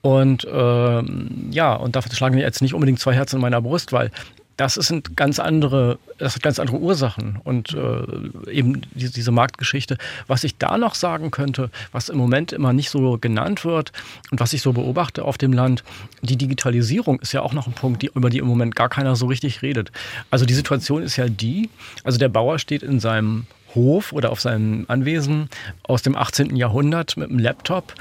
Und 0.02 0.48
ähm, 0.52 1.48
ja, 1.50 1.74
und 1.74 1.96
dafür 1.96 2.14
schlagen 2.14 2.38
jetzt 2.38 2.62
nicht 2.62 2.74
unbedingt 2.74 3.00
zwei 3.00 3.14
Herzen 3.14 3.38
in 3.38 3.42
meiner 3.42 3.62
Brust, 3.62 3.94
weil 3.94 4.12
das 4.58 4.74
sind 4.74 5.16
ganz 5.16 5.40
andere, 5.40 6.00
das 6.18 6.36
hat 6.36 6.42
ganz 6.42 6.60
andere 6.60 6.78
Ursachen 6.78 7.40
und 7.44 7.74
äh, 7.74 8.52
eben 8.52 8.82
die, 8.96 9.10
diese 9.10 9.32
Marktgeschichte. 9.32 9.98
Was 10.26 10.44
ich 10.44 10.58
da 10.58 10.78
noch 10.80 10.96
sagen 10.96 11.30
könnte, 11.30 11.70
was 11.92 12.10
im 12.10 12.18
Moment 12.18 12.52
immer 12.52 12.74
nicht 12.74 12.90
so 12.90 13.20
genannt 13.20 13.64
wird 13.64 13.92
und 14.32 14.40
was 14.40 14.54
ich 14.54 14.64
so 14.64 14.74
beobachte 14.74 15.24
auf 15.24 15.38
dem 15.38 15.54
Land, 15.54 15.84
die 16.24 16.38
Digitalisierung 16.38 17.20
ist 17.20 17.34
ja 17.34 17.42
auch 17.42 17.54
noch 17.54 17.68
ein 17.68 17.74
Punkt, 17.74 18.02
die, 18.02 18.12
über 18.14 18.32
die 18.32 18.40
im 18.40 18.48
Moment 18.48 18.76
gar 18.76 18.90
keiner 18.90 19.16
so 19.16 19.28
richtig 19.28 19.62
redet. 19.62 19.92
Also 20.32 20.46
die 20.46 20.56
Situation 20.56 21.04
ist 21.04 21.18
ja 21.18 21.30
die, 21.30 21.70
also 22.04 22.18
der 22.18 22.30
Bauer 22.30 22.58
steht 22.58 22.82
in 22.82 23.00
seinem 23.00 23.46
Hof 23.76 24.12
oder 24.12 24.32
auf 24.32 24.42
seinem 24.42 24.86
Anwesen 24.88 25.50
aus 25.84 26.02
dem 26.02 26.16
18. 26.16 26.56
Jahrhundert 26.56 27.16
mit 27.16 27.30
einem 27.30 27.40
Laptop 27.40 27.94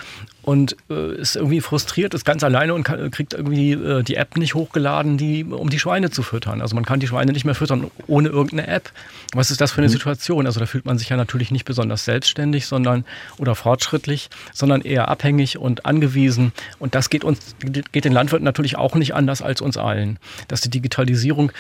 und 0.47 0.77
äh, 0.89 1.17
ist 1.17 1.35
irgendwie 1.35 1.61
frustriert, 1.61 2.15
ist 2.15 2.25
ganz 2.25 2.45
alleine 2.45 2.73
und 2.73 2.85
kann, 2.85 3.11
kriegt 3.11 3.35
irgendwie 3.35 3.73
äh, 3.73 4.05
die 4.05 4.15
App 4.15 4.37
nicht 4.37 4.55
hochgeladen, 4.55 5.19
die, 5.19 5.43
um 5.43 5.71
die 5.71 5.81
Schweine 5.81 6.11
zu 6.11 6.23
füttern. 6.23 6.63
Also 6.63 6.77
man 6.77 6.85
kann 6.85 7.01
die 7.01 7.09
Schweine 7.09 7.33
nicht 7.33 7.45
mehr 7.45 7.57
füttern 7.57 7.91
ohne 8.07 8.29
irgendeine 8.29 8.69
App. 8.69 8.93
Was 9.35 9.51
ist 9.51 9.61
das 9.61 9.73
für 9.73 9.79
eine 9.79 9.89
mhm. 9.89 9.93
Situation? 9.93 10.47
Also 10.47 10.61
da 10.61 10.67
fühlt 10.67 10.87
man 10.87 10.99
sich 10.99 11.09
ja 11.09 11.17
natürlich 11.17 11.51
nicht 11.51 11.65
besonders 11.65 12.05
selbstständig, 12.05 12.67
sondern 12.67 13.05
oder 13.39 13.57
fortschrittlich, 13.57 14.31
sondern 14.53 14.83
eher 14.83 15.09
abhängig 15.09 15.59
und 15.59 15.85
angewiesen. 15.85 16.53
Und 16.79 16.95
das 16.95 17.11
geht 17.11 17.25
uns, 17.25 17.57
geht 17.91 18.05
den 18.05 18.13
Landwirten 18.13 18.45
natürlich 18.45 18.79
auch 18.79 18.95
nicht 18.95 19.17
anders 19.17 19.43
als 19.43 19.61
uns 19.61 19.77
allen. 19.77 20.21
Dass 20.47 20.61
die 20.61 20.71
Digitalisierung 20.71 21.51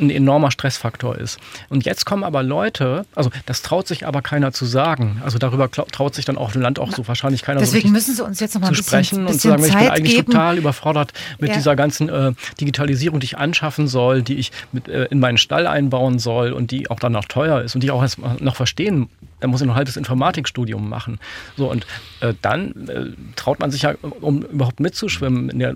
ein 0.00 0.10
enormer 0.10 0.50
Stressfaktor 0.50 1.16
ist. 1.16 1.38
Und 1.68 1.84
jetzt 1.84 2.04
kommen 2.06 2.24
aber 2.24 2.42
Leute, 2.42 3.06
also 3.14 3.30
das 3.46 3.62
traut 3.62 3.86
sich 3.86 4.06
aber 4.06 4.22
keiner 4.22 4.52
zu 4.52 4.64
sagen. 4.64 5.20
Also 5.24 5.38
darüber 5.38 5.70
traut 5.70 6.14
sich 6.14 6.24
dann 6.24 6.36
auch 6.38 6.54
im 6.54 6.60
Land 6.60 6.78
auch 6.78 6.92
so 6.92 7.06
wahrscheinlich 7.06 7.42
keiner 7.42 7.60
Deswegen 7.60 7.88
so 7.88 7.92
müssen 7.92 8.14
Sie 8.14 8.24
uns 8.24 8.40
jetzt 8.40 8.54
noch 8.54 8.62
mal 8.62 8.68
zu 8.68 8.72
ein 8.72 8.76
bisschen, 8.76 8.84
sprechen 8.88 9.26
bisschen 9.26 9.34
und 9.34 9.40
zu 9.40 9.48
sagen, 9.48 9.62
Zeit 9.62 9.70
ich 9.70 9.78
bin 9.78 9.90
eigentlich 9.90 10.14
geben. 10.16 10.26
total 10.32 10.58
überfordert 10.58 11.12
mit 11.38 11.50
Ja. 11.50 11.56
dieser 11.56 11.76
ganzen 11.76 12.08
äh, 12.08 12.32
Digitalisierung, 12.60 13.20
die 13.20 13.26
ich 13.26 13.38
anschaffen 13.38 13.86
soll, 13.88 14.22
die 14.22 14.34
ich 14.34 14.52
mit, 14.72 14.88
äh, 14.88 15.04
in 15.06 15.20
meinen 15.20 15.38
Stall 15.38 15.66
einbauen 15.66 16.18
soll 16.18 16.52
und 16.52 16.70
die 16.70 16.90
auch 16.90 16.98
dann 17.00 17.12
noch 17.12 17.26
teuer 17.26 17.60
ist 17.62 17.74
und 17.74 17.82
die 17.82 17.88
ich 17.88 17.90
auch 17.92 18.02
erst 18.02 18.18
noch 18.40 18.56
verstehen. 18.56 19.08
Da 19.46 19.50
muss 19.52 19.60
ich 19.60 19.66
noch 19.68 19.74
ein 19.74 19.78
halbes 19.78 19.96
Informatikstudium 19.96 20.88
machen. 20.88 21.18
So 21.56 21.70
und 21.70 21.86
äh, 22.20 22.34
dann 22.42 22.88
äh, 22.88 23.04
traut 23.36 23.60
man 23.60 23.70
sich 23.70 23.82
ja, 23.82 23.94
um 24.20 24.42
überhaupt 24.42 24.80
mitzuschwimmen, 24.80 25.56
der, 25.58 25.72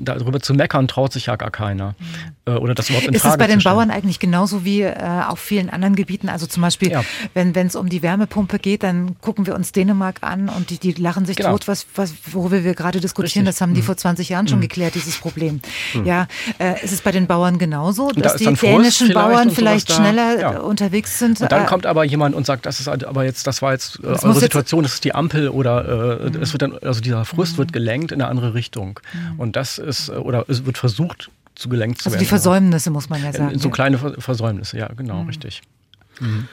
darüber 0.00 0.40
zu 0.40 0.54
meckern, 0.54 0.88
traut 0.88 1.12
sich 1.12 1.26
ja 1.26 1.36
gar 1.36 1.50
keiner. 1.50 1.94
Äh, 2.46 2.52
oder 2.52 2.74
das 2.74 2.88
überhaupt 2.88 3.08
in 3.08 3.14
Ist 3.14 3.20
Frage 3.22 3.34
es 3.34 3.38
bei 3.38 3.46
den. 3.46 3.62
Bauern 3.62 3.90
eigentlich 3.90 4.18
genauso 4.18 4.64
wie 4.64 4.80
äh, 4.82 4.94
auf 5.28 5.38
vielen 5.38 5.68
anderen 5.70 5.94
Gebieten? 5.96 6.28
Also 6.30 6.46
zum 6.46 6.62
Beispiel, 6.62 6.98
wenn 7.34 7.54
es 7.66 7.76
um 7.76 7.88
die 7.90 8.02
Wärmepumpe 8.02 8.58
geht, 8.58 8.82
dann 8.82 9.16
gucken 9.20 9.46
wir 9.46 9.54
uns 9.54 9.72
Dänemark 9.72 10.18
an 10.22 10.48
und 10.48 10.70
die, 10.70 10.78
die 10.78 10.92
lachen 10.92 11.26
sich 11.26 11.36
Genau. 11.36 11.50
tot, 11.52 11.68
was, 11.68 11.86
was, 11.94 12.14
worüber 12.32 12.64
wir 12.64 12.74
gerade 12.74 13.00
diskutieren. 13.00 13.46
Richtig. 13.46 13.54
Das 13.56 13.60
haben 13.60 13.74
die 13.74 13.80
Mhm. 13.80 13.84
vor 13.86 13.96
20 13.98 14.28
Jahren 14.30 14.48
schon 14.48 14.58
Mhm. 14.58 14.62
geklärt, 14.62 14.94
dieses 14.94 15.18
Problem. 15.18 15.60
Mhm. 15.94 16.04
Ja, 16.06 16.26
äh, 16.58 16.82
ist 16.82 16.92
es 16.92 17.00
bei 17.02 17.10
den 17.12 17.26
Bauern 17.26 17.58
genauso, 17.58 18.10
da 18.12 18.20
dass 18.22 18.32
ist 18.34 18.40
die 18.40 18.44
dann 18.46 18.54
dänischen 18.54 19.08
vielleicht 19.08 19.14
Bauern 19.14 19.50
vielleicht 19.50 19.90
da. 19.90 19.94
schneller 19.94 20.40
Ja. 20.40 20.54
äh, 20.54 20.58
unterwegs 20.58 21.18
sind? 21.18 21.40
Und 21.40 21.50
dann 21.52 21.66
kommt 21.66 21.84
aber 21.86 22.04
jemand 22.04 22.34
und 22.34 22.46
sagt, 22.46 22.64
das 22.66 22.80
ist 22.80 22.88
aber 23.02 23.24
jetzt, 23.24 23.46
das 23.48 23.62
war 23.62 23.72
jetzt 23.72 23.98
äh, 24.04 24.06
eure 24.06 24.28
jetzt- 24.28 24.40
Situation, 24.40 24.84
das 24.84 24.94
ist 24.94 25.04
die 25.04 25.14
Ampel 25.14 25.48
oder 25.48 26.20
äh, 26.20 26.30
Mhm. 26.30 26.42
es 26.42 26.52
wird 26.52 26.62
dann, 26.62 26.78
also 26.78 27.00
dieser 27.00 27.24
Frust 27.24 27.58
wird 27.58 27.72
gelenkt 27.72 28.12
in 28.12 28.20
eine 28.22 28.30
andere 28.30 28.54
Richtung. 28.54 29.00
Und 29.38 29.56
das 29.56 29.78
ist, 29.78 30.10
äh, 30.10 30.12
oder 30.12 30.44
es 30.48 30.64
wird 30.64 30.78
versucht 30.78 31.30
zu 31.56 31.68
gelenkt 31.68 32.00
zu 32.02 32.06
also 32.08 32.14
werden. 32.14 32.22
die 32.24 32.28
Versäumnisse, 32.28 32.90
muss 32.90 33.08
man 33.08 33.20
ja 33.22 33.28
In, 33.28 33.32
sagen. 33.32 33.50
in 33.50 33.58
so 33.58 33.68
ja. 33.68 33.74
kleine 33.74 33.98
Ver- 33.98 34.14
Versäumnisse, 34.20 34.78
ja, 34.78 34.88
genau, 34.88 35.22
Mhm. 35.22 35.28
richtig. 35.28 35.62
Mhm. 36.20 36.46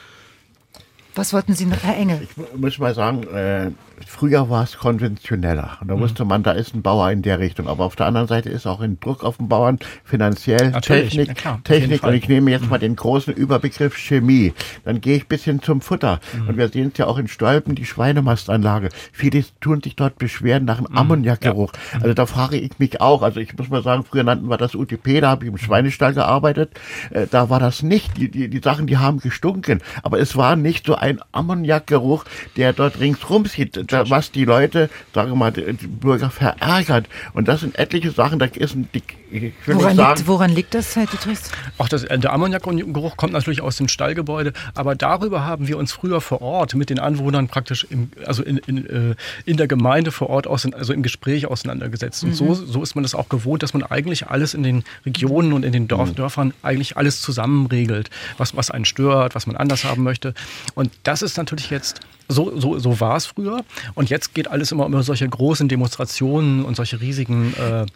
Was 1.14 1.32
wollten 1.34 1.54
Sie 1.54 1.66
noch, 1.66 1.82
Herr 1.82 1.96
Engel? 1.96 2.22
Ich 2.22 2.56
muss 2.58 2.78
mal 2.78 2.94
sagen, 2.94 3.22
äh, 3.24 3.70
früher 4.06 4.50
war 4.50 4.64
es 4.64 4.76
konventioneller. 4.78 5.78
Und 5.80 5.88
da 5.88 5.96
Mhm. 5.96 6.00
wusste 6.00 6.24
man, 6.24 6.42
da 6.42 6.52
ist 6.52 6.74
ein 6.74 6.82
Bauer 6.82 7.10
in 7.10 7.22
der 7.22 7.38
Richtung. 7.38 7.68
Aber 7.68 7.84
auf 7.84 7.96
der 7.96 8.06
anderen 8.06 8.26
Seite 8.28 8.48
ist 8.50 8.66
auch 8.66 8.80
ein 8.80 8.98
Druck 9.00 9.24
auf 9.24 9.36
den 9.38 9.48
Bauern, 9.48 9.78
finanziell, 10.04 10.70
Natürlich, 10.70 11.10
Technik, 11.10 11.28
ja 11.28 11.34
klar, 11.34 11.60
Technik. 11.64 12.02
Und 12.02 12.14
ich 12.14 12.28
nehme 12.28 12.50
jetzt 12.50 12.68
mal 12.70 12.78
den 12.78 12.96
großen 12.96 13.32
Überbegriff 13.34 13.96
Chemie. 13.96 14.52
Dann 14.84 15.00
gehe 15.00 15.16
ich 15.16 15.28
bis 15.28 15.44
hin 15.44 15.60
zum 15.62 15.80
Futter. 15.80 16.20
Mhm. 16.36 16.48
Und 16.48 16.56
wir 16.56 16.68
sehen 16.68 16.90
es 16.92 16.98
ja 16.98 17.06
auch 17.06 17.18
in 17.18 17.28
Stolpen, 17.28 17.74
die 17.74 17.84
Schweinemastanlage. 17.86 18.88
Viele 19.12 19.44
tun 19.60 19.82
sich 19.82 19.96
dort 19.96 20.18
beschweren 20.18 20.64
nach 20.64 20.78
einem 20.78 20.86
Ammoniakgeruch. 20.96 21.72
Also 21.94 22.14
da 22.14 22.26
frage 22.26 22.56
ich 22.56 22.78
mich 22.78 23.00
auch. 23.00 23.22
Also 23.22 23.40
ich 23.40 23.56
muss 23.56 23.68
mal 23.68 23.82
sagen, 23.82 24.04
früher 24.04 24.22
nannten 24.24 24.48
wir 24.48 24.56
das 24.56 24.74
UTP, 24.74 25.20
da 25.20 25.30
habe 25.30 25.44
ich 25.44 25.50
im 25.50 25.58
Schweinestall 25.58 26.14
gearbeitet. 26.14 26.70
Äh, 27.10 27.26
da 27.30 27.50
war 27.50 27.60
das 27.60 27.82
nicht. 27.82 28.16
Die, 28.16 28.30
die, 28.30 28.48
die 28.48 28.58
Sachen, 28.60 28.86
die 28.86 28.98
haben 28.98 29.18
gestunken. 29.20 29.80
Aber 30.02 30.18
es 30.18 30.36
war 30.36 30.56
nicht 30.56 30.86
so 30.86 30.94
ein 30.94 31.20
Ammoniakgeruch, 31.32 32.24
der 32.56 32.72
dort 32.72 33.00
ringsrum 33.00 33.46
sieht, 33.46 33.90
da, 33.92 34.08
was 34.10 34.30
die 34.32 34.44
Leute, 34.44 34.90
sagen 35.14 35.30
wir 35.30 35.36
mal, 35.36 35.52
die, 35.52 35.62
Bürger 35.86 36.30
verärgert. 36.30 37.06
Und 37.34 37.48
das 37.48 37.60
sind 37.60 37.78
etliche 37.78 38.10
Sachen, 38.10 38.38
da 38.38 38.46
ist 38.46 38.74
ein, 38.74 38.88
will 38.92 39.52
Woran 39.66 39.88
nicht 39.88 39.96
sagen, 39.96 40.16
liegt, 40.16 40.28
woran 40.28 40.50
liegt 40.50 40.74
das, 40.74 40.96
Herr 40.96 41.06
Dietrichs? 41.06 41.50
Auch 41.78 41.88
das, 41.88 42.04
äh, 42.04 42.18
der 42.18 42.32
Ammoniakgeruch 42.32 43.16
kommt 43.16 43.32
natürlich 43.32 43.60
aus 43.60 43.76
dem 43.76 43.88
Stallgebäude, 43.88 44.52
aber 44.74 44.94
darüber 44.94 45.44
haben 45.44 45.68
wir 45.68 45.78
uns 45.78 45.92
früher 45.92 46.20
vor 46.20 46.42
Ort 46.42 46.74
mit 46.74 46.90
den 46.90 46.98
Anwohnern 46.98 47.48
praktisch 47.48 47.86
im, 47.88 48.10
also 48.26 48.42
in, 48.42 48.58
in, 48.58 48.86
äh, 48.86 49.14
in 49.44 49.56
der 49.56 49.68
Gemeinde 49.68 50.12
vor 50.12 50.30
Ort, 50.30 50.46
aus, 50.46 50.66
also 50.72 50.92
im 50.92 51.02
Gespräch 51.02 51.46
auseinandergesetzt. 51.46 52.22
Und 52.24 52.30
Mhm. 52.30 52.34
so, 52.34 52.54
so 52.54 52.82
ist 52.82 52.94
man 52.94 53.02
das 53.02 53.14
auch 53.14 53.28
gewohnt, 53.28 53.62
dass 53.62 53.74
man 53.74 53.82
eigentlich 53.82 54.28
alles 54.28 54.54
in 54.54 54.62
den 54.62 54.84
Regionen 55.06 55.52
und 55.52 55.64
in 55.64 55.72
den 55.72 55.88
Dorf, 55.88 56.12
Dörfern 56.12 56.52
eigentlich 56.62 56.96
alles 56.96 57.20
zusammenregelt, 57.20 58.10
was, 58.38 58.56
was 58.56 58.70
einen 58.70 58.84
stört, 58.84 59.34
was 59.34 59.46
man 59.46 59.56
anders 59.56 59.84
haben 59.84 60.02
möchte. 60.02 60.34
Und 60.74 60.90
das 61.04 61.22
ist 61.22 61.36
natürlich 61.36 61.70
jetzt, 61.70 62.00
so, 62.28 62.58
so, 62.58 62.78
so 62.78 63.00
war 63.00 63.16
es 63.16 63.26
früher. 63.26 63.64
Und 63.94 64.10
jetzt 64.10 64.34
geht 64.34 64.48
alles 64.48 64.72
immer 64.72 64.86
über 64.86 65.02
solche 65.02 65.28
großen 65.28 65.68
Demonstrationen 65.68 66.64
und 66.64 66.76
solche 66.76 67.00
riesigen 67.00 67.54
äh, 67.54 67.86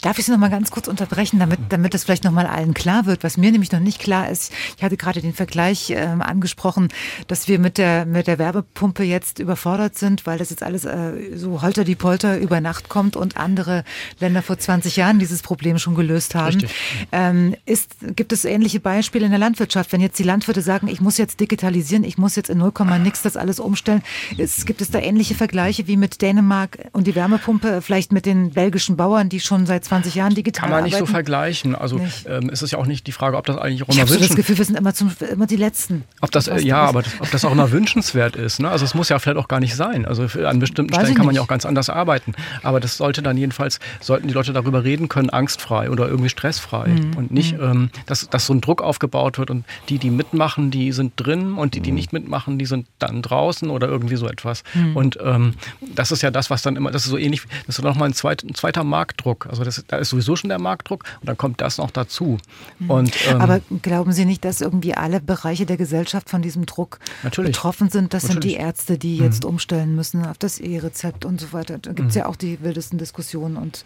Darf 0.00 0.16
ich 0.20 0.26
Sie 0.26 0.30
noch 0.30 0.38
mal 0.38 0.48
ganz 0.48 0.70
kurz 0.70 0.86
unterbrechen, 0.86 1.40
damit, 1.40 1.58
damit 1.70 1.92
es 1.92 2.04
vielleicht 2.04 2.22
noch 2.22 2.30
mal 2.30 2.46
allen 2.46 2.72
klar 2.72 3.06
wird, 3.06 3.24
was 3.24 3.36
mir 3.36 3.50
nämlich 3.50 3.72
noch 3.72 3.80
nicht 3.80 3.98
klar 3.98 4.30
ist. 4.30 4.52
Ich 4.76 4.84
hatte 4.84 4.96
gerade 4.96 5.20
den 5.20 5.34
Vergleich 5.34 5.90
ähm, 5.90 6.22
angesprochen, 6.22 6.86
dass 7.26 7.48
wir 7.48 7.58
mit 7.58 7.78
der, 7.78 8.06
mit 8.06 8.28
der 8.28 8.38
Werbepumpe 8.38 9.02
jetzt 9.02 9.40
überfordert 9.40 9.98
sind, 9.98 10.24
weil 10.24 10.38
das 10.38 10.50
jetzt 10.50 10.62
alles 10.62 10.84
äh, 10.84 11.36
so 11.36 11.62
holter 11.62 11.82
die 11.82 11.96
Polter 11.96 12.38
über 12.38 12.60
Nacht 12.60 12.88
kommt 12.88 13.16
und 13.16 13.36
andere 13.36 13.82
Länder 14.20 14.42
vor 14.42 14.56
20 14.56 14.94
Jahren 14.94 15.18
dieses 15.18 15.42
Problem 15.42 15.80
schon 15.80 15.96
gelöst 15.96 16.36
haben. 16.36 16.64
Ähm, 17.10 17.56
ist, 17.66 17.96
gibt 18.14 18.32
es 18.32 18.44
ähnliche 18.44 18.78
Beispiele 18.78 19.24
in 19.24 19.32
der 19.32 19.40
Landwirtschaft? 19.40 19.90
Wenn 19.90 20.00
jetzt 20.00 20.20
die 20.20 20.22
Landwirte 20.22 20.62
sagen, 20.62 20.86
ich 20.86 21.00
muss 21.00 21.18
jetzt 21.18 21.40
digitalisieren, 21.40 22.04
ich 22.04 22.18
muss 22.18 22.36
jetzt 22.36 22.50
in 22.50 22.58
0, 22.58 22.72
nix 23.02 23.22
das 23.22 23.36
alles 23.36 23.58
umstellen, 23.58 24.02
ist, 24.36 24.64
gibt 24.64 24.80
es 24.80 24.92
da 24.92 25.00
ähnliche 25.00 25.34
Vergleiche 25.34 25.88
wie 25.88 25.96
mit 25.96 26.22
Dänemark 26.22 26.78
und 26.92 27.08
die 27.08 27.16
Wärmepumpe, 27.16 27.82
vielleicht 27.82 28.12
mit 28.12 28.26
den 28.26 28.50
belgischen 28.52 28.96
Bauern, 28.96 29.28
die 29.28 29.40
schon 29.40 29.66
seit 29.66 29.87
20 29.88 30.14
Jahren 30.14 30.34
digital 30.34 30.62
Kann 30.62 30.70
man 30.70 30.84
nicht 30.84 30.96
so 30.96 31.06
vergleichen. 31.06 31.74
Also 31.74 32.00
ähm, 32.26 32.50
es 32.50 32.62
ist 32.62 32.72
ja 32.72 32.78
auch 32.78 32.86
nicht 32.86 33.06
die 33.06 33.12
Frage, 33.12 33.36
ob 33.36 33.46
das 33.46 33.56
eigentlich 33.56 33.82
auch 33.82 33.88
Ich 33.88 33.96
immer 33.96 34.02
habe 34.02 34.12
so 34.12 34.20
das 34.20 34.36
Gefühl, 34.36 34.58
wir 34.58 34.64
sind 34.64 34.76
immer, 34.76 34.94
zum, 34.94 35.10
immer 35.32 35.46
die 35.46 35.56
Letzten. 35.56 36.04
ob 36.20 36.30
das, 36.30 36.48
äh, 36.48 36.60
ja, 36.60 36.82
aber 36.82 37.02
das, 37.02 37.12
ob 37.20 37.30
das 37.30 37.44
auch 37.44 37.52
immer 37.52 37.70
wünschenswert 37.72 38.36
ist. 38.36 38.60
Ne? 38.60 38.68
Also 38.68 38.84
es 38.84 38.94
muss 38.94 39.08
ja 39.08 39.18
vielleicht 39.18 39.38
auch 39.38 39.48
gar 39.48 39.60
nicht 39.60 39.74
sein. 39.74 40.04
Also 40.04 40.24
an 40.44 40.58
bestimmten 40.58 40.92
Weiß 40.92 41.00
Stellen 41.00 41.12
ich 41.12 41.16
kann 41.16 41.26
man 41.26 41.34
ja 41.34 41.40
auch 41.40 41.48
ganz 41.48 41.64
anders 41.64 41.90
arbeiten. 41.90 42.34
Aber 42.62 42.80
das 42.80 42.96
sollte 42.98 43.22
dann 43.22 43.36
jedenfalls, 43.36 43.80
sollten 44.00 44.28
die 44.28 44.34
Leute 44.34 44.52
darüber 44.52 44.84
reden 44.84 45.08
können, 45.08 45.30
angstfrei 45.30 45.90
oder 45.90 46.08
irgendwie 46.08 46.28
stressfrei. 46.28 46.88
Mhm. 46.88 47.16
Und 47.16 47.30
nicht, 47.30 47.54
ähm, 47.54 47.90
dass, 48.06 48.28
dass 48.28 48.46
so 48.46 48.52
ein 48.52 48.60
Druck 48.60 48.82
aufgebaut 48.82 49.38
wird 49.38 49.50
und 49.50 49.64
die, 49.88 49.98
die 49.98 50.10
mitmachen, 50.10 50.70
die 50.70 50.92
sind 50.92 51.14
drin 51.16 51.54
und 51.54 51.74
die, 51.74 51.80
die 51.80 51.92
nicht 51.92 52.12
mitmachen, 52.12 52.58
die 52.58 52.66
sind 52.66 52.86
dann 52.98 53.22
draußen 53.22 53.70
oder 53.70 53.88
irgendwie 53.88 54.16
so 54.16 54.28
etwas. 54.28 54.62
Mhm. 54.74 54.96
Und 54.96 55.18
ähm, 55.22 55.54
das 55.94 56.12
ist 56.12 56.22
ja 56.22 56.30
das, 56.30 56.50
was 56.50 56.62
dann 56.62 56.76
immer, 56.76 56.90
das 56.90 57.04
ist 57.04 57.10
so 57.10 57.18
ähnlich, 57.18 57.42
das 57.66 57.78
ist 57.78 57.84
nochmal 57.84 58.08
ein, 58.08 58.14
zweit, 58.14 58.44
ein 58.44 58.54
zweiter 58.54 58.84
Marktdruck. 58.84 59.46
Also 59.46 59.64
das, 59.64 59.77
da 59.86 59.96
ist 59.98 60.10
sowieso 60.10 60.36
schon 60.36 60.48
der 60.48 60.58
Marktdruck 60.58 61.04
und 61.20 61.28
dann 61.28 61.36
kommt 61.36 61.60
das 61.60 61.78
noch 61.78 61.90
dazu. 61.90 62.38
Mhm. 62.78 62.90
Und, 62.90 63.16
ähm, 63.28 63.40
Aber 63.40 63.60
glauben 63.82 64.12
Sie 64.12 64.24
nicht, 64.24 64.44
dass 64.44 64.60
irgendwie 64.60 64.94
alle 64.94 65.20
Bereiche 65.20 65.66
der 65.66 65.76
Gesellschaft 65.76 66.28
von 66.30 66.42
diesem 66.42 66.66
Druck 66.66 66.98
Natürlich. 67.22 67.52
betroffen 67.52 67.88
sind? 67.90 68.14
Das 68.14 68.22
sind 68.22 68.42
die 68.44 68.48
Natürlich. 68.52 68.66
Ärzte, 68.66 68.98
die 68.98 69.16
Mhm. 69.18 69.24
jetzt 69.24 69.44
umstellen 69.44 69.94
müssen 69.94 70.24
auf 70.26 70.38
das 70.38 70.58
E-Rezept 70.58 71.24
und 71.24 71.40
so 71.40 71.52
weiter. 71.52 71.78
Da 71.78 71.92
gibt 71.92 72.08
es 72.10 72.14
Mhm. 72.14 72.20
ja 72.20 72.26
auch 72.26 72.36
die 72.36 72.60
wildesten 72.62 72.98
Diskussionen 72.98 73.56
und 73.56 73.84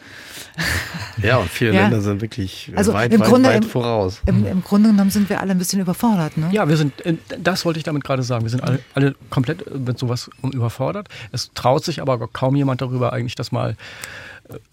Ja, 1.22 1.36
und 1.38 1.48
viele 1.48 1.72
Ja. 1.74 1.82
Länder 1.82 2.00
sind 2.00 2.20
wirklich 2.20 2.72
also 2.74 2.92
weit, 2.92 3.12
im 3.12 3.20
weit, 3.20 3.28
Grunde, 3.28 3.48
weit 3.48 3.64
voraus. 3.64 4.20
Im, 4.26 4.46
Im 4.46 4.62
Grunde 4.62 4.90
genommen 4.90 5.10
sind 5.10 5.28
wir 5.28 5.40
alle 5.40 5.52
ein 5.52 5.58
bisschen 5.58 5.80
überfordert. 5.80 6.36
Ne? 6.36 6.48
Ja, 6.52 6.68
wir 6.68 6.76
sind, 6.76 7.04
äh, 7.04 7.16
das 7.40 7.64
wollte 7.64 7.78
ich 7.78 7.84
damit 7.84 8.04
gerade 8.04 8.22
sagen, 8.22 8.44
wir 8.44 8.50
sind 8.50 8.62
alle, 8.62 8.80
alle 8.94 9.14
komplett 9.30 9.66
äh, 9.66 9.78
mit 9.78 9.98
sowas 9.98 10.30
überfordert. 10.42 11.08
Es 11.32 11.50
traut 11.54 11.84
sich 11.84 12.00
aber 12.00 12.18
kaum 12.28 12.56
jemand 12.56 12.80
darüber, 12.80 13.12
eigentlich 13.12 13.34
das 13.34 13.52
mal 13.52 13.76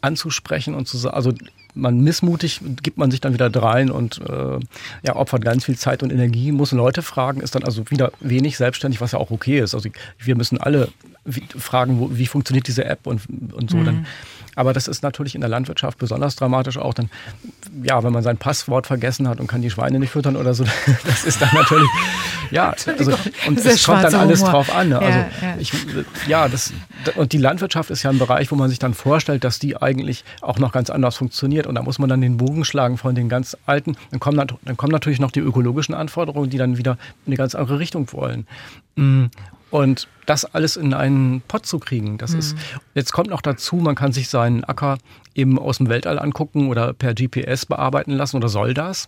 anzusprechen 0.01 0.75
und 0.75 0.87
zu 0.87 0.97
sagen, 0.97 1.15
also 1.15 1.33
man 1.75 2.01
missmutig 2.01 2.61
gibt 2.81 2.97
man 2.97 3.11
sich 3.11 3.21
dann 3.21 3.33
wieder 3.33 3.49
drein 3.49 3.91
und 3.91 4.19
äh, 4.27 4.59
ja, 5.03 5.15
opfert 5.15 5.43
ganz 5.43 5.65
viel 5.65 5.77
Zeit 5.77 6.03
und 6.03 6.11
Energie, 6.11 6.51
muss 6.51 6.71
Leute 6.71 7.01
fragen, 7.01 7.41
ist 7.41 7.55
dann 7.55 7.63
also 7.63 7.89
wieder 7.89 8.11
wenig 8.19 8.57
selbstständig, 8.57 9.01
was 9.01 9.11
ja 9.11 9.19
auch 9.19 9.31
okay 9.31 9.59
ist. 9.59 9.75
Also 9.75 9.89
wir 10.17 10.35
müssen 10.35 10.57
alle 10.57 10.89
fragen, 11.57 11.99
wo, 11.99 12.09
wie 12.11 12.25
funktioniert 12.25 12.67
diese 12.67 12.85
App 12.85 13.05
und, 13.05 13.21
und 13.53 13.69
so. 13.69 13.77
Mhm. 13.77 13.85
Dann, 13.85 14.05
Aber 14.55 14.73
das 14.73 14.87
ist 14.87 15.03
natürlich 15.03 15.35
in 15.35 15.41
der 15.41 15.49
Landwirtschaft 15.49 15.97
besonders 15.97 16.35
dramatisch 16.35 16.77
auch. 16.77 16.93
Dann, 16.93 17.09
ja, 17.83 18.03
wenn 18.03 18.13
man 18.13 18.23
sein 18.23 18.37
Passwort 18.37 18.87
vergessen 18.87 19.27
hat 19.27 19.39
und 19.39 19.47
kann 19.47 19.61
die 19.61 19.69
Schweine 19.69 19.99
nicht 19.99 20.11
füttern 20.11 20.35
oder 20.35 20.53
so, 20.53 20.65
das 21.05 21.23
ist 21.23 21.41
dann 21.41 21.49
natürlich, 21.53 21.89
ja, 22.51 22.73
also, 22.97 23.13
und 23.47 23.59
es 23.59 23.83
kommt 23.85 24.03
dann 24.03 24.15
alles 24.15 24.41
Humor. 24.41 24.51
drauf 24.51 24.75
an. 24.75 24.89
Ne? 24.89 24.99
Also, 24.99 25.19
ja, 25.19 25.55
Ich, 25.59 25.73
ja, 26.27 26.47
das, 26.47 26.73
und 27.15 27.31
die 27.33 27.37
Landwirtschaft 27.37 27.89
ist 27.89 28.03
ja 28.03 28.09
ein 28.09 28.19
Bereich, 28.19 28.51
wo 28.51 28.55
man 28.55 28.69
sich 28.69 28.79
dann 28.79 28.93
vorstellt, 28.93 29.43
dass 29.43 29.59
die 29.59 29.77
eigentlich 29.77 30.23
auch 30.41 30.59
noch 30.59 30.71
ganz 30.71 30.89
anders 30.89 31.15
funktioniert. 31.15 31.67
Und 31.67 31.75
da 31.75 31.81
muss 31.81 31.99
man 31.99 32.09
dann 32.09 32.21
den 32.21 32.37
Bogen 32.37 32.65
schlagen 32.65 32.97
von 32.97 33.15
den 33.15 33.29
ganz 33.29 33.57
alten. 33.65 33.95
Dann 34.11 34.19
kommen, 34.19 34.37
dann 34.37 34.77
kommen 34.77 34.91
natürlich 34.91 35.19
noch 35.19 35.31
die 35.31 35.39
ökologischen 35.39 35.93
Anforderungen, 35.95 36.49
die 36.49 36.57
dann 36.57 36.77
wieder 36.77 36.97
in 37.25 37.31
eine 37.31 37.37
ganz 37.37 37.55
andere 37.55 37.79
Richtung 37.79 38.11
wollen. 38.11 38.47
Und 39.71 40.07
das 40.25 40.45
alles 40.45 40.75
in 40.77 40.93
einen 40.93 41.41
Pott 41.41 41.65
zu 41.65 41.79
kriegen, 41.79 42.17
das 42.17 42.33
mhm. 42.33 42.39
ist, 42.39 42.55
jetzt 42.93 43.11
kommt 43.13 43.29
noch 43.29 43.41
dazu, 43.41 43.77
man 43.77 43.95
kann 43.95 44.13
sich 44.13 44.29
seinen 44.29 44.63
Acker 44.63 44.97
eben 45.35 45.57
aus 45.57 45.77
dem 45.77 45.89
Weltall 45.89 46.19
angucken 46.19 46.67
oder 46.67 46.93
per 46.93 47.13
GPS 47.13 47.65
bearbeiten 47.65 48.11
lassen 48.11 48.37
oder 48.37 48.49
soll 48.49 48.73
das? 48.73 49.07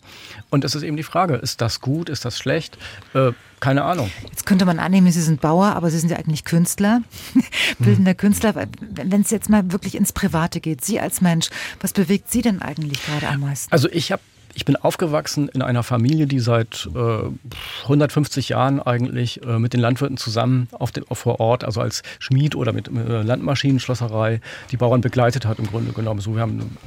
Und 0.49 0.63
es 0.63 0.75
ist 0.75 0.83
eben 0.83 0.97
die 0.97 1.03
Frage, 1.03 1.35
ist 1.35 1.61
das 1.61 1.81
gut, 1.81 2.09
ist 2.09 2.25
das 2.25 2.39
schlecht? 2.39 2.77
Äh, 3.13 3.31
keine 3.59 3.83
Ahnung. 3.83 4.09
Jetzt 4.29 4.45
könnte 4.45 4.65
man 4.65 4.79
annehmen, 4.79 5.11
Sie 5.11 5.21
sind 5.21 5.41
Bauer, 5.41 5.75
aber 5.75 5.91
Sie 5.91 5.99
sind 5.99 6.09
ja 6.09 6.17
eigentlich 6.17 6.45
Künstler, 6.45 7.01
bildender 7.79 8.13
mhm. 8.13 8.17
Künstler. 8.17 8.55
Wenn 8.79 9.21
es 9.21 9.29
jetzt 9.29 9.49
mal 9.49 9.71
wirklich 9.71 9.95
ins 9.95 10.13
Private 10.13 10.59
geht, 10.59 10.83
Sie 10.83 10.99
als 10.99 11.21
Mensch, 11.21 11.49
was 11.79 11.93
bewegt 11.93 12.31
Sie 12.31 12.41
denn 12.41 12.61
eigentlich 12.61 13.05
gerade 13.05 13.27
am 13.27 13.41
meisten? 13.41 13.71
Also 13.71 13.87
ich 13.89 14.11
habe 14.11 14.21
ich 14.53 14.65
bin 14.65 14.75
aufgewachsen 14.75 15.49
in 15.49 15.61
einer 15.61 15.83
Familie, 15.83 16.27
die 16.27 16.39
seit 16.39 16.89
äh, 16.93 17.83
150 17.83 18.49
Jahren 18.49 18.81
eigentlich 18.81 19.43
äh, 19.43 19.59
mit 19.59 19.73
den 19.73 19.79
Landwirten 19.79 20.17
zusammen 20.17 20.67
auf 20.71 20.91
dem, 20.91 21.05
vor 21.11 21.39
Ort, 21.39 21.63
also 21.63 21.81
als 21.81 22.03
Schmied 22.19 22.55
oder 22.55 22.73
mit 22.73 22.87
äh, 22.87 23.21
Landmaschinenschlosserei, 23.21 24.41
die 24.71 24.77
Bauern 24.77 25.01
begleitet 25.01 25.45
hat 25.45 25.59
im 25.59 25.67
Grunde 25.67 25.93
genommen. 25.93 26.19
So, 26.19 26.35
wir 26.35 26.41
haben 26.41 26.77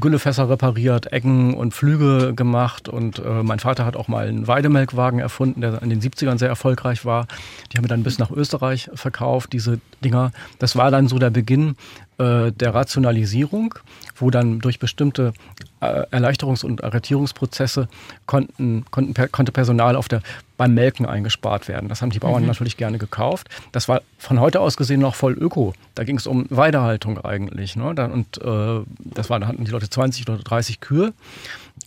Güllefässer 0.00 0.48
repariert, 0.48 1.12
Ecken 1.12 1.54
und 1.54 1.74
Flüge 1.74 2.34
gemacht 2.34 2.88
und 2.88 3.18
äh, 3.18 3.42
mein 3.42 3.58
Vater 3.58 3.84
hat 3.84 3.96
auch 3.96 4.08
mal 4.08 4.28
einen 4.28 4.46
Weidemelkwagen 4.46 5.18
erfunden, 5.18 5.60
der 5.60 5.82
in 5.82 5.90
den 5.90 6.00
70ern 6.00 6.38
sehr 6.38 6.48
erfolgreich 6.48 7.04
war. 7.04 7.26
Die 7.72 7.76
haben 7.76 7.84
wir 7.84 7.88
dann 7.88 8.02
bis 8.02 8.18
nach 8.18 8.30
Österreich 8.30 8.90
verkauft, 8.94 9.52
diese 9.52 9.80
Dinger. 10.04 10.32
Das 10.58 10.76
war 10.76 10.90
dann 10.90 11.08
so 11.08 11.18
der 11.18 11.30
Beginn 11.30 11.76
äh, 12.18 12.52
der 12.52 12.74
Rationalisierung, 12.74 13.74
wo 14.14 14.30
dann 14.30 14.60
durch 14.60 14.78
bestimmte 14.78 15.32
äh, 15.58 15.73
Erleichterungs- 15.84 16.64
und 16.64 16.84
Arretierungsprozesse 16.84 17.88
konnten, 18.26 18.84
konnten, 18.90 19.14
konnte 19.30 19.52
Personal 19.52 19.96
auf 19.96 20.08
der, 20.08 20.22
beim 20.56 20.74
Melken 20.74 21.06
eingespart 21.06 21.68
werden. 21.68 21.88
Das 21.88 22.02
haben 22.02 22.10
die 22.10 22.18
Bauern 22.18 22.42
mhm. 22.42 22.48
natürlich 22.48 22.76
gerne 22.76 22.98
gekauft. 22.98 23.48
Das 23.72 23.88
war 23.88 24.02
von 24.18 24.40
heute 24.40 24.60
aus 24.60 24.76
gesehen 24.76 25.00
noch 25.00 25.14
voll 25.14 25.32
öko. 25.32 25.74
Da 25.94 26.04
ging 26.04 26.16
es 26.16 26.26
um 26.26 26.46
Weidehaltung 26.50 27.18
eigentlich. 27.24 27.76
Ne? 27.76 27.84
Und 27.84 28.42
äh, 28.42 28.80
das 28.98 29.30
war, 29.30 29.40
da 29.40 29.46
hatten 29.46 29.64
die 29.64 29.70
Leute 29.70 29.90
20 29.90 30.28
oder 30.28 30.38
30 30.38 30.80
Kühe. 30.80 31.12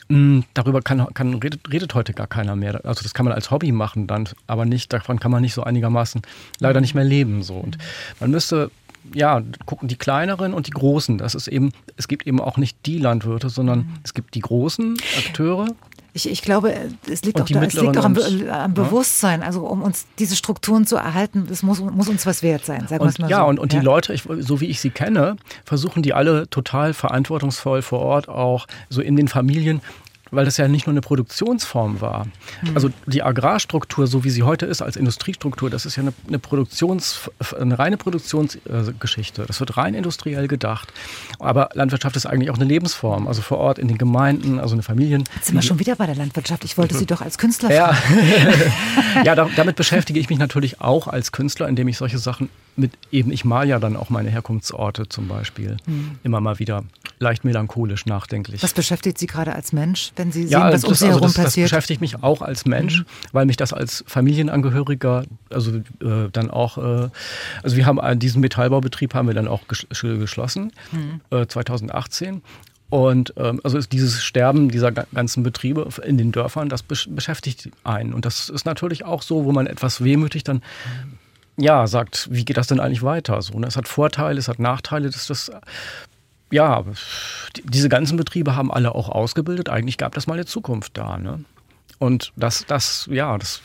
Mm, 0.09 0.41
darüber 0.53 0.81
kann, 0.81 1.05
kann, 1.13 1.33
redet, 1.35 1.71
redet, 1.71 1.93
heute 1.93 2.13
gar 2.13 2.27
keiner 2.27 2.55
mehr. 2.55 2.81
Also 2.85 3.03
das 3.03 3.13
kann 3.13 3.25
man 3.25 3.33
als 3.33 3.51
Hobby 3.51 3.71
machen 3.71 4.07
dann, 4.07 4.29
aber 4.47 4.65
nicht, 4.65 4.93
davon 4.93 5.19
kann 5.19 5.31
man 5.31 5.41
nicht 5.41 5.53
so 5.53 5.63
einigermaßen 5.63 6.21
leider 6.59 6.81
nicht 6.81 6.95
mehr 6.95 7.03
leben. 7.03 7.43
So. 7.43 7.55
Und 7.55 7.77
man 8.19 8.31
müsste 8.31 8.71
ja, 9.13 9.41
gucken 9.65 9.87
die 9.87 9.95
kleineren 9.95 10.53
und 10.53 10.67
die 10.67 10.71
großen. 10.71 11.17
Das 11.17 11.35
ist 11.35 11.47
eben, 11.47 11.71
es 11.95 12.07
gibt 12.07 12.27
eben 12.27 12.39
auch 12.39 12.57
nicht 12.57 12.77
die 12.85 12.97
Landwirte, 12.97 13.49
sondern 13.49 13.79
mhm. 13.79 13.93
es 14.03 14.13
gibt 14.13 14.35
die 14.35 14.41
großen 14.41 14.97
Akteure. 15.17 15.67
Ich, 16.13 16.27
ich 16.27 16.41
glaube, 16.41 16.73
es 17.07 17.21
liegt, 17.23 17.39
auch, 17.39 17.45
da, 17.45 17.61
es 17.61 17.75
liegt 17.75 17.95
auch 17.95 18.05
am, 18.05 18.17
am 18.49 18.73
Bewusstsein. 18.73 19.43
Also 19.43 19.67
um 19.67 19.83
uns 19.83 20.07
diese 20.17 20.35
Strukturen 20.35 20.87
zu 20.87 20.95
erhalten, 20.95 21.45
das 21.47 21.61
muss, 21.61 21.79
muss 21.79 22.09
uns 22.09 22.25
was 22.25 22.41
wert 22.41 22.65
sein, 22.65 22.87
sagen 22.87 23.03
wir 23.03 23.09
es 23.09 23.19
mal 23.19 23.29
ja, 23.29 23.41
so. 23.41 23.45
Und, 23.45 23.59
und 23.59 23.71
ja. 23.71 23.79
die 23.79 23.85
Leute, 23.85 24.13
ich, 24.13 24.23
so 24.39 24.59
wie 24.59 24.65
ich 24.65 24.79
sie 24.79 24.89
kenne, 24.89 25.35
versuchen 25.63 26.01
die 26.01 26.13
alle 26.15 26.49
total 26.49 26.95
verantwortungsvoll 26.95 27.83
vor 27.83 27.99
Ort 27.99 28.29
auch 28.29 28.65
so 28.89 29.01
in 29.01 29.15
den 29.15 29.27
Familien 29.27 29.81
weil 30.31 30.45
das 30.45 30.57
ja 30.57 30.67
nicht 30.67 30.87
nur 30.87 30.93
eine 30.93 31.01
Produktionsform 31.01 32.01
war. 32.01 32.25
Mhm. 32.61 32.75
Also 32.75 32.89
die 33.05 33.23
Agrarstruktur, 33.23 34.07
so 34.07 34.23
wie 34.23 34.29
sie 34.29 34.43
heute 34.43 34.65
ist 34.65 34.81
als 34.81 34.95
Industriestruktur, 34.95 35.69
das 35.69 35.85
ist 35.85 35.95
ja 35.95 36.03
eine, 36.03 36.13
eine 36.27 36.39
Produktions, 36.39 37.29
eine 37.59 37.77
reine 37.79 37.97
Produktionsgeschichte. 37.97 39.45
Das 39.45 39.59
wird 39.59 39.77
rein 39.77 39.93
industriell 39.93 40.47
gedacht. 40.47 40.91
Aber 41.39 41.69
Landwirtschaft 41.73 42.15
ist 42.15 42.25
eigentlich 42.25 42.49
auch 42.49 42.55
eine 42.55 42.65
Lebensform. 42.65 43.27
Also 43.27 43.41
vor 43.41 43.57
Ort 43.57 43.79
in 43.79 43.87
den 43.87 43.97
Gemeinden, 43.97 44.59
also 44.59 44.73
eine 44.75 44.83
Familien. 44.83 45.23
Jetzt 45.35 45.47
sind 45.47 45.55
wir 45.55 45.61
schon 45.61 45.79
wieder 45.79 45.95
bei 45.95 46.05
der 46.05 46.15
Landwirtschaft. 46.15 46.63
Ich 46.63 46.77
wollte 46.77 46.95
Sie 46.95 47.05
doch 47.05 47.21
als 47.21 47.37
Künstler 47.37 47.71
ja. 47.71 47.97
ja, 49.23 49.35
damit 49.35 49.75
beschäftige 49.75 50.19
ich 50.19 50.29
mich 50.29 50.39
natürlich 50.39 50.81
auch 50.81 51.07
als 51.07 51.31
Künstler, 51.31 51.67
indem 51.67 51.87
ich 51.87 51.97
solche 51.97 52.17
Sachen 52.17 52.49
mit 52.75 52.91
eben, 53.11 53.31
ich 53.31 53.43
mal 53.43 53.67
ja 53.67 53.79
dann 53.79 53.95
auch 53.95 54.09
meine 54.09 54.29
Herkunftsorte 54.29 55.09
zum 55.09 55.27
Beispiel 55.27 55.77
mhm. 55.85 56.19
immer 56.23 56.39
mal 56.41 56.59
wieder 56.59 56.83
leicht 57.19 57.43
melancholisch 57.43 58.05
nachdenklich. 58.05 58.61
Was 58.63 58.73
beschäftigt 58.73 59.17
Sie 59.17 59.27
gerade 59.27 59.53
als 59.53 59.73
Mensch, 59.73 60.11
wenn 60.15 60.31
Sie 60.31 60.43
sehen, 60.43 60.51
ja, 60.51 60.71
was 60.71 60.83
um 60.83 60.93
Sie 60.93 61.05
also 61.05 61.19
herum 61.19 61.33
das, 61.33 61.33
passiert? 61.33 61.65
Das 61.65 61.71
beschäftigt 61.71 62.01
mich 62.01 62.23
auch 62.23 62.41
als 62.41 62.65
Mensch, 62.65 62.99
mhm. 62.99 63.05
weil 63.31 63.45
mich 63.45 63.57
das 63.57 63.73
als 63.73 64.03
Familienangehöriger, 64.07 65.23
also 65.49 65.77
äh, 65.77 66.29
dann 66.31 66.49
auch, 66.49 66.77
äh, 66.77 67.09
also 67.63 67.75
wir 67.75 67.85
haben 67.85 68.19
diesen 68.19 68.41
Metallbaubetrieb 68.41 69.13
haben 69.13 69.27
wir 69.27 69.33
dann 69.33 69.47
auch 69.47 69.61
geschlossen, 69.67 70.71
mhm. 70.91 71.21
äh, 71.31 71.47
2018. 71.47 72.41
Und 72.89 73.33
ähm, 73.35 73.59
also 73.65 73.77
ist 73.77 73.91
dieses 73.91 74.23
Sterben 74.23 74.69
dieser 74.69 74.93
ganzen 74.93 75.43
Betriebe 75.43 75.89
in 76.05 76.17
den 76.17 76.31
Dörfern, 76.31 76.69
das 76.69 76.83
beschäftigt 76.83 77.69
einen. 77.83 78.13
Und 78.13 78.23
das 78.23 78.47
ist 78.47 78.65
natürlich 78.65 79.03
auch 79.03 79.21
so, 79.21 79.43
wo 79.43 79.51
man 79.51 79.67
etwas 79.67 80.03
wehmütig 80.03 80.45
dann 80.45 80.61
ja, 81.57 81.87
sagt, 81.87 82.29
wie 82.31 82.45
geht 82.45 82.55
das 82.55 82.67
denn 82.67 82.79
eigentlich 82.79 83.01
weiter? 83.01 83.41
So, 83.41 83.59
ne? 83.59 83.67
Es 83.67 83.75
hat 83.75 83.87
Vorteile, 83.87 84.37
es 84.37 84.47
hat 84.47 84.59
Nachteile, 84.59 85.09
dass 85.09 85.27
das 85.27 85.51
ja, 86.51 86.83
diese 87.63 87.89
ganzen 87.89 88.17
Betriebe 88.17 88.55
haben 88.55 88.71
alle 88.71 88.95
auch 88.95 89.09
ausgebildet. 89.09 89.69
Eigentlich 89.69 89.97
gab 89.97 90.13
das 90.13 90.27
mal 90.27 90.35
eine 90.35 90.45
Zukunft 90.45 90.97
da. 90.97 91.17
Ne? 91.17 91.43
Und 91.99 92.31
das, 92.35 92.65
das, 92.67 93.07
ja, 93.11 93.37
das 93.37 93.61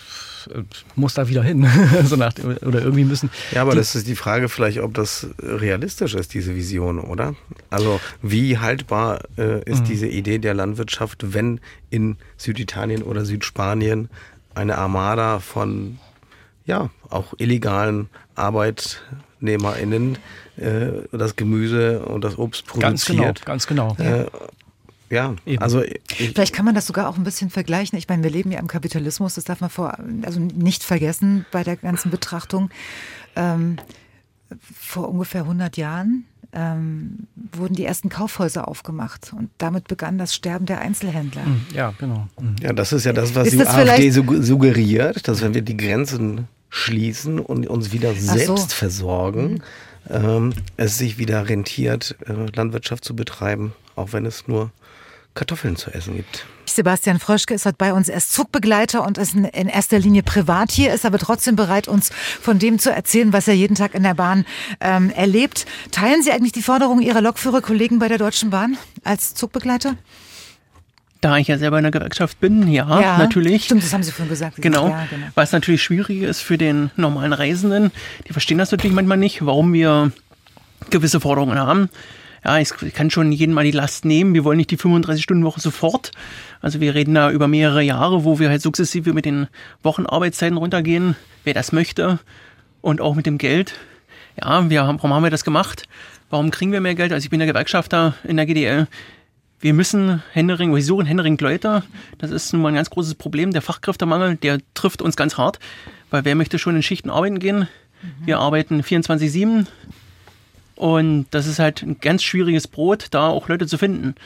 äh, 0.52 0.62
muss 0.96 1.14
da 1.14 1.28
wieder 1.28 1.42
hin. 1.42 1.68
so 2.04 2.16
nach, 2.16 2.32
oder 2.38 2.80
irgendwie 2.80 3.04
müssen. 3.04 3.30
Ja, 3.52 3.62
aber 3.62 3.74
das 3.74 3.94
ist 3.94 4.06
die 4.06 4.16
Frage 4.16 4.48
vielleicht, 4.48 4.80
ob 4.80 4.94
das 4.94 5.26
realistisch 5.38 6.14
ist, 6.14 6.34
diese 6.34 6.54
Vision, 6.54 6.98
oder? 6.98 7.34
Also 7.70 8.00
wie 8.22 8.58
haltbar 8.58 9.20
äh, 9.36 9.62
ist 9.68 9.80
mhm. 9.80 9.84
diese 9.84 10.06
Idee 10.06 10.38
der 10.38 10.54
Landwirtschaft, 10.54 11.34
wenn 11.34 11.60
in 11.90 12.16
Süditalien 12.36 13.02
oder 13.02 13.24
Südspanien 13.24 14.08
eine 14.54 14.78
Armada 14.78 15.38
von 15.40 15.98
ja, 16.64 16.90
auch 17.10 17.34
illegalen 17.38 18.08
ArbeitnehmerInnen 19.42 20.18
äh, 20.56 20.88
das 21.12 21.36
Gemüse 21.36 22.04
und 22.04 22.22
das 22.22 22.38
Obst 22.38 22.66
produziert. 22.66 23.44
Ganz 23.44 23.66
genau, 23.66 23.94
ganz 23.94 23.96
genau. 23.96 23.96
Äh, 23.98 24.26
ja, 25.10 25.34
Eben. 25.44 25.62
also 25.62 25.82
vielleicht 26.06 26.54
kann 26.54 26.64
man 26.64 26.74
das 26.74 26.86
sogar 26.86 27.08
auch 27.08 27.18
ein 27.18 27.24
bisschen 27.24 27.50
vergleichen. 27.50 27.98
Ich 27.98 28.08
meine, 28.08 28.22
wir 28.22 28.30
leben 28.30 28.50
ja 28.50 28.58
im 28.58 28.66
Kapitalismus, 28.66 29.34
das 29.34 29.44
darf 29.44 29.60
man 29.60 29.68
vor, 29.68 29.98
also 30.22 30.40
nicht 30.40 30.82
vergessen 30.82 31.44
bei 31.50 31.62
der 31.62 31.76
ganzen 31.76 32.10
Betrachtung. 32.10 32.70
Ähm, 33.36 33.76
vor 34.74 35.10
ungefähr 35.10 35.42
100 35.42 35.76
Jahren 35.76 36.24
ähm, 36.54 37.26
wurden 37.34 37.74
die 37.74 37.84
ersten 37.84 38.08
Kaufhäuser 38.08 38.68
aufgemacht 38.68 39.32
und 39.36 39.50
damit 39.58 39.86
begann 39.86 40.16
das 40.16 40.34
Sterben 40.34 40.64
der 40.64 40.80
Einzelhändler. 40.80 41.44
Hm, 41.44 41.66
ja, 41.74 41.92
genau. 41.98 42.28
Hm. 42.38 42.56
Ja, 42.60 42.72
das 42.72 42.92
ist 42.92 43.04
ja 43.04 43.12
das, 43.12 43.34
was 43.34 43.48
ist 43.48 43.60
die 43.60 43.66
AfD 43.66 44.10
suggeriert, 44.10 45.28
dass 45.28 45.42
wenn 45.42 45.52
wir 45.52 45.62
die 45.62 45.76
Grenzen 45.76 46.48
schließen 46.72 47.38
und 47.38 47.68
uns 47.68 47.92
wieder 47.92 48.14
selbst 48.14 48.70
so. 48.70 48.76
versorgen, 48.76 49.62
mhm. 50.08 50.14
ähm, 50.14 50.52
es 50.78 50.96
sich 50.96 51.18
wieder 51.18 51.48
rentiert, 51.48 52.16
äh, 52.26 52.32
Landwirtschaft 52.56 53.04
zu 53.04 53.14
betreiben, 53.14 53.74
auch 53.94 54.14
wenn 54.14 54.24
es 54.24 54.48
nur 54.48 54.70
Kartoffeln 55.34 55.76
zu 55.76 55.90
essen 55.92 56.16
gibt. 56.16 56.46
Sebastian 56.64 57.18
Fröschke 57.18 57.52
ist 57.52 57.66
heute 57.66 57.76
bei 57.76 57.92
uns. 57.92 58.08
Er 58.08 58.16
ist 58.16 58.32
Zugbegleiter 58.32 59.06
und 59.06 59.18
ist 59.18 59.34
in 59.34 59.68
erster 59.68 59.98
Linie 59.98 60.22
privat 60.22 60.70
hier, 60.70 60.94
ist 60.94 61.04
aber 61.04 61.18
trotzdem 61.18 61.56
bereit, 61.56 61.88
uns 61.88 62.10
von 62.40 62.58
dem 62.58 62.78
zu 62.78 62.90
erzählen, 62.90 63.34
was 63.34 63.48
er 63.48 63.54
jeden 63.54 63.74
Tag 63.74 63.94
in 63.94 64.02
der 64.02 64.14
Bahn 64.14 64.46
ähm, 64.80 65.10
erlebt. 65.10 65.66
Teilen 65.90 66.22
Sie 66.22 66.32
eigentlich 66.32 66.52
die 66.52 66.62
Forderungen 66.62 67.02
Ihrer 67.02 67.20
Lokführerkollegen 67.20 67.98
bei 67.98 68.08
der 68.08 68.18
Deutschen 68.18 68.48
Bahn 68.48 68.78
als 69.04 69.34
Zugbegleiter? 69.34 69.96
Da 71.22 71.38
ich 71.38 71.46
ja 71.46 71.56
selber 71.56 71.78
in 71.78 71.84
der 71.84 71.92
Gewerkschaft 71.92 72.40
bin, 72.40 72.66
ja, 72.66 73.00
ja 73.00 73.16
natürlich. 73.16 73.64
Stimmt, 73.66 73.84
das 73.84 73.92
haben 73.92 74.02
Sie 74.02 74.10
vorhin 74.10 74.28
gesagt. 74.28 74.56
Genau. 74.60 74.88
Ja, 74.88 75.06
genau. 75.08 75.26
Was 75.36 75.52
natürlich 75.52 75.80
schwierig 75.80 76.20
ist 76.22 76.40
für 76.40 76.58
den 76.58 76.90
normalen 76.96 77.32
Reisenden, 77.32 77.92
die 78.26 78.32
verstehen 78.32 78.58
das 78.58 78.72
natürlich 78.72 78.94
manchmal 78.94 79.18
nicht, 79.18 79.46
warum 79.46 79.72
wir 79.72 80.10
gewisse 80.90 81.20
Forderungen 81.20 81.58
haben. 81.58 81.88
Ja, 82.44 82.58
ich 82.58 82.70
kann 82.92 83.08
schon 83.10 83.30
jedem 83.30 83.54
mal 83.54 83.62
die 83.62 83.70
Last 83.70 84.04
nehmen. 84.04 84.34
Wir 84.34 84.42
wollen 84.42 84.56
nicht 84.56 84.72
die 84.72 84.76
35-Stunden-Woche 84.76 85.60
sofort. 85.60 86.10
Also 86.60 86.80
wir 86.80 86.92
reden 86.92 87.14
da 87.14 87.30
über 87.30 87.46
mehrere 87.46 87.82
Jahre, 87.82 88.24
wo 88.24 88.40
wir 88.40 88.48
halt 88.48 88.62
sukzessive 88.62 89.12
mit 89.12 89.24
den 89.24 89.46
Wochenarbeitszeiten 89.84 90.56
runtergehen, 90.58 91.14
wer 91.44 91.54
das 91.54 91.70
möchte. 91.70 92.18
Und 92.80 93.00
auch 93.00 93.14
mit 93.14 93.26
dem 93.26 93.38
Geld. 93.38 93.74
Ja, 94.42 94.68
wir 94.68 94.82
haben, 94.82 94.98
warum 94.98 95.14
haben 95.14 95.22
wir 95.22 95.30
das 95.30 95.44
gemacht? 95.44 95.84
Warum 96.30 96.50
kriegen 96.50 96.72
wir 96.72 96.80
mehr 96.80 96.96
Geld? 96.96 97.12
Also 97.12 97.24
ich 97.24 97.30
bin 97.30 97.38
der 97.38 97.46
Gewerkschafter 97.46 98.16
in 98.24 98.36
der 98.36 98.46
GDL 98.46 98.88
wir 99.62 99.74
müssen 99.74 100.22
Händering, 100.32 100.74
wir 100.74 100.82
suchen 100.82 101.06
Händering 101.06 101.38
Leute. 101.38 101.84
Das 102.18 102.32
ist 102.32 102.52
nun 102.52 102.62
mal 102.62 102.68
ein 102.68 102.74
ganz 102.74 102.90
großes 102.90 103.14
Problem. 103.14 103.52
Der 103.52 103.62
Fachkräftemangel, 103.62 104.36
der 104.36 104.58
trifft 104.74 105.00
uns 105.00 105.16
ganz 105.16 105.38
hart, 105.38 105.60
weil 106.10 106.24
wer 106.24 106.34
möchte 106.34 106.58
schon 106.58 106.74
in 106.74 106.82
Schichten 106.82 107.10
arbeiten 107.10 107.38
gehen? 107.38 107.68
Mhm. 108.02 108.26
Wir 108.26 108.40
arbeiten 108.40 108.82
24-7. 108.82 109.66
Und 110.74 111.26
das 111.30 111.46
ist 111.46 111.60
halt 111.60 111.82
ein 111.82 112.00
ganz 112.00 112.24
schwieriges 112.24 112.66
Brot, 112.66 113.06
da 113.12 113.28
auch 113.28 113.48
Leute 113.48 113.68
zu 113.68 113.78
finden. 113.78 114.16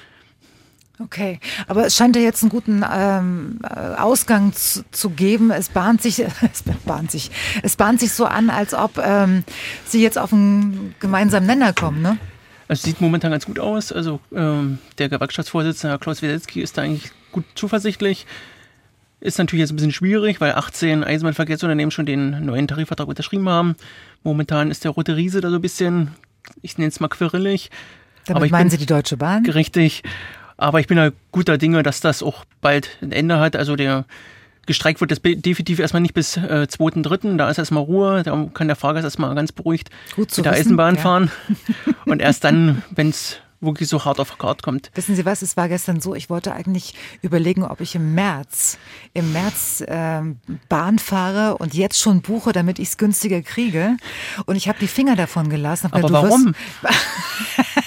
Okay, 0.98 1.38
aber 1.66 1.84
es 1.84 1.94
scheint 1.94 2.16
ja 2.16 2.22
jetzt 2.22 2.42
einen 2.42 2.48
guten 2.48 2.82
ähm, 2.90 3.60
Ausgang 3.98 4.54
zu, 4.54 4.82
zu, 4.90 5.10
geben. 5.10 5.50
Es 5.50 5.68
bahnt 5.68 6.00
sich, 6.00 6.20
es 6.52 6.62
bahnt 6.86 7.10
sich, 7.10 7.30
es 7.62 7.76
bahnt 7.76 8.00
sich 8.00 8.12
so 8.12 8.24
an, 8.24 8.48
als 8.48 8.72
ob 8.72 8.96
ähm, 8.96 9.44
Sie 9.84 10.02
jetzt 10.02 10.16
auf 10.16 10.32
einen 10.32 10.94
gemeinsamen 10.98 11.46
Nenner 11.46 11.74
kommen, 11.74 12.00
ne? 12.00 12.16
Es 12.68 12.82
sieht 12.82 13.00
momentan 13.00 13.30
ganz 13.30 13.46
gut 13.46 13.58
aus. 13.58 13.92
Also 13.92 14.20
ähm, 14.34 14.78
der 14.98 15.08
Gewerkschaftsvorsitzende 15.08 15.98
Klaus 15.98 16.22
Wiedetzky 16.22 16.60
ist 16.60 16.76
da 16.76 16.82
eigentlich 16.82 17.10
gut 17.32 17.44
zuversichtlich. 17.54 18.26
Ist 19.20 19.38
natürlich 19.38 19.60
jetzt 19.60 19.72
ein 19.72 19.76
bisschen 19.76 19.92
schwierig, 19.92 20.40
weil 20.40 20.52
18 20.52 21.04
Eisenbahnverkehrsunternehmen 21.04 21.90
schon 21.90 22.06
den 22.06 22.44
neuen 22.44 22.68
Tarifvertrag 22.68 23.08
unterschrieben 23.08 23.48
haben. 23.48 23.76
Momentan 24.22 24.70
ist 24.70 24.84
der 24.84 24.90
Rote 24.90 25.16
Riese 25.16 25.40
da 25.40 25.50
so 25.50 25.56
ein 25.56 25.62
bisschen, 25.62 26.12
ich 26.62 26.76
nenne 26.76 26.88
es 26.88 27.00
mal 27.00 27.08
quirlig. 27.08 27.70
Damit 28.26 28.42
Aber 28.42 28.50
meinen 28.50 28.70
Sie 28.70 28.78
die 28.78 28.86
Deutsche 28.86 29.16
Bahn? 29.16 29.46
Richtig. 29.46 30.02
Aber 30.56 30.80
ich 30.80 30.86
bin 30.86 30.96
da 30.96 31.10
guter 31.32 31.58
Dinge, 31.58 31.82
dass 31.82 32.00
das 32.00 32.22
auch 32.22 32.44
bald 32.60 32.98
ein 33.00 33.12
Ende 33.12 33.38
hat. 33.38 33.56
Also 33.56 33.76
der 33.76 34.04
gestreikt 34.66 35.00
wird 35.00 35.10
das 35.10 35.20
definitiv 35.22 35.78
erstmal 35.78 36.02
nicht 36.02 36.14
bis 36.14 36.36
äh, 36.36 36.66
2.3. 36.68 37.36
Da 37.36 37.48
ist 37.50 37.58
erstmal 37.58 37.82
Ruhe. 37.82 38.22
Da 38.22 38.48
kann 38.52 38.66
der 38.66 38.76
Fahrgast 38.76 39.04
erstmal 39.04 39.34
ganz 39.34 39.52
beruhigt 39.52 39.90
Gut 40.14 40.36
mit 40.36 40.44
der 40.44 40.52
wissen, 40.52 40.60
Eisenbahn 40.62 40.96
ja. 40.96 41.00
fahren. 41.00 41.30
Und 42.04 42.20
erst 42.20 42.44
dann, 42.44 42.82
wenn 42.90 43.10
es 43.10 43.38
wirklich 43.60 43.88
so 43.88 44.04
hart 44.04 44.20
auf 44.20 44.38
hart 44.38 44.62
kommt. 44.62 44.90
Wissen 44.94 45.16
Sie 45.16 45.24
was, 45.24 45.42
es 45.42 45.56
war 45.56 45.68
gestern 45.68 46.00
so, 46.00 46.14
ich 46.14 46.28
wollte 46.28 46.52
eigentlich 46.52 46.94
überlegen, 47.22 47.64
ob 47.64 47.80
ich 47.80 47.94
im 47.94 48.14
März, 48.14 48.78
im 49.14 49.32
März 49.32 49.82
ähm, 49.86 50.38
Bahn 50.68 50.98
fahre 50.98 51.56
und 51.56 51.74
jetzt 51.74 51.98
schon 51.98 52.20
buche, 52.20 52.52
damit 52.52 52.78
ich 52.78 52.88
es 52.88 52.96
günstiger 52.96 53.42
kriege. 53.42 53.96
Und 54.44 54.56
ich 54.56 54.68
habe 54.68 54.78
die 54.78 54.88
Finger 54.88 55.16
davon 55.16 55.48
gelassen. 55.48 55.88
Aber 55.92 56.10
warum? 56.10 56.54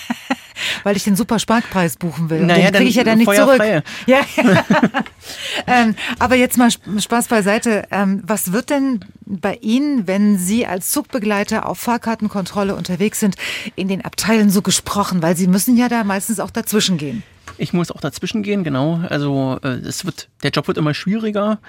weil 0.84 0.96
ich 0.98 1.04
den 1.04 1.16
Supersparkpreis 1.16 1.98
buchen 1.98 2.30
will. 2.30 2.46
Naja, 2.46 2.72
den 2.72 2.76
kriege 2.76 2.90
ich 2.90 2.96
ja 2.96 3.04
dann 3.04 3.18
nicht 3.18 3.32
zurück. 3.34 3.58
feuerfrei. 3.58 3.84
Ja. 4.08 4.22
ähm, 5.68 5.96
aber 6.20 6.36
jetzt 6.36 6.58
mal 6.58 6.68
Sp- 6.72 7.00
Spaß 7.00 7.28
beiseite. 7.28 7.88
Ähm, 7.92 8.22
was 8.26 8.52
wird 8.52 8.70
denn 8.70 9.00
bei 9.26 9.56
Ihnen, 9.62 10.08
wenn 10.08 10.38
Sie 10.38 10.66
als 10.66 10.92
Zugbegleiter 10.92 11.68
auf 11.68 11.80
Fahrkartenkontrolle 11.80 12.76
unterwegs 12.76 13.20
sind, 13.20 13.36
in 13.76 13.88
den 13.88 14.04
Abteilen 14.04 14.50
so 14.50 14.62
gesprochen? 14.62 15.22
Weil 15.22 15.36
Sie 15.36 15.48
müssen 15.48 15.78
ja 15.78 15.90
da 15.90 16.04
meistens 16.04 16.40
auch 16.40 16.52
dazwischen 16.52 16.98
gehen. 16.98 17.24
Ich 17.58 17.74
muss 17.74 17.92
auch 17.92 18.02
dazwischen 18.02 18.44
gehen, 18.44 18.64
genau. 18.64 19.02
Also 19.10 19.60
äh, 19.64 19.68
es 19.68 20.06
wird, 20.06 20.30
der 20.44 20.52
Job 20.52 20.68
wird 20.68 20.78
immer 20.78 20.94
schwieriger, 20.94 21.60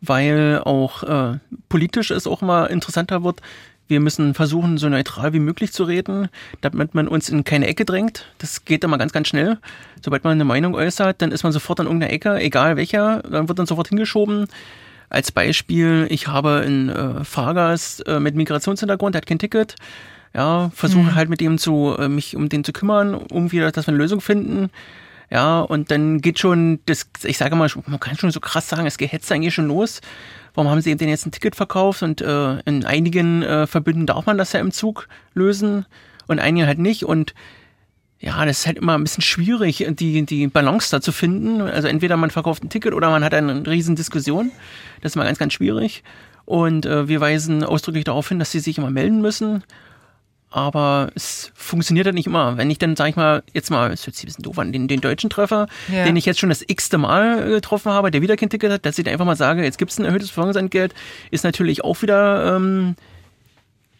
weil 0.00 0.60
auch 0.64 1.02
äh, 1.04 1.38
politisch 1.68 2.10
es 2.10 2.26
auch 2.26 2.42
immer 2.42 2.68
interessanter 2.70 3.22
wird. 3.22 3.40
Wir 3.88 4.00
müssen 4.00 4.34
versuchen, 4.34 4.78
so 4.78 4.88
neutral 4.88 5.32
wie 5.32 5.38
möglich 5.38 5.72
zu 5.72 5.84
reden, 5.84 6.28
damit 6.60 6.94
man 6.94 7.06
uns 7.06 7.28
in 7.28 7.44
keine 7.44 7.66
Ecke 7.68 7.84
drängt. 7.84 8.26
Das 8.38 8.64
geht 8.64 8.82
immer 8.82 8.98
ganz, 8.98 9.12
ganz 9.12 9.28
schnell. 9.28 9.58
Sobald 10.04 10.24
man 10.24 10.32
eine 10.32 10.44
Meinung 10.44 10.74
äußert, 10.74 11.22
dann 11.22 11.30
ist 11.30 11.44
man 11.44 11.52
sofort 11.52 11.78
an 11.80 11.86
irgendeiner 11.86 12.12
Ecke, 12.12 12.36
egal 12.40 12.76
welcher, 12.76 13.22
dann 13.22 13.48
wird 13.48 13.58
dann 13.58 13.66
sofort 13.66 13.88
hingeschoben. 13.88 14.46
Als 15.08 15.30
Beispiel, 15.30 16.06
ich 16.10 16.26
habe 16.26 16.62
einen 16.64 16.88
äh, 16.88 17.22
Fahrgast 17.24 18.06
äh, 18.08 18.18
mit 18.18 18.34
Migrationshintergrund, 18.34 19.14
der 19.14 19.20
hat 19.20 19.26
kein 19.26 19.38
Ticket. 19.38 19.76
Ja, 20.34 20.70
versuche 20.74 21.02
Mhm. 21.12 21.14
halt 21.14 21.28
mit 21.28 21.40
dem 21.40 21.56
zu, 21.56 21.94
äh, 21.98 22.08
mich 22.08 22.34
um 22.36 22.48
den 22.48 22.64
zu 22.64 22.72
kümmern, 22.72 23.14
irgendwie, 23.30 23.60
dass 23.60 23.86
wir 23.86 23.88
eine 23.88 23.96
Lösung 23.98 24.20
finden. 24.20 24.70
Ja, 25.30 25.60
und 25.60 25.90
dann 25.90 26.20
geht 26.20 26.38
schon 26.38 26.78
das, 26.86 27.08
ich 27.24 27.36
sage 27.36 27.56
mal, 27.56 27.68
man 27.86 28.00
kann 28.00 28.16
schon 28.16 28.30
so 28.30 28.40
krass 28.40 28.68
sagen, 28.68 28.86
es 28.86 28.98
gehetzt 28.98 29.30
eigentlich 29.32 29.54
schon 29.54 29.66
los. 29.66 30.00
Warum 30.54 30.70
haben 30.70 30.80
sie 30.80 30.90
eben 30.90 30.98
denn 30.98 31.08
jetzt 31.08 31.26
ein 31.26 31.32
Ticket 31.32 31.56
verkauft? 31.56 32.02
Und 32.02 32.20
äh, 32.20 32.60
in 32.60 32.84
einigen 32.84 33.42
äh, 33.42 33.66
Verbünden 33.66 34.06
darf 34.06 34.26
man 34.26 34.38
das 34.38 34.52
ja 34.52 34.60
im 34.60 34.70
Zug 34.70 35.08
lösen 35.34 35.84
und 36.28 36.38
einigen 36.38 36.66
halt 36.66 36.78
nicht. 36.78 37.04
Und 37.04 37.34
ja, 38.18 38.44
das 38.44 38.60
ist 38.60 38.66
halt 38.66 38.78
immer 38.78 38.96
ein 38.96 39.02
bisschen 39.02 39.22
schwierig, 39.22 39.84
die, 39.90 40.24
die 40.24 40.46
Balance 40.46 40.90
da 40.90 41.00
zu 41.00 41.12
finden. 41.12 41.60
Also 41.60 41.88
entweder 41.88 42.16
man 42.16 42.30
verkauft 42.30 42.64
ein 42.64 42.70
Ticket 42.70 42.94
oder 42.94 43.10
man 43.10 43.24
hat 43.24 43.34
eine 43.34 43.66
riesen 43.66 43.96
Diskussion. 43.96 44.50
Das 45.02 45.12
ist 45.12 45.16
mal 45.16 45.24
ganz, 45.24 45.38
ganz 45.38 45.52
schwierig. 45.52 46.02
Und 46.46 46.86
äh, 46.86 47.08
wir 47.08 47.20
weisen 47.20 47.64
ausdrücklich 47.64 48.04
darauf 48.04 48.28
hin, 48.28 48.38
dass 48.38 48.52
sie 48.52 48.60
sich 48.60 48.78
immer 48.78 48.90
melden 48.90 49.20
müssen. 49.20 49.64
Aber 50.56 51.10
es 51.14 51.52
funktioniert 51.54 52.06
halt 52.06 52.14
nicht 52.14 52.26
immer. 52.26 52.56
Wenn 52.56 52.70
ich 52.70 52.78
dann, 52.78 52.96
sag 52.96 53.10
ich 53.10 53.16
mal, 53.16 53.42
jetzt 53.52 53.70
mal, 53.70 53.90
es 53.92 54.06
hört 54.06 54.16
sich 54.16 54.24
ein 54.24 54.28
bisschen 54.28 54.42
doof 54.44 54.58
an, 54.58 54.72
den, 54.72 54.88
den 54.88 55.02
deutschen 55.02 55.28
Treffer, 55.28 55.66
Ja. 55.92 56.04
den 56.04 56.16
ich 56.16 56.24
jetzt 56.24 56.40
schon 56.40 56.48
das 56.48 56.64
x-te 56.66 56.96
Mal 56.96 57.44
getroffen 57.46 57.92
habe, 57.92 58.10
der 58.10 58.22
wieder 58.22 58.38
kein 58.38 58.48
Ticket 58.48 58.72
hat, 58.72 58.86
dass 58.86 58.96
ich 58.96 59.04
dann 59.04 59.12
einfach 59.12 59.26
mal 59.26 59.36
sage, 59.36 59.62
jetzt 59.62 59.76
gibt 59.76 59.90
es 59.90 59.98
ein 59.98 60.06
erhöhtes 60.06 60.30
Versorgungsentgelt, 60.30 60.94
ist 61.30 61.44
natürlich 61.44 61.84
auch 61.84 62.00
wieder 62.00 62.56
ähm, 62.56 62.94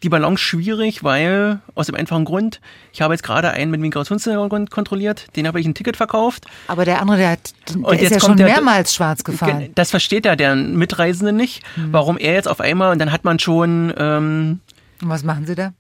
die 0.03 0.09
Balance 0.09 0.43
schwierig, 0.43 1.05
weil 1.05 1.61
aus 1.75 1.87
dem 1.87 1.95
einfachen 1.95 2.25
Grund, 2.25 2.63
ich 2.91 3.03
habe 3.03 3.13
jetzt 3.13 3.23
gerade 3.23 3.51
einen 3.51 3.71
mit 3.71 3.83
Migrationshintergrund 3.83 4.71
kontrolliert, 4.71 5.27
den 5.37 5.47
habe 5.47 5.61
ich 5.61 5.67
ein 5.67 5.75
Ticket 5.75 5.99
verkauft. 5.99 6.47
Aber 6.69 6.87
der 6.87 7.03
andere, 7.03 7.19
der, 7.19 7.31
hat, 7.33 7.53
der 7.69 7.77
Und 7.85 8.01
ist 8.01 8.13
ja 8.13 8.21
schon 8.21 8.39
der- 8.39 8.47
mehrmals 8.47 8.95
schwarz 8.95 9.25
gefahren. 9.25 9.73
Das 9.75 9.91
versteht 9.91 10.25
ja 10.25 10.37
der 10.37 10.57
Mitreisende 10.57 11.35
nicht, 11.35 11.63
warum 11.91 12.17
er 12.17 12.33
jetzt 12.33 12.49
auf 12.49 12.61
einmal, 12.61 12.93
und 12.93 12.99
dann 12.99 13.13
hat 13.13 13.25
man 13.25 13.39
schon 13.39 13.93
ähm, 13.99 14.61
Und 15.03 15.09
was 15.11 15.23
machen 15.23 15.45
Sie 15.47 15.55
da? 15.55 15.75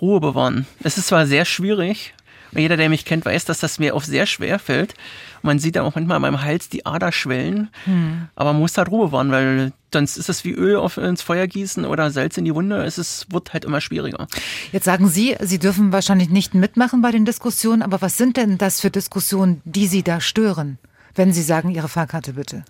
Ruhe 0.00 0.20
bewahren. 0.20 0.66
Es 0.82 0.98
ist 0.98 1.08
zwar 1.08 1.26
sehr 1.26 1.44
schwierig, 1.44 2.14
jeder, 2.52 2.76
der 2.76 2.88
mich 2.88 3.04
kennt, 3.04 3.24
weiß, 3.26 3.44
dass 3.44 3.58
das 3.58 3.78
mir 3.78 3.94
auch 3.94 4.02
sehr 4.04 4.24
schwer 4.26 4.58
fällt. 4.58 4.94
Man 5.42 5.58
sieht 5.58 5.76
dann 5.76 5.84
auch 5.84 5.94
manchmal 5.94 6.16
an 6.16 6.22
meinem 6.22 6.42
Hals 6.42 6.68
die 6.68 6.86
Ader 6.86 7.12
schwellen, 7.12 7.68
Hm. 7.84 8.28
aber 8.34 8.52
man 8.52 8.60
muss 8.62 8.78
halt 8.78 8.88
Ruhe 8.90 9.06
bewahren, 9.08 9.30
weil 9.30 9.72
sonst 9.92 10.16
ist 10.16 10.28
es 10.28 10.44
wie 10.44 10.52
Öl 10.52 10.76
auf, 10.76 10.96
ins 10.96 11.22
Feuer 11.22 11.46
gießen 11.46 11.84
oder 11.84 12.10
Salz 12.10 12.36
in 12.38 12.44
die 12.44 12.54
Wunde. 12.54 12.82
Es 12.84 12.98
ist, 12.98 13.30
wird 13.32 13.52
halt 13.52 13.64
immer 13.64 13.80
schwieriger. 13.80 14.26
Jetzt 14.72 14.84
sagen 14.84 15.08
Sie, 15.08 15.36
Sie 15.40 15.58
dürfen 15.58 15.92
wahrscheinlich 15.92 16.30
nicht 16.30 16.54
mitmachen 16.54 17.02
bei 17.02 17.10
den 17.10 17.24
Diskussionen, 17.24 17.82
aber 17.82 18.00
was 18.00 18.16
sind 18.16 18.36
denn 18.36 18.58
das 18.58 18.80
für 18.80 18.90
Diskussionen, 18.90 19.60
die 19.64 19.86
Sie 19.86 20.02
da 20.02 20.20
stören, 20.20 20.78
wenn 21.14 21.32
Sie 21.32 21.42
sagen, 21.42 21.70
Ihre 21.70 21.88
Fahrkarte 21.88 22.34
bitte? 22.34 22.64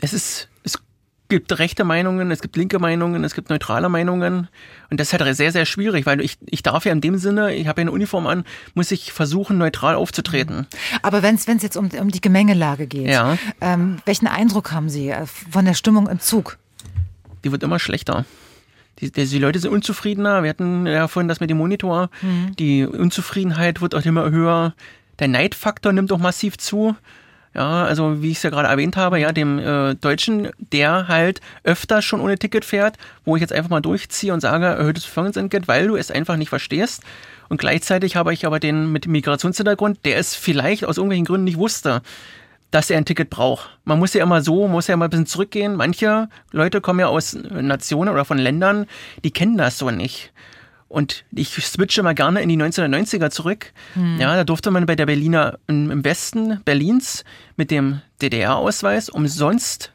es 0.00 0.12
ist, 0.12 0.48
es 0.64 0.78
gibt 1.28 1.58
rechte 1.58 1.84
Meinungen, 1.84 2.30
es 2.30 2.40
gibt 2.40 2.56
linke 2.56 2.78
Meinungen, 2.78 3.22
es 3.24 3.34
gibt 3.34 3.50
neutrale 3.50 3.88
Meinungen. 3.88 4.48
Und 4.90 4.98
das 4.98 5.12
ist 5.12 5.20
halt 5.20 5.36
sehr, 5.36 5.52
sehr 5.52 5.66
schwierig, 5.66 6.06
weil 6.06 6.20
ich, 6.20 6.38
ich 6.46 6.62
darf 6.62 6.84
ja 6.86 6.92
in 6.92 7.00
dem 7.00 7.18
Sinne, 7.18 7.54
ich 7.54 7.66
habe 7.68 7.80
ja 7.80 7.82
eine 7.82 7.92
Uniform 7.92 8.26
an, 8.26 8.44
muss 8.74 8.90
ich 8.90 9.12
versuchen, 9.12 9.58
neutral 9.58 9.94
aufzutreten. 9.94 10.66
Aber 11.02 11.22
wenn 11.22 11.34
es 11.34 11.46
jetzt 11.46 11.76
um, 11.76 11.90
um 12.00 12.10
die 12.10 12.20
Gemengelage 12.20 12.86
geht, 12.86 13.08
Ja. 13.08 13.36
ähm, 13.60 13.98
welchen 14.06 14.26
Eindruck 14.26 14.72
haben 14.72 14.88
Sie 14.88 15.10
äh, 15.10 15.26
von 15.26 15.64
der 15.64 15.74
Stimmung 15.74 16.08
im 16.08 16.20
Zug? 16.20 16.58
Die 17.44 17.52
wird 17.52 17.62
immer 17.62 17.78
schlechter. 17.78 18.24
Die, 19.00 19.12
die, 19.12 19.26
die 19.26 19.38
Leute 19.38 19.58
sind 19.60 19.70
unzufriedener. 19.70 20.42
Wir 20.42 20.50
hatten 20.50 20.86
ja 20.86 21.06
vorhin 21.08 21.28
das 21.28 21.40
mit 21.40 21.50
dem 21.50 21.58
Monitor. 21.58 22.10
Mhm. 22.22 22.56
Die 22.58 22.84
Unzufriedenheit 22.84 23.80
wird 23.80 23.94
auch 23.94 24.04
immer 24.04 24.30
höher. 24.30 24.74
Der 25.18 25.28
Neidfaktor 25.28 25.92
nimmt 25.92 26.10
auch 26.10 26.18
massiv 26.18 26.58
zu. 26.58 26.96
Ja, 27.58 27.82
also 27.82 28.22
wie 28.22 28.30
ich 28.30 28.36
es 28.36 28.44
ja 28.44 28.50
gerade 28.50 28.68
erwähnt 28.68 28.96
habe, 28.96 29.18
ja, 29.18 29.32
dem 29.32 29.58
äh, 29.58 29.96
Deutschen, 29.96 30.50
der 30.60 31.08
halt 31.08 31.40
öfter 31.64 32.02
schon 32.02 32.20
ohne 32.20 32.38
Ticket 32.38 32.64
fährt, 32.64 32.98
wo 33.24 33.34
ich 33.34 33.40
jetzt 33.40 33.52
einfach 33.52 33.68
mal 33.68 33.80
durchziehe 33.80 34.32
und 34.32 34.38
sage, 34.38 34.66
erhöhtes 34.66 35.04
Verfügungsentgelt, 35.04 35.66
weil 35.66 35.88
du 35.88 35.96
es 35.96 36.12
einfach 36.12 36.36
nicht 36.36 36.50
verstehst. 36.50 37.02
Und 37.48 37.58
gleichzeitig 37.58 38.14
habe 38.14 38.32
ich 38.32 38.46
aber 38.46 38.60
den 38.60 38.92
mit 38.92 39.08
Migrationshintergrund, 39.08 39.98
der 40.04 40.18
es 40.18 40.36
vielleicht 40.36 40.84
aus 40.84 40.98
irgendwelchen 40.98 41.24
Gründen 41.24 41.46
nicht 41.46 41.58
wusste, 41.58 42.02
dass 42.70 42.90
er 42.90 42.98
ein 42.98 43.06
Ticket 43.06 43.28
braucht. 43.28 43.76
Man 43.84 43.98
muss 43.98 44.14
ja 44.14 44.22
immer 44.22 44.40
so, 44.40 44.68
muss 44.68 44.86
ja 44.86 44.94
immer 44.94 45.06
ein 45.06 45.10
bisschen 45.10 45.26
zurückgehen. 45.26 45.74
Manche 45.74 46.28
Leute 46.52 46.80
kommen 46.80 47.00
ja 47.00 47.08
aus 47.08 47.34
Nationen 47.34 48.14
oder 48.14 48.24
von 48.24 48.38
Ländern, 48.38 48.86
die 49.24 49.32
kennen 49.32 49.58
das 49.58 49.78
so 49.78 49.90
nicht. 49.90 50.32
Und 50.88 51.24
ich 51.32 51.50
switche 51.50 52.02
mal 52.02 52.14
gerne 52.14 52.40
in 52.40 52.48
die 52.48 52.56
1990er 52.56 53.30
zurück. 53.30 53.72
Hm. 53.94 54.18
Ja, 54.18 54.34
da 54.34 54.44
durfte 54.44 54.70
man 54.70 54.86
bei 54.86 54.96
der 54.96 55.06
Berliner 55.06 55.58
im 55.66 56.02
Westen 56.04 56.60
Berlins 56.64 57.24
mit 57.56 57.70
dem 57.70 58.00
DDR-Ausweis 58.22 59.08
umsonst 59.10 59.92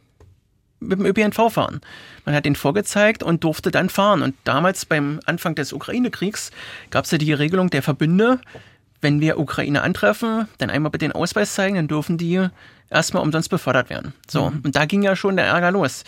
mit 0.80 1.00
dem 1.00 1.06
ÖPNV 1.06 1.50
fahren. 1.52 1.82
Man 2.26 2.36
hat 2.36 2.46
den 2.46 2.56
vorgezeigt 2.56 3.24
und 3.24 3.44
durfte 3.44 3.72
dann 3.72 3.90
fahren. 3.90 4.22
Und 4.22 4.36
damals 4.44 4.86
beim 4.86 5.20
Anfang 5.26 5.56
des 5.56 5.74
Ukraine-Kriegs 5.74 6.52
gab 6.92 7.06
es 7.06 7.12
ja 7.12 7.18
die 7.18 7.34
Regelung 7.34 7.70
der 7.70 7.82
Verbünde, 7.82 8.40
wenn 9.02 9.20
wir 9.20 9.40
Ukraine 9.40 9.82
antreffen, 9.82 10.48
dann 10.60 10.70
einmal 10.70 10.92
bitte 10.92 11.06
den 11.06 11.12
Ausweis 11.14 11.56
zeigen, 11.56 11.76
dann 11.76 11.88
dürfen 11.88 12.18
die 12.18 12.48
erstmal 12.90 13.24
umsonst 13.24 13.50
befördert 13.50 13.90
werden. 13.90 14.14
So, 14.30 14.50
Mhm. 14.50 14.62
und 14.64 14.76
da 14.76 14.86
ging 14.86 15.04
ja 15.04 15.16
schon 15.16 15.36
der 15.38 15.46
Ärger 15.48 15.72
los. 15.72 16.04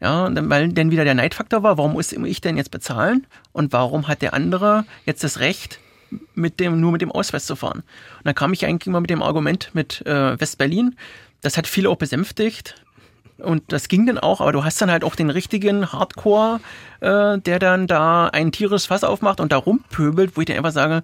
Ja, 0.00 0.30
weil 0.48 0.72
dann 0.72 0.90
wieder 0.90 1.04
der 1.04 1.14
Neidfaktor 1.14 1.62
war, 1.62 1.76
warum 1.76 1.92
muss 1.92 2.12
ich 2.12 2.40
denn 2.40 2.56
jetzt 2.56 2.70
bezahlen 2.70 3.26
und 3.52 3.72
warum 3.72 4.08
hat 4.08 4.22
der 4.22 4.32
andere 4.32 4.86
jetzt 5.04 5.22
das 5.22 5.40
Recht, 5.40 5.78
mit 6.34 6.58
dem, 6.58 6.80
nur 6.80 6.90
mit 6.90 7.02
dem 7.02 7.12
Ausweis 7.12 7.44
zu 7.44 7.54
fahren? 7.54 7.80
Und 8.18 8.24
dann 8.24 8.34
kam 8.34 8.54
ich 8.54 8.64
eigentlich 8.64 8.86
immer 8.86 9.00
mit 9.00 9.10
dem 9.10 9.22
Argument 9.22 9.70
mit 9.74 10.04
äh, 10.06 10.40
West-Berlin. 10.40 10.96
Das 11.42 11.58
hat 11.58 11.66
viele 11.66 11.90
auch 11.90 11.96
besänftigt. 11.96 12.82
Und 13.38 13.72
das 13.72 13.88
ging 13.88 14.06
dann 14.06 14.18
auch, 14.18 14.40
aber 14.40 14.52
du 14.52 14.64
hast 14.64 14.80
dann 14.80 14.90
halt 14.90 15.04
auch 15.04 15.14
den 15.14 15.30
richtigen 15.30 15.92
Hardcore, 15.92 16.60
äh, 17.00 17.38
der 17.38 17.58
dann 17.58 17.86
da 17.86 18.26
ein 18.28 18.52
tierisches 18.52 18.86
Fass 18.86 19.04
aufmacht 19.04 19.40
und 19.40 19.52
da 19.52 19.56
rumpöbelt, 19.56 20.36
wo 20.36 20.40
ich 20.40 20.46
dann 20.46 20.56
einfach 20.56 20.72
sage, 20.72 21.02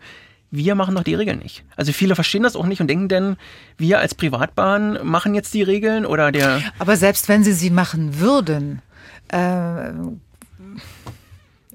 wir 0.50 0.74
machen 0.74 0.94
doch 0.94 1.02
die 1.02 1.14
Regeln 1.14 1.40
nicht. 1.40 1.64
Also 1.76 1.92
viele 1.92 2.14
verstehen 2.14 2.42
das 2.42 2.56
auch 2.56 2.66
nicht 2.66 2.80
und 2.80 2.88
denken 2.88 3.08
dann, 3.08 3.36
wir 3.78 3.98
als 3.98 4.14
Privatbahn 4.14 4.98
machen 5.02 5.34
jetzt 5.34 5.54
die 5.54 5.62
Regeln 5.62 6.06
oder 6.06 6.30
der. 6.32 6.62
Aber 6.78 6.96
selbst 6.96 7.28
wenn 7.28 7.42
Sie 7.42 7.52
sie 7.52 7.70
machen 7.70 8.20
würden, 8.20 8.80
äh, 9.28 9.92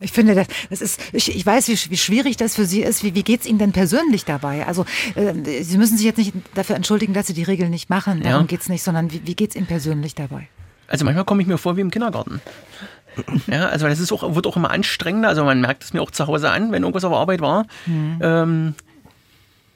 Ich 0.04 0.12
finde, 0.12 0.34
das, 0.34 0.48
das 0.72 0.82
ist, 0.82 1.00
ich, 1.14 1.36
ich 1.36 1.46
weiß, 1.46 1.68
wie, 1.68 1.92
wie 1.92 1.98
schwierig 1.98 2.36
das 2.38 2.56
für 2.56 2.66
Sie 2.66 2.82
ist. 2.82 3.04
Wie, 3.04 3.14
wie 3.14 3.22
geht 3.24 3.42
es 3.42 3.46
Ihnen 3.46 3.60
denn 3.60 3.72
persönlich 3.72 4.26
dabei? 4.26 4.66
Also, 4.66 4.86
äh, 5.16 5.62
Sie 5.64 5.78
müssen 5.78 5.96
sich 5.98 6.06
jetzt 6.06 6.18
nicht 6.18 6.34
dafür 6.56 6.76
entschuldigen, 6.76 7.14
dass 7.14 7.28
Sie 7.28 7.34
die 7.36 7.44
Regeln 7.44 7.70
nicht 7.70 7.90
machen. 7.92 8.22
Darum 8.24 8.42
Ja. 8.42 8.48
geht 8.48 8.62
es 8.62 8.70
nicht, 8.70 8.82
sondern 8.84 9.12
wie, 9.12 9.22
wie 9.26 9.36
geht 9.36 9.52
es 9.52 9.56
Ihnen 9.56 9.68
persönlich 9.68 10.16
dabei? 10.16 10.48
Also 10.88 11.06
manchmal 11.06 11.24
komme 11.26 11.42
ich 11.42 11.48
mir 11.48 11.58
vor 11.60 11.78
wie 11.78 11.82
im 11.82 11.92
Kindergarten. 11.92 12.42
Ja, 13.48 13.68
also 13.68 13.88
das 13.88 14.00
ist 14.00 14.12
auch, 14.12 14.36
wird 14.36 14.48
auch 14.48 14.58
immer 14.58 14.72
anstrengender. 14.72 15.30
Also 15.30 15.44
man 15.46 15.62
merkt 15.62 15.84
es 15.84 15.94
mir 15.94 16.02
auch 16.02 16.12
zu 16.12 16.28
Hause 16.28 16.50
an, 16.50 16.72
wenn 16.72 16.82
irgendwas 16.84 17.04
auf 17.04 17.14
Arbeit 17.14 17.40
war. 17.42 17.66
Ähm, 17.88 18.74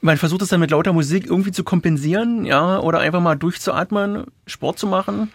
man 0.02 0.18
versucht 0.18 0.42
es 0.42 0.50
dann 0.50 0.60
mit 0.60 0.72
lauter 0.72 0.92
Musik 0.94 1.26
irgendwie 1.28 1.52
zu 1.52 1.64
kompensieren, 1.64 2.46
ja, 2.46 2.80
oder 2.80 3.00
einfach 3.00 3.22
mal 3.22 3.36
durchzuatmen, 3.36 4.26
Sport 4.48 4.80
zu 4.80 4.88
machen. 4.88 5.32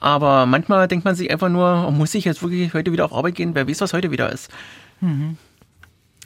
Aber 0.00 0.46
manchmal 0.46 0.86
denkt 0.88 1.04
man 1.04 1.14
sich 1.14 1.30
einfach 1.30 1.48
nur, 1.48 1.86
oh, 1.88 1.90
muss 1.90 2.14
ich 2.14 2.24
jetzt 2.24 2.42
wirklich 2.42 2.72
heute 2.74 2.92
wieder 2.92 3.04
auf 3.04 3.12
Arbeit 3.12 3.34
gehen? 3.34 3.54
Wer 3.54 3.68
weiß, 3.68 3.80
was 3.80 3.92
heute 3.92 4.10
wieder 4.10 4.32
ist. 4.32 4.50
Mhm. 5.00 5.36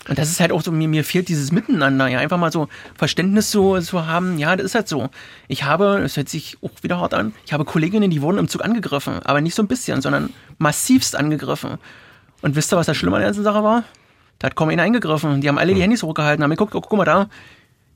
Und 0.08 0.18
das 0.18 0.30
ist 0.30 0.40
halt 0.40 0.50
auch 0.50 0.62
so, 0.62 0.72
mir, 0.72 0.88
mir 0.88 1.04
fehlt 1.04 1.28
dieses 1.28 1.52
Miteinander, 1.52 2.08
ja, 2.08 2.18
einfach 2.18 2.38
mal 2.38 2.50
so 2.50 2.68
Verständnis 2.96 3.52
so 3.52 3.78
zu 3.80 4.06
haben, 4.06 4.36
ja, 4.36 4.56
das 4.56 4.66
ist 4.66 4.74
halt 4.74 4.88
so. 4.88 5.10
Ich 5.46 5.62
habe, 5.62 6.00
das 6.02 6.16
hört 6.16 6.28
sich 6.28 6.58
auch 6.60 6.70
wieder 6.82 6.98
hart 6.98 7.14
an, 7.14 7.32
ich 7.46 7.52
habe 7.52 7.64
Kolleginnen, 7.64 8.10
die 8.10 8.20
wurden 8.20 8.38
im 8.38 8.48
Zug 8.48 8.64
angegriffen, 8.64 9.20
aber 9.24 9.40
nicht 9.40 9.54
so 9.54 9.62
ein 9.62 9.68
bisschen, 9.68 10.02
sondern 10.02 10.30
massivst 10.58 11.14
angegriffen. 11.14 11.78
Und 12.40 12.56
wisst 12.56 12.72
ihr, 12.72 12.76
was 12.76 12.86
das 12.86 12.96
Schlimme 12.96 13.16
an 13.16 13.22
der 13.22 13.28
ganzen 13.28 13.44
Sache 13.44 13.62
war? 13.62 13.84
Da 14.40 14.46
hat 14.46 14.56
kaum 14.56 14.70
einer 14.70 14.82
eingegriffen. 14.82 15.40
Die 15.40 15.48
haben 15.48 15.58
alle 15.58 15.72
die 15.72 15.80
Handys 15.80 16.02
hochgehalten, 16.02 16.42
haben 16.42 16.50
geguckt, 16.50 16.74
oh, 16.74 16.80
guck 16.80 16.98
mal 16.98 17.04
da, 17.04 17.28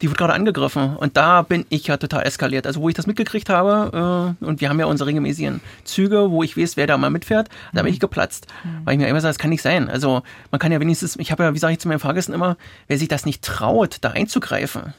die 0.02 0.08
wird 0.08 0.18
gerade 0.18 0.34
angegriffen. 0.34 0.96
Und 0.96 1.16
da 1.16 1.42
bin 1.42 1.64
ich 1.68 1.86
ja 1.86 1.96
total 1.96 2.24
eskaliert. 2.24 2.66
Also 2.66 2.80
wo 2.80 2.88
ich 2.88 2.94
das 2.94 3.06
mitgekriegt 3.06 3.48
habe, 3.48 4.34
äh, 4.40 4.44
und 4.44 4.60
wir 4.60 4.68
haben 4.68 4.78
ja 4.78 4.86
unsere 4.86 5.08
regelmäßigen 5.08 5.60
Züge, 5.84 6.30
wo 6.30 6.42
ich 6.42 6.56
weiß, 6.56 6.76
wer 6.76 6.86
da 6.86 6.98
mal 6.98 7.10
mitfährt, 7.10 7.48
da 7.72 7.82
bin 7.82 7.92
ich 7.92 8.00
geplatzt. 8.00 8.46
Weil 8.84 8.94
ich 8.94 9.00
mir 9.00 9.08
immer 9.08 9.20
sage, 9.20 9.30
das 9.30 9.38
kann 9.38 9.50
nicht 9.50 9.62
sein. 9.62 9.88
Also 9.88 10.22
man 10.50 10.58
kann 10.58 10.72
ja 10.72 10.80
wenigstens, 10.80 11.16
ich 11.16 11.32
habe 11.32 11.44
ja, 11.44 11.54
wie 11.54 11.58
sage 11.58 11.72
ich 11.72 11.78
zu 11.78 11.88
meinen 11.88 11.98
Fahrgästen 11.98 12.34
immer, 12.34 12.56
wer 12.88 12.98
sich 12.98 13.08
das 13.08 13.24
nicht 13.24 13.42
traut, 13.42 13.98
da 14.02 14.10
einzugreifen, 14.10 14.94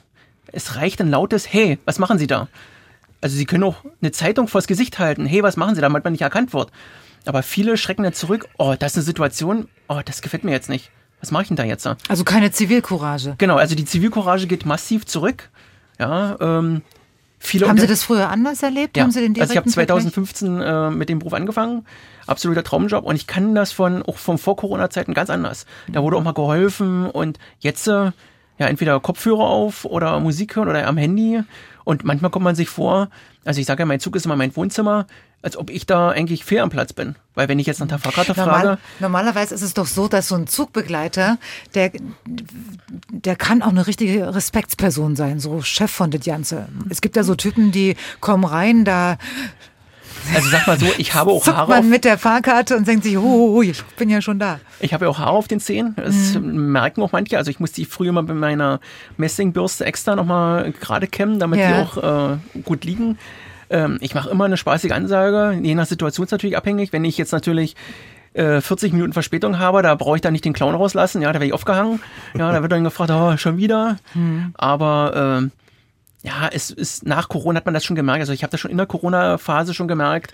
es 0.52 0.76
reicht 0.76 1.02
ein 1.02 1.10
lautes 1.10 1.52
Hey, 1.52 1.78
was 1.86 2.00
machen 2.00 2.18
Sie 2.18 2.28
da? 2.28 2.48
Also 3.22 3.36
Sie 3.36 3.46
können 3.46 3.64
auch 3.64 3.84
eine 4.02 4.12
Zeitung 4.12 4.48
vors 4.48 4.68
Gesicht 4.68 5.00
halten, 5.00 5.26
hey, 5.26 5.44
was 5.44 5.58
machen 5.58 5.76
Sie 5.76 5.82
da, 5.82 5.88
damit 5.88 6.04
man 6.04 6.14
nicht 6.14 6.22
erkannt 6.22 6.54
wird. 6.54 6.72
Aber 7.26 7.44
viele 7.44 7.78
schrecken 7.78 8.04
dann 8.04 8.14
zurück, 8.14 8.48
oh, 8.58 8.76
das 8.78 8.94
ist 8.94 8.98
eine 8.98 9.06
Situation, 9.06 9.68
oh, 9.90 10.00
das 10.04 10.22
gefällt 10.22 10.44
mir 10.44 10.52
jetzt 10.52 10.70
nicht. 10.70 10.92
Was 11.22 11.32
mache 11.32 11.44
ich 11.44 11.48
denn 11.48 11.58
da 11.58 11.64
jetzt? 11.64 11.88
Also 12.08 12.24
keine 12.24 12.52
Zivilcourage. 12.52 13.36
Genau, 13.38 13.56
also 13.56 13.76
die 13.76 13.86
Zivilcourage 13.86 14.48
geht 14.48 14.66
massiv 14.66 15.06
zurück. 15.06 15.50
Ja, 16.00 16.38
ähm, 16.40 16.84
viele 17.40 17.68
Haben 17.68 17.80
Sie 17.80 17.88
das 17.88 18.04
früher 18.04 18.30
anders 18.30 18.62
erlebt? 18.62 18.98
ja. 18.98 19.04
Haben 19.04 19.12
Sie 19.12 19.22
den 19.22 19.32
also 19.40 19.52
ich 19.52 19.58
habe 19.58 19.70
direkten 19.70 19.72
Vergleich? 19.72 20.12
2015 20.14 20.62
äh, 20.62 20.90
mit 20.92 21.10
dem 21.10 21.20
Beruf 21.20 21.34
angefangen, 21.34 21.86
absoluter 22.28 22.64
Traumjob 22.64 23.04
und 23.04 23.16
ich 23.16 23.26
kann 23.26 23.56
das 23.56 23.72
von 23.72 24.04
auch 24.04 24.18
von 24.18 24.38
vor 24.38 24.56
Corona-Zeiten 24.58 25.14
ganz 25.14 25.30
anders. 25.30 25.66
Da 25.88 26.04
wurde 26.04 26.18
auch 26.18 26.24
mal 26.24 26.34
geholfen 26.34 27.10
und 27.10 27.40
jetzt 27.60 27.88
äh, 27.88 28.12
ja 28.60 28.68
entweder 28.68 29.00
Kopfhörer 29.00 29.44
auf 29.46 29.86
oder 29.86 30.20
Musik 30.20 30.56
hören 30.56 30.70
oder 30.70 30.86
am 30.88 30.98
Handy 30.98 31.42
und 31.84 32.04
manchmal 32.04 32.30
kommt 32.32 32.44
man 32.44 32.56
sich 32.56 32.70
vor, 32.70 33.10
also 33.44 33.60
ich 33.60 33.66
sage 33.66 33.82
ja, 33.82 33.86
mein 33.86 34.00
Zug 34.00 34.16
ist 34.16 34.26
immer 34.26 34.36
mein 34.36 34.56
Wohnzimmer, 34.56 35.08
als 35.42 35.56
ob 35.56 35.70
ich 35.70 35.86
da 35.86 36.10
eigentlich 36.10 36.44
fehl 36.44 36.60
am 36.60 36.70
Platz 36.70 36.94
bin, 36.94 37.16
weil 37.36 37.48
wenn 37.48 37.60
ich 37.60 37.68
jetzt 37.68 37.80
nach 37.80 37.88
der 37.88 38.00
Fahrkarte 38.00 38.34
frage, 38.34 38.50
Normal, 38.50 38.78
normalerweise 39.00 39.54
ist 39.56 39.62
es 39.62 39.74
doch 39.74 39.86
so, 39.86 40.08
dass 40.08 40.28
so 40.28 40.36
ein 40.36 40.48
Zugbegleiter, 40.48 41.38
der, 41.76 41.92
der 43.12 43.36
kann 43.36 43.62
auch 43.62 43.70
eine 43.70 43.88
richtige 43.88 44.34
Respektsperson 44.34 45.16
sein, 45.16 45.40
so 45.40 45.62
Chef 45.62 45.92
von 45.92 46.12
der 46.12 46.20
Ganze. 46.20 46.68
Es 46.90 47.02
gibt 47.02 47.16
ja 47.16 47.24
so 47.24 47.36
Typen, 47.36 47.72
die 47.72 47.96
kommen 48.20 48.44
rein, 48.46 48.84
da 48.84 49.18
also 50.36 50.50
sag 50.50 50.68
mal 50.68 50.80
so, 50.80 50.88
ich 50.98 51.14
habe 51.14 51.32
auch 51.32 51.46
Haare 51.46 51.70
man 51.70 51.80
auf, 51.80 51.86
mit 51.86 52.04
der 52.04 52.18
Fahrkarte 52.18 52.76
und 52.76 52.88
denkt 52.88 53.04
sich, 53.04 53.18
oh, 53.18 53.62
ich 53.62 53.82
bin 53.98 54.10
ja 54.10 54.20
schon 54.22 54.40
da. 54.40 54.60
Ich 54.80 54.94
habe 54.94 55.06
ja 55.06 55.12
auch 55.12 55.20
Haare 55.20 55.32
auf 55.32 55.48
den 55.48 55.60
Zähnen. 55.60 55.96
Das 55.96 56.34
Mhm. 56.34 56.72
merken 56.72 57.02
auch 57.02 57.12
manche. 57.14 57.38
Also 57.38 57.50
ich 57.52 57.60
muss 57.60 57.72
die 57.72 57.86
früher 57.86 58.12
mal 58.12 58.24
mit 58.24 58.36
meiner 58.36 58.80
Messingbürste 59.18 59.86
extra 59.86 60.16
nochmal 60.16 60.72
gerade 60.74 61.08
kämmen, 61.08 61.40
damit 61.40 61.60
Ja. 61.60 61.68
die 61.68 61.74
auch 61.90 62.32
äh, 62.34 62.38
gut 62.64 62.84
liegen. 62.84 63.18
Ähm, 63.70 63.98
ich 64.02 64.14
mache 64.14 64.30
immer 64.30 64.46
eine 64.46 64.58
spaßige 64.58 64.92
Ansage. 64.92 65.60
Je 65.62 65.76
nach 65.76 65.86
Situation 65.86 66.26
ist 66.26 66.32
natürlich 66.32 66.58
abhängig. 66.58 66.94
Wenn 66.94 67.06
ich 67.06 67.18
jetzt 67.18 67.32
natürlich 67.32 67.76
äh, 68.34 68.62
40 68.62 68.94
Minuten 68.94 69.14
Verspätung 69.14 69.60
habe, 69.60 69.82
da 69.82 69.96
brauche 69.96 70.16
ich 70.16 70.22
dann 70.22 70.34
nicht 70.34 70.46
den 70.46 70.54
Clown 70.54 70.76
rauslassen. 70.76 71.22
Ja, 71.22 71.30
da 71.30 71.36
werde 71.36 71.48
ich 71.48 71.54
aufgehangen. 71.54 72.02
Ja, 72.38 72.52
da 72.52 72.62
wird 72.62 72.72
dann 72.72 72.84
gefragt, 72.84 73.12
oh, 73.12 73.36
schon 73.38 73.58
wieder. 73.58 73.98
Mhm. 74.14 74.54
Aber 74.58 75.40
ähm, 75.40 75.52
ja, 76.24 76.50
es 76.52 76.70
ist 76.70 77.06
nach 77.06 77.30
Corona 77.30 77.58
hat 77.58 77.66
man 77.66 77.74
das 77.74 77.86
schon 77.86 77.96
gemerkt. 77.96 78.20
Also 78.22 78.34
ich 78.34 78.44
habe 78.44 78.52
das 78.52 78.60
schon 78.60 78.72
in 78.72 78.78
der 78.78 78.86
Corona-Phase 78.86 79.74
schon 79.74 79.88
gemerkt, 79.88 80.34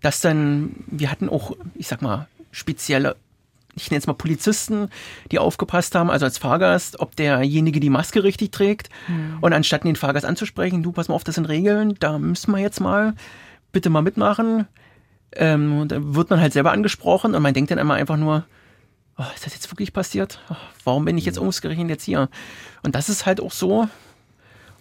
dass 0.00 0.20
dann, 0.20 0.74
wir 0.86 1.10
hatten 1.10 1.28
auch, 1.28 1.52
ich 1.74 1.88
sag 1.88 2.02
mal, 2.02 2.26
spezielle, 2.50 3.16
ich 3.74 3.90
nenne 3.90 4.00
es 4.00 4.06
mal 4.06 4.12
Polizisten, 4.12 4.88
die 5.30 5.38
aufgepasst 5.38 5.94
haben, 5.94 6.10
also 6.10 6.26
als 6.26 6.38
Fahrgast, 6.38 7.00
ob 7.00 7.16
derjenige 7.16 7.80
die 7.80 7.90
Maske 7.90 8.22
richtig 8.22 8.52
trägt. 8.52 8.90
Mhm. 9.08 9.38
Und 9.40 9.52
anstatt 9.52 9.84
den 9.84 9.96
Fahrgast 9.96 10.26
anzusprechen, 10.26 10.82
du 10.82 10.92
pass 10.92 11.08
mal 11.08 11.14
auf, 11.14 11.24
das 11.24 11.36
sind 11.36 11.48
Regeln, 11.48 11.96
da 11.98 12.18
müssen 12.18 12.52
wir 12.52 12.58
jetzt 12.58 12.80
mal 12.80 13.14
bitte 13.72 13.90
mal 13.90 14.02
mitmachen. 14.02 14.66
Ähm, 15.34 15.80
und 15.80 15.92
da 15.92 15.96
wird 16.00 16.28
man 16.28 16.40
halt 16.40 16.52
selber 16.52 16.72
angesprochen 16.72 17.34
und 17.34 17.42
man 17.42 17.54
denkt 17.54 17.70
dann 17.70 17.78
immer 17.78 17.94
einfach 17.94 18.18
nur, 18.18 18.44
oh, 19.18 19.24
ist 19.34 19.46
das 19.46 19.54
jetzt 19.54 19.70
wirklich 19.72 19.92
passiert? 19.92 20.40
Oh, 20.50 20.56
warum 20.84 21.04
bin 21.06 21.16
ich 21.16 21.24
jetzt 21.24 21.38
ausgerechnet 21.38 21.88
jetzt 21.88 22.04
hier? 22.04 22.28
Und 22.82 22.94
das 22.94 23.08
ist 23.08 23.24
halt 23.24 23.40
auch 23.40 23.52
so. 23.52 23.88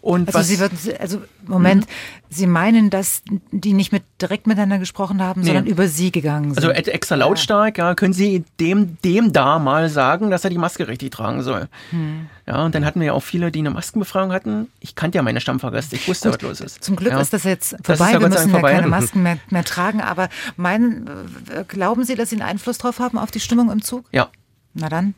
Und 0.01 0.27
Also 0.29 0.39
was, 0.39 0.47
Sie 0.47 0.59
würden, 0.59 0.77
also 0.99 1.21
Moment, 1.45 1.85
Sie 2.27 2.47
meinen, 2.47 2.89
dass 2.89 3.21
die 3.51 3.73
nicht 3.73 3.91
mit, 3.91 4.01
direkt 4.19 4.47
miteinander 4.47 4.79
gesprochen 4.79 5.21
haben, 5.21 5.41
Nee. 5.41 5.47
sondern 5.47 5.67
über 5.67 5.87
Sie 5.87 6.11
gegangen 6.11 6.55
sind. 6.55 6.57
also 6.65 6.69
extra 6.71 7.13
lautstark, 7.15 7.77
ja, 7.77 7.93
können 7.93 8.13
Sie 8.13 8.43
dem, 8.59 8.97
dem 9.03 9.31
da 9.31 9.59
mal 9.59 9.89
sagen, 9.89 10.31
dass 10.31 10.43
er 10.43 10.49
die 10.49 10.57
Maske 10.57 10.87
richtig 10.87 11.11
tragen 11.11 11.43
soll. 11.43 11.67
Hm. 11.91 12.27
Ja, 12.47 12.65
und 12.65 12.73
dann 12.73 12.83
hatten 12.83 12.99
wir 12.99 13.07
ja 13.07 13.13
auch 13.13 13.21
viele, 13.21 13.51
die 13.51 13.59
eine 13.59 13.69
Maskenbefragung 13.69 14.31
hatten. 14.33 14.67
Ich 14.79 14.95
kannte 14.95 15.17
ja 15.17 15.21
meine 15.21 15.39
Stammfahrgäste, 15.39 15.95
ich 15.97 16.07
wusste, 16.07 16.31
Gut, 16.31 16.41
was 16.41 16.49
los 16.49 16.61
ist. 16.61 16.83
Zum 16.83 16.95
Glück 16.95 17.11
ja. 17.13 17.19
ist 17.21 17.31
das 17.33 17.43
jetzt 17.43 17.73
Das 17.83 17.97
vorbei. 17.97 18.05
ist 18.07 18.13
ja 18.13 18.19
Wir 18.21 18.29
müssen 18.29 18.53
ja 18.55 18.61
keine. 18.61 18.87
Masken 18.87 19.21
mehr, 19.21 19.37
mehr 19.51 19.63
tragen. 19.63 20.01
Aber 20.01 20.29
meinen, 20.57 21.07
äh, 21.53 21.63
glauben 21.67 22.05
Sie, 22.05 22.15
dass 22.15 22.31
Sie 22.31 22.37
einen 22.37 22.49
Einfluss 22.49 22.79
drauf 22.79 22.97
haben 22.99 23.19
auf 23.19 23.29
die 23.29 23.39
Stimmung 23.39 23.69
im 23.69 23.83
Zug? 23.83 24.05
Ja. 24.11 24.29
Na 24.73 24.89
dann. 24.89 25.13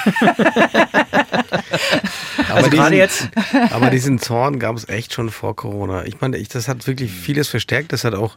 Aber, 2.48 2.56
Also 2.58 2.70
diesen, 2.70 2.94
jetzt- 2.94 3.30
aber 3.72 3.90
diesen 3.90 4.20
Zorn 4.20 4.60
gab 4.60 4.76
es 4.76 4.88
echt 4.88 5.14
schon 5.14 5.30
vor 5.30 5.56
Corona. 5.56 6.06
Ich 6.06 6.22
meine, 6.22 6.38
ich, 6.38 6.48
das 6.50 6.68
hat 6.68 6.86
wirklich 6.88 7.12
vieles 7.12 7.48
verstärkt. 7.48 7.92
Das 7.94 8.04
hat 8.04 8.14
auch 8.14 8.36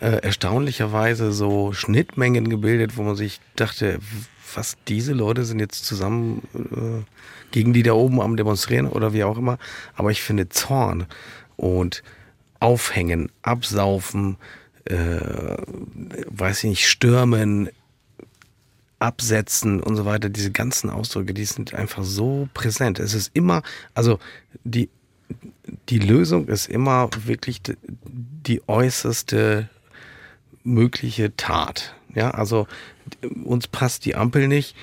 äh, 0.00 0.22
erstaunlicherweise 0.22 1.32
so 1.32 1.72
Schnittmengen 1.72 2.48
gebildet, 2.48 2.96
wo 2.96 3.02
man 3.02 3.16
sich 3.16 3.40
dachte, 3.56 3.98
was 4.54 4.76
diese 4.88 5.12
Leute 5.12 5.44
sind 5.44 5.60
jetzt 5.60 5.84
zusammen 5.84 6.42
äh, 6.54 7.04
gegen 7.52 7.72
die 7.72 7.82
da 7.82 7.92
oben 7.92 8.20
am 8.20 8.36
Demonstrieren 8.36 8.86
oder 8.88 9.12
wie 9.12 9.24
auch 9.24 9.38
immer. 9.38 9.58
Aber 9.94 10.10
ich 10.10 10.22
finde 10.22 10.48
Zorn 10.48 11.06
und 11.56 12.02
Aufhängen, 12.60 13.30
Absaufen, 13.42 14.36
äh, 14.84 14.96
weiß 16.28 16.64
ich 16.64 16.70
nicht, 16.70 16.88
Stürmen, 16.88 17.70
Absetzen 19.00 19.82
und 19.82 19.96
so 19.96 20.04
weiter, 20.04 20.28
diese 20.28 20.52
ganzen 20.52 20.90
Ausdrücke, 20.90 21.34
die 21.34 21.44
sind 21.44 21.74
einfach 21.74 22.04
so 22.04 22.48
präsent. 22.54 22.98
Es 22.98 23.14
ist 23.14 23.30
immer, 23.34 23.62
also 23.94 24.18
die, 24.64 24.88
die 25.88 25.98
Lösung 25.98 26.46
ist 26.48 26.68
immer 26.68 27.08
wirklich 27.24 27.62
die, 27.62 27.76
die 27.82 28.62
äußerste 28.68 29.68
mögliche 30.62 31.34
Tat. 31.36 31.94
Ja, 32.14 32.30
also 32.32 32.66
uns 33.44 33.66
passt 33.68 34.04
die 34.04 34.16
Ampel 34.16 34.48
nicht, 34.48 34.76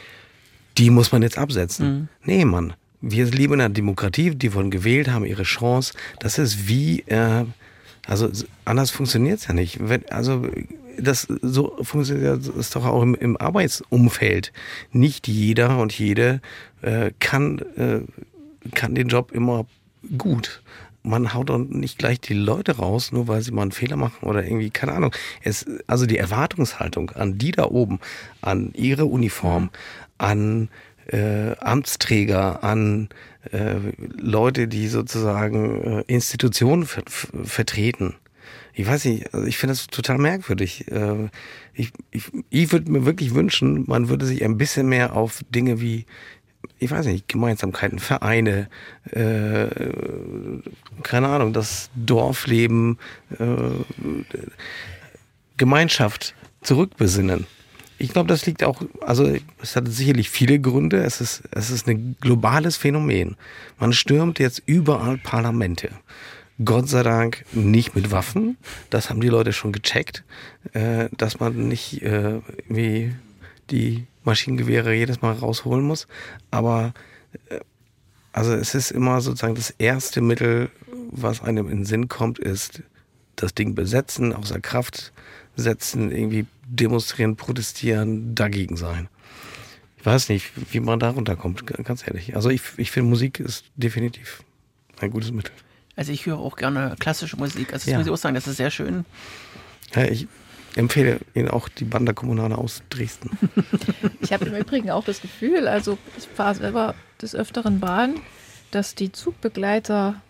die 0.77 0.89
muss 0.89 1.11
man 1.11 1.22
jetzt 1.22 1.38
absetzen. 1.38 1.88
Mhm. 1.88 2.07
Nee, 2.23 2.45
Mann. 2.45 2.73
Wir 2.99 3.26
leben 3.26 3.53
in 3.53 3.61
einer 3.61 3.73
Demokratie, 3.73 4.34
die 4.34 4.53
wurden 4.53 4.72
gewählt, 4.72 5.10
haben 5.10 5.26
ihre 5.26 5.44
Chance. 5.44 5.94
Das 6.19 6.39
ist 6.39 6.68
wie, 6.68 7.02
äh, 7.02 7.45
also 8.07 8.29
anders 8.65 8.89
funktioniert 8.89 9.39
es 9.39 9.47
ja 9.47 9.53
nicht. 9.53 9.77
Wenn, 9.81 10.07
also 10.09 10.47
das 10.99 11.27
so 11.41 11.77
funktioniert 11.81 12.47
es 12.57 12.71
doch 12.71 12.85
auch 12.85 13.01
im, 13.03 13.15
im 13.15 13.38
Arbeitsumfeld. 13.38 14.51
Nicht 14.91 15.27
jeder 15.27 15.77
und 15.77 15.97
jede 15.97 16.41
äh, 16.81 17.11
kann, 17.19 17.59
äh, 17.75 17.99
kann 18.73 18.95
den 18.95 19.09
Job 19.09 19.31
immer 19.31 19.65
gut. 20.17 20.61
Man 21.03 21.34
haut 21.34 21.49
doch 21.49 21.59
nicht 21.59 21.99
gleich 21.99 22.19
die 22.19 22.34
Leute 22.34 22.77
raus, 22.77 23.11
nur 23.11 23.27
weil 23.27 23.41
sie 23.41 23.51
mal 23.51 23.61
einen 23.61 23.71
Fehler 23.71 23.95
machen 23.95 24.27
oder 24.27 24.43
irgendwie, 24.43 24.69
keine 24.69 24.93
Ahnung. 24.93 25.13
Es, 25.41 25.65
also 25.85 26.05
die 26.05 26.17
Erwartungshaltung 26.17 27.11
an 27.11 27.38
die 27.38 27.51
da 27.51 27.65
oben, 27.65 27.99
an 28.41 28.71
ihre 28.73 29.05
Uniform, 29.05 29.69
an 30.17 30.69
äh, 31.07 31.55
Amtsträger, 31.59 32.63
an 32.63 33.09
Leute, 34.18 34.68
die 34.68 34.88
sozusagen 34.88 35.84
äh, 35.84 36.03
Institutionen 36.07 36.86
ver 36.86 37.03
vertreten. 37.44 38.15
Ich 38.74 38.86
weiß 38.86 39.06
nicht, 39.06 39.34
also 39.34 39.45
ich 39.48 39.57
finde 39.57 39.74
das 39.74 39.88
total 39.88 40.18
merkwürdig. 40.19 40.90
Äh, 40.91 41.30
ich 41.74 41.91
ich, 42.11 42.32
ich 42.49 42.72
würde 42.72 42.91
mir 42.91 43.06
wirklich 43.06 43.34
wünschen, 43.34 43.86
man 43.88 44.10
würde 44.10 44.26
sich 44.26 44.44
ein 44.44 44.57
bisschen 44.57 44.88
mehr 44.88 45.15
auf 45.15 45.41
Dinge 45.49 45.82
wie, 45.82 46.06
ich 46.80 46.91
weiß 46.91 47.07
nicht, 47.07 47.28
Gemeinsamkeiten, 47.28 47.99
Vereine, 47.99 48.69
äh, 49.11 49.68
keine 51.03 51.28
Ahnung, 51.28 51.53
das 51.53 51.90
Dorfleben, 51.95 52.99
äh, 53.40 53.45
Gemeinschaft 55.57 56.36
zurückbesinnen. 56.61 57.48
Ich 57.98 58.10
glaube, 58.10 58.28
das 58.28 58.45
liegt 58.45 58.64
auch, 58.64 58.82
also 59.02 59.36
es 59.61 59.76
hat 59.76 59.88
sicherlich 59.88 60.30
viele 60.30 60.60
Gründe. 60.60 61.03
Es 61.03 61.22
ist, 61.22 61.44
es 61.52 61.69
ist 61.69 61.88
ein 61.88 62.15
globales 62.22 62.78
Phänomen. 62.78 63.36
Man 63.80 63.94
stürmt 63.94 64.40
jetzt 64.40 64.61
überall 64.65 65.18
Parlamente. 65.18 65.90
Gott 66.64 66.90
sei 66.90 67.03
Dank 67.03 67.45
nicht 67.53 67.95
mit 67.95 68.11
Waffen. 68.11 68.57
Das 68.90 69.10
haben 69.10 69.22
die 69.22 69.30
Leute 69.30 69.53
schon 69.53 69.72
gecheckt, 69.72 70.24
äh, 70.74 71.10
dass 71.15 71.40
man 71.40 71.68
nicht 71.68 72.02
äh, 72.02 72.40
wie 72.68 73.14
die 73.69 74.07
Maschinengewehre 74.24 74.94
jedes 74.94 75.22
Mal 75.22 75.34
rausholen 75.34 75.86
muss. 75.86 76.07
Aber 76.52 76.94
äh, 77.49 77.60
also 78.32 78.53
es 78.53 78.76
ist 78.76 78.91
immer 78.91 79.22
sozusagen 79.22 79.56
das 79.56 79.72
erste 79.72 80.22
Mittel, 80.22 80.69
was 81.11 81.41
einem 81.41 81.69
in 81.69 81.80
den 81.80 81.86
Sinn 81.86 82.07
kommt, 82.07 82.38
ist 82.38 82.84
das 83.36 83.53
Ding 83.53 83.76
besetzen, 83.76 84.34
außer 84.34 84.60
Kraft 84.60 85.14
setzen, 85.57 86.11
irgendwie 86.11 86.45
demonstrieren, 86.65 87.35
protestieren, 87.35 88.34
dagegen 88.35 88.77
sein. 88.77 89.09
Ich 89.99 90.05
weiß 90.05 90.29
nicht, 90.29 90.51
wie 90.71 90.79
man 90.79 90.99
da 90.99 91.09
runterkommt, 91.09 91.65
ganz 91.84 92.07
ehrlich. 92.07 92.35
Also 92.35 92.49
ich, 92.49 92.61
ich 92.77 92.91
finde, 92.91 93.09
Musik 93.09 93.39
ist 93.41 93.65
definitiv 93.75 94.43
ein 95.01 95.11
gutes 95.11 95.31
Mittel. 95.31 95.51
Also 95.95 96.11
ich 96.11 96.25
höre 96.25 96.38
auch 96.38 96.55
gerne 96.55 96.95
klassische 96.99 97.35
Musik. 97.38 97.73
Also 97.73 97.85
das 97.85 97.91
Ja. 97.91 97.97
muss 97.97 98.07
ich 98.07 98.13
auch 98.13 98.17
sagen, 98.17 98.35
das 98.35 98.47
ist 98.47 98.57
sehr 98.57 98.71
schön. 98.71 99.03
Ja, 99.95 100.03
ich 100.05 100.27
empfehle 100.75 101.19
Ihnen 101.34 101.49
auch 101.49 101.67
die 101.69 101.85
Banda 101.85 102.13
Kommunale 102.13 102.57
aus 102.57 102.84
Dresden. 102.89 103.31
Ich 104.21 104.31
habe 104.34 104.45
im 104.45 104.55
Übrigen 104.55 104.91
auch 104.91 105.03
das 105.05 105.21
Gefühl, 105.21 105.67
also 105.67 105.97
ich 106.17 106.27
fahre 106.27 106.55
selber 106.55 106.95
des 107.21 107.34
Öfteren 107.34 107.79
Bahn, 107.79 108.15
dass 108.71 108.93
die 108.93 109.11
Zugbegleiter 109.11 110.21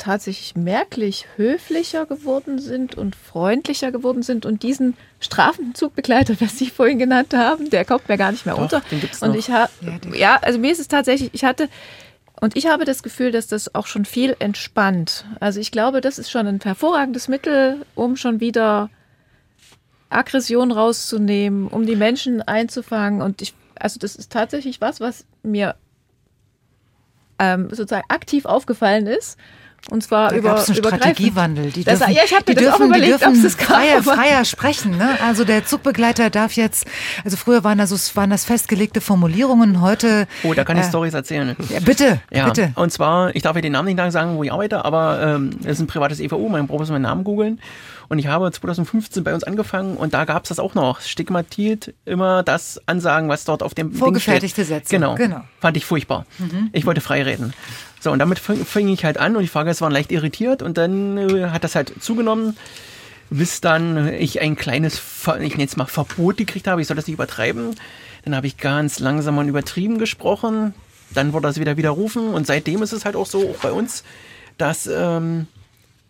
tatsächlich 0.00 0.56
merklich 0.56 1.26
höflicher 1.36 2.06
geworden 2.06 2.58
sind 2.58 2.96
und 2.96 3.14
freundlicher 3.14 3.92
geworden 3.92 4.22
sind 4.22 4.44
und 4.46 4.62
diesen 4.64 4.96
strafenden 5.20 5.74
Zugbegleiter, 5.74 6.40
was 6.40 6.58
Sie 6.58 6.70
vorhin 6.70 6.98
genannt 6.98 7.34
haben, 7.34 7.70
der 7.70 7.84
kommt 7.84 8.08
mir 8.08 8.18
gar 8.18 8.32
nicht 8.32 8.46
mehr 8.46 8.56
Doch, 8.56 8.62
unter. 8.62 8.80
den 8.90 9.00
gibt's 9.00 9.22
und 9.22 9.30
noch. 9.30 9.36
ich 9.36 9.50
habe 9.50 9.70
ja, 10.14 10.38
also 10.42 10.58
mir 10.58 10.72
ist 10.72 10.80
es 10.80 10.88
tatsächlich, 10.88 11.30
ich 11.32 11.44
hatte 11.44 11.68
und 12.40 12.56
ich 12.56 12.66
habe 12.66 12.84
das 12.84 13.02
Gefühl, 13.02 13.32
dass 13.32 13.46
das 13.46 13.74
auch 13.74 13.86
schon 13.86 14.06
viel 14.06 14.34
entspannt. 14.38 15.26
Also 15.40 15.60
ich 15.60 15.70
glaube, 15.70 16.00
das 16.00 16.18
ist 16.18 16.30
schon 16.30 16.46
ein 16.46 16.58
hervorragendes 16.60 17.28
Mittel, 17.28 17.84
um 17.94 18.16
schon 18.16 18.40
wieder 18.40 18.88
Aggression 20.08 20.72
rauszunehmen, 20.72 21.68
um 21.68 21.84
die 21.84 21.96
Menschen 21.96 22.40
einzufangen. 22.40 23.20
Und 23.20 23.42
ich, 23.42 23.54
also 23.78 23.98
das 23.98 24.16
ist 24.16 24.32
tatsächlich 24.32 24.80
was, 24.80 25.00
was 25.00 25.26
mir 25.42 25.76
ähm, 27.38 27.68
sozusagen 27.68 28.06
aktiv 28.08 28.46
aufgefallen 28.46 29.06
ist. 29.06 29.38
Und 29.88 30.02
zwar 30.04 30.28
Da 30.28 30.36
über 30.36 30.56
einen. 30.64 30.74
Strategiewandel. 30.74 31.70
Die 31.70 31.84
Das- 31.84 31.98
dürfen, 32.00 32.14
ja, 32.14 32.22
ich 32.24 32.32
habe 32.34 32.44
die 32.44 32.52
mir 32.54 32.60
das 32.66 32.74
auch 32.74 32.78
dürfen, 32.78 32.90
überlegt, 32.90 33.08
die 33.08 33.14
ob 33.14 33.20
dürfen 33.32 33.36
es 33.46 33.56
das 33.56 33.56
gab. 33.56 33.76
freier, 33.78 34.02
freier 34.02 34.44
sprechen. 34.44 34.96
Ne? 34.98 35.16
Also 35.26 35.44
der 35.44 35.64
Zugbegleiter 35.64 36.30
darf 36.30 36.52
jetzt, 36.52 36.86
also 37.24 37.36
früher 37.36 37.64
waren 37.64 37.78
das, 37.78 37.90
so- 37.90 38.16
waren 38.16 38.30
das 38.30 38.44
festgelegte 38.44 39.00
Formulierungen, 39.00 39.80
heute... 39.80 40.28
Oh, 40.44 40.52
da 40.54 40.64
kann 40.64 40.76
ich 40.76 40.84
äh, 40.84 40.88
Storys 40.88 41.14
erzählen. 41.14 41.56
Ja, 41.70 41.80
bitte, 41.80 42.20
Ja, 42.30 42.46
bitte. 42.46 42.72
und 42.76 42.92
zwar, 42.92 43.34
ich 43.34 43.42
darf 43.42 43.56
ja 43.56 43.62
den 43.62 43.72
Namen 43.72 43.94
nicht 43.94 44.12
sagen, 44.12 44.36
wo 44.36 44.44
ich 44.44 44.52
arbeite, 44.52 44.84
aber 44.84 45.20
ähm, 45.22 45.50
es 45.64 45.72
ist 45.72 45.80
ein 45.80 45.86
privates 45.86 46.20
EVU, 46.20 46.48
man 46.48 46.66
braucht 46.66 46.88
meinen 46.90 47.02
Namen 47.02 47.24
googeln. 47.24 47.60
Und 48.08 48.18
ich 48.18 48.26
habe 48.26 48.50
2015 48.50 49.22
bei 49.24 49.32
uns 49.34 49.44
angefangen 49.44 49.96
und 49.96 50.14
da 50.14 50.24
gab 50.24 50.42
es 50.42 50.48
das 50.48 50.58
auch 50.58 50.74
noch. 50.74 51.00
Stigmatiert 51.00 51.94
immer 52.04 52.42
das 52.42 52.80
Ansagen, 52.86 53.28
was 53.28 53.44
dort 53.44 53.62
auf 53.62 53.72
dem 53.72 53.90
Ding 53.90 53.98
Vorgefertigte 53.98 54.62
steht. 54.64 54.66
Sätze, 54.66 54.94
Genau. 54.96 55.14
genau. 55.14 55.42
Fand 55.60 55.76
ich 55.76 55.84
furchtbar. 55.84 56.26
Mhm. 56.38 56.70
Ich 56.72 56.86
wollte 56.86 57.00
frei 57.00 57.22
reden. 57.22 57.52
So, 58.00 58.10
und 58.10 58.18
damit 58.18 58.38
fing, 58.38 58.88
ich 58.88 59.04
halt 59.04 59.18
an 59.18 59.36
und 59.36 59.42
die 59.42 59.48
Fahrgäste 59.48 59.82
waren 59.82 59.92
leicht 59.92 60.10
irritiert 60.10 60.62
und 60.62 60.78
dann 60.78 61.18
äh, 61.18 61.50
hat 61.50 61.64
das 61.64 61.74
halt 61.74 62.02
zugenommen, 62.02 62.56
bis 63.28 63.60
dann 63.60 64.12
ich 64.14 64.40
ein 64.40 64.56
kleines, 64.56 65.00
ich 65.40 65.52
nenne 65.52 65.64
es 65.64 65.76
mal 65.76 65.84
Verbot 65.84 66.38
gekriegt 66.38 66.66
habe, 66.66 66.80
ich 66.80 66.86
soll 66.86 66.96
das 66.96 67.06
nicht 67.06 67.14
übertreiben. 67.14 67.76
Dann 68.24 68.34
habe 68.34 68.46
ich 68.46 68.56
ganz 68.56 68.98
langsam 69.00 69.38
und 69.38 69.48
übertrieben 69.48 69.98
gesprochen, 69.98 70.74
dann 71.12 71.32
wurde 71.34 71.48
das 71.48 71.60
wieder 71.60 71.76
widerrufen 71.76 72.30
und 72.30 72.46
seitdem 72.46 72.82
ist 72.82 72.92
es 72.92 73.04
halt 73.04 73.16
auch 73.16 73.26
so, 73.26 73.50
auch 73.50 73.58
bei 73.62 73.70
uns, 73.70 74.02
dass 74.56 74.86
ähm, 74.86 75.46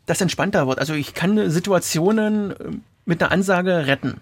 das 0.07 0.21
entspannter 0.21 0.69
wird. 0.69 0.79
Also 0.79 0.95
ich 0.95 1.15
kann 1.15 1.51
Situationen 1.51 2.55
ähm, 2.61 2.83
mit 3.05 3.21
einer 3.21 3.33
Ansage 3.33 3.87
retten. 3.87 4.21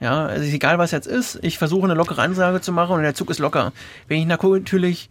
Ja, 0.00 0.26
also 0.26 0.44
egal 0.44 0.78
was 0.78 0.90
jetzt 0.90 1.06
ist, 1.06 1.38
ich 1.42 1.58
versuche 1.58 1.84
eine 1.84 1.94
lockere 1.94 2.22
Ansage 2.22 2.60
zu 2.60 2.72
machen 2.72 2.96
und 2.96 3.02
der 3.02 3.14
Zug 3.14 3.30
ist 3.30 3.38
locker. 3.38 3.72
Wenn 4.06 4.20
ich 4.20 4.26
natürlich 4.26 5.08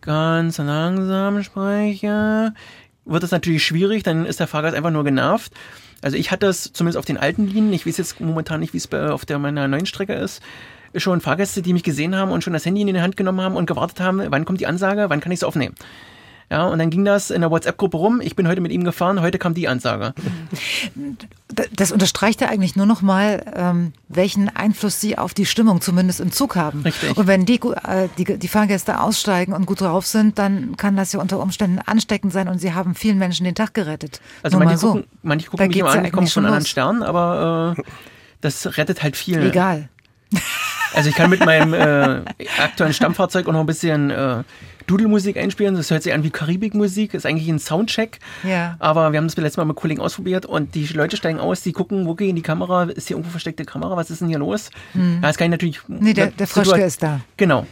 ganz 0.00 0.58
langsam 0.58 1.42
spreche, 1.42 2.52
wird 3.04 3.22
es 3.22 3.30
natürlich 3.30 3.64
schwierig, 3.64 4.02
dann 4.02 4.26
ist 4.26 4.40
der 4.40 4.46
Fahrgast 4.46 4.76
einfach 4.76 4.90
nur 4.90 5.04
genervt. 5.04 5.52
Also 6.02 6.16
ich 6.16 6.30
hatte 6.30 6.46
es 6.46 6.72
zumindest 6.72 6.98
auf 6.98 7.04
den 7.04 7.16
alten 7.16 7.46
Linien, 7.46 7.72
ich 7.72 7.86
weiß 7.86 7.96
jetzt 7.96 8.20
momentan 8.20 8.60
nicht, 8.60 8.74
wie 8.74 8.78
es 8.78 8.92
auf 8.92 9.24
der 9.24 9.38
meiner 9.38 9.68
neuen 9.68 9.86
Strecke 9.86 10.14
ist, 10.14 10.42
schon 10.94 11.20
Fahrgäste, 11.20 11.62
die 11.62 11.72
mich 11.72 11.82
gesehen 11.82 12.16
haben 12.16 12.30
und 12.30 12.44
schon 12.44 12.52
das 12.52 12.64
Handy 12.66 12.80
in 12.80 12.86
die 12.86 13.00
Hand 13.00 13.16
genommen 13.16 13.40
haben 13.40 13.56
und 13.56 13.66
gewartet 13.66 14.00
haben, 14.00 14.22
wann 14.28 14.44
kommt 14.44 14.60
die 14.60 14.66
Ansage, 14.66 15.08
wann 15.08 15.20
kann 15.20 15.32
ich 15.32 15.40
es 15.40 15.44
aufnehmen. 15.44 15.74
Ja, 16.48 16.66
und 16.66 16.78
dann 16.78 16.90
ging 16.90 17.04
das 17.04 17.30
in 17.30 17.40
der 17.40 17.50
WhatsApp-Gruppe 17.50 17.96
rum. 17.96 18.20
Ich 18.22 18.36
bin 18.36 18.46
heute 18.46 18.60
mit 18.60 18.70
ihm 18.70 18.84
gefahren, 18.84 19.20
heute 19.20 19.36
kam 19.38 19.54
die 19.54 19.66
Ansage. 19.66 20.14
Das 21.72 21.90
unterstreicht 21.90 22.40
ja 22.40 22.48
eigentlich 22.48 22.76
nur 22.76 22.86
noch 22.86 23.02
mal, 23.02 23.44
ähm, 23.56 23.92
welchen 24.08 24.54
Einfluss 24.54 25.00
Sie 25.00 25.18
auf 25.18 25.34
die 25.34 25.44
Stimmung 25.44 25.80
zumindest 25.80 26.20
im 26.20 26.30
Zug 26.30 26.54
haben. 26.54 26.82
Richtig. 26.82 27.16
Und 27.16 27.26
wenn 27.26 27.46
die, 27.46 27.60
äh, 27.60 28.08
die, 28.16 28.38
die 28.38 28.48
Fahrgäste 28.48 29.00
aussteigen 29.00 29.54
und 29.54 29.66
gut 29.66 29.80
drauf 29.80 30.06
sind, 30.06 30.38
dann 30.38 30.76
kann 30.76 30.96
das 30.96 31.12
ja 31.12 31.20
unter 31.20 31.40
Umständen 31.40 31.80
ansteckend 31.80 32.32
sein 32.32 32.46
und 32.46 32.60
Sie 32.60 32.74
haben 32.74 32.94
vielen 32.94 33.18
Menschen 33.18 33.42
den 33.42 33.56
Tag 33.56 33.74
gerettet. 33.74 34.20
Also 34.44 34.56
Nur 34.56 34.66
manche 34.66 34.74
mal 34.74 34.80
so. 34.80 34.92
gucken, 34.98 35.06
manche 35.22 35.46
Da 35.46 35.50
gucken 35.50 35.66
mich 35.66 35.74
geht's 35.74 35.80
immer 35.80 35.94
ja 35.94 35.98
an, 35.98 36.04
ich 36.04 36.12
komme 36.12 36.22
eigentlich 36.22 36.34
von 36.34 36.44
anderen. 36.44 36.66
Sternen, 36.66 37.02
aber 37.02 37.74
äh, 37.76 37.82
das 38.40 38.78
rettet 38.78 39.02
halt 39.02 39.16
viel. 39.16 39.42
Egal. 39.42 39.88
Also 40.94 41.08
ich 41.08 41.14
kann 41.16 41.30
mit 41.30 41.44
meinem 41.44 41.74
äh, 41.74 42.22
aktuellen 42.62 42.94
Stammfahrzeug 42.94 43.48
auch 43.48 43.52
noch 43.52 43.60
ein 43.60 43.66
bisschen 43.66 44.10
äh, 44.10 44.44
Dudelmusik 44.86 45.36
einspielen. 45.36 45.74
Das 45.74 45.90
hört 45.90 46.02
sich 46.02 46.12
an 46.12 46.22
wie 46.22 46.30
Karibikmusik. 46.30 47.14
Ist 47.14 47.26
eigentlich 47.26 47.48
ein 47.48 47.58
Soundcheck. 47.58 48.18
Ja. 48.42 48.76
Aber 48.78 49.12
wir 49.12 49.18
haben 49.18 49.26
das 49.26 49.36
letztes 49.36 49.56
Mal 49.56 49.64
mit 49.64 49.76
Kollegen 49.76 50.00
ausprobiert 50.00 50.46
und 50.46 50.74
die 50.74 50.86
Leute 50.86 51.16
steigen 51.16 51.38
aus, 51.38 51.62
die 51.62 51.72
gucken, 51.72 52.06
wo 52.06 52.14
geht 52.14 52.36
die 52.36 52.42
Kamera? 52.42 52.84
Ist 52.84 53.08
hier 53.08 53.16
irgendwo 53.16 53.30
versteckte 53.30 53.64
Kamera? 53.64 53.96
Was 53.96 54.10
ist 54.10 54.20
denn 54.20 54.28
hier 54.28 54.38
los? 54.38 54.70
Hm. 54.92 55.16
Ja, 55.16 55.28
das 55.28 55.36
kann 55.36 55.46
ich 55.46 55.50
natürlich. 55.50 55.80
Nee, 55.88 56.14
der, 56.14 56.28
der 56.28 56.46
Fröschke 56.46 56.82
ist 56.82 57.02
da. 57.02 57.20
Genau. 57.36 57.66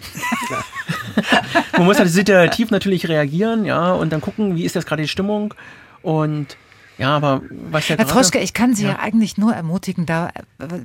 Man 1.73 1.87
muss 1.87 1.99
halt 1.99 2.11
situativ 2.11 2.71
natürlich 2.71 3.09
reagieren, 3.09 3.65
ja, 3.65 3.93
und 3.93 4.13
dann 4.13 4.21
gucken, 4.21 4.57
wie 4.57 4.65
ist 4.65 4.75
jetzt 4.75 4.87
gerade 4.87 5.03
die 5.03 5.09
Stimmung. 5.09 5.55
Und 6.03 6.57
ja, 6.99 7.17
aber 7.17 7.43
was 7.71 7.89
ja 7.89 7.97
Herr 7.97 8.07
Froschke, 8.07 8.39
ich 8.39 8.55
kann 8.55 8.75
Sie 8.75 8.85
ja. 8.85 8.91
Ja. 8.91 8.99
eigentlich 9.01 9.37
nur 9.37 9.53
ermutigen, 9.55 10.07
da, 10.07 10.31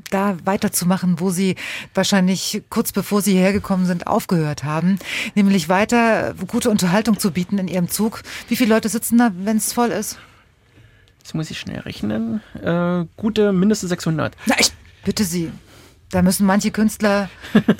da 0.09 0.37
weiterzumachen, 0.43 1.19
wo 1.19 1.29
Sie 1.29 1.55
wahrscheinlich 1.93 2.63
kurz 2.69 2.91
bevor 2.91 3.21
Sie 3.21 3.33
hierher 3.33 3.53
gekommen 3.53 3.85
sind, 3.85 4.07
aufgehört 4.07 4.63
haben. 4.63 4.99
Nämlich 5.35 5.69
weiter 5.69 6.33
gute 6.47 6.69
Unterhaltung 6.69 7.19
zu 7.19 7.31
bieten 7.31 7.57
in 7.57 7.67
Ihrem 7.67 7.89
Zug. 7.89 8.23
Wie 8.47 8.55
viele 8.55 8.73
Leute 8.73 8.89
sitzen 8.89 9.17
da, 9.17 9.31
wenn 9.35 9.57
es 9.57 9.73
voll 9.73 9.89
ist? 9.89 10.17
Jetzt 11.19 11.35
muss 11.35 11.51
ich 11.51 11.59
schnell 11.59 11.79
rechnen. 11.81 12.41
Äh, 12.59 13.05
gute 13.15 13.51
mindestens 13.51 13.89
600. 13.89 14.35
Na, 14.47 14.55
ich 14.59 14.71
bitte 15.03 15.23
Sie. 15.23 15.51
Da 16.09 16.23
müssen 16.23 16.47
manche 16.47 16.71
Künstler 16.71 17.29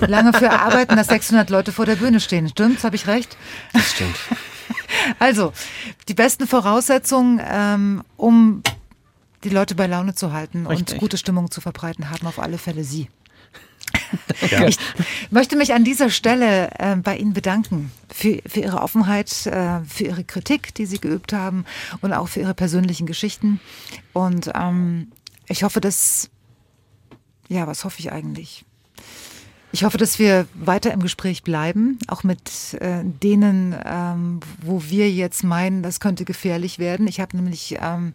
lange 0.02 0.34
für 0.34 0.52
arbeiten, 0.62 0.96
dass 0.96 1.08
600 1.08 1.50
Leute 1.50 1.72
vor 1.72 1.88
der 1.88 1.96
Bühne 1.96 2.20
stehen. 2.20 2.48
Stimmt's? 2.48 2.84
Habe 2.84 2.96
ich 2.96 3.08
recht? 3.08 3.38
Das 3.74 3.90
stimmt. 3.92 4.16
Also, 5.18 5.54
die 6.08 6.14
besten 6.14 6.48
Voraussetzungen, 6.48 7.42
ähm, 7.44 8.04
um 8.18 8.62
die 9.44 9.50
Leute 9.50 9.76
bei 9.76 9.88
Laune 9.88 10.16
zu 10.16 10.34
halten 10.34 10.68
Richtig. 10.68 10.96
und 10.96 11.00
gute 11.00 11.18
Stimmung 11.18 11.50
zu 11.50 11.62
verbreiten, 11.62 12.10
haben 12.10 12.28
auf 12.28 12.40
alle 12.40 12.58
Fälle 12.58 12.84
Sie. 12.84 13.10
Ja. 14.52 14.68
Ich 14.68 14.78
möchte 15.32 15.56
mich 15.56 15.74
an 15.74 15.84
dieser 15.84 16.10
Stelle 16.10 16.70
äh, 16.78 16.96
bei 16.96 17.18
Ihnen 17.18 17.34
bedanken 17.34 17.92
für, 18.10 18.40
für 18.46 18.60
Ihre 18.60 18.82
Offenheit, 18.82 19.46
äh, 19.48 19.82
für 19.84 20.06
Ihre 20.06 20.24
Kritik, 20.24 20.74
die 20.76 20.86
Sie 20.86 21.00
geübt 21.00 21.34
haben 21.34 21.66
und 22.02 22.14
auch 22.14 22.28
für 22.28 22.42
Ihre 22.42 22.54
persönlichen 22.54 23.08
Geschichten. 23.08 23.60
Und 24.14 24.52
ähm, 24.54 25.12
ich 25.48 25.64
hoffe, 25.64 25.82
dass, 25.82 26.30
ja, 27.48 27.66
was 27.68 27.84
hoffe 27.84 28.00
ich 28.00 28.12
eigentlich? 28.12 28.66
Ich 29.72 29.84
hoffe, 29.84 30.00
dass 30.00 30.18
wir 30.18 30.48
weiter 30.56 30.92
im 30.92 31.00
Gespräch 31.00 31.44
bleiben, 31.44 32.00
auch 32.08 32.24
mit 32.24 32.74
äh, 32.80 33.04
denen, 33.04 33.76
ähm, 33.86 34.40
wo 34.64 34.82
wir 34.88 35.12
jetzt 35.12 35.44
meinen, 35.44 35.84
das 35.84 36.00
könnte 36.00 36.26
gefährlich 36.26 36.80
werden. 36.80 37.08
Ich 37.08 37.20
habe 37.20 37.38
nämlich, 37.38 37.78
ähm, 37.80 38.14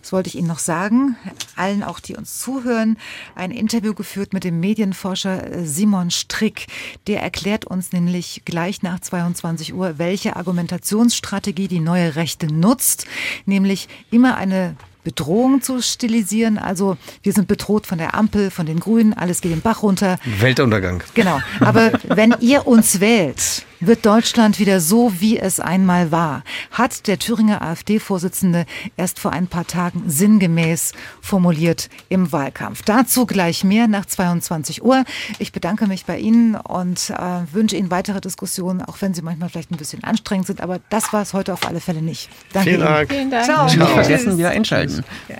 das 0.00 0.10
wollte 0.10 0.28
ich 0.28 0.36
Ihnen 0.36 0.48
noch 0.48 0.58
sagen, 0.58 1.16
allen 1.54 1.82
auch, 1.82 2.00
die 2.00 2.16
uns 2.16 2.38
zuhören, 2.38 2.96
ein 3.34 3.50
Interview 3.50 3.92
geführt 3.92 4.32
mit 4.32 4.42
dem 4.42 4.58
Medienforscher 4.58 5.52
äh, 5.52 5.66
Simon 5.66 6.10
Strick. 6.10 6.66
Der 7.06 7.20
erklärt 7.20 7.66
uns 7.66 7.92
nämlich 7.92 8.42
gleich 8.46 8.82
nach 8.82 9.00
22 9.00 9.74
Uhr, 9.74 9.98
welche 9.98 10.36
Argumentationsstrategie 10.36 11.68
die 11.68 11.80
neue 11.80 12.16
Rechte 12.16 12.46
nutzt, 12.46 13.06
nämlich 13.44 13.86
immer 14.10 14.38
eine 14.38 14.76
Bedrohung 15.04 15.62
zu 15.62 15.82
stilisieren. 15.82 16.58
Also 16.58 16.96
wir 17.22 17.32
sind 17.32 17.48
bedroht 17.48 17.86
von 17.86 17.98
der 17.98 18.14
Ampel, 18.14 18.50
von 18.50 18.66
den 18.66 18.80
Grünen, 18.80 19.12
alles 19.12 19.40
geht 19.40 19.52
den 19.52 19.60
Bach 19.60 19.82
runter. 19.82 20.18
Weltuntergang. 20.24 21.02
Genau. 21.14 21.40
Aber 21.60 21.92
wenn 22.08 22.34
ihr 22.40 22.66
uns 22.66 23.00
wählt, 23.00 23.64
Wird 23.80 24.04
Deutschland 24.04 24.58
wieder 24.58 24.78
so, 24.78 25.12
wie 25.20 25.38
es 25.38 25.58
einmal 25.58 26.12
war? 26.12 26.44
Hat 26.70 27.06
der 27.06 27.18
Thüringer 27.18 27.62
AfD-Vorsitzende 27.62 28.66
erst 28.98 29.18
vor 29.18 29.32
ein 29.32 29.46
paar 29.46 29.66
Tagen 29.66 30.04
sinngemäß 30.06 30.92
formuliert 31.22 31.88
im 32.10 32.30
Wahlkampf. 32.30 32.82
Dazu 32.82 33.24
gleich 33.24 33.64
mehr 33.64 33.88
nach 33.88 34.04
22 34.04 34.84
Uhr. 34.84 35.04
Ich 35.38 35.52
bedanke 35.52 35.86
mich 35.86 36.04
bei 36.04 36.18
Ihnen 36.18 36.56
und 36.56 37.08
äh, 37.08 37.54
wünsche 37.54 37.76
Ihnen 37.76 37.90
weitere 37.90 38.20
Diskussionen, 38.20 38.82
auch 38.82 39.00
wenn 39.00 39.14
sie 39.14 39.22
manchmal 39.22 39.48
vielleicht 39.48 39.70
ein 39.70 39.78
bisschen 39.78 40.04
anstrengend 40.04 40.46
sind. 40.46 40.60
Aber 40.60 40.78
das 40.90 41.14
war 41.14 41.22
es 41.22 41.32
heute 41.32 41.54
auf 41.54 41.66
alle 41.66 41.80
Fälle 41.80 42.02
nicht. 42.02 42.28
Danke 42.52 42.70
Vielen 42.70 42.80
Ihnen. 42.82 42.88
Dank. 42.94 43.10
Vielen 43.10 43.30
Dank. 43.30 43.44
Ciao. 43.44 43.64
Nicht 43.64 43.78
Tschüss. 43.78 43.88
vergessen, 43.90 44.38
wieder 44.38 44.50
einschalten. 44.50 45.04
Ja. 45.28 45.36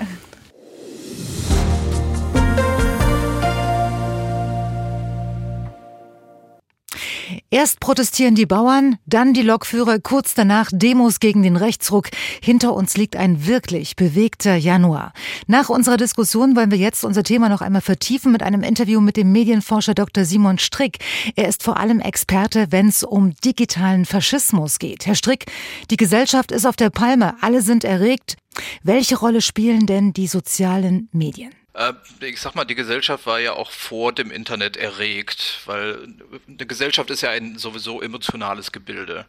Erst 7.51 7.81
protestieren 7.81 8.35
die 8.35 8.47
Bauern, 8.47 8.99
dann 9.07 9.35
die 9.35 9.43
Lokführer, 9.43 9.99
kurz 9.99 10.35
danach 10.35 10.71
Demos 10.73 11.21
gegen 11.21 11.43
den 11.43 11.57
Rechtsruck. 11.57 12.09
Hinter 12.43 12.75
uns 12.75 12.97
liegt 12.97 13.17
ein 13.17 13.47
wirklich 13.47 13.97
bewegter 13.97 14.57
Januar. 14.57 15.13
Nach 15.47 15.69
unserer 15.69 15.97
Diskussion 15.97 16.57
wollen 16.57 16.71
wir 16.71 16.79
jetzt 16.79 17.05
unser 17.05 17.23
Thema 17.23 17.49
noch 17.49 17.61
einmal 17.61 17.81
vertiefen 17.81 18.33
mit 18.33 18.43
einem 18.43 18.63
Interview 18.63 19.01
mit 19.01 19.17
dem 19.17 19.33
Medienforscher 19.33 19.95
Dr. 19.95 20.25
Simon 20.25 20.59
Strick. 20.59 20.99
Er 21.37 21.49
ist 21.49 21.63
vor 21.63 21.79
allem 21.79 22.01
Experte, 22.01 22.67
wenn 22.71 22.89
es 22.89 23.03
um 23.03 23.35
digitalen 23.45 24.05
Faschismus 24.05 24.79
geht. 24.79 25.07
Herr 25.07 25.15
Strick, 25.15 25.47
die 25.91 25.97
Gesellschaft 25.97 26.53
ist 26.53 26.67
auf 26.67 26.77
der 26.77 26.91
Palme, 26.91 27.35
alle 27.41 27.63
sind 27.63 27.85
erregt. 27.85 28.37
Welche 28.83 29.19
Rolle 29.19 29.41
spielen 29.41 29.87
denn 29.87 30.13
die 30.13 30.27
sozialen 30.27 31.09
Medien? 31.13 31.51
Äh, 31.75 31.93
Ich 32.21 32.41
sag 32.41 32.55
mal, 32.55 32.65
die 32.65 32.75
Gesellschaft 32.75 33.27
war 33.27 33.41
ja 33.41 33.53
auch 33.53 33.71
vor 33.71 34.13
dem 34.13 34.31
Internet 34.31 34.77
erregt, 34.77 35.61
weil 35.67 36.09
eine 36.49 36.67
Gesellschaft 36.67 37.11
ist 37.11 37.21
ja 37.23 37.31
ein 37.31 37.59
sowieso 37.59 38.01
emotionales 38.03 38.73
Gebilde. 38.73 39.27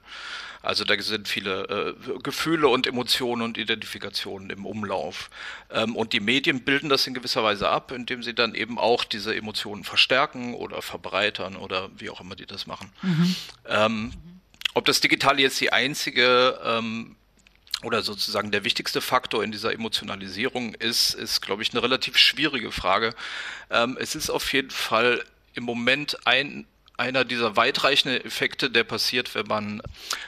Also 0.63 0.83
da 0.83 0.99
sind 1.01 1.27
viele 1.27 1.95
äh, 2.05 2.19
Gefühle 2.21 2.67
und 2.67 2.85
Emotionen 2.85 3.41
und 3.41 3.57
Identifikationen 3.57 4.51
im 4.51 4.65
Umlauf. 4.67 5.31
Ähm, 5.71 5.95
und 5.95 6.13
die 6.13 6.19
Medien 6.19 6.61
bilden 6.63 6.87
das 6.87 7.07
in 7.07 7.15
gewisser 7.15 7.43
Weise 7.43 7.67
ab, 7.69 7.91
indem 7.91 8.21
sie 8.21 8.35
dann 8.35 8.53
eben 8.53 8.77
auch 8.77 9.03
diese 9.03 9.35
Emotionen 9.35 9.83
verstärken 9.83 10.53
oder 10.53 10.83
verbreitern 10.83 11.55
oder 11.55 11.89
wie 11.97 12.11
auch 12.11 12.21
immer 12.21 12.35
die 12.35 12.45
das 12.45 12.67
machen. 12.67 12.91
Ähm, 13.67 14.13
ob 14.75 14.85
das 14.85 15.01
Digitale 15.01 15.41
jetzt 15.41 15.59
die 15.59 15.73
einzige 15.73 16.59
ähm, 16.63 17.15
oder 17.83 18.01
sozusagen 18.01 18.51
der 18.51 18.63
wichtigste 18.63 19.01
Faktor 19.01 19.43
in 19.43 19.51
dieser 19.51 19.73
Emotionalisierung 19.73 20.75
ist, 20.75 21.13
ist, 21.13 21.41
glaube 21.41 21.63
ich, 21.63 21.71
eine 21.71 21.83
relativ 21.83 22.17
schwierige 22.17 22.71
Frage. 22.71 23.13
Ähm, 23.69 23.97
es 23.99 24.15
ist 24.15 24.29
auf 24.29 24.51
jeden 24.53 24.71
Fall 24.71 25.23
im 25.53 25.63
Moment 25.63 26.17
ein 26.25 26.65
einer 27.01 27.25
dieser 27.25 27.55
weitreichenden 27.55 28.23
Effekte, 28.23 28.69
der 28.69 28.83
passiert, 28.83 29.33
wenn 29.33 29.47
man 29.47 29.81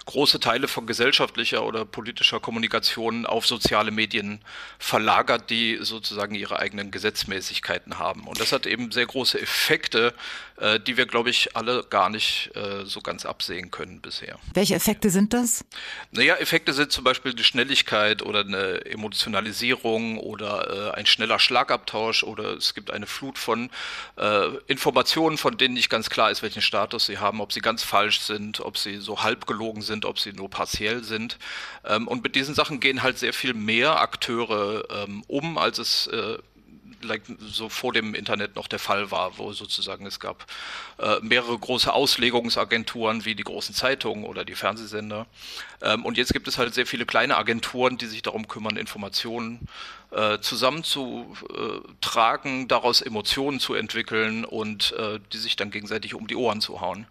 große 0.08 0.40
Teile 0.40 0.68
von 0.68 0.88
gesellschaftlicher 0.88 1.64
oder 1.64 1.86
politischer 1.86 2.40
Kommunikation 2.40 3.28
auf 3.28 3.46
soziale 3.46 3.92
Medien 3.92 4.42
verlagert, 4.80 5.52
die 5.52 5.78
sozusagen 5.82 6.34
ihre 6.34 6.58
eigenen 6.58 6.90
Gesetzmäßigkeiten 6.90 8.00
haben. 8.00 8.28
Und 8.28 8.40
das 8.40 8.52
hat 8.52 8.66
eben 8.66 8.92
sehr 8.92 9.06
große 9.06 9.40
Effekte, 9.40 10.16
äh, 10.58 10.80
die 10.80 10.98
wir, 10.98 11.06
glaube 11.06 11.30
ich, 11.30 11.56
alle 11.56 11.84
gar 11.90 12.10
nicht 12.10 12.52
äh, 12.56 12.86
so 12.86 13.02
ganz 13.02 13.26
absehen 13.26 13.72
können 13.72 14.02
bisher. 14.02 14.38
Welche 14.54 14.76
Effekte 14.76 15.10
sind 15.10 15.34
das? 15.34 15.66
Naja, 16.12 16.36
Effekte 16.36 16.74
sind 16.74 16.92
zum 16.92 17.04
Beispiel 17.04 17.34
die 17.34 17.44
Schnelligkeit 17.44 18.22
oder 18.22 18.42
eine 18.42 18.86
Emotionalisierung 18.86 20.18
oder 20.18 20.92
äh, 20.94 20.98
ein 20.98 21.06
schneller 21.06 21.40
Schlagabtausch 21.40 22.24
oder 22.24 22.54
es 22.54 22.74
gibt 22.74 22.92
eine 22.92 23.08
Flut 23.08 23.38
von 23.38 23.70
äh, 24.18 24.48
Informationen, 24.68 25.38
von 25.38 25.58
denen 25.58 25.74
nicht 25.74 25.90
ganz 25.90 26.10
klar 26.10 26.32
ist, 26.32 26.44
welchen 26.44 26.62
Status 26.62 27.06
sie 27.06 27.18
haben, 27.18 27.42
ob 27.42 27.52
sie 27.52 27.62
ganz 27.62 27.84
falsch 27.84 28.20
sind, 28.20 28.60
ob 28.60 28.78
sie 28.78 28.98
so 28.98 29.24
halb 29.24 29.48
gelogen 29.48 29.82
sind, 29.82 30.06
ob 30.06 30.20
sie 30.20 30.34
nur 30.34 30.50
partiell 30.50 31.04
sind. 31.04 31.38
Ähm, 31.86 32.08
und 32.08 32.24
mit 32.24 32.36
diesen 32.36 32.56
Sachen 32.56 32.80
gehen 32.80 33.04
halt 33.04 33.18
sehr 33.18 33.34
viel 33.34 33.54
mehr 33.54 34.02
Akteure 34.02 34.84
ähm, 34.90 35.24
um, 35.28 35.58
als 35.58 35.80
es 35.80 36.08
äh, 36.08 36.38
like, 37.04 37.24
so 37.40 37.70
vor 37.70 37.94
dem 37.94 38.16
Internet 38.16 38.56
noch 38.56 38.68
der 38.68 38.80
Fall 38.80 39.12
war, 39.12 39.38
wo 39.38 39.54
sozusagen 39.54 40.06
es 40.06 40.20
gab 40.20 40.46
äh, 41.00 41.20
mehrere 41.22 41.58
große 41.58 41.92
Auslegungsagenturen 41.92 43.26
wie 43.26 43.36
die 43.36 43.44
großen 43.44 43.76
Zeitungen 43.76 44.26
oder 44.26 44.46
die 44.46 44.56
Fernsehsender. 44.56 45.28
Ähm, 45.82 46.06
und 46.06 46.18
jetzt 46.18 46.34
gibt 46.34 46.48
es 46.48 46.58
halt 46.58 46.74
sehr 46.74 46.86
viele 46.86 47.06
kleine 47.06 47.38
Agenturen, 47.38 47.98
die 47.98 48.08
sich 48.08 48.22
darum 48.22 48.48
kümmern, 48.48 48.78
Informationen 48.78 49.68
äh, 50.03 50.03
zusammenzutragen, 50.42 52.68
daraus 52.68 53.02
Emotionen 53.02 53.60
zu 53.60 53.74
entwickeln 53.74 54.46
und 54.46 54.94
äh, 54.94 55.20
die 55.32 55.38
sich 55.38 55.56
dann 55.56 55.72
gegenseitig 55.72 56.14
um 56.14 56.28
die 56.28 56.36
Ohren 56.36 56.62
zu 56.62 56.82
hauen. 56.82 57.08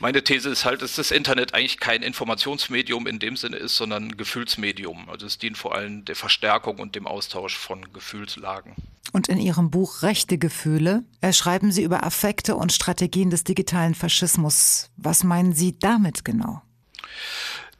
Meine 0.00 0.24
These 0.24 0.50
ist 0.50 0.64
halt, 0.64 0.82
dass 0.82 0.96
das 0.96 1.10
Internet 1.10 1.54
eigentlich 1.54 1.78
kein 1.78 2.02
Informationsmedium 2.02 3.06
in 3.06 3.18
dem 3.18 3.36
Sinne 3.36 3.56
ist, 3.56 3.76
sondern 3.76 4.08
ein 4.08 4.16
Gefühlsmedium. 4.16 5.08
Also 5.08 5.26
es 5.26 5.38
dient 5.38 5.58
vor 5.58 5.74
allem 5.74 6.04
der 6.04 6.16
Verstärkung 6.16 6.78
und 6.78 6.94
dem 6.94 7.06
Austausch 7.06 7.56
von 7.56 7.92
Gefühlslagen. 7.92 8.74
Und 9.12 9.28
in 9.28 9.38
Ihrem 9.38 9.70
Buch 9.70 10.02
Rechte 10.02 10.38
Gefühle 10.38 11.04
äh, 11.20 11.32
schreiben 11.32 11.72
Sie 11.72 11.82
über 11.82 12.04
Affekte 12.04 12.56
und 12.56 12.72
Strategien 12.72 13.30
des 13.30 13.44
digitalen 13.44 13.94
Faschismus. 13.94 14.90
Was 14.96 15.24
meinen 15.24 15.52
Sie 15.52 15.78
damit 15.78 16.24
genau? 16.24 16.62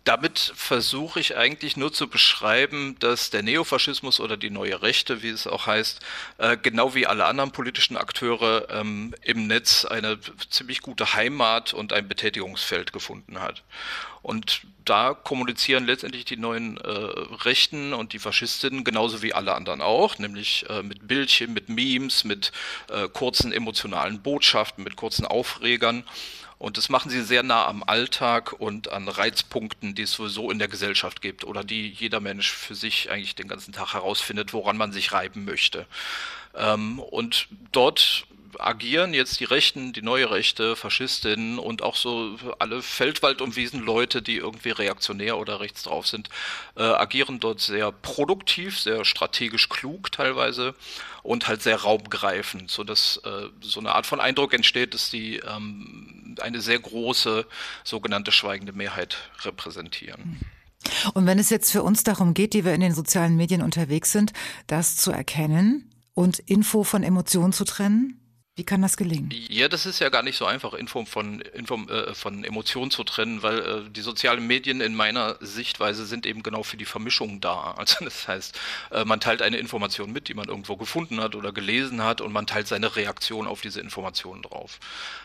Damit 0.05 0.52
versuche 0.56 1.20
ich 1.20 1.36
eigentlich 1.36 1.77
nur 1.77 1.93
zu 1.93 2.09
beschreiben, 2.09 2.97
dass 3.01 3.28
der 3.28 3.43
Neofaschismus 3.43 4.18
oder 4.18 4.39
die 4.39 4.48
neue 4.48 4.81
Rechte, 4.81 5.22
wie 5.22 5.28
es 5.28 5.47
auch 5.47 5.66
heißt, 5.66 6.01
äh, 6.39 6.56
genau 6.56 6.94
wie 6.94 7.06
alle 7.06 7.27
anderen 7.27 7.52
politischen 7.52 7.98
Akteure 7.98 8.68
ähm, 8.70 9.14
im 9.22 9.47
Netz 9.47 9.85
eine 9.85 10.18
ziemlich 10.48 10.81
gute 10.81 11.14
Heimat 11.14 11.74
und 11.74 11.93
ein 11.93 12.09
Betätigungsfeld 12.09 12.94
gefunden 12.94 13.40
hat. 13.40 13.62
Und 14.22 14.62
da 14.85 15.14
kommunizieren 15.14 15.86
letztendlich 15.86 16.24
die 16.24 16.36
neuen 16.36 16.78
äh, 16.78 16.89
Rechten 16.89 17.93
und 17.93 18.12
die 18.12 18.18
Faschistinnen 18.18 18.85
genauso 18.85 19.22
wie 19.22 19.35
alle 19.35 19.55
anderen 19.55 19.81
auch, 19.81 20.18
nämlich 20.18 20.64
äh, 20.68 20.82
mit 20.82 21.06
Bildchen, 21.06 21.52
mit 21.52 21.68
Memes, 21.68 22.24
mit 22.24 22.52
äh, 22.89 23.09
kurzen 23.09 23.52
emotionalen 23.52 24.22
Botschaften, 24.22 24.82
mit 24.82 24.97
kurzen 24.97 25.27
Aufregern. 25.27 26.05
Und 26.60 26.76
das 26.76 26.90
machen 26.90 27.08
sie 27.08 27.22
sehr 27.22 27.42
nah 27.42 27.66
am 27.66 27.82
Alltag 27.82 28.52
und 28.52 28.92
an 28.92 29.08
Reizpunkten, 29.08 29.94
die 29.94 30.02
es 30.02 30.12
sowieso 30.12 30.50
in 30.50 30.58
der 30.58 30.68
Gesellschaft 30.68 31.22
gibt 31.22 31.44
oder 31.44 31.64
die 31.64 31.88
jeder 31.88 32.20
Mensch 32.20 32.52
für 32.52 32.74
sich 32.74 33.10
eigentlich 33.10 33.34
den 33.34 33.48
ganzen 33.48 33.72
Tag 33.72 33.94
herausfindet, 33.94 34.52
woran 34.52 34.76
man 34.76 34.92
sich 34.92 35.10
reiben 35.12 35.46
möchte. 35.46 35.86
Ähm, 36.54 36.98
und 36.98 37.48
dort 37.72 38.26
agieren 38.59 39.14
jetzt 39.14 39.40
die 39.40 39.44
Rechten, 39.44 39.93
die 39.93 40.02
neue 40.02 40.31
Rechte, 40.31 40.77
Faschistinnen 40.77 41.59
und 41.59 41.82
auch 41.82 41.97
so 41.97 42.36
alle 42.59 42.82
Feldwald- 42.82 43.40
und 43.40 43.56
Wiesenleute, 43.56 44.22
die 44.22 44.36
irgendwie 44.36 44.70
reaktionär 44.70 45.39
oder 45.39 45.60
rechts 45.60 45.82
drauf 45.82 46.06
sind, 46.06 46.28
äh, 46.77 46.82
agieren 46.82 47.40
dort 47.40 47.60
sehr 47.60 47.93
produktiv, 47.93 48.78
sehr 48.78 49.05
strategisch 49.05 49.68
klug 49.68 50.12
teilweise 50.12 50.74
und 51.22 51.48
halt 51.48 51.62
sehr 51.62 51.77
raumgreifend, 51.77 52.70
sodass 52.70 53.20
äh, 53.24 53.48
so 53.60 53.81
eine 53.81 53.94
Art 53.94 54.06
von 54.06 54.20
Eindruck 54.20 54.55
entsteht, 54.55 54.94
dass 54.94 55.10
die 55.10 55.36
ähm, 55.36 56.36
eine 56.40 56.60
sehr 56.60 56.78
große 56.78 57.47
sogenannte 57.85 58.32
schweigende 58.32 58.72
Mehrheit 58.72 59.16
repräsentieren. 59.43 60.40
Und 61.14 61.27
wenn 61.27 61.39
es 61.39 61.51
jetzt 61.51 61.70
für 61.70 61.82
uns 61.82 62.05
darum 62.05 62.35
geht, 62.35 62.55
die 62.55 62.64
wir 62.64 62.74
in 62.74 62.81
den 62.81 62.94
sozialen 62.94 63.36
Medien 63.36 63.62
unterwegs 63.62 64.12
sind, 64.12 64.32
das 64.66 64.97
zu 64.97 65.10
erkennen 65.10 65.90
und 66.14 66.39
Info 66.39 66.85
von 66.85 67.02
Emotionen 67.02 67.52
zu 67.52 67.64
trennen, 67.64 68.19
wie 68.60 68.64
kann 68.64 68.82
das 68.82 68.98
gelingen? 68.98 69.30
Ja, 69.48 69.68
das 69.68 69.86
ist 69.86 70.00
ja 70.00 70.10
gar 70.10 70.22
nicht 70.22 70.36
so 70.36 70.44
einfach, 70.44 70.74
Info 70.74 71.06
von, 71.06 71.40
Info, 71.40 71.76
äh, 71.86 72.12
von 72.12 72.44
Emotionen 72.44 72.90
zu 72.90 73.04
trennen, 73.04 73.42
weil 73.42 73.58
äh, 73.58 73.90
die 73.90 74.02
sozialen 74.02 74.46
Medien 74.46 74.82
in 74.82 74.94
meiner 74.94 75.38
Sichtweise 75.40 76.04
sind 76.04 76.26
eben 76.26 76.42
genau 76.42 76.62
für 76.62 76.76
die 76.76 76.84
Vermischung 76.84 77.40
da. 77.40 77.74
Also 77.80 78.04
das 78.04 78.28
heißt, 78.28 78.60
äh, 78.90 79.06
man 79.06 79.18
teilt 79.18 79.40
eine 79.40 79.56
Information 79.56 80.12
mit, 80.12 80.28
die 80.28 80.34
man 80.34 80.48
irgendwo 80.48 80.76
gefunden 80.76 81.22
hat 81.22 81.34
oder 81.34 81.52
gelesen 81.52 82.04
hat 82.04 82.20
und 82.20 82.34
man 82.34 82.46
teilt 82.46 82.68
seine 82.68 82.94
Reaktion 82.96 83.46
auf 83.46 83.62
diese 83.62 83.80
Information 83.80 84.42
drauf 84.42 84.78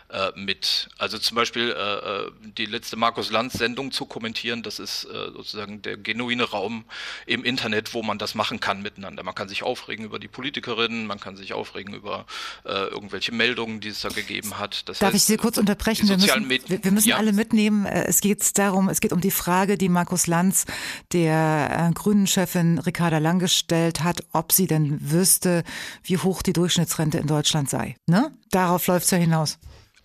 äh, 0.09 0.31
mit. 0.35 0.89
Also 0.97 1.17
zum 1.17 1.35
Beispiel 1.35 1.71
äh, 1.71 2.31
die 2.57 2.65
letzte 2.65 2.95
Markus 2.95 3.31
Lanz-Sendung 3.31 3.91
zu 3.91 4.05
kommentieren, 4.05 4.63
das 4.63 4.79
ist 4.79 5.05
äh, 5.05 5.31
sozusagen 5.33 5.81
der 5.81 5.97
genuine 5.97 6.43
Raum 6.43 6.85
im 7.25 7.43
Internet, 7.43 7.93
wo 7.93 8.03
man 8.03 8.17
das 8.17 8.35
machen 8.35 8.59
kann 8.59 8.81
miteinander. 8.81 9.23
Man 9.23 9.35
kann 9.35 9.49
sich 9.49 9.63
aufregen 9.63 10.05
über 10.05 10.19
die 10.19 10.27
Politikerinnen, 10.27 11.07
man 11.07 11.19
kann 11.19 11.35
sich 11.35 11.53
aufregen 11.53 11.93
über 11.93 12.25
äh, 12.65 12.69
irgendwelche 12.69 13.31
Meldungen, 13.31 13.79
die 13.79 13.89
es 13.89 14.01
da 14.01 14.09
gegeben 14.09 14.59
hat. 14.59 14.87
Das 14.89 14.99
Darf 14.99 15.07
heißt, 15.13 15.15
ich 15.15 15.23
Sie 15.23 15.37
kurz 15.37 15.57
unterbrechen? 15.57 16.07
Wir 16.07 16.17
müssen, 16.17 16.47
Medien- 16.47 16.83
wir, 16.83 16.91
müssen 16.91 17.09
ja. 17.09 17.17
alle 17.17 17.33
mitnehmen. 17.33 17.85
Äh, 17.85 18.05
Es 18.07 18.21
geht 18.21 18.57
darum, 18.57 18.89
es 18.89 19.01
geht 19.01 19.11
um 19.13 19.21
die 19.21 19.31
Frage, 19.31 19.77
die 19.77 19.89
Markus 19.89 20.27
Lanz 20.27 20.65
der 21.13 21.89
äh, 21.89 21.93
Grünen-Chefin 21.93 22.79
Ricarda 22.79 23.17
Lang 23.17 23.39
gestellt 23.39 24.03
hat, 24.03 24.23
ob 24.31 24.51
sie 24.51 24.67
denn 24.67 25.11
wüsste, 25.11 25.63
wie 26.03 26.17
hoch 26.17 26.41
die 26.41 26.53
Durchschnittsrente 26.53 27.17
in 27.17 27.27
Deutschland 27.27 27.69
sei. 27.69 27.95
Ne? 28.07 28.31
Darauf 28.51 28.87
läuft's 28.87 29.11
ja 29.11 29.17
hinaus. 29.17 29.57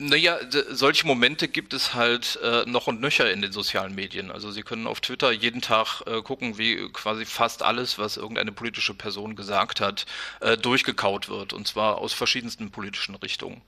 Naja, 0.03 0.39
solche 0.71 1.07
Momente 1.07 1.47
gibt 1.47 1.75
es 1.75 1.93
halt 1.93 2.39
äh, 2.43 2.65
noch 2.65 2.87
und 2.87 3.03
nöcher 3.03 3.31
in 3.31 3.43
den 3.43 3.53
sozialen 3.53 3.95
Medien. 3.95 4.31
Also 4.31 4.51
Sie 4.51 4.63
können 4.63 4.87
auf 4.87 5.03
Twitter 5.03 5.31
jeden 5.31 5.61
Tag 5.61 6.01
äh, 6.07 6.23
gucken, 6.23 6.57
wie 6.57 6.89
quasi 6.91 7.27
fast 7.27 7.63
alles, 7.63 7.99
was 7.99 8.17
irgendeine 8.17 8.51
politische 8.51 8.95
Person 8.95 9.37
gesagt 9.37 9.83
hat, 9.83 10.07
äh, 10.41 10.57
durchgekaut 10.57 11.29
wird. 11.29 11.53
Und 11.53 11.69
zwar 11.69 11.99
aus 11.99 12.15
verschiedensten 12.15 12.71
politischen 12.71 13.15
Richtungen. 13.15 13.61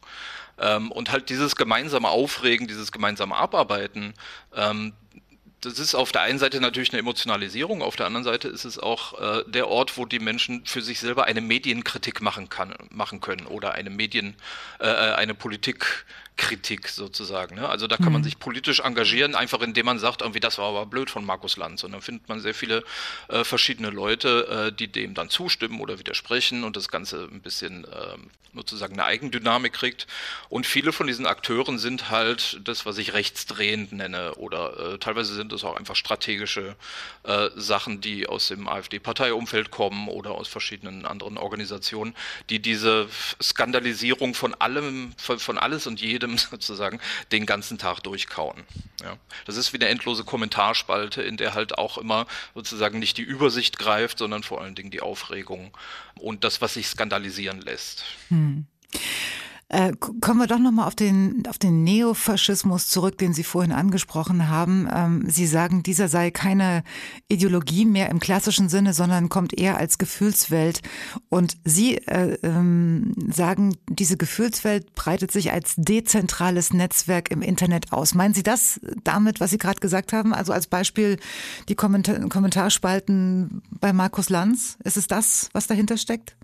Ähm, 0.59 0.91
und 0.91 1.13
halt 1.13 1.29
dieses 1.29 1.55
gemeinsame 1.55 2.09
Aufregen, 2.09 2.67
dieses 2.67 2.93
gemeinsame 2.93 3.37
Abarbeiten, 3.37 4.15
ähm, 4.57 4.95
das 5.63 5.79
ist 5.79 5.95
auf 5.95 6.11
der 6.11 6.23
einen 6.23 6.41
Seite 6.41 6.61
natürlich 6.61 6.93
eine 6.93 6.99
Emotionalisierung, 6.99 7.83
auf 7.83 7.95
der 7.95 8.07
anderen 8.07 8.25
Seite 8.25 8.49
ist 8.49 8.65
es 8.65 8.79
auch 8.79 9.21
äh, 9.21 9.45
der 9.47 9.69
Ort, 9.69 9.97
wo 9.97 10.07
die 10.07 10.19
Menschen 10.19 10.67
für 10.67 10.83
sich 10.83 10.99
selber 10.99 11.25
eine 11.25 11.41
Medienkritik 11.41 12.21
machen 12.21 12.49
kann, 12.49 12.75
machen 12.91 13.21
können 13.21 13.47
oder 13.47 13.73
eine 13.73 13.91
Medien, 13.91 14.35
äh, 14.81 14.87
äh 14.87 15.15
eine 15.15 15.35
Politik 15.35 16.05
Kritik 16.37 16.89
sozusagen. 16.89 17.57
Ne? 17.57 17.69
Also 17.69 17.87
da 17.87 17.97
kann 17.97 18.07
mhm. 18.07 18.13
man 18.15 18.25
sich 18.25 18.39
politisch 18.39 18.81
engagieren, 18.81 19.35
einfach 19.35 19.61
indem 19.61 19.87
man 19.87 19.99
sagt, 19.99 20.23
irgendwie 20.23 20.41
das 20.41 20.59
war 20.59 20.67
aber 20.67 20.87
blöd 20.87 21.11
von 21.11 21.25
Markus 21.25 21.57
Lanz. 21.57 21.85
Und 21.85 21.93
dann 21.93 22.03
findet 22.03 22.29
man 22.29 22.41
sehr 22.41 22.55
viele 22.55 22.85
äh, 23.29 23.45
verschiedene 23.45 23.91
Leute, 23.91 24.69
äh, 24.69 24.73
die 24.73 24.89
dem 24.89 25.15
dann 25.15 25.29
zustimmen 25.29 25.81
oder 25.81 25.99
widersprechen 25.99 26.65
und 26.65 26.77
das 26.77 26.89
Ganze 26.89 27.29
ein 27.31 27.41
bisschen 27.41 27.85
äh, 27.85 28.17
sozusagen 28.55 28.95
eine 28.95 29.05
Eigendynamik 29.05 29.73
kriegt. 29.73 30.07
Und 30.49 30.67
viele 30.67 30.93
von 30.93 31.07
diesen 31.07 31.27
Akteuren 31.27 31.79
sind 31.79 32.11
halt 32.11 32.61
das, 32.65 32.85
was 32.85 32.99
ich 32.99 33.15
rechtsdrehend 33.15 33.93
nenne 33.93 34.35
oder 34.35 34.95
äh, 34.95 34.99
teilweise 34.99 35.35
sind 35.35 35.53
es 35.53 35.65
auch 35.65 35.77
einfach 35.77 35.97
strategische 35.97 36.77
äh, 37.23 37.49
Sachen, 37.57 38.01
die 38.01 38.27
aus 38.27 38.49
dem 38.49 38.69
AfD-Parteiumfeld 38.69 39.71
kommen 39.71 40.09
oder 40.09 40.33
aus 40.33 40.49
verschiedenen 40.49 41.07
anderen 41.07 41.39
Organisationen, 41.39 42.15
die 42.51 42.61
diese 42.61 43.09
Skandalisierung 43.41 44.35
von 44.35 44.55
allem, 44.55 45.15
von, 45.17 45.39
von 45.39 45.59
alles 45.59 45.87
und 45.87 46.01
jedem 46.01 46.22
jedem 46.23 46.39
sozusagen 46.39 47.01
den 47.31 47.47
ganzen 47.47 47.78
Tag 47.78 48.01
durchkauen. 48.01 48.65
Ja. 49.03 49.16
Das 49.44 49.57
ist 49.57 49.73
wie 49.73 49.78
eine 49.78 49.89
endlose 49.89 50.24
Kommentarspalte, 50.24 51.23
in 51.23 51.36
der 51.36 51.55
halt 51.55 51.77
auch 51.78 51.99
immer 51.99 52.27
sozusagen 52.55 52.99
nicht 52.99 53.19
die 53.19 53.23
Übersicht 53.23 53.78
greift, 53.78 54.19
sondern 54.19 54.43
vor 54.43 54.61
allen 54.61 54.74
Dingen 54.74 54.90
die 54.90 55.01
Aufregung 55.01 55.77
und 56.19 56.44
das, 56.44 56.61
was 56.61 56.74
sich 56.74 56.86
skandalisieren 56.86 57.61
lässt. 57.61 58.05
Hm. 58.28 58.66
Äh, 59.73 59.93
kommen 60.20 60.39
wir 60.39 60.47
doch 60.47 60.59
nochmal 60.59 60.86
auf 60.86 60.94
den, 60.94 61.44
auf 61.49 61.57
den 61.57 61.82
Neofaschismus 61.82 62.89
zurück, 62.89 63.16
den 63.16 63.32
Sie 63.32 63.43
vorhin 63.43 63.73
angesprochen 63.73 64.51
haben. 64.51 64.86
Ähm, 64.94 65.24
Sie 65.27 65.47
sagen, 65.47 65.82
dieser 65.82 66.09
sei 66.09 66.31
keine 66.31 66.85
Ideologie 67.28 67.86
mehr 67.86 68.11
im 68.11 68.20
klassischen 68.20 68.69
Sinne, 68.69 68.93
sondern 68.93 69.31
kommt 69.31 69.59
eher 69.59 69.78
als 69.78 69.97
Gefühlswelt. 69.97 70.82
Und 71.31 71.57
Sie 71.65 71.97
äh, 72.07 72.36
ähm, 72.43 73.15
sagen, 73.32 73.74
diese 73.89 74.19
Gefühlswelt 74.19 74.94
breitet 74.94 75.32
sich 75.32 75.53
als 75.53 75.73
dezentrales 75.78 76.74
Netzwerk 76.74 77.31
im 77.31 77.40
Internet 77.40 77.94
aus. 77.94 78.15
Meinen 78.15 78.35
Sie 78.35 78.43
das 78.43 78.78
damit, 79.05 79.40
was 79.40 79.53
Sie 79.53 79.59
gerade 79.59 79.81
gesagt 79.81 80.12
haben? 80.12 80.35
Also 80.35 80.53
als 80.53 80.66
Beispiel 80.66 81.19
die 81.70 81.77
Kommentar 81.77 82.28
Kommentarspalten 82.28 83.62
bei 83.81 83.94
Markus 83.94 84.28
Lanz? 84.28 84.77
Ist 84.85 84.99
es 84.99 85.07
das, 85.07 85.49
was 85.55 85.66
dahinter 85.66 85.97
steckt? 85.97 86.36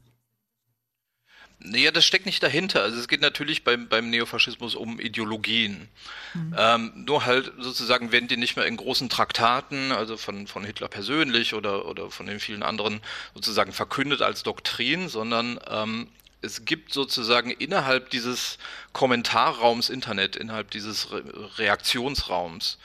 Naja, 1.71 1.91
das 1.91 2.05
steckt 2.05 2.27
nicht 2.27 2.43
dahinter. 2.43 2.83
Also 2.83 2.99
es 2.99 3.09
geht 3.09 3.21
natürlich 3.21 3.65
beim, 3.65 3.89
beim 3.89 4.11
Neofaschismus 4.11 4.75
um 4.75 4.99
Ideologien. 4.99 5.89
Mhm. 6.35 6.55
Ähm, 6.57 6.93
nur 7.07 7.25
halt 7.27 7.53
sozusagen 7.59 8.13
werden 8.13 8.29
die 8.29 8.37
nicht 8.37 8.57
mehr 8.57 8.67
in 8.67 8.77
großen 8.77 9.09
Traktaten, 9.09 9.93
also 9.93 10.17
von, 10.17 10.47
von 10.47 10.65
Hitler 10.65 10.89
persönlich 10.89 11.55
oder, 11.55 11.87
oder 11.87 12.11
von 12.11 12.27
den 12.27 12.41
vielen 12.41 12.63
anderen 12.63 13.01
sozusagen 13.35 13.73
verkündet 13.73 14.23
als 14.23 14.43
Doktrin, 14.43 15.09
sondern 15.09 15.61
ähm, 15.69 16.09
es 16.41 16.65
gibt 16.65 16.93
sozusagen 16.93 17.51
innerhalb 17.51 18.11
dieses 18.11 18.59
Kommentarraums 18.93 19.91
Internet, 19.91 20.37
innerhalb 20.37 20.71
dieses 20.71 21.11
Re 21.11 21.23
Reaktionsraums, 21.59 22.79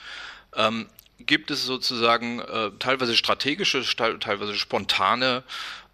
ähm, 0.56 0.86
gibt 1.20 1.50
es 1.50 1.64
sozusagen 1.64 2.40
äh, 2.40 2.70
teilweise 2.78 3.16
strategische, 3.16 3.84
teilweise 3.94 4.54
spontane 4.56 5.44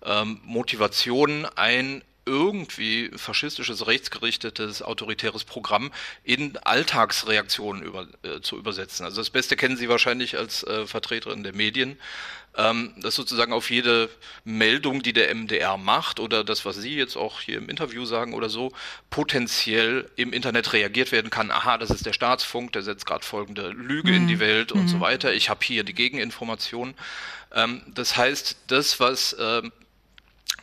ähm, 0.02 0.40
Motivationen, 0.44 1.46
ein 1.56 2.02
irgendwie 2.31 3.11
faschistisches, 3.16 3.86
rechtsgerichtetes, 3.86 4.82
autoritäres 4.82 5.44
Programm 5.44 5.90
in 6.23 6.57
Alltagsreaktionen 6.59 7.82
über, 7.82 8.07
äh, 8.23 8.40
zu 8.40 8.57
übersetzen. 8.57 9.05
Also 9.05 9.20
das 9.20 9.31
Beste 9.31 9.57
kennen 9.57 9.77
Sie 9.77 9.89
wahrscheinlich 9.89 10.39
als 10.39 10.62
äh, 10.62 10.86
Vertreterin 10.86 11.43
der 11.43 11.55
Medien, 11.55 11.98
ähm, 12.57 12.94
dass 12.97 13.16
sozusagen 13.16 13.52
auf 13.52 13.70
jede 13.70 14.09
Meldung, 14.44 15.02
die 15.02 15.12
der 15.12 15.35
MDR 15.35 15.77
macht 15.77 16.20
oder 16.20 16.44
das, 16.44 16.65
was 16.65 16.77
Sie 16.77 16.94
jetzt 16.94 17.16
auch 17.16 17.40
hier 17.40 17.59
im 17.59 17.69
Interview 17.69 18.05
sagen 18.05 18.32
oder 18.35 18.48
so, 18.48 18.73
potenziell 19.11 20.09
im 20.16 20.32
Internet 20.32 20.73
reagiert 20.73 21.11
werden 21.11 21.31
kann. 21.31 21.51
Aha, 21.51 21.78
das 21.78 21.90
ist 21.90 22.07
der 22.07 22.12
Staatsfunk, 22.12 22.73
der 22.73 22.82
setzt 22.82 23.07
gerade 23.07 23.24
folgende 23.24 23.70
Lüge 23.70 24.11
mhm. 24.11 24.16
in 24.16 24.28
die 24.28 24.36
mhm. 24.36 24.40
Welt 24.40 24.73
und 24.73 24.82
mhm. 24.82 24.89
so 24.89 25.01
weiter. 25.01 25.35
Ich 25.35 25.51
habe 25.51 25.65
hier 25.65 25.82
die 25.82 25.94
Gegeninformation. 25.94 26.94
Ähm, 27.52 27.82
das 27.89 28.16
heißt, 28.16 28.57
das, 28.69 29.01
was 29.01 29.32
äh, 29.32 29.62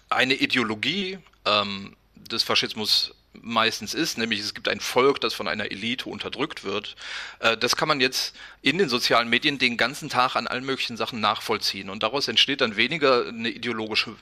eine 0.10 0.36
Ideologie 0.36 1.20
ähm, 1.48 1.96
des 2.16 2.44
Faschismus 2.44 3.14
meistens 3.42 3.94
ist, 3.94 4.18
nämlich 4.18 4.40
es 4.40 4.54
gibt 4.54 4.68
ein 4.68 4.80
Volk, 4.80 5.22
das 5.22 5.34
von 5.34 5.48
einer 5.48 5.72
Elite 5.72 6.10
unterdrückt 6.10 6.64
wird. 6.64 6.96
Äh, 7.40 7.58
das 7.58 7.76
kann 7.76 7.88
man 7.88 8.02
jetzt 8.02 8.36
in 8.62 8.78
den 8.78 8.90
sozialen 8.90 9.30
Medien 9.30 9.58
den 9.58 9.78
ganzen 9.78 10.10
Tag 10.10 10.36
an 10.36 10.48
allen 10.48 10.66
möglichen 10.66 10.98
Sachen 10.98 11.20
nachvollziehen. 11.20 11.90
Und 11.90 12.04
daraus 12.04 12.28
entsteht 12.28 12.62
dann 12.62 12.76
weniger 12.76 13.28
eine 13.28 13.50
ideologische 13.50 14.16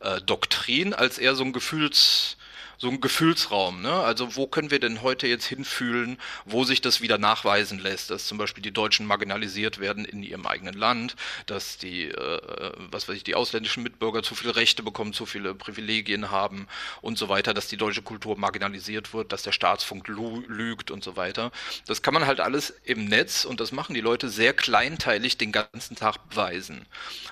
äh, 0.00 0.20
Doktrin 0.22 0.94
als 0.94 1.18
eher 1.18 1.34
so 1.34 1.44
ein 1.44 1.52
Gefühls 1.52 2.36
so 2.80 2.88
ein 2.88 3.00
Gefühlsraum. 3.00 3.82
Ne? 3.82 3.92
Also 3.92 4.36
wo 4.36 4.46
können 4.46 4.70
wir 4.70 4.80
denn 4.80 5.02
heute 5.02 5.26
jetzt 5.26 5.44
hinfühlen, 5.44 6.16
wo 6.46 6.64
sich 6.64 6.80
das 6.80 7.02
wieder 7.02 7.18
nachweisen 7.18 7.78
lässt, 7.78 8.10
dass 8.10 8.26
zum 8.26 8.38
Beispiel 8.38 8.62
die 8.62 8.72
Deutschen 8.72 9.04
marginalisiert 9.04 9.80
werden 9.80 10.06
in 10.06 10.22
ihrem 10.22 10.46
eigenen 10.46 10.72
Land, 10.72 11.14
dass 11.44 11.76
die, 11.76 12.06
äh, 12.06 12.72
was 12.90 13.06
weiß 13.06 13.16
ich, 13.16 13.24
die 13.24 13.34
ausländischen 13.34 13.82
Mitbürger 13.82 14.22
zu 14.22 14.34
viele 14.34 14.56
Rechte 14.56 14.82
bekommen, 14.82 15.12
zu 15.12 15.26
viele 15.26 15.54
Privilegien 15.54 16.30
haben 16.30 16.68
und 17.02 17.18
so 17.18 17.28
weiter, 17.28 17.52
dass 17.52 17.68
die 17.68 17.76
deutsche 17.76 18.00
Kultur 18.00 18.38
marginalisiert 18.38 19.12
wird, 19.12 19.30
dass 19.32 19.42
der 19.42 19.52
Staatsfunk 19.52 20.08
lügt 20.08 20.90
und 20.90 21.04
so 21.04 21.16
weiter. 21.16 21.52
Das 21.86 22.00
kann 22.00 22.14
man 22.14 22.24
halt 22.24 22.40
alles 22.40 22.72
im 22.84 23.04
Netz 23.04 23.44
und 23.44 23.60
das 23.60 23.72
machen 23.72 23.94
die 23.94 24.00
Leute 24.00 24.30
sehr 24.30 24.54
kleinteilig 24.54 25.36
den 25.36 25.52
ganzen 25.52 25.96
Tag 25.96 26.30
beweisen. 26.30 26.86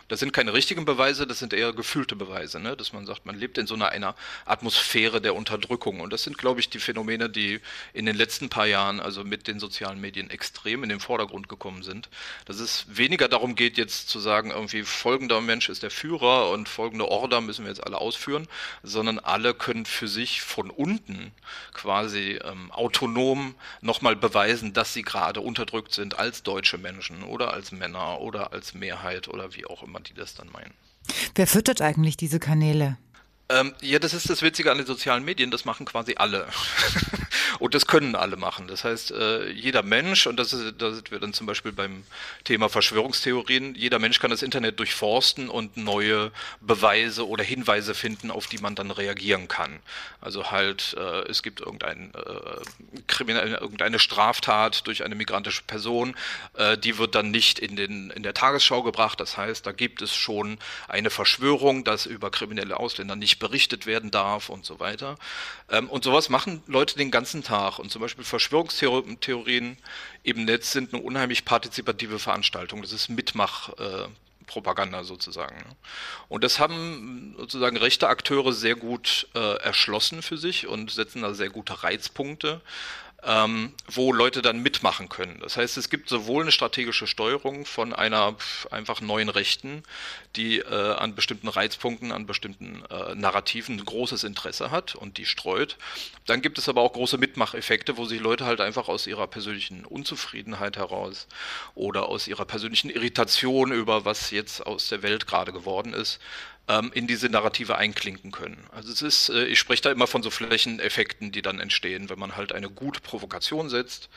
Das 0.08 0.20
sind 0.20 0.32
keine 0.34 0.52
richtigen 0.52 0.84
Beweise, 0.84 1.26
das 1.26 1.38
sind 1.38 1.54
eher 1.54 1.72
gefühlte 1.72 2.16
Beweise, 2.16 2.60
ne? 2.60 2.76
dass 2.76 2.92
man 2.92 3.06
sagt, 3.06 3.24
man 3.24 3.38
lebt 3.38 3.56
in 3.56 3.66
so 3.66 3.74
einer, 3.74 3.88
einer 3.88 4.14
Atmosphäre 4.44 5.22
der 5.22 5.37
Unterdrückung. 5.38 6.00
Und 6.00 6.12
das 6.12 6.24
sind, 6.24 6.36
glaube 6.36 6.60
ich, 6.60 6.68
die 6.68 6.80
Phänomene, 6.80 7.30
die 7.30 7.60
in 7.94 8.04
den 8.04 8.16
letzten 8.16 8.50
paar 8.50 8.66
Jahren, 8.66 9.00
also 9.00 9.24
mit 9.24 9.46
den 9.46 9.60
sozialen 9.60 10.00
Medien, 10.00 10.28
extrem 10.28 10.82
in 10.82 10.88
den 10.88 11.00
Vordergrund 11.00 11.48
gekommen 11.48 11.82
sind. 11.82 12.10
Dass 12.44 12.58
es 12.58 12.84
weniger 12.88 13.28
darum 13.28 13.54
geht, 13.54 13.78
jetzt 13.78 14.08
zu 14.08 14.18
sagen, 14.20 14.50
irgendwie 14.50 14.82
folgender 14.82 15.40
Mensch 15.40 15.68
ist 15.68 15.82
der 15.82 15.90
Führer 15.90 16.50
und 16.50 16.68
folgende 16.68 17.08
Order 17.08 17.40
müssen 17.40 17.64
wir 17.64 17.70
jetzt 17.70 17.84
alle 17.84 17.98
ausführen, 17.98 18.46
sondern 18.82 19.18
alle 19.18 19.54
können 19.54 19.86
für 19.86 20.08
sich 20.08 20.42
von 20.42 20.70
unten 20.70 21.32
quasi 21.72 22.38
ähm, 22.44 22.70
autonom 22.72 23.54
nochmal 23.80 24.16
beweisen, 24.16 24.72
dass 24.72 24.92
sie 24.92 25.02
gerade 25.02 25.40
unterdrückt 25.40 25.94
sind 25.94 26.18
als 26.18 26.42
deutsche 26.42 26.78
Menschen 26.78 27.22
oder 27.22 27.52
als 27.52 27.72
Männer 27.72 28.20
oder 28.20 28.52
als 28.52 28.74
Mehrheit 28.74 29.28
oder 29.28 29.54
wie 29.54 29.66
auch 29.66 29.82
immer 29.82 30.00
die 30.00 30.14
das 30.14 30.34
dann 30.34 30.50
meinen. 30.50 30.74
Wer 31.34 31.46
füttert 31.46 31.80
eigentlich 31.80 32.16
diese 32.16 32.38
Kanäle? 32.38 32.98
Ähm, 33.50 33.74
ja, 33.80 33.98
das 33.98 34.12
ist 34.12 34.28
das 34.28 34.42
Witzige 34.42 34.70
an 34.70 34.76
den 34.76 34.86
sozialen 34.86 35.24
Medien, 35.24 35.50
das 35.50 35.64
machen 35.64 35.86
quasi 35.86 36.16
alle. 36.18 36.46
und 37.58 37.74
das 37.74 37.86
können 37.86 38.14
alle 38.14 38.36
machen. 38.36 38.68
Das 38.68 38.84
heißt, 38.84 39.10
äh, 39.12 39.48
jeder 39.48 39.82
Mensch, 39.82 40.26
und 40.26 40.36
das, 40.36 40.52
ist, 40.52 40.74
das 40.76 40.96
sind 40.96 41.10
wir 41.10 41.18
dann 41.18 41.32
zum 41.32 41.46
Beispiel 41.46 41.72
beim 41.72 42.04
Thema 42.44 42.68
Verschwörungstheorien, 42.68 43.74
jeder 43.74 43.98
Mensch 43.98 44.20
kann 44.20 44.30
das 44.30 44.42
Internet 44.42 44.78
durchforsten 44.78 45.48
und 45.48 45.78
neue 45.78 46.30
Beweise 46.60 47.26
oder 47.26 47.42
Hinweise 47.42 47.94
finden, 47.94 48.30
auf 48.30 48.48
die 48.48 48.58
man 48.58 48.74
dann 48.74 48.90
reagieren 48.90 49.48
kann. 49.48 49.80
Also 50.20 50.50
halt, 50.50 50.94
äh, 50.98 51.22
es 51.30 51.42
gibt 51.42 51.60
irgendein, 51.60 52.12
äh, 52.14 53.00
kriminell, 53.06 53.54
irgendeine 53.54 53.98
Straftat 53.98 54.86
durch 54.86 55.04
eine 55.04 55.14
migrantische 55.14 55.62
Person, 55.62 56.14
äh, 56.52 56.76
die 56.76 56.98
wird 56.98 57.14
dann 57.14 57.30
nicht 57.30 57.60
in, 57.60 57.76
den, 57.76 58.10
in 58.10 58.22
der 58.22 58.34
Tagesschau 58.34 58.82
gebracht. 58.82 59.18
Das 59.20 59.38
heißt, 59.38 59.64
da 59.64 59.72
gibt 59.72 60.02
es 60.02 60.14
schon 60.14 60.58
eine 60.86 61.08
Verschwörung, 61.08 61.84
dass 61.84 62.04
über 62.04 62.30
kriminelle 62.30 62.78
Ausländer 62.78 63.16
nicht 63.16 63.37
berichtet 63.38 63.86
werden 63.86 64.10
darf 64.10 64.48
und 64.48 64.64
so 64.64 64.80
weiter. 64.80 65.16
Ähm, 65.70 65.88
und 65.88 66.04
sowas 66.04 66.28
machen 66.28 66.62
Leute 66.66 66.96
den 66.96 67.10
ganzen 67.10 67.42
Tag. 67.42 67.78
Und 67.78 67.90
zum 67.90 68.02
Beispiel 68.02 68.24
Verschwörungstheorien 68.24 69.76
im 70.22 70.44
Netz 70.44 70.72
sind 70.72 70.92
eine 70.92 71.02
unheimlich 71.02 71.44
partizipative 71.44 72.18
Veranstaltung. 72.18 72.82
Das 72.82 72.92
ist 72.92 73.08
Mitmach. 73.08 73.70
Äh, 73.78 74.08
Propaganda 74.48 75.04
sozusagen. 75.04 75.56
Ne? 75.58 75.76
Und 76.28 76.42
das 76.42 76.58
haben 76.58 77.36
sozusagen 77.38 77.76
rechte 77.76 78.08
Akteure 78.08 78.52
sehr 78.52 78.74
gut 78.74 79.28
äh, 79.34 79.58
erschlossen 79.58 80.22
für 80.22 80.38
sich 80.38 80.66
und 80.66 80.90
setzen 80.90 81.22
da 81.22 81.34
sehr 81.34 81.50
gute 81.50 81.84
Reizpunkte. 81.84 82.60
Ähm, 83.24 83.72
wo 83.90 84.12
Leute 84.12 84.42
dann 84.42 84.62
mitmachen 84.62 85.08
können. 85.08 85.40
Das 85.40 85.56
heißt, 85.56 85.76
es 85.76 85.90
gibt 85.90 86.08
sowohl 86.08 86.42
eine 86.42 86.52
strategische 86.52 87.08
Steuerung 87.08 87.66
von 87.66 87.92
einer 87.92 88.36
einfach 88.70 89.00
neuen 89.00 89.28
Rechten, 89.28 89.82
die 90.36 90.58
äh, 90.58 90.92
an 90.92 91.16
bestimmten 91.16 91.48
Reizpunkten, 91.48 92.12
an 92.12 92.26
bestimmten 92.26 92.84
äh, 92.90 93.16
Narrativen 93.16 93.84
großes 93.84 94.22
Interesse 94.22 94.70
hat 94.70 94.94
und 94.94 95.18
die 95.18 95.26
streut. 95.26 95.78
Dann 96.26 96.42
gibt 96.42 96.58
es 96.58 96.68
aber 96.68 96.82
auch 96.82 96.92
große 96.92 97.18
Mitmacheffekte, 97.18 97.96
wo 97.96 98.04
sich 98.04 98.20
Leute 98.20 98.46
halt 98.46 98.60
einfach 98.60 98.88
aus 98.88 99.08
ihrer 99.08 99.26
persönlichen 99.26 99.84
Unzufriedenheit 99.84 100.76
heraus 100.76 101.26
oder 101.74 102.08
aus 102.08 102.28
ihrer 102.28 102.44
persönlichen 102.44 102.90
Irritation 102.90 103.72
über 103.72 104.04
was 104.04 104.30
jetzt 104.30 104.64
aus 104.64 104.88
der 104.88 105.02
Welt 105.02 105.26
gerade 105.26 105.52
geworden 105.52 105.92
ist, 105.92 106.20
ähm, 106.68 106.90
in 106.94 107.06
diese 107.06 107.28
Narrative 107.28 107.76
einklinken 107.76 108.30
können. 108.30 108.66
Also 108.70 108.92
es 108.92 109.02
ist, 109.02 109.28
äh, 109.30 109.46
ich 109.46 109.58
spreche 109.58 109.82
da 109.82 109.90
immer 109.90 110.06
von 110.06 110.22
so 110.22 110.30
Flächeneffekten, 110.30 111.32
die 111.32 111.42
dann 111.42 111.60
entstehen, 111.60 112.10
wenn 112.10 112.18
man 112.18 112.36
halt 112.36 112.52
eine 112.52 112.68
gute 112.68 113.00
Provokation 113.00 113.68
setzt, 113.68 114.08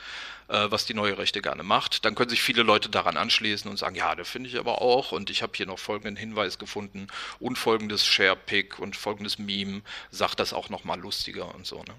äh, 0.48 0.70
was 0.70 0.86
die 0.86 0.94
neue 0.94 1.18
Rechte 1.18 1.42
gerne 1.42 1.62
macht. 1.62 2.04
Dann 2.04 2.14
können 2.14 2.30
sich 2.30 2.42
viele 2.42 2.62
Leute 2.62 2.88
daran 2.88 3.16
anschließen 3.16 3.70
und 3.70 3.76
sagen, 3.76 3.96
ja, 3.96 4.14
das 4.14 4.28
finde 4.28 4.48
ich 4.48 4.58
aber 4.58 4.82
auch 4.82 5.12
und 5.12 5.30
ich 5.30 5.42
habe 5.42 5.52
hier 5.56 5.66
noch 5.66 5.78
folgenden 5.78 6.16
Hinweis 6.16 6.58
gefunden 6.58 7.08
und 7.40 7.56
folgendes 7.56 8.06
Share-Pick 8.06 8.78
und 8.78 8.96
folgendes 8.96 9.38
Meme 9.38 9.82
sagt 10.10 10.40
das 10.40 10.52
auch 10.52 10.68
nochmal 10.68 11.00
lustiger 11.00 11.54
und 11.54 11.66
so. 11.66 11.78
Ne? 11.78 11.94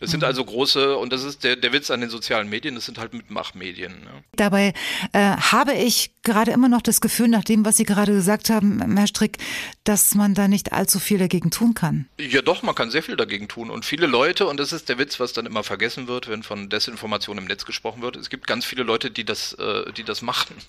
Das 0.00 0.08
mhm. 0.08 0.12
sind 0.12 0.24
also 0.24 0.44
große, 0.44 0.96
und 0.96 1.12
das 1.12 1.24
ist 1.24 1.44
der, 1.44 1.56
der 1.56 1.72
Witz 1.72 1.90
an 1.90 2.00
den 2.00 2.10
sozialen 2.10 2.48
Medien, 2.48 2.74
das 2.74 2.86
sind 2.86 2.98
halt 2.98 3.12
Mitmachmedien. 3.12 3.92
Ne? 3.92 4.24
Dabei 4.36 4.72
äh, 5.12 5.36
habe 5.36 5.74
ich 5.74 6.10
gerade 6.22 6.50
immer 6.52 6.68
noch 6.68 6.82
das 6.82 7.00
Gefühl, 7.00 7.28
nach 7.28 7.44
dem, 7.44 7.64
was 7.64 7.76
Sie 7.76 7.84
gerade 7.84 8.12
gesagt 8.12 8.50
haben, 8.50 8.96
Herr 8.96 9.06
Strick, 9.06 9.38
dass 9.84 10.14
man 10.14 10.34
da 10.34 10.48
nicht 10.48 10.72
allzu 10.72 10.98
viel 10.98 11.18
dagegen 11.18 11.50
tun 11.50 11.74
kann. 11.74 12.06
Ja 12.18 12.42
doch, 12.42 12.62
man 12.62 12.74
kann 12.74 12.90
sehr 12.90 13.02
viel 13.02 13.16
dagegen 13.16 13.48
tun. 13.48 13.70
Und 13.70 13.84
viele 13.84 14.06
Leute, 14.06 14.46
und 14.46 14.58
das 14.60 14.72
ist 14.72 14.88
der 14.88 14.98
Witz, 14.98 15.18
was 15.20 15.32
dann 15.32 15.46
immer 15.46 15.64
vergessen 15.64 16.08
wird, 16.08 16.28
wenn 16.28 16.42
von 16.42 16.68
Desinformation 16.68 17.38
im 17.38 17.46
Netz 17.46 17.64
gesprochen 17.64 17.97
gesprochen 17.98 18.02
wird. 18.02 18.16
Es 18.16 18.30
gibt 18.30 18.46
ganz 18.46 18.64
viele 18.64 18.82
Leute, 18.82 19.10
die 19.10 19.24
das, 19.24 19.52
äh, 19.54 19.92
die 19.92 20.04
das 20.04 20.22
machen. 20.22 20.56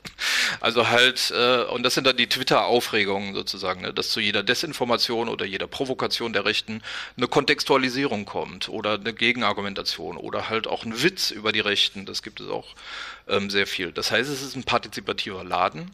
Also 0.61 0.89
halt, 0.89 1.31
äh, 1.31 1.63
und 1.65 1.83
das 1.83 1.93
sind 1.93 2.07
dann 2.07 2.17
die 2.17 2.27
Twitter-Aufregungen 2.27 3.35
sozusagen, 3.35 3.81
ne, 3.81 3.93
dass 3.93 4.09
zu 4.09 4.19
jeder 4.19 4.41
Desinformation 4.41 5.29
oder 5.29 5.45
jeder 5.45 5.67
Provokation 5.67 6.33
der 6.33 6.43
Rechten 6.43 6.81
eine 7.17 7.27
Kontextualisierung 7.27 8.25
kommt 8.25 8.67
oder 8.67 8.95
eine 8.95 9.13
Gegenargumentation 9.13 10.17
oder 10.17 10.49
halt 10.49 10.65
auch 10.65 10.83
ein 10.83 11.03
Witz 11.03 11.29
über 11.29 11.51
die 11.51 11.59
Rechten. 11.59 12.05
Das 12.05 12.23
gibt 12.23 12.41
es 12.41 12.49
auch 12.49 12.73
ähm, 13.27 13.51
sehr 13.51 13.67
viel. 13.67 13.91
Das 13.91 14.11
heißt, 14.11 14.29
es 14.29 14.41
ist 14.41 14.55
ein 14.55 14.63
partizipativer 14.63 15.43
Laden 15.43 15.91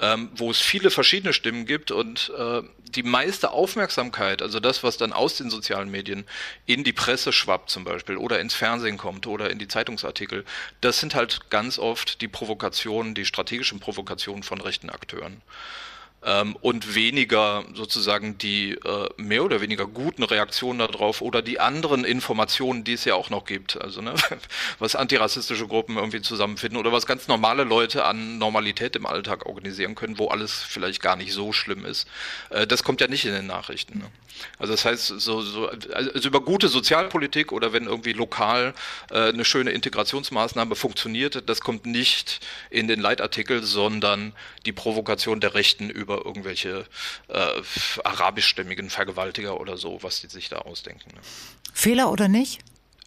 ähm, 0.00 0.30
wo 0.34 0.50
es 0.50 0.60
viele 0.60 0.90
verschiedene 0.90 1.32
Stimmen 1.32 1.66
gibt 1.66 1.90
und 1.90 2.32
äh, 2.36 2.62
die 2.94 3.02
meiste 3.02 3.50
Aufmerksamkeit, 3.50 4.42
also 4.42 4.60
das, 4.60 4.82
was 4.82 4.96
dann 4.96 5.12
aus 5.12 5.36
den 5.36 5.50
sozialen 5.50 5.90
Medien 5.90 6.24
in 6.66 6.84
die 6.84 6.92
Presse 6.92 7.32
schwappt 7.32 7.70
zum 7.70 7.84
Beispiel 7.84 8.16
oder 8.16 8.40
ins 8.40 8.54
Fernsehen 8.54 8.96
kommt 8.96 9.26
oder 9.26 9.50
in 9.50 9.58
die 9.58 9.68
Zeitungsartikel, 9.68 10.44
das 10.80 11.00
sind 11.00 11.14
halt 11.14 11.50
ganz 11.50 11.78
oft 11.78 12.20
die 12.20 12.28
Provokationen, 12.28 13.14
die 13.14 13.24
strategischen 13.24 13.80
Provokationen 13.80 14.42
von 14.42 14.60
rechten 14.60 14.90
Akteuren 14.90 15.42
ähm, 16.24 16.56
und 16.60 16.94
weniger 16.94 17.64
sozusagen 17.74 18.38
die 18.38 18.72
äh, 18.72 19.08
mehr 19.16 19.44
oder 19.44 19.60
weniger 19.60 19.86
guten 19.86 20.22
Reaktionen 20.24 20.78
darauf 20.78 21.22
oder 21.22 21.42
die 21.42 21.60
anderen 21.60 22.04
Informationen, 22.04 22.84
die 22.84 22.94
es 22.94 23.04
ja 23.04 23.14
auch 23.14 23.30
noch 23.30 23.44
gibt. 23.44 23.80
Also 23.80 24.00
ne, 24.00 24.14
was 24.78 24.96
antirassistische 24.96 25.66
Gruppen 25.66 25.96
irgendwie 25.96 26.20
zusammenfinden 26.20 26.78
oder 26.78 26.92
was 26.92 27.06
ganz 27.06 27.28
normale 27.28 27.64
Leute 27.64 28.04
an 28.04 28.38
Normalität 28.38 28.96
im 28.96 29.06
Alltag 29.06 29.46
organisieren 29.46 29.94
können, 29.94 30.18
wo 30.18 30.28
alles 30.28 30.62
vielleicht 30.62 31.02
gar 31.02 31.16
nicht 31.16 31.32
so 31.32 31.52
schlimm 31.52 31.84
ist. 31.84 32.08
Äh, 32.50 32.66
das 32.66 32.82
kommt 32.82 33.00
ja 33.00 33.06
nicht 33.06 33.24
in 33.24 33.32
den 33.32 33.46
Nachrichten. 33.46 33.98
Ne? 33.98 34.06
Also 34.58 34.72
das 34.72 34.84
heißt, 34.84 35.06
so, 35.06 35.42
so 35.42 35.68
also 35.68 36.28
über 36.28 36.40
gute 36.40 36.68
Sozialpolitik 36.68 37.52
oder 37.52 37.72
wenn 37.72 37.84
irgendwie 37.84 38.12
lokal 38.12 38.74
äh, 39.10 39.28
eine 39.28 39.44
schöne 39.44 39.70
Integrationsmaßnahme 39.70 40.74
funktioniert, 40.74 41.48
das 41.48 41.60
kommt 41.60 41.86
nicht 41.86 42.40
in 42.70 42.88
den 42.88 43.00
Leitartikel, 43.00 43.62
sondern 43.62 44.32
die 44.66 44.72
Provokation 44.72 45.40
der 45.40 45.54
Rechten 45.54 45.90
über 45.90 46.07
über 46.08 46.24
irgendwelche 46.24 46.86
äh, 47.28 47.62
arabischstämmigen 48.02 48.88
Vergewaltiger 48.88 49.60
oder 49.60 49.76
so, 49.76 50.02
was 50.02 50.22
die 50.22 50.28
sich 50.28 50.48
da 50.48 50.58
ausdenken. 50.60 51.10
Ne? 51.14 51.20
Fehler 51.74 52.10
oder 52.10 52.28
nicht? 52.28 52.60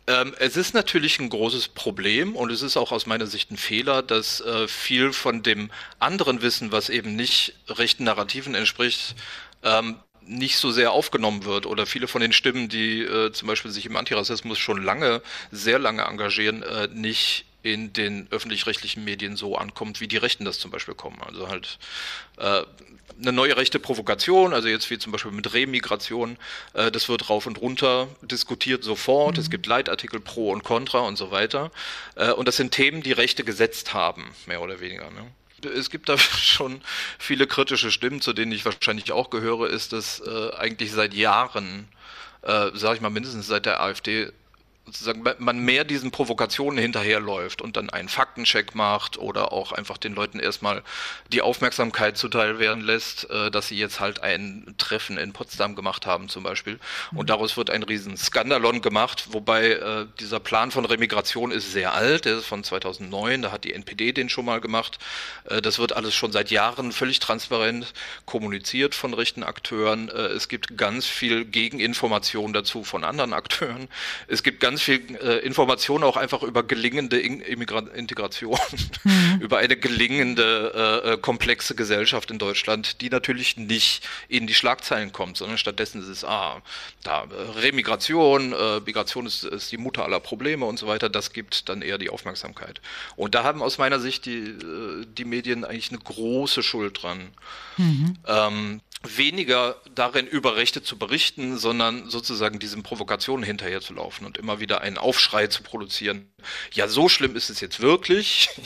Ähm, 0.08 0.36
es 0.40 0.56
ist 0.56 0.74
natürlich 0.74 1.20
ein 1.20 1.30
großes 1.30 1.70
Problem 1.70 2.36
und 2.36 2.52
es 2.52 2.62
ist 2.62 2.78
auch 2.78 2.92
aus 2.92 3.08
meiner 3.08 3.26
Sicht 3.28 3.52
ein 3.52 3.58
Fehler, 3.58 4.04
dass 4.04 4.42
äh, 4.42 4.68
viel 4.68 5.14
von 5.14 5.42
dem 5.42 5.72
anderen 6.00 6.42
Wissen, 6.42 6.72
was 6.72 6.90
eben 6.90 7.16
nicht 7.16 7.56
rechten 7.68 8.04
Narrativen 8.04 8.54
entspricht, 8.56 9.16
ähm, 9.64 9.98
nicht 10.24 10.58
so 10.58 10.72
sehr 10.72 10.92
aufgenommen 10.92 11.46
wird 11.46 11.66
oder 11.66 11.88
viele 11.88 12.08
von 12.08 12.22
den 12.22 12.34
Stimmen, 12.34 12.70
die 12.70 13.02
äh, 13.02 13.32
zum 13.32 13.48
Beispiel 13.48 13.72
sich 13.72 13.88
im 13.88 13.96
Antirassismus 13.96 14.60
schon 14.60 14.84
lange, 14.84 15.22
sehr 15.52 15.80
lange 15.80 16.04
engagieren, 16.04 16.62
äh, 16.62 16.88
nicht 16.88 17.46
in 17.64 17.94
den 17.94 18.28
öffentlich-rechtlichen 18.32 19.04
Medien 19.04 19.36
so 19.36 19.56
ankommt, 19.56 20.02
wie 20.02 20.08
die 20.08 20.18
Rechten 20.18 20.46
das 20.46 20.60
zum 20.60 20.72
Beispiel 20.72 20.96
kommen. 20.96 21.22
Also 21.22 21.48
halt 21.48 21.78
äh, 22.38 22.64
eine 23.22 23.32
neue 23.32 23.56
rechte 23.58 23.80
Provokation, 23.80 24.54
also 24.54 24.68
jetzt 24.68 24.90
wie 24.90 24.98
zum 24.98 25.12
Beispiel 25.12 25.32
mit 25.32 25.54
Remigration, 25.54 26.38
äh, 26.74 26.92
das 26.92 27.10
wird 27.10 27.30
rauf 27.30 27.46
und 27.46 27.62
runter 27.62 28.08
diskutiert 28.22 28.84
sofort. 28.84 29.38
Mhm. 29.38 29.42
Es 29.42 29.50
gibt 29.50 29.68
Leitartikel 29.68 30.20
pro 30.20 30.52
und 30.52 30.64
contra 30.64 31.00
und 31.00 31.18
so 31.18 31.32
weiter. 31.32 31.72
Äh, 32.16 32.32
und 32.32 32.48
das 32.48 32.58
sind 32.58 32.72
Themen, 32.72 33.04
die 33.04 33.12
Rechte 33.12 33.44
gesetzt 33.44 33.94
haben, 33.94 34.32
mehr 34.46 34.62
oder 34.62 34.80
weniger. 34.80 35.10
Ne? 35.12 35.28
es 35.64 35.92
gibt 35.92 36.10
da 36.10 36.18
schon 36.18 36.82
viele 37.20 37.48
kritische 37.48 37.92
Stimmen, 37.92 38.22
zu 38.22 38.34
denen 38.34 38.52
ich 38.52 38.66
wahrscheinlich 38.66 39.12
auch 39.12 39.30
gehöre, 39.30 39.70
ist, 39.70 39.94
dass 39.94 40.20
äh, 40.20 40.52
eigentlich 40.58 40.92
seit 40.92 41.14
Jahren, 41.14 41.88
äh, 42.42 42.72
sage 42.74 42.96
ich 42.96 43.02
mal 43.02 43.10
mindestens 43.10 43.48
seit 43.48 43.66
der 43.66 43.82
AfD, 43.82 44.32
sozusagen 44.92 45.24
man 45.40 45.60
mehr 45.60 45.86
diesen 45.86 46.12
Provokationen 46.12 46.78
hinterherläuft 46.78 47.62
und 47.62 47.78
dann 47.78 47.90
einen 47.90 48.10
Faktencheck 48.10 48.76
macht 48.76 49.18
oder 49.18 49.54
auch 49.54 49.72
einfach 49.72 49.98
den 49.98 50.14
Leuten 50.14 50.40
erstmal 50.40 50.84
die 51.32 51.42
Aufmerksamkeit 51.42 52.18
zuteil 52.18 52.60
werden 52.60 52.84
lässt, 52.84 53.30
äh, 53.30 53.50
dass 53.52 53.70
sie 53.70 53.78
jetzt 53.78 54.00
halt 54.00 54.22
ein 54.22 54.76
Treffen 54.78 55.18
in 55.18 55.32
Potsdam 55.32 55.76
gemacht 55.76 56.06
haben 56.06 56.28
zum 56.28 56.44
Beispiel. 56.44 56.80
Und 57.12 57.24
mhm. 57.24 57.26
daraus 57.28 57.56
wird 57.56 57.70
ein 57.70 57.84
riesen 57.84 58.18
Skandalon 58.18 58.82
gemacht, 58.82 59.28
wobei 59.32 59.72
äh, 59.72 60.06
dieser 60.20 60.40
Plan 60.40 60.72
von 60.72 60.86
Remigration 60.86 61.52
ist 61.52 61.72
sehr 61.72 61.94
alt, 61.94 62.26
der 62.26 62.38
ist 62.38 62.46
von 62.46 62.64
2009, 62.64 63.44
da 63.44 63.52
hat 63.52 63.64
die 63.64 63.74
NPD 63.74 64.12
den 64.12 64.28
schon 64.28 64.46
mal 64.46 64.60
gemacht. 64.60 65.00
Äh, 65.46 65.62
das 65.62 65.80
wird 65.80 65.94
alles 65.94 66.14
schon 66.14 66.34
seit 66.34 66.52
Jahren 66.52 66.92
völlig 66.92 67.20
transparent 67.20 67.94
kommuniziert 68.26 68.94
von 68.94 69.14
rechten 69.14 69.44
Akteuren. 69.44 70.10
es 70.10 70.48
gibt 70.48 70.78
ganz 70.78 71.06
viel 71.06 71.46
Gegeninformation 71.46 72.54
dazu 72.54 72.84
von 72.84 73.04
anderen 73.04 73.34
Akteuren. 73.34 73.88
Es 74.28 74.44
gibt 74.44 74.60
ganz 74.60 74.81
ganz 74.82 75.08
viel 75.08 75.16
äh, 75.18 75.40
Informationen 75.46 76.04
auch 76.04 76.18
einfach 76.18 76.44
über 76.44 76.64
gelingende 76.64 77.20
In 77.20 77.42
Integration, 77.42 78.58
mhm. 79.04 79.40
über 79.42 79.58
eine 79.60 79.78
gelingende, 79.78 81.04
äh, 81.06 81.14
äh, 81.14 81.18
komplexe 81.18 81.76
Gesellschaft 81.76 82.32
in 82.32 82.40
Deutschland, 82.40 83.02
die 83.02 83.10
natürlich 83.10 83.58
nicht 83.58 84.08
in 84.28 84.48
die 84.48 84.54
Schlagzeilen 84.54 85.12
kommt, 85.12 85.38
sondern 85.38 85.58
stattdessen 85.58 86.02
ist 86.02 86.08
es, 86.08 86.26
ah, 86.26 86.62
da, 87.04 87.24
äh, 87.24 87.60
Remigration, 87.60 88.54
äh, 88.54 88.80
Migration 88.82 89.26
ist, 89.26 89.44
ist 89.44 89.72
die 89.72 89.78
Mutter 89.78 90.04
aller 90.04 90.20
Probleme 90.20 90.66
und 90.66 90.80
so 90.80 90.88
weiter, 90.88 91.10
das 91.10 91.34
gibt 91.34 91.70
dann 91.70 91.82
eher 91.82 91.98
die 91.98 92.10
Aufmerksamkeit. 92.10 92.82
Und 93.16 93.36
da 93.36 93.44
haben 93.44 93.62
aus 93.62 93.78
meiner 93.78 94.00
Sicht 94.00 94.26
die, 94.26 94.40
äh, 94.40 95.06
die 95.06 95.26
Medien 95.26 95.66
eigentlich 95.66 95.90
eine 95.90 96.00
große 96.00 96.64
Schuld 96.64 97.02
dran. 97.04 97.30
Mhm. 97.78 98.18
Ähm, 98.28 98.82
weniger 99.04 99.78
darin 99.96 100.28
über 100.28 100.56
Rechte 100.56 100.84
zu 100.84 100.98
berichten, 100.98 101.58
sondern 101.58 102.10
sozusagen 102.10 102.60
diesen 102.60 102.84
Provokationen 102.84 103.44
hinterherzulaufen 103.44 104.28
und 104.28 104.38
immer 104.38 104.60
wieder 104.62 104.82
einen 104.82 104.98
Aufschrei 104.98 105.48
zu 105.48 105.64
produzieren. 105.64 106.32
Ja, 106.72 106.88
so 106.88 107.10
schlimm 107.10 107.36
ist 107.36 107.50
es 107.50 107.60
jetzt 107.60 107.82
wirklich. 107.82 108.50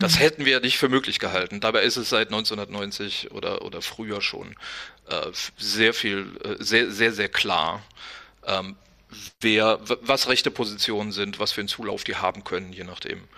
Das 0.00 0.18
hätten 0.18 0.44
wir 0.44 0.52
ja 0.52 0.60
nicht 0.60 0.76
für 0.76 0.88
möglich 0.88 1.18
gehalten. 1.20 1.60
Dabei 1.60 1.82
ist 1.82 1.96
es 1.96 2.08
seit 2.08 2.28
1990 2.28 3.30
oder, 3.30 3.62
oder 3.62 3.80
früher 3.80 4.20
schon 4.20 4.56
äh, 5.08 5.30
sehr 5.56 5.94
viel, 5.94 6.36
äh, 6.42 6.56
sehr, 6.58 6.90
sehr, 6.90 7.12
sehr 7.12 7.28
klar, 7.28 7.82
ähm, 8.44 8.76
wer, 9.40 9.78
was 10.02 10.28
rechte 10.28 10.50
Positionen 10.50 11.12
sind, 11.12 11.38
was 11.38 11.52
für 11.52 11.60
einen 11.60 11.68
Zulauf 11.68 12.04
die 12.04 12.16
haben 12.16 12.44
können, 12.44 12.72
je 12.72 12.84
nachdem 12.84 13.28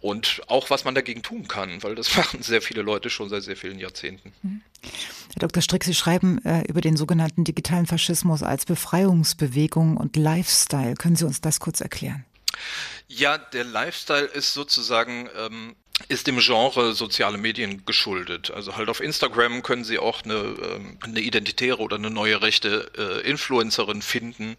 und 0.00 0.42
auch 0.46 0.70
was 0.70 0.84
man 0.84 0.94
dagegen 0.94 1.22
tun 1.22 1.48
kann, 1.48 1.82
weil 1.82 1.94
das 1.94 2.16
machen 2.16 2.42
sehr 2.42 2.62
viele 2.62 2.82
Leute 2.82 3.10
schon 3.10 3.28
seit 3.28 3.42
sehr 3.42 3.56
vielen 3.56 3.78
Jahrzehnten. 3.78 4.32
Mhm. 4.42 4.62
Herr 5.34 5.40
Dr. 5.40 5.62
Strick, 5.62 5.84
Sie 5.84 5.94
schreiben 5.94 6.44
äh, 6.44 6.62
über 6.68 6.80
den 6.80 6.96
sogenannten 6.96 7.44
digitalen 7.44 7.86
Faschismus 7.86 8.42
als 8.42 8.64
Befreiungsbewegung 8.66 9.96
und 9.96 10.16
Lifestyle. 10.16 10.94
Können 10.94 11.16
Sie 11.16 11.24
uns 11.24 11.40
das 11.40 11.60
kurz 11.60 11.80
erklären? 11.80 12.24
Ja, 13.08 13.38
der 13.38 13.64
Lifestyle 13.64 14.26
ist 14.26 14.52
sozusagen 14.54 15.28
ähm, 15.38 15.76
ist 16.08 16.26
dem 16.26 16.38
Genre 16.38 16.92
soziale 16.92 17.38
Medien 17.38 17.84
geschuldet. 17.86 18.50
Also 18.50 18.76
halt 18.76 18.88
auf 18.88 19.00
Instagram 19.00 19.62
können 19.62 19.82
Sie 19.82 19.98
auch 19.98 20.22
eine, 20.24 20.34
ähm, 20.34 20.98
eine 21.00 21.20
identitäre 21.20 21.78
oder 21.78 21.96
eine 21.96 22.10
neue 22.10 22.42
rechte 22.42 22.90
äh, 22.96 23.28
Influencerin 23.28 24.02
finden, 24.02 24.56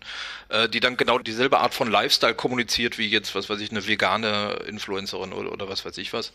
äh, 0.49 0.67
die 0.67 0.79
dann 0.79 0.97
genau 0.97 1.19
dieselbe 1.19 1.59
Art 1.59 1.73
von 1.73 1.89
Lifestyle 1.89 2.33
kommuniziert 2.33 2.97
wie 2.97 3.07
jetzt, 3.07 3.35
was 3.35 3.49
weiß 3.49 3.59
ich, 3.61 3.71
eine 3.71 3.87
vegane 3.87 4.63
Influencerin 4.67 5.31
oder, 5.31 5.51
oder 5.51 5.69
was 5.69 5.85
weiß 5.85 5.97
ich 5.99 6.11
was. 6.11 6.33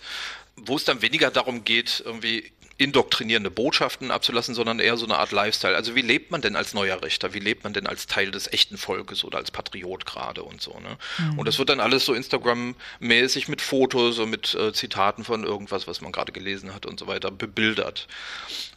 Wo 0.57 0.77
es 0.77 0.85
dann 0.85 1.03
weniger 1.03 1.31
darum 1.31 1.65
geht, 1.65 2.03
irgendwie 2.05 2.53
indoktrinierende 2.79 3.51
Botschaften 3.51 4.11
abzulassen, 4.11 4.55
sondern 4.55 4.79
eher 4.79 4.97
so 4.97 5.05
eine 5.05 5.19
Art 5.19 5.33
Lifestyle. 5.33 5.77
Also 5.77 5.95
wie 5.95 6.03
lebt 6.03 6.31
man 6.31 6.41
denn 6.41 6.57
als 6.57 6.75
neuer 6.75 7.03
Richter? 7.03 7.35
Wie 7.35 7.39
lebt 7.39 7.65
man 7.65 7.73
denn 7.73 7.87
als 7.87 8.07
Teil 8.07 8.31
des 8.31 8.53
echten 8.53 8.77
Volkes 8.77 9.25
oder 9.25 9.39
als 9.39 9.51
Patriot 9.51 10.07
gerade 10.07 10.43
und 10.43 10.61
so. 10.61 10.79
Ne? 10.81 10.99
Mhm. 11.19 11.39
Und 11.39 11.49
das 11.49 11.59
wird 11.59 11.69
dann 11.69 11.81
alles 11.81 12.05
so 12.05 12.15
Instagram-mäßig 12.15 13.49
mit 13.49 13.61
Fotos 13.61 14.19
und 14.19 14.31
mit 14.31 14.55
äh, 14.55 14.73
Zitaten 14.73 15.25
von 15.25 15.45
irgendwas, 15.45 15.87
was 15.87 16.01
man 16.01 16.13
gerade 16.13 16.33
gelesen 16.33 16.75
hat 16.75 16.87
und 16.87 16.99
so 16.99 17.07
weiter, 17.07 17.31
bebildert. 17.31 18.09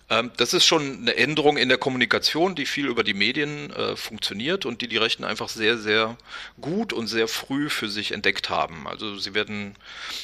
Ähm, 0.09 0.31
das 0.37 0.53
ist 0.53 0.65
schon 0.65 0.99
eine 0.99 1.15
Änderung 1.15 1.57
in 1.57 1.67
der 1.67 1.77
Kommunikation, 1.77 2.53
die 2.55 2.65
viel 2.65 2.87
über 2.87 3.03
die 3.03 3.15
Medien 3.15 3.71
äh, 3.71 3.95
funktioniert 3.95 4.65
und 4.65 4.81
die 4.81 4.87
die 4.87 4.97
Rechten 4.97 5.23
einfach 5.23 5.49
sehr, 5.49 5.77
sehr 5.77 6.17
gut 6.61 6.93
und 6.93 7.07
sehr 7.07 7.27
früh 7.27 7.69
für 7.69 7.89
sich 7.89 8.11
entdeckt 8.11 8.49
haben. 8.49 8.87
Also 8.87 9.17
sie 9.17 9.33
werden 9.33 9.75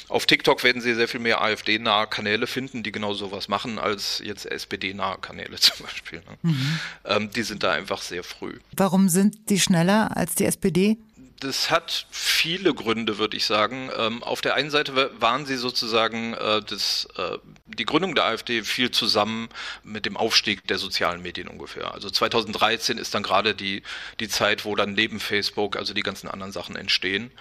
auf 0.08 0.26
TikTok 0.26 0.62
werden 0.62 0.80
sie 0.80 0.94
sehr 0.94 1.08
viel 1.08 1.20
mehr 1.20 1.40
AfD-nahe 1.42 2.06
Kanäle 2.06 2.46
finden, 2.46 2.82
die 2.82 2.92
genau 2.92 3.12
sowas 3.14 3.48
machen, 3.48 3.78
als 3.78 4.22
jetzt 4.24 4.46
SPD-nahe 4.46 5.18
Kanäle 5.18 5.56
zum 5.60 5.84
Beispiel. 5.84 6.20
Ne? 6.20 6.38
Mhm. 6.42 6.78
Ähm, 7.04 7.30
die 7.30 7.42
sind 7.42 7.62
da 7.64 7.72
einfach 7.72 8.02
sehr 8.02 8.22
früh. 8.22 8.58
Warum 8.76 9.08
sind 9.08 9.50
die 9.50 9.58
schneller 9.58 10.16
als 10.16 10.36
die 10.36 10.44
SPD? 10.44 10.98
Das 11.42 11.70
hat 11.70 12.06
viele 12.10 12.72
Gründe, 12.72 13.18
würde 13.18 13.36
ich 13.36 13.46
sagen. 13.46 13.90
Ähm, 13.96 14.22
auf 14.22 14.40
der 14.40 14.54
einen 14.54 14.70
Seite 14.70 15.10
waren 15.20 15.44
sie 15.44 15.56
sozusagen 15.56 16.34
äh, 16.34 16.62
das, 16.62 17.08
äh, 17.16 17.38
die 17.66 17.84
Gründung 17.84 18.14
der 18.14 18.24
AfD 18.24 18.62
viel 18.62 18.90
zusammen 18.90 19.48
mit 19.82 20.06
dem 20.06 20.16
Aufstieg 20.16 20.66
der 20.68 20.78
sozialen 20.78 21.20
Medien 21.20 21.48
ungefähr. 21.48 21.92
Also 21.92 22.10
2013 22.10 22.96
ist 22.96 23.14
dann 23.14 23.24
gerade 23.24 23.54
die, 23.54 23.82
die 24.20 24.28
Zeit, 24.28 24.64
wo 24.64 24.76
dann 24.76 24.94
neben 24.94 25.18
Facebook 25.18 25.76
also 25.76 25.94
die 25.94 26.02
ganzen 26.02 26.28
anderen 26.28 26.52
Sachen 26.52 26.76
entstehen 26.76 27.32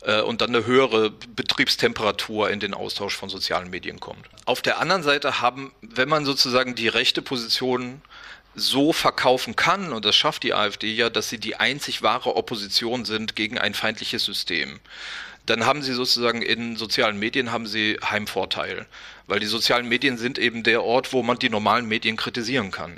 äh, 0.00 0.22
und 0.22 0.40
dann 0.40 0.54
eine 0.54 0.64
höhere 0.64 1.10
Betriebstemperatur 1.10 2.50
in 2.50 2.60
den 2.60 2.72
Austausch 2.72 3.16
von 3.16 3.28
sozialen 3.28 3.68
Medien 3.68 4.00
kommt. 4.00 4.26
Auf 4.46 4.62
der 4.62 4.78
anderen 4.78 5.02
Seite 5.02 5.40
haben, 5.40 5.72
wenn 5.82 6.08
man 6.08 6.24
sozusagen 6.24 6.74
die 6.74 6.88
rechte 6.88 7.20
Position 7.20 8.00
so 8.54 8.92
verkaufen 8.92 9.56
kann, 9.56 9.92
und 9.92 10.04
das 10.04 10.16
schafft 10.16 10.42
die 10.42 10.54
AfD 10.54 10.92
ja, 10.92 11.10
dass 11.10 11.28
sie 11.28 11.38
die 11.38 11.56
einzig 11.56 12.02
wahre 12.02 12.36
Opposition 12.36 13.04
sind 13.04 13.36
gegen 13.36 13.58
ein 13.58 13.74
feindliches 13.74 14.24
System, 14.24 14.80
dann 15.46 15.66
haben 15.66 15.82
sie 15.82 15.92
sozusagen 15.92 16.42
in 16.42 16.76
sozialen 16.76 17.18
Medien 17.18 17.50
haben 17.50 17.66
sie 17.66 17.98
Heimvorteil 18.04 18.86
weil 19.32 19.40
die 19.40 19.46
sozialen 19.46 19.88
Medien 19.88 20.18
sind 20.18 20.38
eben 20.38 20.62
der 20.62 20.84
Ort, 20.84 21.14
wo 21.14 21.22
man 21.22 21.38
die 21.38 21.48
normalen 21.48 21.88
Medien 21.88 22.18
kritisieren 22.18 22.70
kann. 22.70 22.92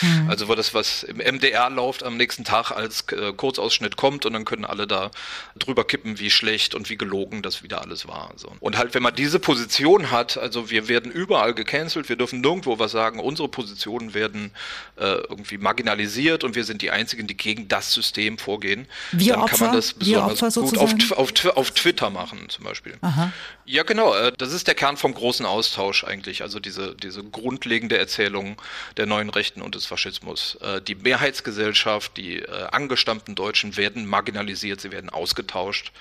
Mhm. 0.00 0.28
Also 0.28 0.48
wo 0.48 0.56
das, 0.56 0.74
was 0.74 1.04
im 1.04 1.18
MDR 1.18 1.70
läuft, 1.70 2.02
am 2.02 2.16
nächsten 2.16 2.42
Tag 2.42 2.72
als 2.72 3.04
äh, 3.12 3.32
Kurzausschnitt 3.32 3.96
kommt 3.96 4.26
und 4.26 4.32
dann 4.32 4.44
können 4.44 4.64
alle 4.64 4.88
da 4.88 5.12
drüber 5.56 5.84
kippen, 5.84 6.18
wie 6.18 6.30
schlecht 6.30 6.74
und 6.74 6.90
wie 6.90 6.96
gelogen 6.96 7.42
das 7.42 7.62
wieder 7.62 7.80
alles 7.80 8.08
war. 8.08 8.32
So. 8.36 8.52
Und 8.58 8.76
halt, 8.76 8.94
wenn 8.94 9.04
man 9.04 9.14
diese 9.14 9.38
Position 9.38 10.10
hat, 10.10 10.36
also 10.36 10.70
wir 10.70 10.88
werden 10.88 11.12
überall 11.12 11.54
gecancelt, 11.54 12.08
wir 12.08 12.16
dürfen 12.16 12.40
nirgendwo 12.40 12.80
was 12.80 12.90
sagen, 12.90 13.20
unsere 13.20 13.48
Positionen 13.48 14.14
werden 14.14 14.50
äh, 14.96 15.04
irgendwie 15.04 15.58
marginalisiert 15.58 16.42
und 16.42 16.56
wir 16.56 16.64
sind 16.64 16.82
die 16.82 16.90
Einzigen, 16.90 17.28
die 17.28 17.36
gegen 17.36 17.68
das 17.68 17.92
System 17.92 18.38
vorgehen, 18.38 18.86
wir 19.12 19.34
dann 19.34 19.42
Opfer? 19.42 19.56
kann 19.56 19.66
man 19.68 19.76
das 19.76 19.92
besonders 19.92 20.54
gut 20.54 20.78
auf, 20.78 21.12
auf, 21.12 21.56
auf, 21.56 21.70
Twitter 21.70 22.10
machen 22.10 22.40
zum 22.48 22.64
Beispiel. 22.64 22.96
Aha. 23.00 23.32
Ja, 23.64 23.82
genau. 23.82 24.14
Äh, 24.14 24.32
das 24.36 24.52
ist 24.52 24.66
der 24.66 24.74
Kern 24.74 24.96
vom 24.96 25.14
großen 25.14 25.46
Austausch 25.68 26.04
eigentlich. 26.04 26.42
Also 26.42 26.60
diese, 26.60 26.94
diese 26.94 27.22
grundlegende 27.22 27.98
Erzählung 27.98 28.56
der 28.96 29.06
neuen 29.06 29.28
Rechten 29.28 29.60
und 29.60 29.74
des 29.74 29.84
Faschismus. 29.84 30.56
Äh, 30.62 30.80
die 30.80 30.94
Mehrheitsgesellschaft, 30.94 32.16
die 32.16 32.38
äh, 32.38 32.66
angestammten 32.72 33.34
Deutschen 33.34 33.76
werden 33.76 34.06
marginalisiert, 34.06 34.80
sie 34.80 34.92
werden 34.92 35.10
ausgetauscht 35.10 35.92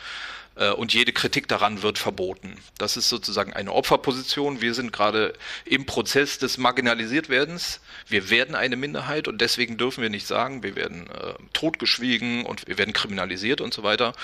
und 0.76 0.92
jede 0.92 1.14
Kritik 1.14 1.48
daran 1.48 1.84
wird 1.84 2.00
verboten. 2.00 2.58
Das 2.80 2.98
ist 2.98 3.10
sozusagen 3.10 3.54
eine 3.54 3.72
Opferposition. 3.74 4.60
Wir 4.60 4.74
sind 4.74 4.92
gerade 4.92 5.34
im 5.66 5.86
Prozess 5.86 6.40
des 6.40 6.58
Marginalisiertwerdens. 6.58 7.80
Wir 8.08 8.32
werden 8.32 8.56
eine 8.56 8.76
Minderheit 8.76 9.28
und 9.28 9.40
deswegen 9.40 9.78
dürfen 9.78 10.02
wir 10.02 10.10
nicht 10.10 10.26
sagen, 10.26 10.64
wir 10.64 10.76
werden 10.76 11.12
äh, 11.12 11.36
totgeschwiegen 11.54 12.44
und 12.44 12.68
wir 12.68 12.80
werden 12.80 12.94
kriminalisiert 12.94 13.62
und 13.62 13.72
so 13.72 13.84
weiter. 13.84 14.16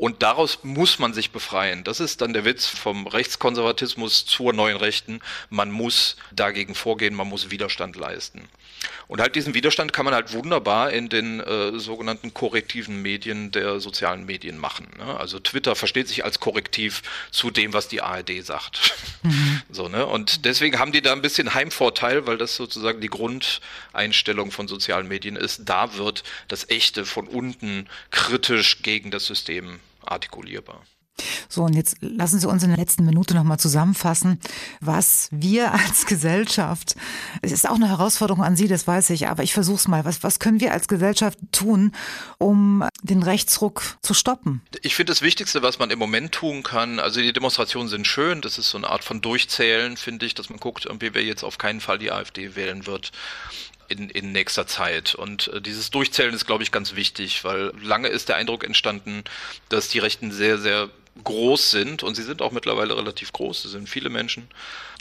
Und 0.00 0.22
daraus 0.22 0.60
muss 0.62 0.98
man 0.98 1.12
sich 1.12 1.30
befreien. 1.30 1.84
Das 1.84 2.00
ist 2.00 2.22
dann 2.22 2.32
der 2.32 2.46
Witz 2.46 2.64
vom 2.64 3.06
Rechtskonservatismus 3.06 4.24
zur 4.24 4.54
neuen 4.54 4.78
Rechten. 4.78 5.20
Man 5.50 5.70
muss 5.70 6.16
dagegen 6.32 6.74
vorgehen, 6.74 7.14
man 7.14 7.28
muss 7.28 7.50
Widerstand 7.50 7.96
leisten. 7.96 8.48
Und 9.08 9.20
halt 9.20 9.36
diesen 9.36 9.52
Widerstand 9.52 9.92
kann 9.92 10.06
man 10.06 10.14
halt 10.14 10.32
wunderbar 10.32 10.90
in 10.90 11.10
den 11.10 11.40
äh, 11.40 11.78
sogenannten 11.78 12.32
korrektiven 12.32 13.02
Medien 13.02 13.50
der 13.50 13.78
sozialen 13.78 14.24
Medien 14.24 14.56
machen. 14.56 14.88
Ne? 14.96 15.18
Also 15.20 15.38
Twitter 15.38 15.76
versteht 15.76 16.08
sich 16.08 16.24
als 16.24 16.40
Korrektiv 16.40 17.02
zu 17.30 17.50
dem, 17.50 17.74
was 17.74 17.88
die 17.88 18.00
ARD 18.00 18.42
sagt. 18.42 18.94
Mhm. 19.22 19.60
So, 19.72 19.88
ne? 19.88 20.04
Und 20.04 20.46
deswegen 20.46 20.78
haben 20.80 20.90
die 20.90 21.00
da 21.00 21.12
ein 21.12 21.22
bisschen 21.22 21.54
Heimvorteil, 21.54 22.26
weil 22.26 22.38
das 22.38 22.56
sozusagen 22.56 23.00
die 23.00 23.08
Grundeinstellung 23.08 24.50
von 24.50 24.66
sozialen 24.66 25.06
Medien 25.06 25.36
ist. 25.36 25.62
Da 25.66 25.96
wird 25.96 26.24
das 26.48 26.68
Echte 26.70 27.04
von 27.04 27.28
unten 27.28 27.86
kritisch 28.10 28.82
gegen 28.82 29.12
das 29.12 29.26
System 29.26 29.78
artikulierbar. 30.04 30.82
So, 31.48 31.64
und 31.64 31.74
jetzt 31.74 31.96
lassen 32.00 32.38
Sie 32.38 32.48
uns 32.48 32.62
in 32.62 32.70
der 32.70 32.78
letzten 32.78 33.04
Minute 33.04 33.34
nochmal 33.34 33.58
zusammenfassen, 33.58 34.40
was 34.80 35.28
wir 35.30 35.72
als 35.72 36.06
Gesellschaft, 36.06 36.94
es 37.42 37.52
ist 37.52 37.68
auch 37.68 37.74
eine 37.74 37.88
Herausforderung 37.88 38.42
an 38.42 38.56
Sie, 38.56 38.68
das 38.68 38.86
weiß 38.86 39.10
ich, 39.10 39.28
aber 39.28 39.42
ich 39.42 39.52
versuche 39.52 39.76
es 39.76 39.88
mal, 39.88 40.04
was, 40.04 40.22
was 40.22 40.38
können 40.38 40.60
wir 40.60 40.72
als 40.72 40.88
Gesellschaft 40.88 41.38
tun, 41.52 41.92
um 42.38 42.84
den 43.02 43.22
Rechtsruck 43.22 43.98
zu 44.02 44.14
stoppen? 44.14 44.62
Ich 44.82 44.94
finde 44.94 45.12
das 45.12 45.22
Wichtigste, 45.22 45.62
was 45.62 45.78
man 45.78 45.90
im 45.90 45.98
Moment 45.98 46.32
tun 46.32 46.62
kann, 46.62 46.98
also 46.98 47.20
die 47.20 47.32
Demonstrationen 47.32 47.88
sind 47.88 48.06
schön, 48.06 48.40
das 48.40 48.58
ist 48.58 48.70
so 48.70 48.78
eine 48.78 48.88
Art 48.88 49.04
von 49.04 49.20
Durchzählen, 49.20 49.96
finde 49.96 50.26
ich, 50.26 50.34
dass 50.34 50.50
man 50.50 50.58
guckt, 50.58 50.86
irgendwie 50.86 51.14
wer 51.14 51.24
jetzt 51.24 51.42
auf 51.42 51.58
keinen 51.58 51.80
Fall 51.80 51.98
die 51.98 52.12
AfD 52.12 52.54
wählen 52.56 52.86
wird 52.86 53.12
in, 53.90 54.08
in 54.10 54.32
nächster 54.32 54.66
Zeit. 54.66 55.14
Und 55.14 55.48
äh, 55.48 55.60
dieses 55.60 55.90
Durchzählen 55.90 56.34
ist, 56.34 56.46
glaube 56.46 56.62
ich, 56.62 56.72
ganz 56.72 56.94
wichtig, 56.94 57.44
weil 57.44 57.72
lange 57.82 58.08
ist 58.08 58.28
der 58.28 58.36
Eindruck 58.36 58.64
entstanden, 58.64 59.24
dass 59.68 59.88
die 59.88 59.98
Rechten 59.98 60.30
sehr, 60.32 60.58
sehr 60.58 60.88
groß 61.24 61.70
sind. 61.70 62.02
Und 62.02 62.14
sie 62.14 62.22
sind 62.22 62.40
auch 62.40 62.52
mittlerweile 62.52 62.96
relativ 62.96 63.32
groß, 63.32 63.64
es 63.64 63.72
sind 63.72 63.88
viele 63.88 64.08
Menschen 64.08 64.48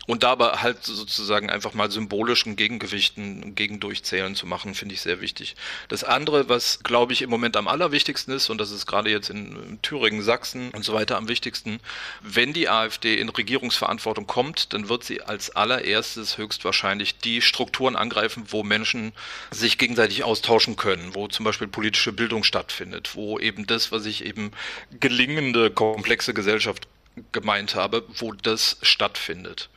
und 0.09 0.23
dabei 0.23 0.53
halt 0.53 0.83
sozusagen 0.83 1.51
einfach 1.51 1.75
mal 1.75 1.91
symbolischen 1.91 2.55
Gegengewichten, 2.55 3.53
Gegendurchzählen 3.53 4.33
zu 4.33 4.47
machen, 4.47 4.73
finde 4.73 4.95
ich 4.95 5.01
sehr 5.01 5.21
wichtig. 5.21 5.55
Das 5.87 6.03
andere, 6.03 6.49
was 6.49 6.79
glaube 6.79 7.13
ich 7.13 7.21
im 7.21 7.29
Moment 7.29 7.55
am 7.55 7.67
allerwichtigsten 7.67 8.33
ist, 8.33 8.49
und 8.49 8.59
das 8.59 8.71
ist 8.71 8.87
gerade 8.87 9.11
jetzt 9.11 9.29
in 9.29 9.77
Thüringen, 9.83 10.23
Sachsen 10.23 10.71
und 10.71 10.83
so 10.83 10.95
weiter 10.95 11.15
am 11.15 11.27
wichtigsten, 11.27 11.79
wenn 12.23 12.53
die 12.53 12.69
AfD 12.69 13.19
in 13.19 13.29
Regierungsverantwortung 13.29 14.25
kommt, 14.25 14.73
dann 14.73 14.89
wird 14.89 15.03
sie 15.03 15.21
als 15.21 15.55
allererstes 15.55 16.39
höchstwahrscheinlich 16.39 17.19
die 17.19 17.43
Strukturen 17.43 17.95
angreifen, 17.95 18.45
wo 18.47 18.63
Menschen 18.63 19.13
sich 19.51 19.77
gegenseitig 19.77 20.23
austauschen 20.23 20.75
können, 20.75 21.13
wo 21.13 21.27
zum 21.27 21.43
Beispiel 21.43 21.67
politische 21.67 22.13
Bildung 22.13 22.43
stattfindet, 22.43 23.11
wo 23.13 23.37
eben 23.37 23.67
das, 23.67 23.91
was 23.91 24.07
ich 24.07 24.25
eben 24.25 24.53
gelingende, 24.99 25.69
komplexe 25.69 26.33
Gesellschaft 26.33 26.87
gemeint 27.31 27.75
habe, 27.75 28.03
wo 28.17 28.33
das 28.33 28.77
stattfindet. 28.81 29.69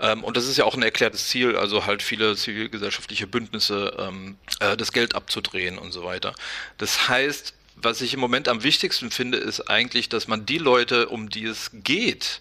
Ähm, 0.00 0.24
und 0.24 0.36
das 0.36 0.46
ist 0.46 0.56
ja 0.56 0.64
auch 0.64 0.74
ein 0.74 0.82
erklärtes 0.82 1.28
Ziel, 1.28 1.56
also 1.56 1.86
halt 1.86 2.02
viele 2.02 2.36
zivilgesellschaftliche 2.36 3.26
Bündnisse, 3.26 3.96
ähm, 3.98 4.36
äh, 4.60 4.76
das 4.76 4.92
Geld 4.92 5.14
abzudrehen 5.14 5.78
und 5.78 5.92
so 5.92 6.04
weiter. 6.04 6.34
Das 6.78 7.08
heißt, 7.08 7.54
was 7.76 8.00
ich 8.00 8.14
im 8.14 8.20
Moment 8.20 8.48
am 8.48 8.62
wichtigsten 8.62 9.10
finde, 9.10 9.38
ist 9.38 9.68
eigentlich, 9.68 10.08
dass 10.08 10.28
man 10.28 10.46
die 10.46 10.58
Leute, 10.58 11.08
um 11.08 11.30
die 11.30 11.44
es 11.44 11.70
geht, 11.72 12.40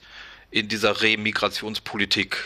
in 0.49 0.67
dieser 0.67 1.01
Remigrationspolitik 1.01 2.37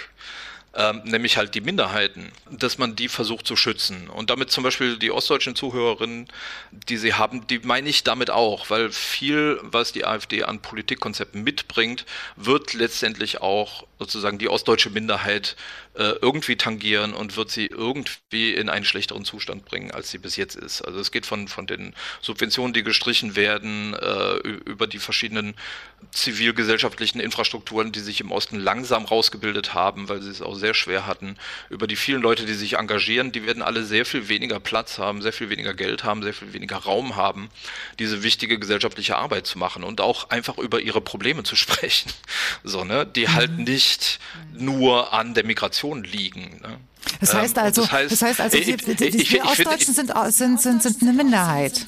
ähm, 0.73 1.01
nämlich 1.03 1.37
halt 1.37 1.53
die 1.53 1.61
Minderheiten, 1.61 2.31
dass 2.49 2.77
man 2.77 2.95
die 2.95 3.09
versucht 3.09 3.45
zu 3.45 3.55
schützen. 3.55 4.09
Und 4.09 4.29
damit 4.29 4.51
zum 4.51 4.63
Beispiel 4.63 4.97
die 4.97 5.11
ostdeutschen 5.11 5.55
Zuhörerinnen, 5.55 6.27
die 6.71 6.97
sie 6.97 7.13
haben, 7.13 7.45
die 7.47 7.59
meine 7.59 7.89
ich 7.89 8.03
damit 8.03 8.29
auch, 8.29 8.69
weil 8.69 8.91
viel, 8.91 9.59
was 9.63 9.91
die 9.91 10.05
AfD 10.05 10.43
an 10.43 10.61
Politikkonzepten 10.61 11.43
mitbringt, 11.43 12.05
wird 12.37 12.73
letztendlich 12.73 13.41
auch 13.41 13.85
sozusagen 14.01 14.39
die 14.39 14.49
ostdeutsche 14.49 14.89
Minderheit 14.89 15.55
äh, 15.93 16.13
irgendwie 16.23 16.55
tangieren 16.55 17.13
und 17.13 17.37
wird 17.37 17.51
sie 17.51 17.67
irgendwie 17.67 18.51
in 18.51 18.67
einen 18.67 18.83
schlechteren 18.83 19.25
Zustand 19.25 19.63
bringen, 19.63 19.91
als 19.91 20.09
sie 20.09 20.17
bis 20.17 20.37
jetzt 20.37 20.55
ist. 20.55 20.81
Also 20.81 20.99
es 20.99 21.11
geht 21.11 21.27
von, 21.27 21.47
von 21.47 21.67
den 21.67 21.93
Subventionen, 22.19 22.73
die 22.73 22.81
gestrichen 22.81 23.35
werden, 23.35 23.93
äh, 23.93 24.37
über 24.65 24.87
die 24.87 24.97
verschiedenen 24.97 25.53
zivilgesellschaftlichen 26.09 27.19
Infrastrukturen, 27.19 27.91
die 27.91 27.99
sich 27.99 28.21
im 28.21 28.31
Osten 28.31 28.57
langsam 28.57 29.05
rausgebildet 29.05 29.75
haben, 29.75 30.09
weil 30.09 30.19
sie 30.23 30.31
es 30.31 30.41
auch 30.41 30.55
sehr 30.55 30.73
schwer 30.73 31.05
hatten, 31.05 31.37
über 31.69 31.85
die 31.85 31.95
vielen 31.95 32.23
Leute, 32.23 32.47
die 32.47 32.55
sich 32.55 32.77
engagieren, 32.77 33.31
die 33.31 33.45
werden 33.45 33.61
alle 33.61 33.83
sehr 33.83 34.07
viel 34.07 34.29
weniger 34.29 34.59
Platz 34.59 34.97
haben, 34.97 35.21
sehr 35.21 35.31
viel 35.31 35.51
weniger 35.51 35.75
Geld 35.75 36.03
haben, 36.03 36.23
sehr 36.23 36.33
viel 36.33 36.53
weniger 36.53 36.77
Raum 36.77 37.17
haben, 37.17 37.49
diese 37.99 38.23
wichtige 38.23 38.57
gesellschaftliche 38.57 39.15
Arbeit 39.17 39.45
zu 39.45 39.59
machen 39.59 39.83
und 39.83 40.01
auch 40.01 40.31
einfach 40.31 40.57
über 40.57 40.79
ihre 40.79 41.01
Probleme 41.01 41.43
zu 41.43 41.55
sprechen. 41.61 42.11
So, 42.63 42.83
ne? 42.83 43.05
Die 43.05 43.29
halt 43.29 43.59
mhm. 43.59 43.65
nicht 43.65 43.90
nicht 43.91 44.19
nur 44.53 45.13
an 45.13 45.33
der 45.33 45.45
Migration 45.45 46.03
liegen. 46.03 46.59
Ne? 46.61 46.77
Das 47.19 47.33
heißt 47.33 47.57
ähm, 47.57 47.63
also, 47.63 47.81
das 47.81 47.91
heißt, 47.91 48.11
das 48.11 48.21
heißt 48.21 48.41
also, 48.41 48.57
die, 48.57 48.77
die, 48.77 48.95
die, 48.95 49.23
die, 49.23 49.41
Ostdeutschen 49.41 49.93
sind, 49.93 50.13
sind, 50.29 50.61
sind, 50.61 50.83
sind 50.83 51.01
eine 51.01 51.13
Minderheit. 51.13 51.85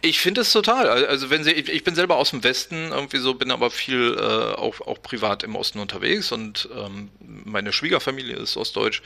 Ich 0.00 0.20
finde 0.20 0.42
es 0.42 0.52
total. 0.52 1.06
Also 1.06 1.30
wenn 1.30 1.42
sie, 1.42 1.52
ich 1.52 1.82
bin 1.82 1.94
selber 1.94 2.16
aus 2.16 2.30
dem 2.30 2.44
Westen, 2.44 2.92
irgendwie 2.92 3.18
so, 3.18 3.34
bin 3.34 3.50
aber 3.50 3.70
viel 3.70 4.16
äh, 4.16 4.22
auch, 4.22 4.80
auch 4.80 5.02
privat 5.02 5.42
im 5.42 5.56
Osten 5.56 5.80
unterwegs 5.80 6.30
und 6.30 6.68
ähm, 6.76 7.10
meine 7.20 7.72
Schwiegerfamilie 7.72 8.36
ist 8.36 8.56
ostdeutsch. 8.56 9.02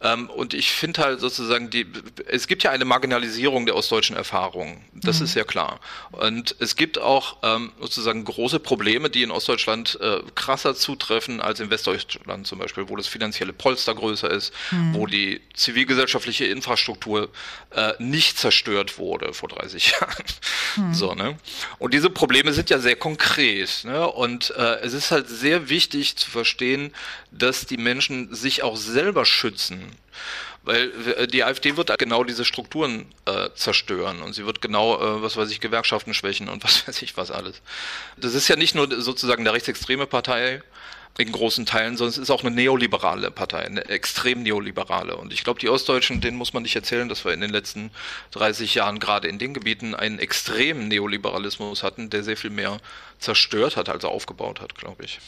Ähm, 0.00 0.28
und 0.28 0.52
ich 0.52 0.72
finde 0.72 1.02
halt 1.02 1.20
sozusagen, 1.20 1.70
die, 1.70 1.86
es 2.26 2.46
gibt 2.46 2.62
ja 2.62 2.70
eine 2.70 2.84
Marginalisierung 2.84 3.64
der 3.64 3.76
ostdeutschen 3.76 4.14
Erfahrung. 4.14 4.84
Das 4.92 5.20
mhm. 5.20 5.24
ist 5.24 5.34
ja 5.34 5.44
klar. 5.44 5.80
Und 6.12 6.54
es 6.58 6.76
gibt 6.76 6.98
auch 6.98 7.38
ähm, 7.42 7.72
sozusagen 7.80 8.24
große 8.24 8.60
Probleme, 8.60 9.08
die 9.08 9.22
in 9.22 9.30
Ostdeutschland 9.30 9.98
äh, 10.00 10.20
krasser 10.34 10.74
zutreffen 10.74 11.40
als 11.40 11.60
in 11.60 11.70
Westdeutschland 11.70 12.46
zum 12.46 12.58
Beispiel, 12.58 12.88
wo 12.88 12.96
das 12.96 13.06
finanzielle 13.06 13.54
Polster 13.54 13.94
größer 13.94 14.30
ist, 14.30 14.52
mhm. 14.70 14.94
wo 14.94 15.06
die 15.06 15.40
zivilgesellschaftliche 15.54 16.44
Infrastruktur 16.44 17.30
äh, 17.70 17.94
nicht 17.98 18.38
zerstört 18.38 18.98
wurde 18.98 19.32
vor 19.32 19.48
30 19.48 19.92
Jahren. 20.00 20.24
Mhm. 20.76 20.94
So, 20.94 21.14
ne? 21.14 21.38
Und 21.78 21.94
diese 21.94 22.10
Probleme 22.10 22.52
sind 22.52 22.68
ja 22.68 22.78
sehr 22.78 22.96
konkret. 22.96 23.84
Ne? 23.84 24.06
Und 24.06 24.50
äh, 24.56 24.80
es 24.80 24.92
ist 24.92 25.10
halt 25.10 25.28
sehr 25.28 25.70
wichtig 25.70 26.16
zu 26.16 26.30
verstehen, 26.30 26.92
dass 27.30 27.66
die 27.66 27.78
Menschen 27.78 28.34
sich 28.34 28.62
auch 28.62 28.76
selber 28.76 29.24
schützen 29.24 29.85
weil 30.62 30.92
äh, 31.16 31.26
die 31.26 31.44
AfD 31.44 31.76
wird 31.76 31.96
genau 31.98 32.24
diese 32.24 32.44
Strukturen 32.44 33.06
äh, 33.24 33.50
zerstören 33.54 34.20
und 34.20 34.34
sie 34.34 34.44
wird 34.44 34.60
genau, 34.60 34.96
äh, 34.96 35.22
was 35.22 35.36
weiß 35.36 35.50
ich, 35.50 35.60
Gewerkschaften 35.60 36.12
schwächen 36.12 36.48
und 36.48 36.64
was 36.64 36.86
weiß 36.86 37.00
ich 37.02 37.16
was 37.16 37.30
alles. 37.30 37.62
Das 38.16 38.34
ist 38.34 38.48
ja 38.48 38.56
nicht 38.56 38.74
nur 38.74 39.00
sozusagen 39.00 39.42
eine 39.42 39.52
rechtsextreme 39.52 40.06
Partei 40.06 40.62
in 41.18 41.32
großen 41.32 41.64
Teilen, 41.64 41.96
sondern 41.96 42.10
es 42.10 42.18
ist 42.18 42.30
auch 42.30 42.44
eine 42.44 42.54
neoliberale 42.54 43.30
Partei, 43.30 43.60
eine 43.60 43.86
extrem 43.88 44.42
neoliberale. 44.42 45.16
Und 45.16 45.32
ich 45.32 45.44
glaube, 45.44 45.60
die 45.60 45.68
Ostdeutschen, 45.68 46.20
denen 46.20 46.36
muss 46.36 46.52
man 46.52 46.62
nicht 46.62 46.76
erzählen, 46.76 47.08
dass 47.08 47.24
wir 47.24 47.32
in 47.32 47.40
den 47.40 47.50
letzten 47.50 47.90
30 48.32 48.74
Jahren 48.74 48.98
gerade 48.98 49.28
in 49.28 49.38
den 49.38 49.54
Gebieten 49.54 49.94
einen 49.94 50.18
extremen 50.18 50.88
Neoliberalismus 50.88 51.82
hatten, 51.82 52.10
der 52.10 52.22
sehr 52.22 52.36
viel 52.36 52.50
mehr 52.50 52.78
zerstört 53.18 53.76
hat, 53.76 53.88
als 53.88 54.04
er 54.04 54.10
aufgebaut 54.10 54.60
hat, 54.60 54.74
glaube 54.74 55.04
ich. 55.04 55.20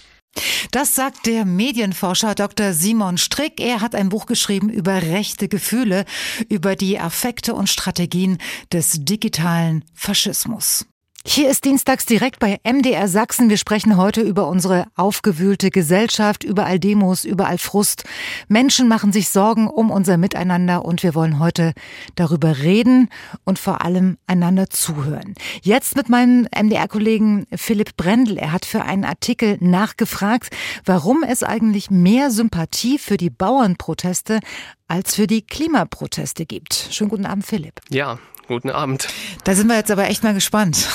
Das 0.71 0.95
sagt 0.95 1.27
der 1.27 1.45
Medienforscher 1.45 2.35
Dr. 2.35 2.73
Simon 2.73 3.19
Strick. 3.19 3.61
Er 3.61 3.81
hat 3.81 3.95
ein 3.95 4.11
Buch 4.11 4.27
geschrieben 4.27 4.69
über 4.69 5.03
rechte 5.03 5.49
Gefühle, 5.49 6.05
über 6.49 6.77
die 6.77 6.99
Affekte 6.99 7.55
und 7.55 7.69
Strategien 7.69 8.39
des 8.73 9.05
digitalen 9.05 9.85
Faschismus. 9.95 10.87
Hier 11.27 11.51
ist 11.51 11.65
Dienstags 11.65 12.07
direkt 12.07 12.39
bei 12.39 12.59
MDR 12.65 13.07
Sachsen. 13.07 13.51
Wir 13.51 13.59
sprechen 13.59 13.97
heute 13.97 14.23
über 14.23 14.49
unsere 14.49 14.87
aufgewühlte 14.97 15.71
Gesellschaft, 15.71 16.43
überall 16.43 16.79
Demos, 16.79 17.25
überall 17.25 17.59
Frust. 17.59 18.05
Menschen 18.49 18.89
machen 18.89 19.13
sich 19.13 19.29
Sorgen 19.29 19.69
um 19.69 19.91
unser 19.91 20.17
Miteinander 20.17 20.85
und 20.85 21.03
wir 21.03 21.15
wollen 21.15 21.39
heute 21.39 21.75
darüber 22.15 22.59
reden 22.59 23.11
und 23.45 23.59
vor 23.59 23.85
allem 23.85 24.17
einander 24.27 24.71
zuhören. 24.71 25.35
Jetzt 25.63 25.97
mit 25.97 26.09
meinem 26.09 26.49
MDR-Kollegen 26.57 27.47
Philipp 27.55 27.97
Brendel. 27.97 28.39
Er 28.39 28.53
hat 28.53 28.65
für 28.65 28.83
einen 28.83 29.05
Artikel 29.05 29.59
nachgefragt, 29.61 30.49
warum 30.87 31.23
es 31.23 31.43
eigentlich 31.43 31.91
mehr 31.91 32.31
Sympathie 32.31 32.99
für 32.99 33.17
die 33.17 33.31
Bauernproteste 33.31 34.41
als 34.87 35.15
für 35.15 35.27
die 35.27 35.43
Klimaproteste 35.43 36.47
gibt. 36.47 36.89
Schönen 36.91 37.11
guten 37.11 37.27
Abend, 37.27 37.45
Philipp. 37.45 37.81
Ja, 37.91 38.19
Guten 38.49 38.71
Abend. 38.71 39.09
Da 39.45 39.55
sind 39.55 39.69
wir 39.69 39.77
jetzt 39.77 39.91
aber 39.91 40.09
echt 40.09 40.25
mal 40.25 40.33
gespannt. 40.33 40.89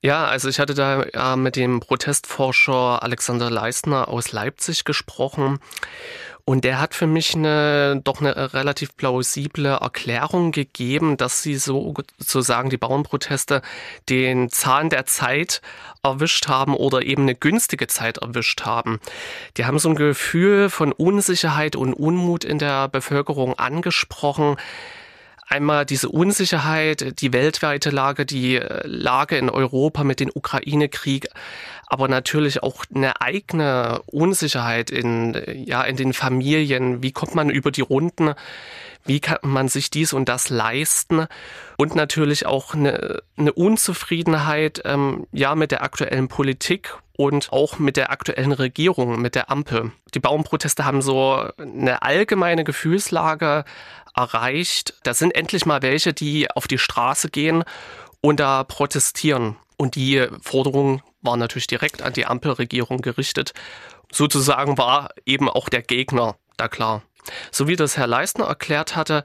Ja, 0.00 0.26
also 0.26 0.48
ich 0.48 0.60
hatte 0.60 0.74
da 0.74 1.04
ja 1.12 1.34
mit 1.34 1.56
dem 1.56 1.80
Protestforscher 1.80 3.02
Alexander 3.02 3.50
Leistner 3.50 4.06
aus 4.06 4.30
Leipzig 4.30 4.84
gesprochen. 4.84 5.58
Und 6.44 6.62
der 6.64 6.80
hat 6.80 6.94
für 6.94 7.08
mich 7.08 7.34
eine 7.34 8.00
doch 8.04 8.20
eine 8.20 8.54
relativ 8.54 8.96
plausible 8.96 9.68
Erklärung 9.68 10.52
gegeben, 10.52 11.16
dass 11.16 11.42
sie 11.42 11.56
so 11.56 11.94
sozusagen 12.16 12.70
die 12.70 12.78
Bauernproteste 12.78 13.60
den 14.08 14.48
Zahn 14.48 14.88
der 14.88 15.04
Zeit 15.04 15.60
erwischt 16.04 16.46
haben 16.46 16.74
oder 16.74 17.02
eben 17.02 17.22
eine 17.22 17.34
günstige 17.34 17.88
Zeit 17.88 18.18
erwischt 18.18 18.62
haben. 18.62 19.00
Die 19.56 19.66
haben 19.66 19.80
so 19.80 19.90
ein 19.90 19.96
Gefühl 19.96 20.70
von 20.70 20.92
Unsicherheit 20.92 21.74
und 21.74 21.92
Unmut 21.92 22.44
in 22.44 22.58
der 22.58 22.88
Bevölkerung 22.88 23.58
angesprochen 23.58 24.56
Einmal 25.48 25.86
diese 25.86 26.10
Unsicherheit, 26.10 27.20
die 27.20 27.32
weltweite 27.32 27.88
Lage, 27.88 28.26
die 28.26 28.56
äh, 28.56 28.86
Lage 28.86 29.38
in 29.38 29.48
Europa 29.48 30.04
mit 30.04 30.20
dem 30.20 30.30
Ukraine-Krieg, 30.34 31.28
aber 31.86 32.06
natürlich 32.06 32.62
auch 32.62 32.84
eine 32.94 33.22
eigene 33.22 34.02
Unsicherheit 34.04 34.90
in, 34.90 35.40
ja, 35.64 35.82
in 35.82 35.96
den 35.96 36.12
Familien. 36.12 37.02
Wie 37.02 37.12
kommt 37.12 37.34
man 37.34 37.48
über 37.48 37.70
die 37.70 37.80
Runden? 37.80 38.34
Wie 39.06 39.20
kann 39.20 39.38
man 39.42 39.68
sich 39.68 39.88
dies 39.90 40.12
und 40.12 40.28
das 40.28 40.50
leisten? 40.50 41.26
Und 41.78 41.94
natürlich 41.94 42.44
auch 42.44 42.74
eine, 42.74 43.22
eine 43.38 43.52
Unzufriedenheit, 43.54 44.82
ähm, 44.84 45.26
ja, 45.32 45.54
mit 45.54 45.70
der 45.70 45.82
aktuellen 45.82 46.28
Politik 46.28 46.94
und 47.16 47.50
auch 47.52 47.78
mit 47.78 47.96
der 47.96 48.12
aktuellen 48.12 48.52
Regierung, 48.52 49.20
mit 49.20 49.34
der 49.34 49.50
Ampel. 49.50 49.92
Die 50.14 50.20
Bauernproteste 50.20 50.84
haben 50.84 51.00
so 51.00 51.42
eine 51.58 52.02
allgemeine 52.02 52.64
Gefühlslage 52.64 53.64
erreicht. 54.18 54.94
Da 55.04 55.14
sind 55.14 55.34
endlich 55.34 55.64
mal 55.64 55.82
welche, 55.82 56.12
die 56.12 56.50
auf 56.50 56.66
die 56.66 56.78
Straße 56.78 57.30
gehen 57.30 57.64
und 58.20 58.40
da 58.40 58.64
protestieren. 58.64 59.56
Und 59.76 59.94
die 59.94 60.26
Forderung 60.42 61.02
war 61.22 61.36
natürlich 61.36 61.68
direkt 61.68 62.02
an 62.02 62.12
die 62.12 62.26
Ampelregierung 62.26 63.00
gerichtet. 63.00 63.52
Sozusagen 64.10 64.76
war 64.76 65.10
eben 65.24 65.48
auch 65.48 65.68
der 65.68 65.82
Gegner 65.82 66.36
da 66.56 66.68
klar. 66.68 67.02
So 67.50 67.68
wie 67.68 67.76
das 67.76 67.96
Herr 67.96 68.06
Leistner 68.06 68.46
erklärt 68.46 68.96
hatte, 68.96 69.22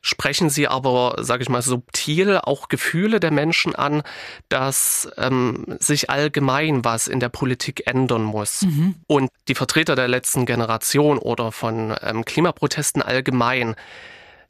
sprechen 0.00 0.48
sie 0.50 0.68
aber, 0.68 1.16
sage 1.20 1.42
ich 1.42 1.48
mal, 1.48 1.60
subtil 1.60 2.38
auch 2.42 2.68
Gefühle 2.68 3.20
der 3.20 3.30
Menschen 3.30 3.74
an, 3.74 4.02
dass 4.48 5.10
ähm, 5.18 5.76
sich 5.78 6.08
allgemein 6.10 6.84
was 6.84 7.08
in 7.08 7.20
der 7.20 7.28
Politik 7.28 7.86
ändern 7.86 8.22
muss. 8.22 8.62
Mhm. 8.62 8.94
Und 9.06 9.30
die 9.48 9.54
Vertreter 9.54 9.96
der 9.96 10.08
letzten 10.08 10.46
Generation 10.46 11.18
oder 11.18 11.52
von 11.52 11.94
ähm, 12.00 12.24
Klimaprotesten 12.24 13.02
allgemein, 13.02 13.76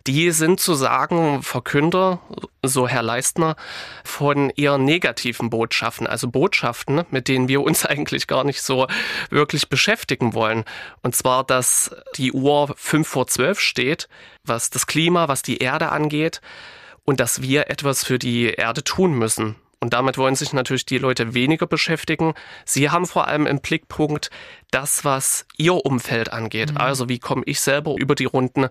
die 0.07 0.31
sind 0.31 0.61
zu 0.61 0.75
sagen 0.75 1.43
Verkünder, 1.43 2.21
so 2.63 2.89
Herr 2.89 3.03
Leistner, 3.03 3.57
von 4.05 4.51
eher 4.51 4.79
negativen 4.79 5.51
Botschaften, 5.51 6.07
also 6.07 6.29
Botschaften, 6.29 7.03
mit 7.11 7.29
denen 7.29 7.49
wir 7.49 7.63
uns 7.63 7.85
eigentlich 7.87 8.27
gar 8.27 8.45
nicht 8.45 8.63
so 8.63 8.87
wirklich 9.31 9.69
beschäftigen 9.69 10.35
wollen. 10.35 10.65
Und 11.03 11.15
zwar, 11.15 11.45
dass 11.45 11.95
die 12.17 12.33
Uhr 12.33 12.75
fünf 12.77 13.09
vor 13.09 13.27
zwölf 13.27 13.61
steht, 13.61 14.09
was 14.45 14.71
das 14.71 14.87
Klima, 14.87 15.29
was 15.29 15.43
die 15.43 15.59
Erde 15.59 15.91
angeht 15.91 16.41
und 17.05 17.21
dass 17.21 17.43
wir 17.43 17.71
etwas 17.71 18.05
für 18.05 18.19
die 18.19 18.47
Erde 18.47 18.85
tun 18.85 19.13
müssen. 19.15 19.57
Und 19.83 19.95
damit 19.95 20.17
wollen 20.17 20.37
sich 20.37 20.53
natürlich 20.53 20.87
die 20.87 20.99
Leute 20.99 21.35
weniger 21.35 21.67
beschäftigen. 21.67 22.35
Sie 22.65 22.91
haben 22.91 23.05
vor 23.05 23.27
allem 23.27 23.49
im 23.49 23.61
Blickpunkt 23.61 24.31
das, 24.71 25.05
was 25.05 25.45
ihr 25.57 25.75
Umfeld 25.75 26.33
angeht. 26.33 26.71
Mhm. 26.71 26.77
Also 26.77 27.09
wie 27.09 27.19
komme 27.19 27.43
ich 27.47 27.59
selber 27.61 27.97
über 27.99 28.15
die 28.15 28.27
Runden 28.27 28.69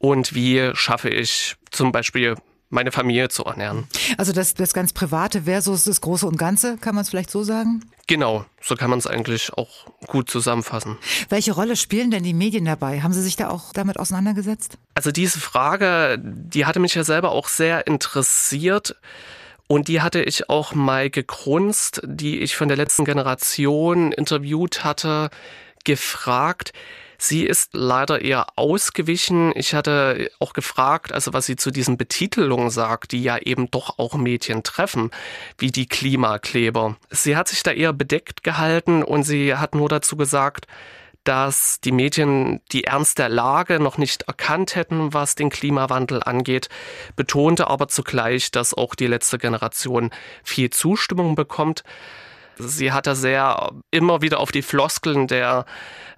und 0.00 0.34
wie 0.34 0.70
schaffe 0.74 1.10
ich 1.10 1.54
zum 1.70 1.92
Beispiel 1.92 2.34
meine 2.70 2.92
Familie 2.92 3.28
zu 3.28 3.44
ernähren. 3.44 3.86
Also 4.16 4.32
das, 4.32 4.54
das 4.54 4.72
ganz 4.72 4.92
Private 4.92 5.42
versus 5.42 5.84
das 5.84 6.00
Große 6.00 6.26
und 6.26 6.38
Ganze, 6.38 6.78
kann 6.78 6.94
man 6.94 7.02
es 7.02 7.10
vielleicht 7.10 7.30
so 7.30 7.42
sagen? 7.42 7.84
Genau, 8.06 8.44
so 8.60 8.76
kann 8.76 8.90
man 8.90 8.98
es 8.98 9.06
eigentlich 9.06 9.52
auch 9.54 9.86
gut 10.06 10.30
zusammenfassen. 10.30 10.96
Welche 11.28 11.52
Rolle 11.52 11.76
spielen 11.76 12.10
denn 12.10 12.22
die 12.22 12.32
Medien 12.32 12.64
dabei? 12.64 13.02
Haben 13.02 13.12
Sie 13.12 13.22
sich 13.22 13.36
da 13.36 13.50
auch 13.50 13.72
damit 13.72 13.98
auseinandergesetzt? 13.98 14.78
Also 14.94 15.10
diese 15.10 15.40
Frage, 15.40 16.18
die 16.20 16.64
hatte 16.64 16.80
mich 16.80 16.94
ja 16.94 17.04
selber 17.04 17.32
auch 17.32 17.48
sehr 17.48 17.86
interessiert. 17.86 18.96
Und 19.66 19.86
die 19.86 20.00
hatte 20.00 20.22
ich 20.22 20.48
auch 20.48 20.74
mal 20.74 21.10
gegrunzt, 21.10 22.00
die 22.04 22.40
ich 22.40 22.56
von 22.56 22.66
der 22.66 22.76
letzten 22.76 23.04
Generation 23.04 24.10
interviewt 24.10 24.82
hatte, 24.82 25.30
gefragt, 25.84 26.72
Sie 27.22 27.44
ist 27.44 27.74
leider 27.74 28.22
eher 28.22 28.46
ausgewichen. 28.56 29.52
Ich 29.54 29.74
hatte 29.74 30.30
auch 30.38 30.54
gefragt, 30.54 31.12
also 31.12 31.34
was 31.34 31.44
sie 31.44 31.56
zu 31.56 31.70
diesen 31.70 31.98
Betitelungen 31.98 32.70
sagt, 32.70 33.12
die 33.12 33.22
ja 33.22 33.36
eben 33.36 33.70
doch 33.70 33.98
auch 33.98 34.14
Mädchen 34.14 34.62
treffen, 34.62 35.10
wie 35.58 35.70
die 35.70 35.86
Klimakleber. 35.86 36.96
Sie 37.10 37.36
hat 37.36 37.48
sich 37.48 37.62
da 37.62 37.72
eher 37.72 37.92
bedeckt 37.92 38.42
gehalten 38.42 39.02
und 39.02 39.24
sie 39.24 39.54
hat 39.54 39.74
nur 39.74 39.90
dazu 39.90 40.16
gesagt, 40.16 40.66
dass 41.24 41.78
die 41.82 41.92
Medien 41.92 42.62
die 42.72 42.84
Ernst 42.84 43.18
der 43.18 43.28
Lage 43.28 43.80
noch 43.80 43.98
nicht 43.98 44.22
erkannt 44.22 44.74
hätten, 44.74 45.12
was 45.12 45.34
den 45.34 45.50
Klimawandel 45.50 46.22
angeht, 46.22 46.70
betonte 47.16 47.66
aber 47.66 47.88
zugleich, 47.88 48.50
dass 48.50 48.72
auch 48.72 48.94
die 48.94 49.06
letzte 49.06 49.36
Generation 49.36 50.10
viel 50.42 50.70
Zustimmung 50.70 51.34
bekommt. 51.34 51.84
Sie 52.60 52.92
hatte 52.92 53.14
sehr 53.14 53.70
immer 53.90 54.22
wieder 54.22 54.40
auf 54.40 54.52
die 54.52 54.62
Floskeln 54.62 55.26
der 55.26 55.64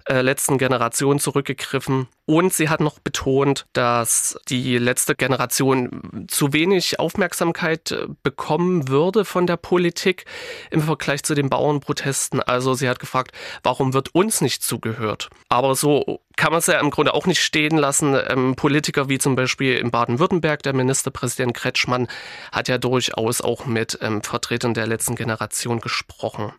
äh, 0.05 0.21
letzten 0.21 0.57
Generation 0.57 1.19
zurückgegriffen. 1.19 2.07
Und 2.25 2.53
sie 2.53 2.69
hat 2.69 2.79
noch 2.79 2.99
betont, 2.99 3.65
dass 3.73 4.37
die 4.47 4.77
letzte 4.77 5.13
Generation 5.13 6.27
zu 6.29 6.53
wenig 6.53 6.99
Aufmerksamkeit 6.99 7.91
äh, 7.91 8.07
bekommen 8.23 8.87
würde 8.87 9.25
von 9.25 9.45
der 9.45 9.57
Politik 9.57 10.25
im 10.71 10.81
Vergleich 10.81 11.23
zu 11.23 11.35
den 11.35 11.49
Bauernprotesten. 11.49 12.41
Also 12.41 12.75
sie 12.75 12.87
hat 12.87 12.99
gefragt, 12.99 13.31
warum 13.61 13.93
wird 13.93 14.15
uns 14.15 14.39
nicht 14.39 14.63
zugehört? 14.63 15.29
Aber 15.49 15.75
so 15.75 16.21
kann 16.35 16.51
man 16.51 16.59
es 16.59 16.67
ja 16.67 16.79
im 16.79 16.89
Grunde 16.89 17.13
auch 17.13 17.25
nicht 17.25 17.41
stehen 17.41 17.77
lassen. 17.77 18.15
Ähm, 18.27 18.55
Politiker 18.55 19.09
wie 19.09 19.19
zum 19.19 19.35
Beispiel 19.35 19.77
in 19.77 19.91
Baden-Württemberg, 19.91 20.63
der 20.63 20.73
Ministerpräsident 20.73 21.53
Kretschmann, 21.53 22.07
hat 22.51 22.67
ja 22.67 22.77
durchaus 22.77 23.41
auch 23.41 23.65
mit 23.65 23.99
ähm, 24.01 24.23
Vertretern 24.23 24.73
der 24.73 24.87
letzten 24.87 25.15
Generation 25.15 25.79
gesprochen. 25.79 26.51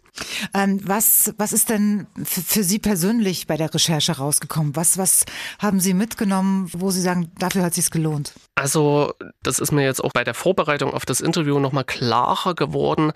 Ähm, 0.52 0.80
was, 0.84 1.34
was 1.38 1.52
ist 1.52 1.70
denn 1.70 2.06
für 2.24 2.62
Sie 2.62 2.78
persönlich 2.78 3.46
bei 3.46 3.56
der 3.56 3.72
Recherche 3.72 4.12
rausgekommen? 4.12 4.76
Was, 4.76 4.96
was 4.96 5.24
haben 5.58 5.80
Sie 5.80 5.94
mitgenommen, 5.94 6.68
wo 6.72 6.90
Sie 6.90 7.00
sagen, 7.00 7.30
dafür 7.38 7.62
hat 7.62 7.70
es 7.70 7.76
sich 7.76 7.90
gelohnt? 7.90 8.32
Also, 8.54 9.12
das 9.42 9.58
ist 9.58 9.72
mir 9.72 9.84
jetzt 9.84 10.02
auch 10.02 10.12
bei 10.12 10.24
der 10.24 10.34
Vorbereitung 10.34 10.92
auf 10.92 11.06
das 11.06 11.20
Interview 11.20 11.58
nochmal 11.58 11.84
klarer 11.84 12.54
geworden. 12.54 13.12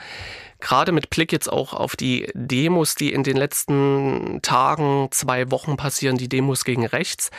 Gerade 0.60 0.92
mit 0.92 1.10
Blick 1.10 1.32
jetzt 1.32 1.50
auch 1.50 1.72
auf 1.72 1.96
die 1.96 2.30
Demos, 2.34 2.94
die 2.94 3.12
in 3.12 3.22
den 3.22 3.36
letzten 3.36 4.40
Tagen, 4.42 5.08
zwei 5.10 5.50
Wochen 5.50 5.76
passieren, 5.76 6.16
die 6.16 6.28
Demos 6.28 6.64
gegen 6.64 6.86
rechts. 6.86 7.30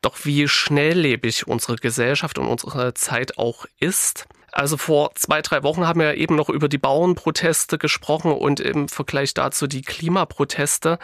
Doch 0.00 0.24
wie 0.24 0.48
schnelllebig 0.48 1.46
unsere 1.46 1.76
Gesellschaft 1.76 2.38
und 2.38 2.46
unsere 2.46 2.94
Zeit 2.94 3.38
auch 3.38 3.66
ist. 3.78 4.26
Also 4.52 4.76
vor 4.76 5.14
zwei, 5.14 5.40
drei 5.40 5.62
Wochen 5.62 5.86
haben 5.86 6.00
wir 6.00 6.14
eben 6.14 6.36
noch 6.36 6.50
über 6.50 6.68
die 6.68 6.78
Bauernproteste 6.78 7.78
gesprochen 7.78 8.32
und 8.32 8.60
im 8.60 8.88
Vergleich 8.88 9.32
dazu 9.32 9.66
die 9.66 9.82
Klimaproteste. 9.82 10.98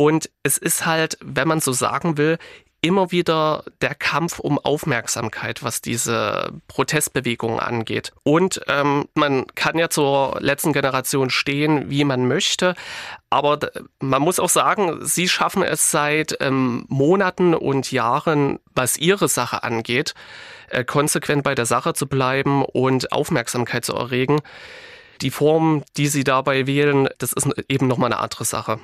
Und 0.00 0.30
es 0.42 0.56
ist 0.56 0.86
halt, 0.86 1.18
wenn 1.20 1.46
man 1.46 1.60
so 1.60 1.72
sagen 1.72 2.16
will, 2.16 2.38
immer 2.80 3.12
wieder 3.12 3.64
der 3.82 3.94
Kampf 3.94 4.38
um 4.38 4.58
Aufmerksamkeit, 4.58 5.62
was 5.62 5.82
diese 5.82 6.54
Protestbewegung 6.68 7.60
angeht. 7.60 8.10
Und 8.22 8.62
ähm, 8.66 9.08
man 9.12 9.46
kann 9.48 9.78
ja 9.78 9.90
zur 9.90 10.38
letzten 10.40 10.72
Generation 10.72 11.28
stehen, 11.28 11.90
wie 11.90 12.04
man 12.04 12.26
möchte, 12.26 12.76
aber 13.28 13.58
man 13.98 14.22
muss 14.22 14.40
auch 14.40 14.48
sagen, 14.48 15.04
sie 15.04 15.28
schaffen 15.28 15.62
es 15.62 15.90
seit 15.90 16.34
ähm, 16.40 16.86
Monaten 16.88 17.52
und 17.52 17.92
Jahren, 17.92 18.58
was 18.74 18.96
ihre 18.96 19.28
Sache 19.28 19.62
angeht, 19.64 20.14
äh, 20.70 20.82
konsequent 20.82 21.44
bei 21.44 21.54
der 21.54 21.66
Sache 21.66 21.92
zu 21.92 22.06
bleiben 22.06 22.64
und 22.64 23.12
Aufmerksamkeit 23.12 23.84
zu 23.84 23.92
erregen. 23.92 24.40
Die 25.20 25.30
Form, 25.30 25.84
die 25.98 26.06
sie 26.06 26.24
dabei 26.24 26.66
wählen, 26.66 27.06
das 27.18 27.34
ist 27.34 27.46
eben 27.68 27.86
nochmal 27.86 28.10
eine 28.10 28.22
andere 28.22 28.46
Sache. 28.46 28.80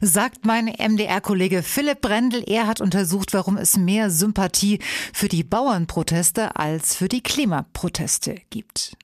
Sagt 0.00 0.44
mein 0.44 0.66
MDR-Kollege 0.66 1.62
Philipp 1.62 2.00
Brendel. 2.00 2.44
Er 2.46 2.66
hat 2.66 2.80
untersucht, 2.80 3.32
warum 3.32 3.56
es 3.56 3.76
mehr 3.76 4.10
Sympathie 4.10 4.80
für 5.12 5.28
die 5.28 5.44
Bauernproteste 5.44 6.56
als 6.56 6.96
für 6.96 7.08
die 7.08 7.22
Klimaproteste 7.22 8.36
gibt. 8.50 8.96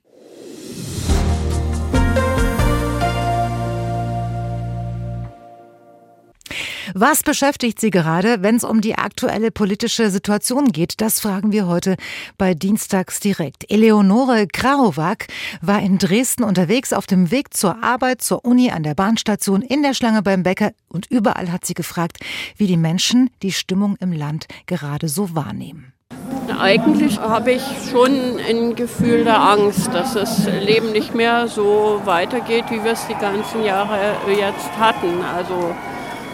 Was 6.93 7.23
beschäftigt 7.23 7.79
Sie 7.79 7.89
gerade, 7.89 8.41
wenn 8.41 8.57
es 8.57 8.63
um 8.63 8.81
die 8.81 8.95
aktuelle 8.95 9.51
politische 9.51 10.09
Situation 10.09 10.71
geht? 10.73 10.99
Das 10.99 11.21
fragen 11.21 11.51
wir 11.53 11.65
heute 11.65 11.95
bei 12.37 12.53
Dienstags 12.53 13.19
direkt. 13.21 13.71
Eleonore 13.71 14.45
Krauwak 14.47 15.27
war 15.61 15.79
in 15.79 15.97
Dresden 15.97 16.43
unterwegs 16.43 16.91
auf 16.91 17.07
dem 17.07 17.31
Weg 17.31 17.53
zur 17.53 17.81
Arbeit, 17.81 18.21
zur 18.21 18.43
Uni, 18.43 18.71
an 18.71 18.83
der 18.83 18.95
Bahnstation, 18.95 19.61
in 19.61 19.83
der 19.83 19.93
Schlange 19.93 20.21
beim 20.21 20.43
Bäcker 20.43 20.71
und 20.89 21.05
überall 21.09 21.51
hat 21.51 21.65
sie 21.65 21.75
gefragt, 21.75 22.17
wie 22.57 22.67
die 22.67 22.77
Menschen 22.77 23.29
die 23.41 23.53
Stimmung 23.53 23.95
im 24.01 24.11
Land 24.11 24.47
gerade 24.65 25.07
so 25.07 25.33
wahrnehmen. 25.33 25.93
Eigentlich 26.59 27.19
habe 27.19 27.53
ich 27.53 27.63
schon 27.89 28.37
ein 28.37 28.75
Gefühl 28.75 29.23
der 29.23 29.41
Angst, 29.41 29.87
dass 29.93 30.13
das 30.13 30.45
Leben 30.45 30.91
nicht 30.91 31.15
mehr 31.15 31.47
so 31.47 32.01
weitergeht, 32.03 32.65
wie 32.69 32.83
wir 32.83 32.91
es 32.91 33.07
die 33.07 33.15
ganzen 33.15 33.63
Jahre 33.63 34.17
jetzt 34.27 34.77
hatten. 34.77 35.23
Also 35.23 35.73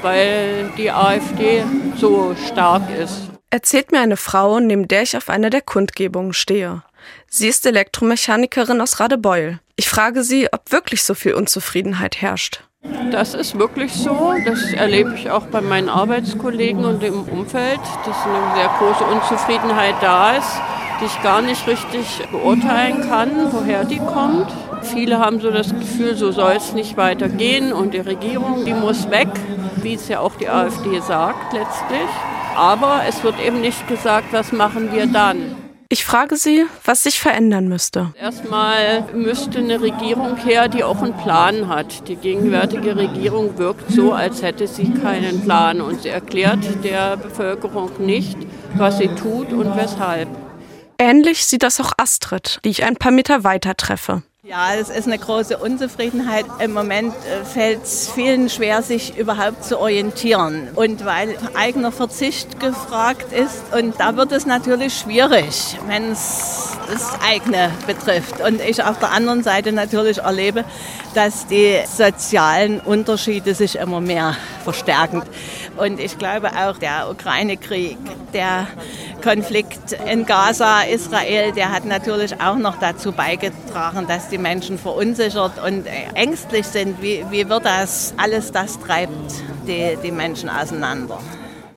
weil 0.02 0.72
die 0.78 0.92
AfD 0.92 1.64
so 1.98 2.36
stark 2.48 2.84
ist. 2.98 3.30
Erzählt 3.50 3.92
mir 3.92 4.02
eine 4.02 4.18
Frau, 4.18 4.60
neben 4.60 4.88
der 4.88 5.04
ich 5.04 5.16
auf 5.16 5.30
einer 5.30 5.50
der 5.50 5.62
Kundgebungen 5.62 6.34
stehe. 6.34 6.84
Sie 7.30 7.48
ist 7.48 7.66
Elektromechanikerin 7.66 8.82
aus 8.82 9.00
Radebeul. 9.00 9.60
Ich 9.76 9.88
frage 9.88 10.24
sie, 10.24 10.48
ob 10.52 10.72
wirklich 10.72 11.04
so 11.04 11.14
viel 11.14 11.34
Unzufriedenheit 11.34 12.22
herrscht. 12.22 12.64
Das 13.12 13.34
ist 13.34 13.58
wirklich 13.58 13.94
so. 13.94 14.34
Das 14.46 14.74
erlebe 14.74 15.14
ich 15.16 15.30
auch 15.30 15.48
bei 15.48 15.62
meinen 15.62 15.90
Arbeitskollegen 15.90 16.86
und 16.86 17.04
im 17.04 17.24
Umfeld, 17.24 17.80
dass 18.06 18.18
eine 18.26 18.56
sehr 18.56 18.70
große 18.80 19.04
Unzufriedenheit 19.04 19.96
da 20.02 20.38
ist, 20.38 20.62
die 21.00 21.06
ich 21.06 21.24
gar 21.24 21.42
nicht 21.42 21.68
richtig 21.68 22.22
beurteilen 22.32 23.02
kann, 23.08 23.52
woher 23.52 23.84
die 23.84 24.00
kommt. 24.00 24.52
Viele 24.94 25.20
haben 25.20 25.40
so 25.40 25.52
das 25.52 25.70
Gefühl, 25.70 26.16
so 26.16 26.32
soll 26.32 26.54
es 26.58 26.74
nicht 26.74 26.98
weitergehen 26.98 27.74
und 27.74 27.94
die 27.94 28.00
Regierung, 28.00 28.66
die 28.66 28.74
muss 28.74 29.10
weg, 29.10 29.28
wie 29.78 29.94
es 29.94 30.08
ja 30.08 30.20
auch 30.20 30.36
die 30.36 30.50
AfD 30.50 31.00
sagt 31.00 31.54
letztlich. 31.54 32.10
Aber 32.56 33.02
es 33.08 33.24
wird 33.24 33.36
eben 33.40 33.62
nicht 33.62 33.88
gesagt, 33.88 34.28
was 34.32 34.52
machen 34.52 34.92
wir 34.92 35.06
dann. 35.08 35.56
Ich 35.90 36.04
frage 36.04 36.36
Sie, 36.36 36.66
was 36.84 37.04
sich 37.04 37.20
verändern 37.22 37.70
müsste. 37.70 38.14
Erstmal 38.20 39.06
müsste 39.14 39.60
eine 39.60 39.80
Regierung 39.80 40.36
her, 40.36 40.68
die 40.68 40.84
auch 40.84 41.02
einen 41.02 41.16
Plan 41.16 41.70
hat. 41.70 42.10
Die 42.10 42.18
gegenwärtige 42.18 42.98
Regierung 42.98 43.58
wirkt 43.58 43.90
so, 43.92 44.12
als 44.12 44.42
hätte 44.42 44.68
sie 44.68 44.92
keinen 44.92 45.42
Plan 45.42 45.80
und 45.80 46.02
sie 46.02 46.10
erklärt 46.10 46.60
der 46.84 47.16
Bevölkerung 47.16 47.90
nicht, 48.00 48.38
was 48.76 48.98
sie 48.98 49.08
tut 49.08 49.54
und 49.54 49.78
weshalb. 49.78 50.28
Ähnlich 51.00 51.46
sieht 51.46 51.64
das 51.64 51.80
auch 51.80 51.94
Astrid, 51.98 52.60
die 52.66 52.70
ich 52.70 52.84
ein 52.84 52.98
paar 52.98 53.12
Meter 53.12 53.46
weiter 53.46 53.78
treffe. 53.78 54.24
Ja, 54.50 54.76
es 54.76 54.88
ist 54.88 55.08
eine 55.08 55.18
große 55.18 55.58
Unzufriedenheit. 55.58 56.46
Im 56.60 56.72
Moment 56.72 57.14
äh, 57.14 57.44
fällt 57.44 57.84
es 57.84 58.10
vielen 58.10 58.50
schwer, 58.50 58.82
sich 58.82 59.18
überhaupt 59.18 59.66
zu 59.66 59.78
orientieren. 59.78 60.70
Und 60.74 61.04
weil 61.04 61.36
eigener 61.54 61.92
Verzicht 61.92 62.58
gefragt 62.58 63.34
ist. 63.34 63.62
Und 63.78 64.00
da 64.00 64.16
wird 64.16 64.32
es 64.32 64.46
natürlich 64.46 65.00
schwierig, 65.00 65.78
wenn 65.88 66.14
es 66.14 66.78
das 66.90 67.20
eigene 67.30 67.72
betrifft. 67.88 68.40
Und 68.40 68.62
ich 68.62 68.82
auf 68.82 69.00
der 69.00 69.12
anderen 69.12 69.44
Seite 69.44 69.74
natürlich 69.74 70.20
erlebe, 70.20 70.64
dass 71.14 71.48
die 71.48 71.80
sozialen 71.86 72.80
Unterschiede 72.80 73.54
sich 73.54 73.76
immer 73.76 74.00
mehr 74.00 74.38
verstärken. 74.64 75.24
Und 75.76 76.00
ich 76.00 76.18
glaube 76.18 76.52
auch 76.56 76.78
der 76.78 77.10
Ukraine-Krieg, 77.12 77.98
der 78.32 78.68
Konflikt 79.22 79.94
in 80.10 80.26
Gaza, 80.26 80.82
Israel, 80.82 81.52
der 81.52 81.72
hat 81.72 81.86
natürlich 81.86 82.40
auch 82.40 82.56
noch 82.56 82.80
dazu 82.80 83.12
beigetragen, 83.12 84.08
dass 84.08 84.30
die 84.30 84.38
Menschen 84.38 84.78
verunsichert 84.78 85.54
und 85.64 85.86
ängstlich 86.16 86.66
sind. 86.66 87.02
Wie, 87.02 87.26
wie 87.30 87.48
wird 87.50 87.66
das, 87.66 88.14
alles 88.18 88.52
das 88.52 88.80
treibt 88.80 89.34
die, 89.68 89.98
die 90.04 90.12
Menschen 90.12 90.50
auseinander. 90.50 91.20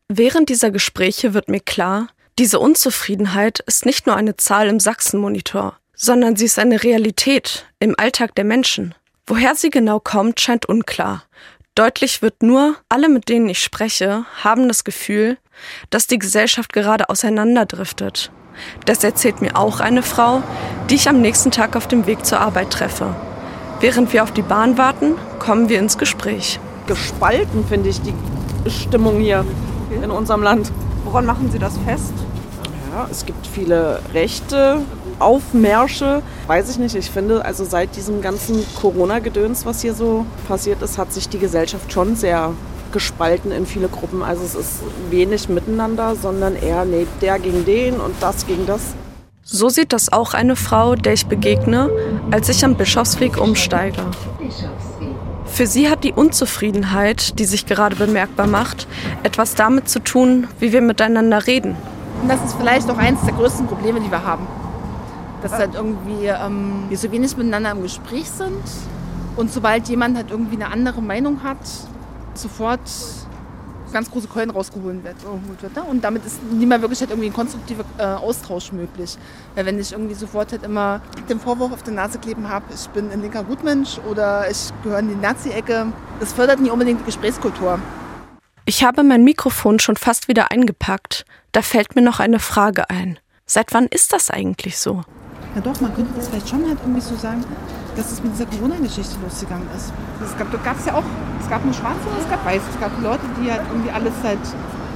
Während 0.09 0.49
dieser 0.49 0.71
Gespräche 0.71 1.35
wird 1.35 1.49
mir 1.49 1.61
klar, 1.61 2.09
diese 2.39 2.59
Unzufriedenheit 2.59 3.61
ist 3.67 3.87
nicht 3.87 4.07
nur 4.07 4.17
eine 4.17 4.37
Zahl 4.37 4.69
im 4.69 4.81
Sachsenmonitor, 4.81 5.77
sondern 5.95 6.37
sie 6.37 6.47
ist 6.47 6.59
eine 6.59 6.83
Realität 6.83 7.67
im 7.79 7.95
Alltag 7.99 8.35
der 8.35 8.45
Menschen. 8.45 8.95
Woher 9.27 9.55
sie 9.55 9.71
genau 9.71 10.01
kommt, 10.01 10.41
scheint 10.41 10.67
unklar. 10.67 11.25
Deutlich 11.75 12.23
wird 12.23 12.43
nur, 12.43 12.77
alle, 12.89 13.09
mit 13.09 13.29
denen 13.29 13.49
ich 13.49 13.63
spreche, 13.63 14.25
haben 14.43 14.69
das 14.69 14.85
Gefühl, 14.85 15.39
dass 15.91 16.07
die 16.07 16.19
Gesellschaft 16.19 16.73
gerade 16.73 17.09
auseinanderdriftet. 17.09 18.31
Das 18.85 19.05
erzählt 19.05 19.41
mir 19.41 19.57
auch 19.57 19.81
eine 19.81 20.03
Frau, 20.03 20.43
die 20.89 20.97
ich 20.97 21.09
am 21.09 21.21
nächsten 21.21 21.51
Tag 21.51 21.77
auf 21.77 21.89
dem 21.89 22.07
Weg 22.07 22.25
zur 22.25 22.41
Arbeit 22.41 22.71
treffe. 22.71 23.15
Während 23.81 24.13
wir 24.13 24.23
auf 24.23 24.33
die 24.33 24.43
Bahn 24.43 24.77
warten, 24.77 25.15
kommen 25.39 25.69
wir 25.69 25.79
ins 25.79 25.97
Gespräch. 25.97 26.61
Gespalten 26.87 27.65
finde 27.67 27.89
ich 27.89 28.01
die 28.03 28.15
Stimmung 28.69 29.21
hier 29.21 29.45
in 30.03 30.11
unserem 30.11 30.43
Land. 30.43 30.71
Woran 31.05 31.25
machen 31.25 31.51
Sie 31.51 31.59
das 31.59 31.79
fest? 31.87 32.13
Ja, 32.93 33.09
es 33.11 33.25
gibt 33.25 33.47
viele 33.47 34.01
Rechte, 34.13 34.81
Aufmärsche. 35.21 36.23
Weiß 36.47 36.71
ich 36.71 36.79
nicht. 36.79 36.97
Ich 36.97 37.11
finde, 37.11 37.45
also 37.45 37.65
seit 37.65 37.95
diesem 37.95 38.21
ganzen 38.21 38.65
Corona-Gedöns, 38.81 39.65
was 39.65 39.81
hier 39.83 39.95
so 39.95 40.27
passiert 40.49 40.83
ist, 40.83 40.99
hat 40.99 41.13
sich 41.13 41.29
die 41.29 41.39
Gesellschaft 41.39 41.93
schon 41.93 42.17
sehr 42.17 42.53
gespalten 42.93 43.53
in 43.53 43.67
viele 43.67 43.89
Gruppen. 43.89 44.23
Also 44.23 44.43
es 44.45 44.55
ist 44.55 44.81
wenig 45.11 45.49
miteinander, 45.49 46.17
sondern 46.17 46.57
eher 46.57 46.85
nee, 46.85 47.07
der 47.21 47.39
gegen 47.39 47.65
den 47.65 48.01
und 48.01 48.15
das 48.21 48.47
gegen 48.47 48.67
das. 48.67 48.95
So 49.43 49.69
sieht 49.69 49.93
das 49.93 50.13
auch 50.13 50.35
eine 50.35 50.55
Frau, 50.55 50.95
der 50.95 51.15
ich 51.15 51.27
begegne, 51.27 51.91
als 52.31 52.49
ich 52.49 52.65
am 52.65 52.77
Bischofsweg 52.77 53.41
umsteige. 53.41 54.03
Für 55.47 55.67
sie 55.67 55.91
hat 55.91 56.05
die 56.05 56.13
Unzufriedenheit, 56.13 57.39
die 57.39 57.45
sich 57.45 57.67
gerade 57.67 57.97
bemerkbar 57.97 58.47
macht, 58.47 58.87
etwas 59.25 59.57
damit 59.57 59.89
zu 59.89 59.99
tun, 59.99 60.47
wie 60.61 60.73
wir 60.73 60.81
miteinander 60.81 61.47
reden. 61.47 61.75
Und 62.23 62.29
das 62.29 62.43
ist 62.45 62.55
vielleicht 62.55 62.89
auch 62.91 62.99
eines 62.99 63.21
der 63.23 63.35
größten 63.35 63.67
Probleme, 63.67 64.01
die 64.01 64.11
wir 64.11 64.25
haben. 64.25 64.47
Dass 65.43 65.53
halt 65.53 65.75
irgendwie 65.75 66.27
ähm, 66.27 66.85
wir 66.89 66.99
so 66.99 67.11
wenig 67.11 67.37
miteinander 67.37 67.73
im 67.73 67.83
Gespräch 67.83 68.31
sind 68.31 68.63
und 69.37 69.53
sobald 69.53 69.89
jemand 69.89 70.17
halt 70.17 70.31
irgendwie 70.31 70.57
eine 70.57 70.71
andere 70.71 71.01
Meinung 71.01 71.43
hat, 71.43 71.57
sofort 72.35 72.81
ganz 73.93 74.11
große 74.11 74.29
Keulen 74.29 74.51
rausgeholt 74.51 75.03
wird. 75.05 75.17
Ne? 75.77 75.83
Und 75.83 76.03
damit 76.03 76.25
ist 76.25 76.43
nie 76.45 76.67
mehr 76.67 76.81
wirklich 76.81 77.01
halt 77.01 77.11
irgendwie 77.11 77.29
ein 77.29 77.33
konstruktiver 77.33 77.85
äh, 77.99 78.03
Austausch 78.03 78.73
möglich. 78.73 79.17
Weil 79.55 79.67
wenn 79.67 79.79
ich 79.79 79.93
irgendwie 79.93 80.15
sofort 80.15 80.53
halt 80.53 80.63
immer 80.63 81.01
den 81.29 81.41
Vorwurf 81.41 81.73
auf 81.73 81.83
der 81.83 81.95
Nase 81.95 82.19
kleben 82.19 82.49
habe, 82.49 82.67
ich 82.75 82.89
bin 82.91 83.11
ein 83.11 83.21
linker 83.21 83.45
Gutmensch 83.45 83.99
oder 84.09 84.51
ich 84.51 84.71
gehöre 84.83 85.01
in 85.01 85.09
die 85.09 85.17
Nazi-Ecke, 85.17 85.93
das 86.19 86.33
fördert 86.33 86.61
nie 86.61 86.71
unbedingt 86.71 87.01
die 87.01 87.05
Gesprächskultur. 87.05 87.79
Ich 88.65 88.85
habe 88.85 89.03
mein 89.03 89.25
Mikrofon 89.25 89.81
schon 89.81 89.97
fast 89.97 90.29
wieder 90.29 90.51
eingepackt. 90.51 91.25
Da 91.53 91.63
fällt 91.63 91.97
mir 91.97 92.03
noch 92.03 92.21
eine 92.21 92.39
Frage 92.39 92.89
ein. 92.91 93.19
Seit 93.47 93.75
wann 93.75 93.87
ist 93.87 94.13
das 94.13 94.31
eigentlich 94.31 94.79
so? 94.79 95.03
Ja 95.55 95.61
doch, 95.61 95.81
man 95.81 95.95
könnte 95.95 96.13
das 96.17 96.29
vielleicht 96.29 96.49
schon 96.49 96.65
halt 96.67 96.79
irgendwie 96.81 97.01
so 97.01 97.17
sagen, 97.17 97.45
dass 97.97 98.13
es 98.13 98.23
mit 98.23 98.33
dieser 98.35 98.47
Corona-Geschichte 98.47 99.17
losgegangen 99.23 99.67
ist. 99.77 99.93
Es 100.23 100.37
gab, 100.39 100.79
es 100.79 100.87
ja 100.87 100.95
auch, 100.95 101.05
es 101.41 101.51
gab 101.51 101.65
nur 101.65 101.75
Schwarze 101.75 102.07
und 102.07 102.19
es 102.21 102.31
gab 102.31 102.45
Weiß. 102.47 102.63
Es 102.73 102.81
gab 102.81 102.93
Leute, 103.03 103.27
die 103.41 103.51
halt 103.51 103.63
irgendwie 103.71 103.91
alles 103.91 104.15
halt 104.23 104.39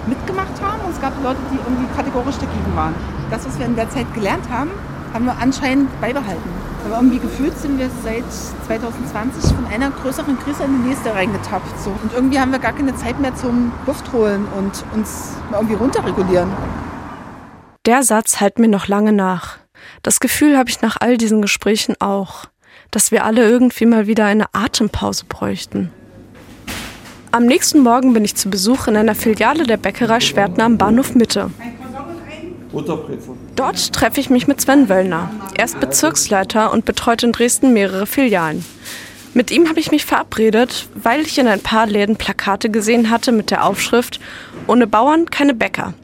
mitgemacht 0.07 0.55
haben 0.63 0.81
und 0.85 0.93
es 0.93 1.01
gab 1.01 1.13
Leute, 1.23 1.41
die 1.51 1.59
irgendwie 1.59 1.87
kategorisch 1.97 2.37
dagegen 2.37 2.77
waren. 2.77 2.95
Das, 3.31 3.45
was 3.47 3.59
wir 3.59 3.67
in 3.67 3.75
der 3.75 3.91
Zeit 3.91 4.13
gelernt 4.15 4.49
haben, 4.49 4.71
haben 5.13 5.25
wir 5.25 5.37
anscheinend 5.41 5.89
beibehalten. 6.01 6.51
Aber 6.85 6.97
irgendwie 6.97 7.19
gefühlt 7.19 7.59
sind 7.59 7.79
wir 7.79 7.89
seit 8.05 8.31
2020 8.67 9.55
von 9.55 9.67
einer 9.67 9.91
größeren 9.91 10.39
Krise 10.39 10.65
in 10.65 10.83
die 10.83 10.89
nächste 10.91 11.15
reingetappt. 11.15 11.81
So. 11.81 11.91
Und 11.91 12.13
irgendwie 12.15 12.39
haben 12.39 12.53
wir 12.53 12.59
gar 12.59 12.73
keine 12.73 12.95
Zeit 12.95 13.19
mehr 13.19 13.35
zum 13.35 13.73
Luft 13.87 14.13
holen 14.13 14.47
und 14.57 14.85
uns 14.93 15.33
irgendwie 15.51 15.75
runterregulieren. 15.75 16.51
Der 17.87 18.03
Satz 18.03 18.41
hält 18.41 18.59
mir 18.59 18.69
noch 18.69 18.87
lange 18.87 19.13
nach. 19.13 19.64
Das 20.03 20.21
Gefühl 20.21 20.57
habe 20.57 20.71
ich 20.71 20.81
nach 20.83 20.97
all 21.01 21.17
diesen 21.17 21.43
Gesprächen 21.43 21.95
auch 22.01 22.47
dass 22.95 23.11
wir 23.11 23.25
alle 23.25 23.49
irgendwie 23.49 23.87
mal 23.87 24.07
wieder 24.07 24.25
eine 24.25 24.47
Atempause 24.53 25.25
bräuchten. 25.29 25.91
Am 27.33 27.47
nächsten 27.47 27.81
Morgen 27.81 28.13
bin 28.13 28.25
ich 28.25 28.37
zu 28.37 28.49
Besuch 28.49 28.87
in 28.87 28.97
einer 28.97 29.17
Filiale 29.17 29.65
der 29.65 29.77
Bäckerei 29.77 30.21
Schwertner 30.21 30.65
am 30.65 30.79
Bahnhof 30.79 31.17
Mitte. 31.17 31.51
Dort 33.57 33.93
treffe 33.93 34.21
ich 34.21 34.31
mich 34.31 34.47
mit 34.47 34.61
Sven 34.61 34.89
Wöllner. 34.89 35.31
Er 35.57 35.65
ist 35.65 35.81
Bezirksleiter 35.81 36.73
und 36.73 36.85
betreut 36.85 37.25
in 37.25 37.33
Dresden 37.33 37.73
mehrere 37.73 38.07
Filialen. 38.07 38.65
Mit 39.33 39.51
ihm 39.51 39.69
habe 39.69 39.81
ich 39.81 39.91
mich 39.91 40.05
verabredet, 40.05 40.87
weil 40.95 41.23
ich 41.23 41.39
in 41.39 41.49
ein 41.49 41.61
paar 41.61 41.87
Läden 41.87 42.15
Plakate 42.15 42.71
gesehen 42.71 43.11
hatte 43.11 43.33
mit 43.33 43.51
der 43.51 43.65
Aufschrift 43.65 44.21
Ohne 44.69 44.87
Bauern 44.87 45.29
keine 45.29 45.55
Bäcker. 45.55 45.95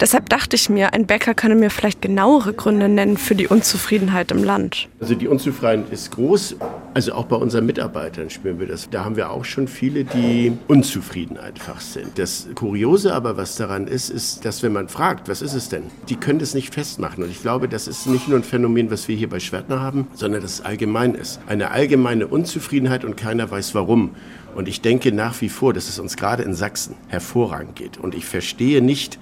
Deshalb 0.00 0.28
dachte 0.28 0.56
ich 0.56 0.70
mir, 0.70 0.92
ein 0.94 1.06
Bäcker 1.06 1.34
könne 1.34 1.54
mir 1.54 1.70
vielleicht 1.70 2.02
genauere 2.02 2.52
Gründe 2.52 2.88
nennen 2.88 3.16
für 3.16 3.34
die 3.34 3.48
Unzufriedenheit 3.48 4.30
im 4.30 4.44
Land. 4.44 4.88
Also 5.00 5.14
die 5.14 5.28
Unzufriedenheit 5.28 5.92
ist 5.92 6.12
groß. 6.12 6.56
Also 6.94 7.12
auch 7.12 7.26
bei 7.26 7.36
unseren 7.36 7.66
Mitarbeitern 7.66 8.30
spüren 8.30 8.58
wir 8.58 8.66
das. 8.66 8.88
Da 8.90 9.04
haben 9.04 9.16
wir 9.16 9.30
auch 9.30 9.44
schon 9.44 9.68
viele, 9.68 10.04
die 10.04 10.52
unzufrieden 10.68 11.36
einfach 11.36 11.80
sind. 11.80 12.18
Das 12.18 12.48
Kuriose 12.54 13.14
aber, 13.14 13.36
was 13.36 13.56
daran 13.56 13.86
ist, 13.86 14.10
ist, 14.10 14.44
dass 14.44 14.62
wenn 14.62 14.72
man 14.72 14.88
fragt, 14.88 15.28
was 15.28 15.42
ist 15.42 15.54
es 15.54 15.68
denn? 15.68 15.84
Die 16.08 16.16
können 16.16 16.38
das 16.38 16.54
nicht 16.54 16.74
festmachen. 16.74 17.22
Und 17.22 17.30
ich 17.30 17.42
glaube, 17.42 17.68
das 17.68 17.88
ist 17.88 18.06
nicht 18.06 18.28
nur 18.28 18.38
ein 18.38 18.44
Phänomen, 18.44 18.90
was 18.90 19.08
wir 19.08 19.16
hier 19.16 19.28
bei 19.28 19.40
Schwertner 19.40 19.80
haben, 19.80 20.06
sondern 20.14 20.42
dass 20.42 20.54
es 20.54 20.60
allgemein 20.60 21.14
ist. 21.14 21.40
Eine 21.46 21.70
allgemeine 21.70 22.26
Unzufriedenheit 22.26 23.04
und 23.04 23.16
keiner 23.16 23.50
weiß 23.50 23.74
warum. 23.74 24.10
Und 24.54 24.66
ich 24.66 24.80
denke 24.80 25.12
nach 25.12 25.40
wie 25.40 25.48
vor, 25.48 25.72
dass 25.72 25.88
es 25.88 25.98
uns 25.98 26.16
gerade 26.16 26.42
in 26.42 26.54
Sachsen 26.54 26.96
hervorragend 27.08 27.76
geht. 27.76 27.98
Und 27.98 28.14
ich 28.14 28.24
verstehe 28.24 28.82
nicht, 28.82 29.18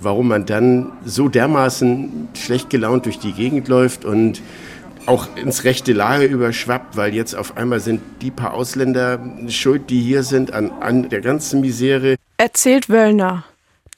warum 0.00 0.28
man 0.28 0.46
dann 0.46 0.92
so 1.04 1.28
dermaßen 1.28 2.28
schlecht 2.34 2.70
gelaunt 2.70 3.06
durch 3.06 3.18
die 3.18 3.32
Gegend 3.32 3.68
läuft 3.68 4.04
und 4.04 4.42
auch 5.06 5.28
ins 5.36 5.64
rechte 5.64 5.92
Lager 5.92 6.24
überschwappt, 6.24 6.96
weil 6.96 7.14
jetzt 7.14 7.34
auf 7.34 7.56
einmal 7.56 7.80
sind 7.80 8.00
die 8.22 8.30
paar 8.30 8.54
Ausländer 8.54 9.20
schuld, 9.48 9.88
die 9.90 10.00
hier 10.00 10.22
sind, 10.22 10.52
an, 10.52 10.70
an 10.80 11.08
der 11.08 11.20
ganzen 11.20 11.60
Misere. 11.60 12.16
Erzählt 12.38 12.88
Wöllner. 12.88 13.44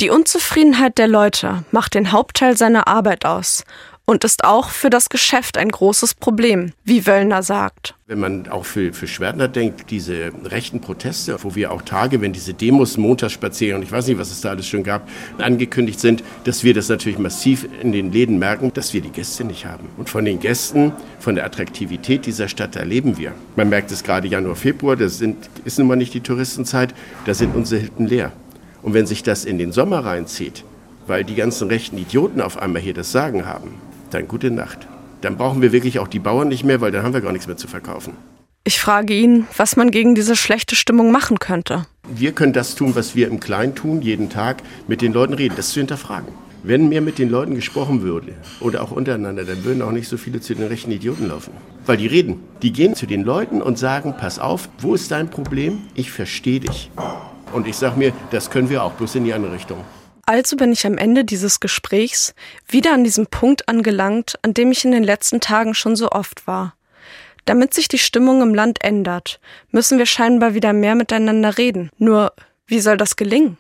Die 0.00 0.10
Unzufriedenheit 0.10 0.96
der 0.98 1.08
Leute 1.08 1.64
macht 1.72 1.94
den 1.94 2.12
Hauptteil 2.12 2.56
seiner 2.56 2.86
Arbeit 2.86 3.24
aus 3.24 3.64
und 4.08 4.24
ist 4.24 4.42
auch 4.42 4.70
für 4.70 4.88
das 4.88 5.10
Geschäft 5.10 5.58
ein 5.58 5.68
großes 5.68 6.14
Problem, 6.14 6.72
wie 6.82 7.06
Wöllner 7.06 7.42
sagt. 7.42 7.94
Wenn 8.06 8.20
man 8.20 8.48
auch 8.48 8.64
für, 8.64 8.94
für 8.94 9.06
Schwertner 9.06 9.48
denkt, 9.48 9.90
diese 9.90 10.32
rechten 10.46 10.80
Proteste, 10.80 11.36
wo 11.42 11.54
wir 11.54 11.70
auch 11.70 11.82
Tage, 11.82 12.22
wenn 12.22 12.32
diese 12.32 12.54
Demos 12.54 12.96
montags 12.96 13.34
spazieren 13.34 13.76
und 13.76 13.82
ich 13.82 13.92
weiß 13.92 14.06
nicht, 14.06 14.18
was 14.18 14.30
es 14.30 14.40
da 14.40 14.48
alles 14.48 14.66
schon 14.66 14.82
gab, 14.82 15.06
angekündigt 15.36 16.00
sind, 16.00 16.24
dass 16.44 16.64
wir 16.64 16.72
das 16.72 16.88
natürlich 16.88 17.18
massiv 17.18 17.68
in 17.82 17.92
den 17.92 18.10
Läden 18.10 18.38
merken, 18.38 18.72
dass 18.72 18.94
wir 18.94 19.02
die 19.02 19.10
Gäste 19.10 19.44
nicht 19.44 19.66
haben. 19.66 19.90
Und 19.98 20.08
von 20.08 20.24
den 20.24 20.40
Gästen, 20.40 20.92
von 21.20 21.34
der 21.34 21.44
Attraktivität 21.44 22.24
dieser 22.24 22.48
Stadt 22.48 22.76
erleben 22.76 23.18
wir. 23.18 23.34
Man 23.56 23.68
merkt 23.68 23.92
es 23.92 24.04
gerade 24.04 24.26
Januar, 24.26 24.56
Februar, 24.56 24.96
das 24.96 25.18
sind, 25.18 25.50
ist 25.66 25.78
nun 25.78 25.86
mal 25.86 25.96
nicht 25.96 26.14
die 26.14 26.22
Touristenzeit, 26.22 26.94
da 27.26 27.34
sind 27.34 27.54
unsere 27.54 27.82
Hütten 27.82 28.06
leer. 28.06 28.32
Und 28.80 28.94
wenn 28.94 29.06
sich 29.06 29.22
das 29.22 29.44
in 29.44 29.58
den 29.58 29.70
Sommer 29.70 30.02
reinzieht, 30.02 30.64
weil 31.06 31.24
die 31.24 31.34
ganzen 31.34 31.68
rechten 31.68 31.98
Idioten 31.98 32.40
auf 32.40 32.56
einmal 32.56 32.80
hier 32.80 32.94
das 32.94 33.12
Sagen 33.12 33.44
haben, 33.44 33.74
dann 34.10 34.28
gute 34.28 34.50
Nacht. 34.50 34.86
Dann 35.20 35.36
brauchen 35.36 35.62
wir 35.62 35.72
wirklich 35.72 35.98
auch 35.98 36.08
die 36.08 36.18
Bauern 36.18 36.48
nicht 36.48 36.64
mehr, 36.64 36.80
weil 36.80 36.92
dann 36.92 37.02
haben 37.02 37.14
wir 37.14 37.20
gar 37.20 37.32
nichts 37.32 37.46
mehr 37.46 37.56
zu 37.56 37.68
verkaufen. 37.68 38.14
Ich 38.64 38.80
frage 38.80 39.14
ihn, 39.14 39.46
was 39.56 39.76
man 39.76 39.90
gegen 39.90 40.14
diese 40.14 40.36
schlechte 40.36 40.76
Stimmung 40.76 41.10
machen 41.10 41.38
könnte. 41.38 41.86
Wir 42.06 42.32
können 42.32 42.52
das 42.52 42.74
tun, 42.74 42.94
was 42.94 43.14
wir 43.14 43.28
im 43.28 43.40
Kleinen 43.40 43.74
tun, 43.74 44.02
jeden 44.02 44.30
Tag 44.30 44.62
mit 44.86 45.00
den 45.00 45.12
Leuten 45.12 45.34
reden, 45.34 45.54
das 45.56 45.70
zu 45.70 45.80
hinterfragen. 45.80 46.28
Wenn 46.62 46.88
mehr 46.88 47.00
mit 47.00 47.18
den 47.18 47.30
Leuten 47.30 47.54
gesprochen 47.54 48.02
würde 48.02 48.34
oder 48.60 48.82
auch 48.82 48.90
untereinander, 48.90 49.44
dann 49.44 49.64
würden 49.64 49.80
auch 49.80 49.92
nicht 49.92 50.08
so 50.08 50.16
viele 50.16 50.40
zu 50.40 50.54
den 50.54 50.66
rechten 50.66 50.90
Idioten 50.90 51.28
laufen. 51.28 51.52
Weil 51.86 51.96
die 51.96 52.08
reden. 52.08 52.40
Die 52.62 52.72
gehen 52.72 52.94
zu 52.94 53.06
den 53.06 53.22
Leuten 53.22 53.62
und 53.62 53.78
sagen, 53.78 54.14
pass 54.18 54.38
auf, 54.38 54.68
wo 54.78 54.94
ist 54.94 55.10
dein 55.12 55.30
Problem? 55.30 55.78
Ich 55.94 56.10
verstehe 56.10 56.60
dich. 56.60 56.90
Und 57.52 57.66
ich 57.66 57.76
sage 57.76 57.98
mir, 57.98 58.12
das 58.32 58.50
können 58.50 58.68
wir 58.68 58.82
auch, 58.82 58.92
bloß 58.92 59.14
in 59.14 59.24
die 59.24 59.32
andere 59.32 59.52
Richtung. 59.52 59.78
Also 60.28 60.56
bin 60.56 60.72
ich 60.72 60.84
am 60.84 60.98
Ende 60.98 61.24
dieses 61.24 61.58
Gesprächs 61.58 62.34
wieder 62.68 62.92
an 62.92 63.02
diesem 63.02 63.28
Punkt 63.28 63.66
angelangt, 63.66 64.38
an 64.42 64.52
dem 64.52 64.70
ich 64.70 64.84
in 64.84 64.90
den 64.92 65.02
letzten 65.02 65.40
Tagen 65.40 65.72
schon 65.72 65.96
so 65.96 66.10
oft 66.10 66.46
war. 66.46 66.74
Damit 67.46 67.72
sich 67.72 67.88
die 67.88 67.96
Stimmung 67.96 68.42
im 68.42 68.54
Land 68.54 68.84
ändert, 68.84 69.40
müssen 69.70 69.96
wir 69.96 70.04
scheinbar 70.04 70.52
wieder 70.52 70.74
mehr 70.74 70.96
miteinander 70.96 71.56
reden. 71.56 71.88
Nur, 71.96 72.34
wie 72.66 72.80
soll 72.80 72.98
das 72.98 73.16
gelingen? 73.16 73.56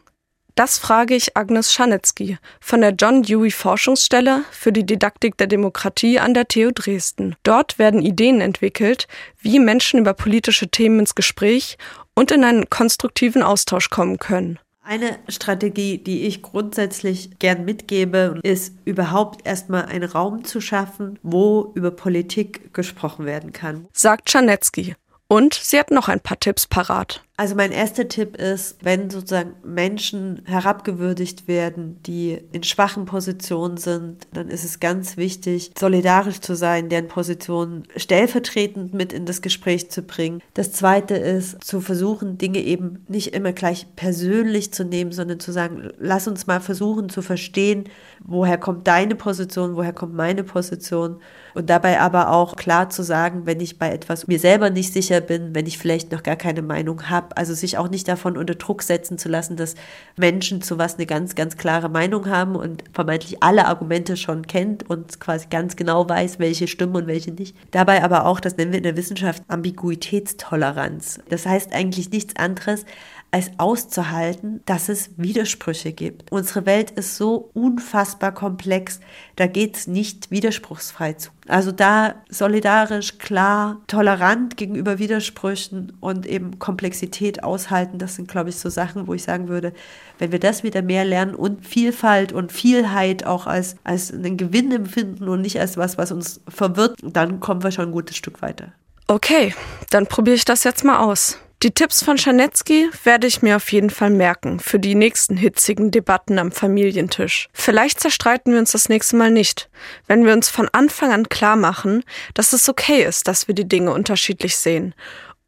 Das 0.56 0.76
frage 0.76 1.14
ich 1.14 1.38
Agnes 1.38 1.72
Schanitzky 1.72 2.36
von 2.60 2.82
der 2.82 2.90
John 2.90 3.22
Dewey 3.22 3.50
Forschungsstelle 3.50 4.44
für 4.50 4.70
die 4.70 4.84
Didaktik 4.84 5.38
der 5.38 5.46
Demokratie 5.46 6.18
an 6.18 6.34
der 6.34 6.48
TU 6.48 6.70
Dresden. 6.70 7.34
Dort 7.44 7.78
werden 7.78 8.02
Ideen 8.02 8.42
entwickelt, 8.42 9.08
wie 9.40 9.58
Menschen 9.58 10.00
über 10.00 10.12
politische 10.12 10.68
Themen 10.68 11.00
ins 11.00 11.14
Gespräch 11.14 11.78
und 12.14 12.30
in 12.30 12.44
einen 12.44 12.68
konstruktiven 12.68 13.42
Austausch 13.42 13.88
kommen 13.88 14.18
können. 14.18 14.58
Eine 14.88 15.18
Strategie, 15.28 15.98
die 15.98 16.22
ich 16.22 16.40
grundsätzlich 16.40 17.38
gern 17.38 17.66
mitgebe, 17.66 18.40
ist 18.42 18.72
überhaupt 18.86 19.46
erstmal 19.46 19.84
einen 19.84 20.08
Raum 20.08 20.44
zu 20.44 20.62
schaffen, 20.62 21.18
wo 21.22 21.72
über 21.74 21.90
Politik 21.90 22.72
gesprochen 22.72 23.26
werden 23.26 23.52
kann. 23.52 23.86
Sagt 23.92 24.30
Czarnecki. 24.30 24.94
Und 25.28 25.52
sie 25.52 25.78
hat 25.78 25.90
noch 25.90 26.08
ein 26.08 26.20
paar 26.20 26.40
Tipps 26.40 26.66
parat. 26.66 27.22
Also 27.36 27.54
mein 27.54 27.70
erster 27.70 28.08
Tipp 28.08 28.36
ist, 28.36 28.78
wenn 28.82 29.10
sozusagen 29.10 29.54
Menschen 29.62 30.42
herabgewürdigt 30.44 31.46
werden, 31.46 32.02
die 32.02 32.40
in 32.50 32.64
schwachen 32.64 33.04
Positionen 33.04 33.76
sind, 33.76 34.26
dann 34.32 34.48
ist 34.48 34.64
es 34.64 34.80
ganz 34.80 35.16
wichtig, 35.16 35.70
solidarisch 35.78 36.40
zu 36.40 36.56
sein, 36.56 36.88
deren 36.88 37.06
Position 37.06 37.84
stellvertretend 37.94 38.92
mit 38.92 39.12
in 39.12 39.24
das 39.24 39.40
Gespräch 39.40 39.88
zu 39.88 40.02
bringen. 40.02 40.42
Das 40.54 40.72
zweite 40.72 41.14
ist, 41.14 41.62
zu 41.62 41.80
versuchen, 41.80 42.38
Dinge 42.38 42.58
eben 42.58 43.04
nicht 43.06 43.34
immer 43.34 43.52
gleich 43.52 43.86
persönlich 43.94 44.72
zu 44.72 44.84
nehmen, 44.84 45.12
sondern 45.12 45.38
zu 45.38 45.52
sagen, 45.52 45.90
lass 45.98 46.26
uns 46.26 46.48
mal 46.48 46.60
versuchen 46.60 47.08
zu 47.08 47.22
verstehen, 47.22 47.84
woher 48.24 48.58
kommt 48.58 48.88
deine 48.88 49.14
Position, 49.14 49.76
woher 49.76 49.92
kommt 49.92 50.14
meine 50.14 50.42
Position 50.42 51.20
und 51.58 51.70
dabei 51.70 51.98
aber 51.98 52.30
auch 52.30 52.54
klar 52.54 52.88
zu 52.88 53.02
sagen, 53.02 53.44
wenn 53.44 53.58
ich 53.58 53.80
bei 53.80 53.90
etwas 53.90 54.28
mir 54.28 54.38
selber 54.38 54.70
nicht 54.70 54.92
sicher 54.92 55.20
bin, 55.20 55.56
wenn 55.56 55.66
ich 55.66 55.76
vielleicht 55.76 56.12
noch 56.12 56.22
gar 56.22 56.36
keine 56.36 56.62
Meinung 56.62 57.10
habe, 57.10 57.36
also 57.36 57.52
sich 57.52 57.78
auch 57.78 57.88
nicht 57.88 58.06
davon 58.06 58.36
unter 58.36 58.54
Druck 58.54 58.80
setzen 58.84 59.18
zu 59.18 59.28
lassen, 59.28 59.56
dass 59.56 59.74
Menschen 60.16 60.62
zu 60.62 60.78
was 60.78 60.94
eine 60.94 61.06
ganz, 61.06 61.34
ganz 61.34 61.56
klare 61.56 61.88
Meinung 61.88 62.28
haben 62.28 62.54
und 62.54 62.84
vermeintlich 62.92 63.42
alle 63.42 63.66
Argumente 63.66 64.16
schon 64.16 64.46
kennt 64.46 64.88
und 64.88 65.18
quasi 65.18 65.48
ganz 65.50 65.74
genau 65.74 66.08
weiß, 66.08 66.38
welche 66.38 66.68
stimmen 66.68 66.94
und 66.94 67.06
welche 67.08 67.32
nicht. 67.32 67.56
Dabei 67.72 68.04
aber 68.04 68.26
auch, 68.26 68.38
das 68.38 68.56
nennen 68.56 68.70
wir 68.70 68.78
in 68.78 68.84
der 68.84 68.96
Wissenschaft 68.96 69.42
Ambiguitätstoleranz. 69.48 71.18
Das 71.28 71.44
heißt 71.44 71.72
eigentlich 71.72 72.12
nichts 72.12 72.36
anderes, 72.36 72.84
als 73.30 73.50
auszuhalten, 73.58 74.62
dass 74.64 74.88
es 74.88 75.10
Widersprüche 75.18 75.92
gibt. 75.92 76.32
Unsere 76.32 76.64
Welt 76.64 76.90
ist 76.92 77.16
so 77.16 77.50
unfassbar 77.52 78.32
komplex, 78.32 79.00
da 79.36 79.46
geht 79.46 79.76
es 79.76 79.86
nicht 79.86 80.30
widerspruchsfrei 80.30 81.12
zu. 81.12 81.30
Also 81.46 81.70
da 81.72 82.14
solidarisch, 82.30 83.18
klar, 83.18 83.80
tolerant 83.86 84.56
gegenüber 84.56 84.98
Widersprüchen 84.98 85.92
und 86.00 86.26
eben 86.26 86.58
Komplexität 86.58 87.44
aushalten, 87.44 87.98
das 87.98 88.16
sind, 88.16 88.28
glaube 88.28 88.48
ich, 88.48 88.56
so 88.56 88.70
Sachen, 88.70 89.06
wo 89.06 89.14
ich 89.14 89.22
sagen 89.22 89.48
würde, 89.48 89.72
wenn 90.18 90.32
wir 90.32 90.40
das 90.40 90.62
wieder 90.62 90.82
mehr 90.82 91.04
lernen 91.04 91.34
und 91.34 91.66
Vielfalt 91.66 92.32
und 92.32 92.50
Vielheit 92.50 93.26
auch 93.26 93.46
als, 93.46 93.76
als 93.84 94.12
einen 94.12 94.36
Gewinn 94.38 94.72
empfinden 94.72 95.28
und 95.28 95.42
nicht 95.42 95.60
als 95.60 95.76
was, 95.76 95.98
was 95.98 96.12
uns 96.12 96.40
verwirrt, 96.48 96.98
dann 97.02 97.40
kommen 97.40 97.62
wir 97.62 97.72
schon 97.72 97.86
ein 97.86 97.92
gutes 97.92 98.16
Stück 98.16 98.40
weiter. 98.40 98.72
Okay, 99.06 99.54
dann 99.90 100.06
probiere 100.06 100.36
ich 100.36 100.44
das 100.44 100.64
jetzt 100.64 100.84
mal 100.84 100.98
aus. 100.98 101.38
Die 101.64 101.72
Tipps 101.72 102.04
von 102.04 102.18
Schanetzky 102.18 102.88
werde 103.02 103.26
ich 103.26 103.42
mir 103.42 103.56
auf 103.56 103.72
jeden 103.72 103.90
Fall 103.90 104.10
merken 104.10 104.60
für 104.60 104.78
die 104.78 104.94
nächsten 104.94 105.36
hitzigen 105.36 105.90
Debatten 105.90 106.38
am 106.38 106.52
Familientisch. 106.52 107.48
Vielleicht 107.52 107.98
zerstreiten 107.98 108.52
wir 108.52 108.60
uns 108.60 108.70
das 108.70 108.88
nächste 108.88 109.16
Mal 109.16 109.32
nicht, 109.32 109.68
wenn 110.06 110.24
wir 110.24 110.34
uns 110.34 110.48
von 110.48 110.68
Anfang 110.70 111.10
an 111.10 111.28
klar 111.28 111.56
machen, 111.56 112.04
dass 112.34 112.52
es 112.52 112.68
okay 112.68 113.02
ist, 113.02 113.26
dass 113.26 113.48
wir 113.48 113.56
die 113.56 113.66
Dinge 113.66 113.92
unterschiedlich 113.92 114.56
sehen 114.56 114.94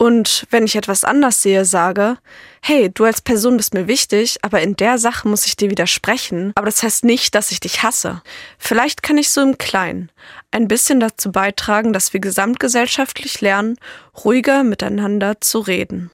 und 0.01 0.47
wenn 0.48 0.64
ich 0.64 0.77
etwas 0.77 1.05
anders 1.05 1.43
sehe, 1.43 1.66
sage, 1.66 2.16
hey, 2.62 2.89
du 2.89 3.05
als 3.05 3.20
Person 3.20 3.59
bist 3.59 3.74
mir 3.74 3.86
wichtig, 3.86 4.39
aber 4.40 4.62
in 4.62 4.74
der 4.74 4.97
Sache 4.97 5.28
muss 5.28 5.44
ich 5.44 5.56
dir 5.56 5.68
widersprechen, 5.68 6.52
aber 6.55 6.64
das 6.64 6.82
heißt 6.82 7.05
nicht, 7.05 7.35
dass 7.35 7.51
ich 7.51 7.60
dich 7.60 7.82
hasse. 7.82 8.22
Vielleicht 8.56 9.02
kann 9.02 9.18
ich 9.18 9.28
so 9.28 9.43
im 9.43 9.59
Kleinen 9.59 10.10
ein 10.52 10.68
bisschen 10.68 11.01
dazu 11.01 11.31
beitragen, 11.32 11.93
dass 11.93 12.14
wir 12.14 12.20
gesamtgesellschaftlich 12.20 13.43
lernen, 13.43 13.77
ruhiger 14.24 14.64
miteinander 14.64 15.39
zu 15.43 15.59
reden. 15.59 16.10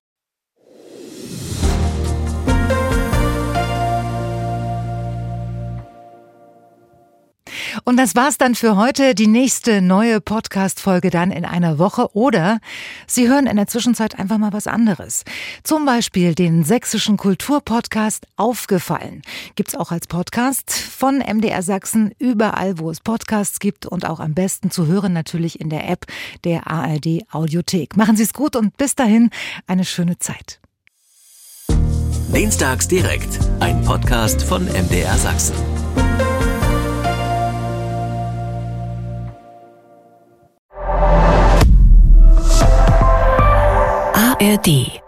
Und 7.85 7.97
das 7.97 8.15
war's 8.15 8.39
dann 8.39 8.55
für 8.55 8.77
heute. 8.77 9.15
Die 9.15 9.27
nächste 9.27 9.81
neue 9.81 10.21
Podcast-Folge 10.21 11.11
dann 11.11 11.31
in 11.31 11.45
einer 11.45 11.79
Woche. 11.79 12.15
Oder 12.15 12.59
Sie 13.07 13.29
hören 13.29 13.47
in 13.47 13.57
der 13.57 13.67
Zwischenzeit 13.67 14.19
einfach 14.19 14.39
mal 14.39 14.53
was 14.53 14.67
anderes. 14.67 15.25
Zum 15.63 15.85
Beispiel 15.85 16.35
den 16.35 16.65
sächsischen 16.65 17.17
Kulturpodcast 17.17 18.27
Aufgefallen. 18.37 19.23
Gibt's 19.55 19.75
auch 19.75 19.91
als 19.91 20.07
Podcast 20.07 20.71
von 20.71 21.19
MDR 21.19 21.63
Sachsen 21.63 22.13
überall, 22.19 22.79
wo 22.79 22.91
es 22.91 23.01
Podcasts 23.01 23.59
gibt 23.59 23.87
und 23.87 24.07
auch 24.07 24.21
am 24.21 24.35
besten 24.35 24.71
zu 24.71 24.87
hören 24.87 25.13
natürlich 25.13 25.61
in 25.61 25.71
der 25.71 25.89
App 25.89 26.07
der 26.45 26.67
ARD 26.67 27.23
Audiothek. 27.31 27.97
Machen 27.97 28.17
Sie 28.17 28.23
es 28.23 28.33
gut 28.33 28.57
und 28.57 28.77
bis 28.77 28.95
dahin 28.95 29.31
eine 29.67 29.85
schöne 29.85 30.19
Zeit. 30.19 30.61
Dienstags 32.37 32.87
direkt, 32.87 33.39
ein 33.61 33.83
Podcast 33.83 34.43
von 34.43 34.67
MDR 34.67 35.17
Sachsen. 35.17 35.76
ARD 44.41 45.06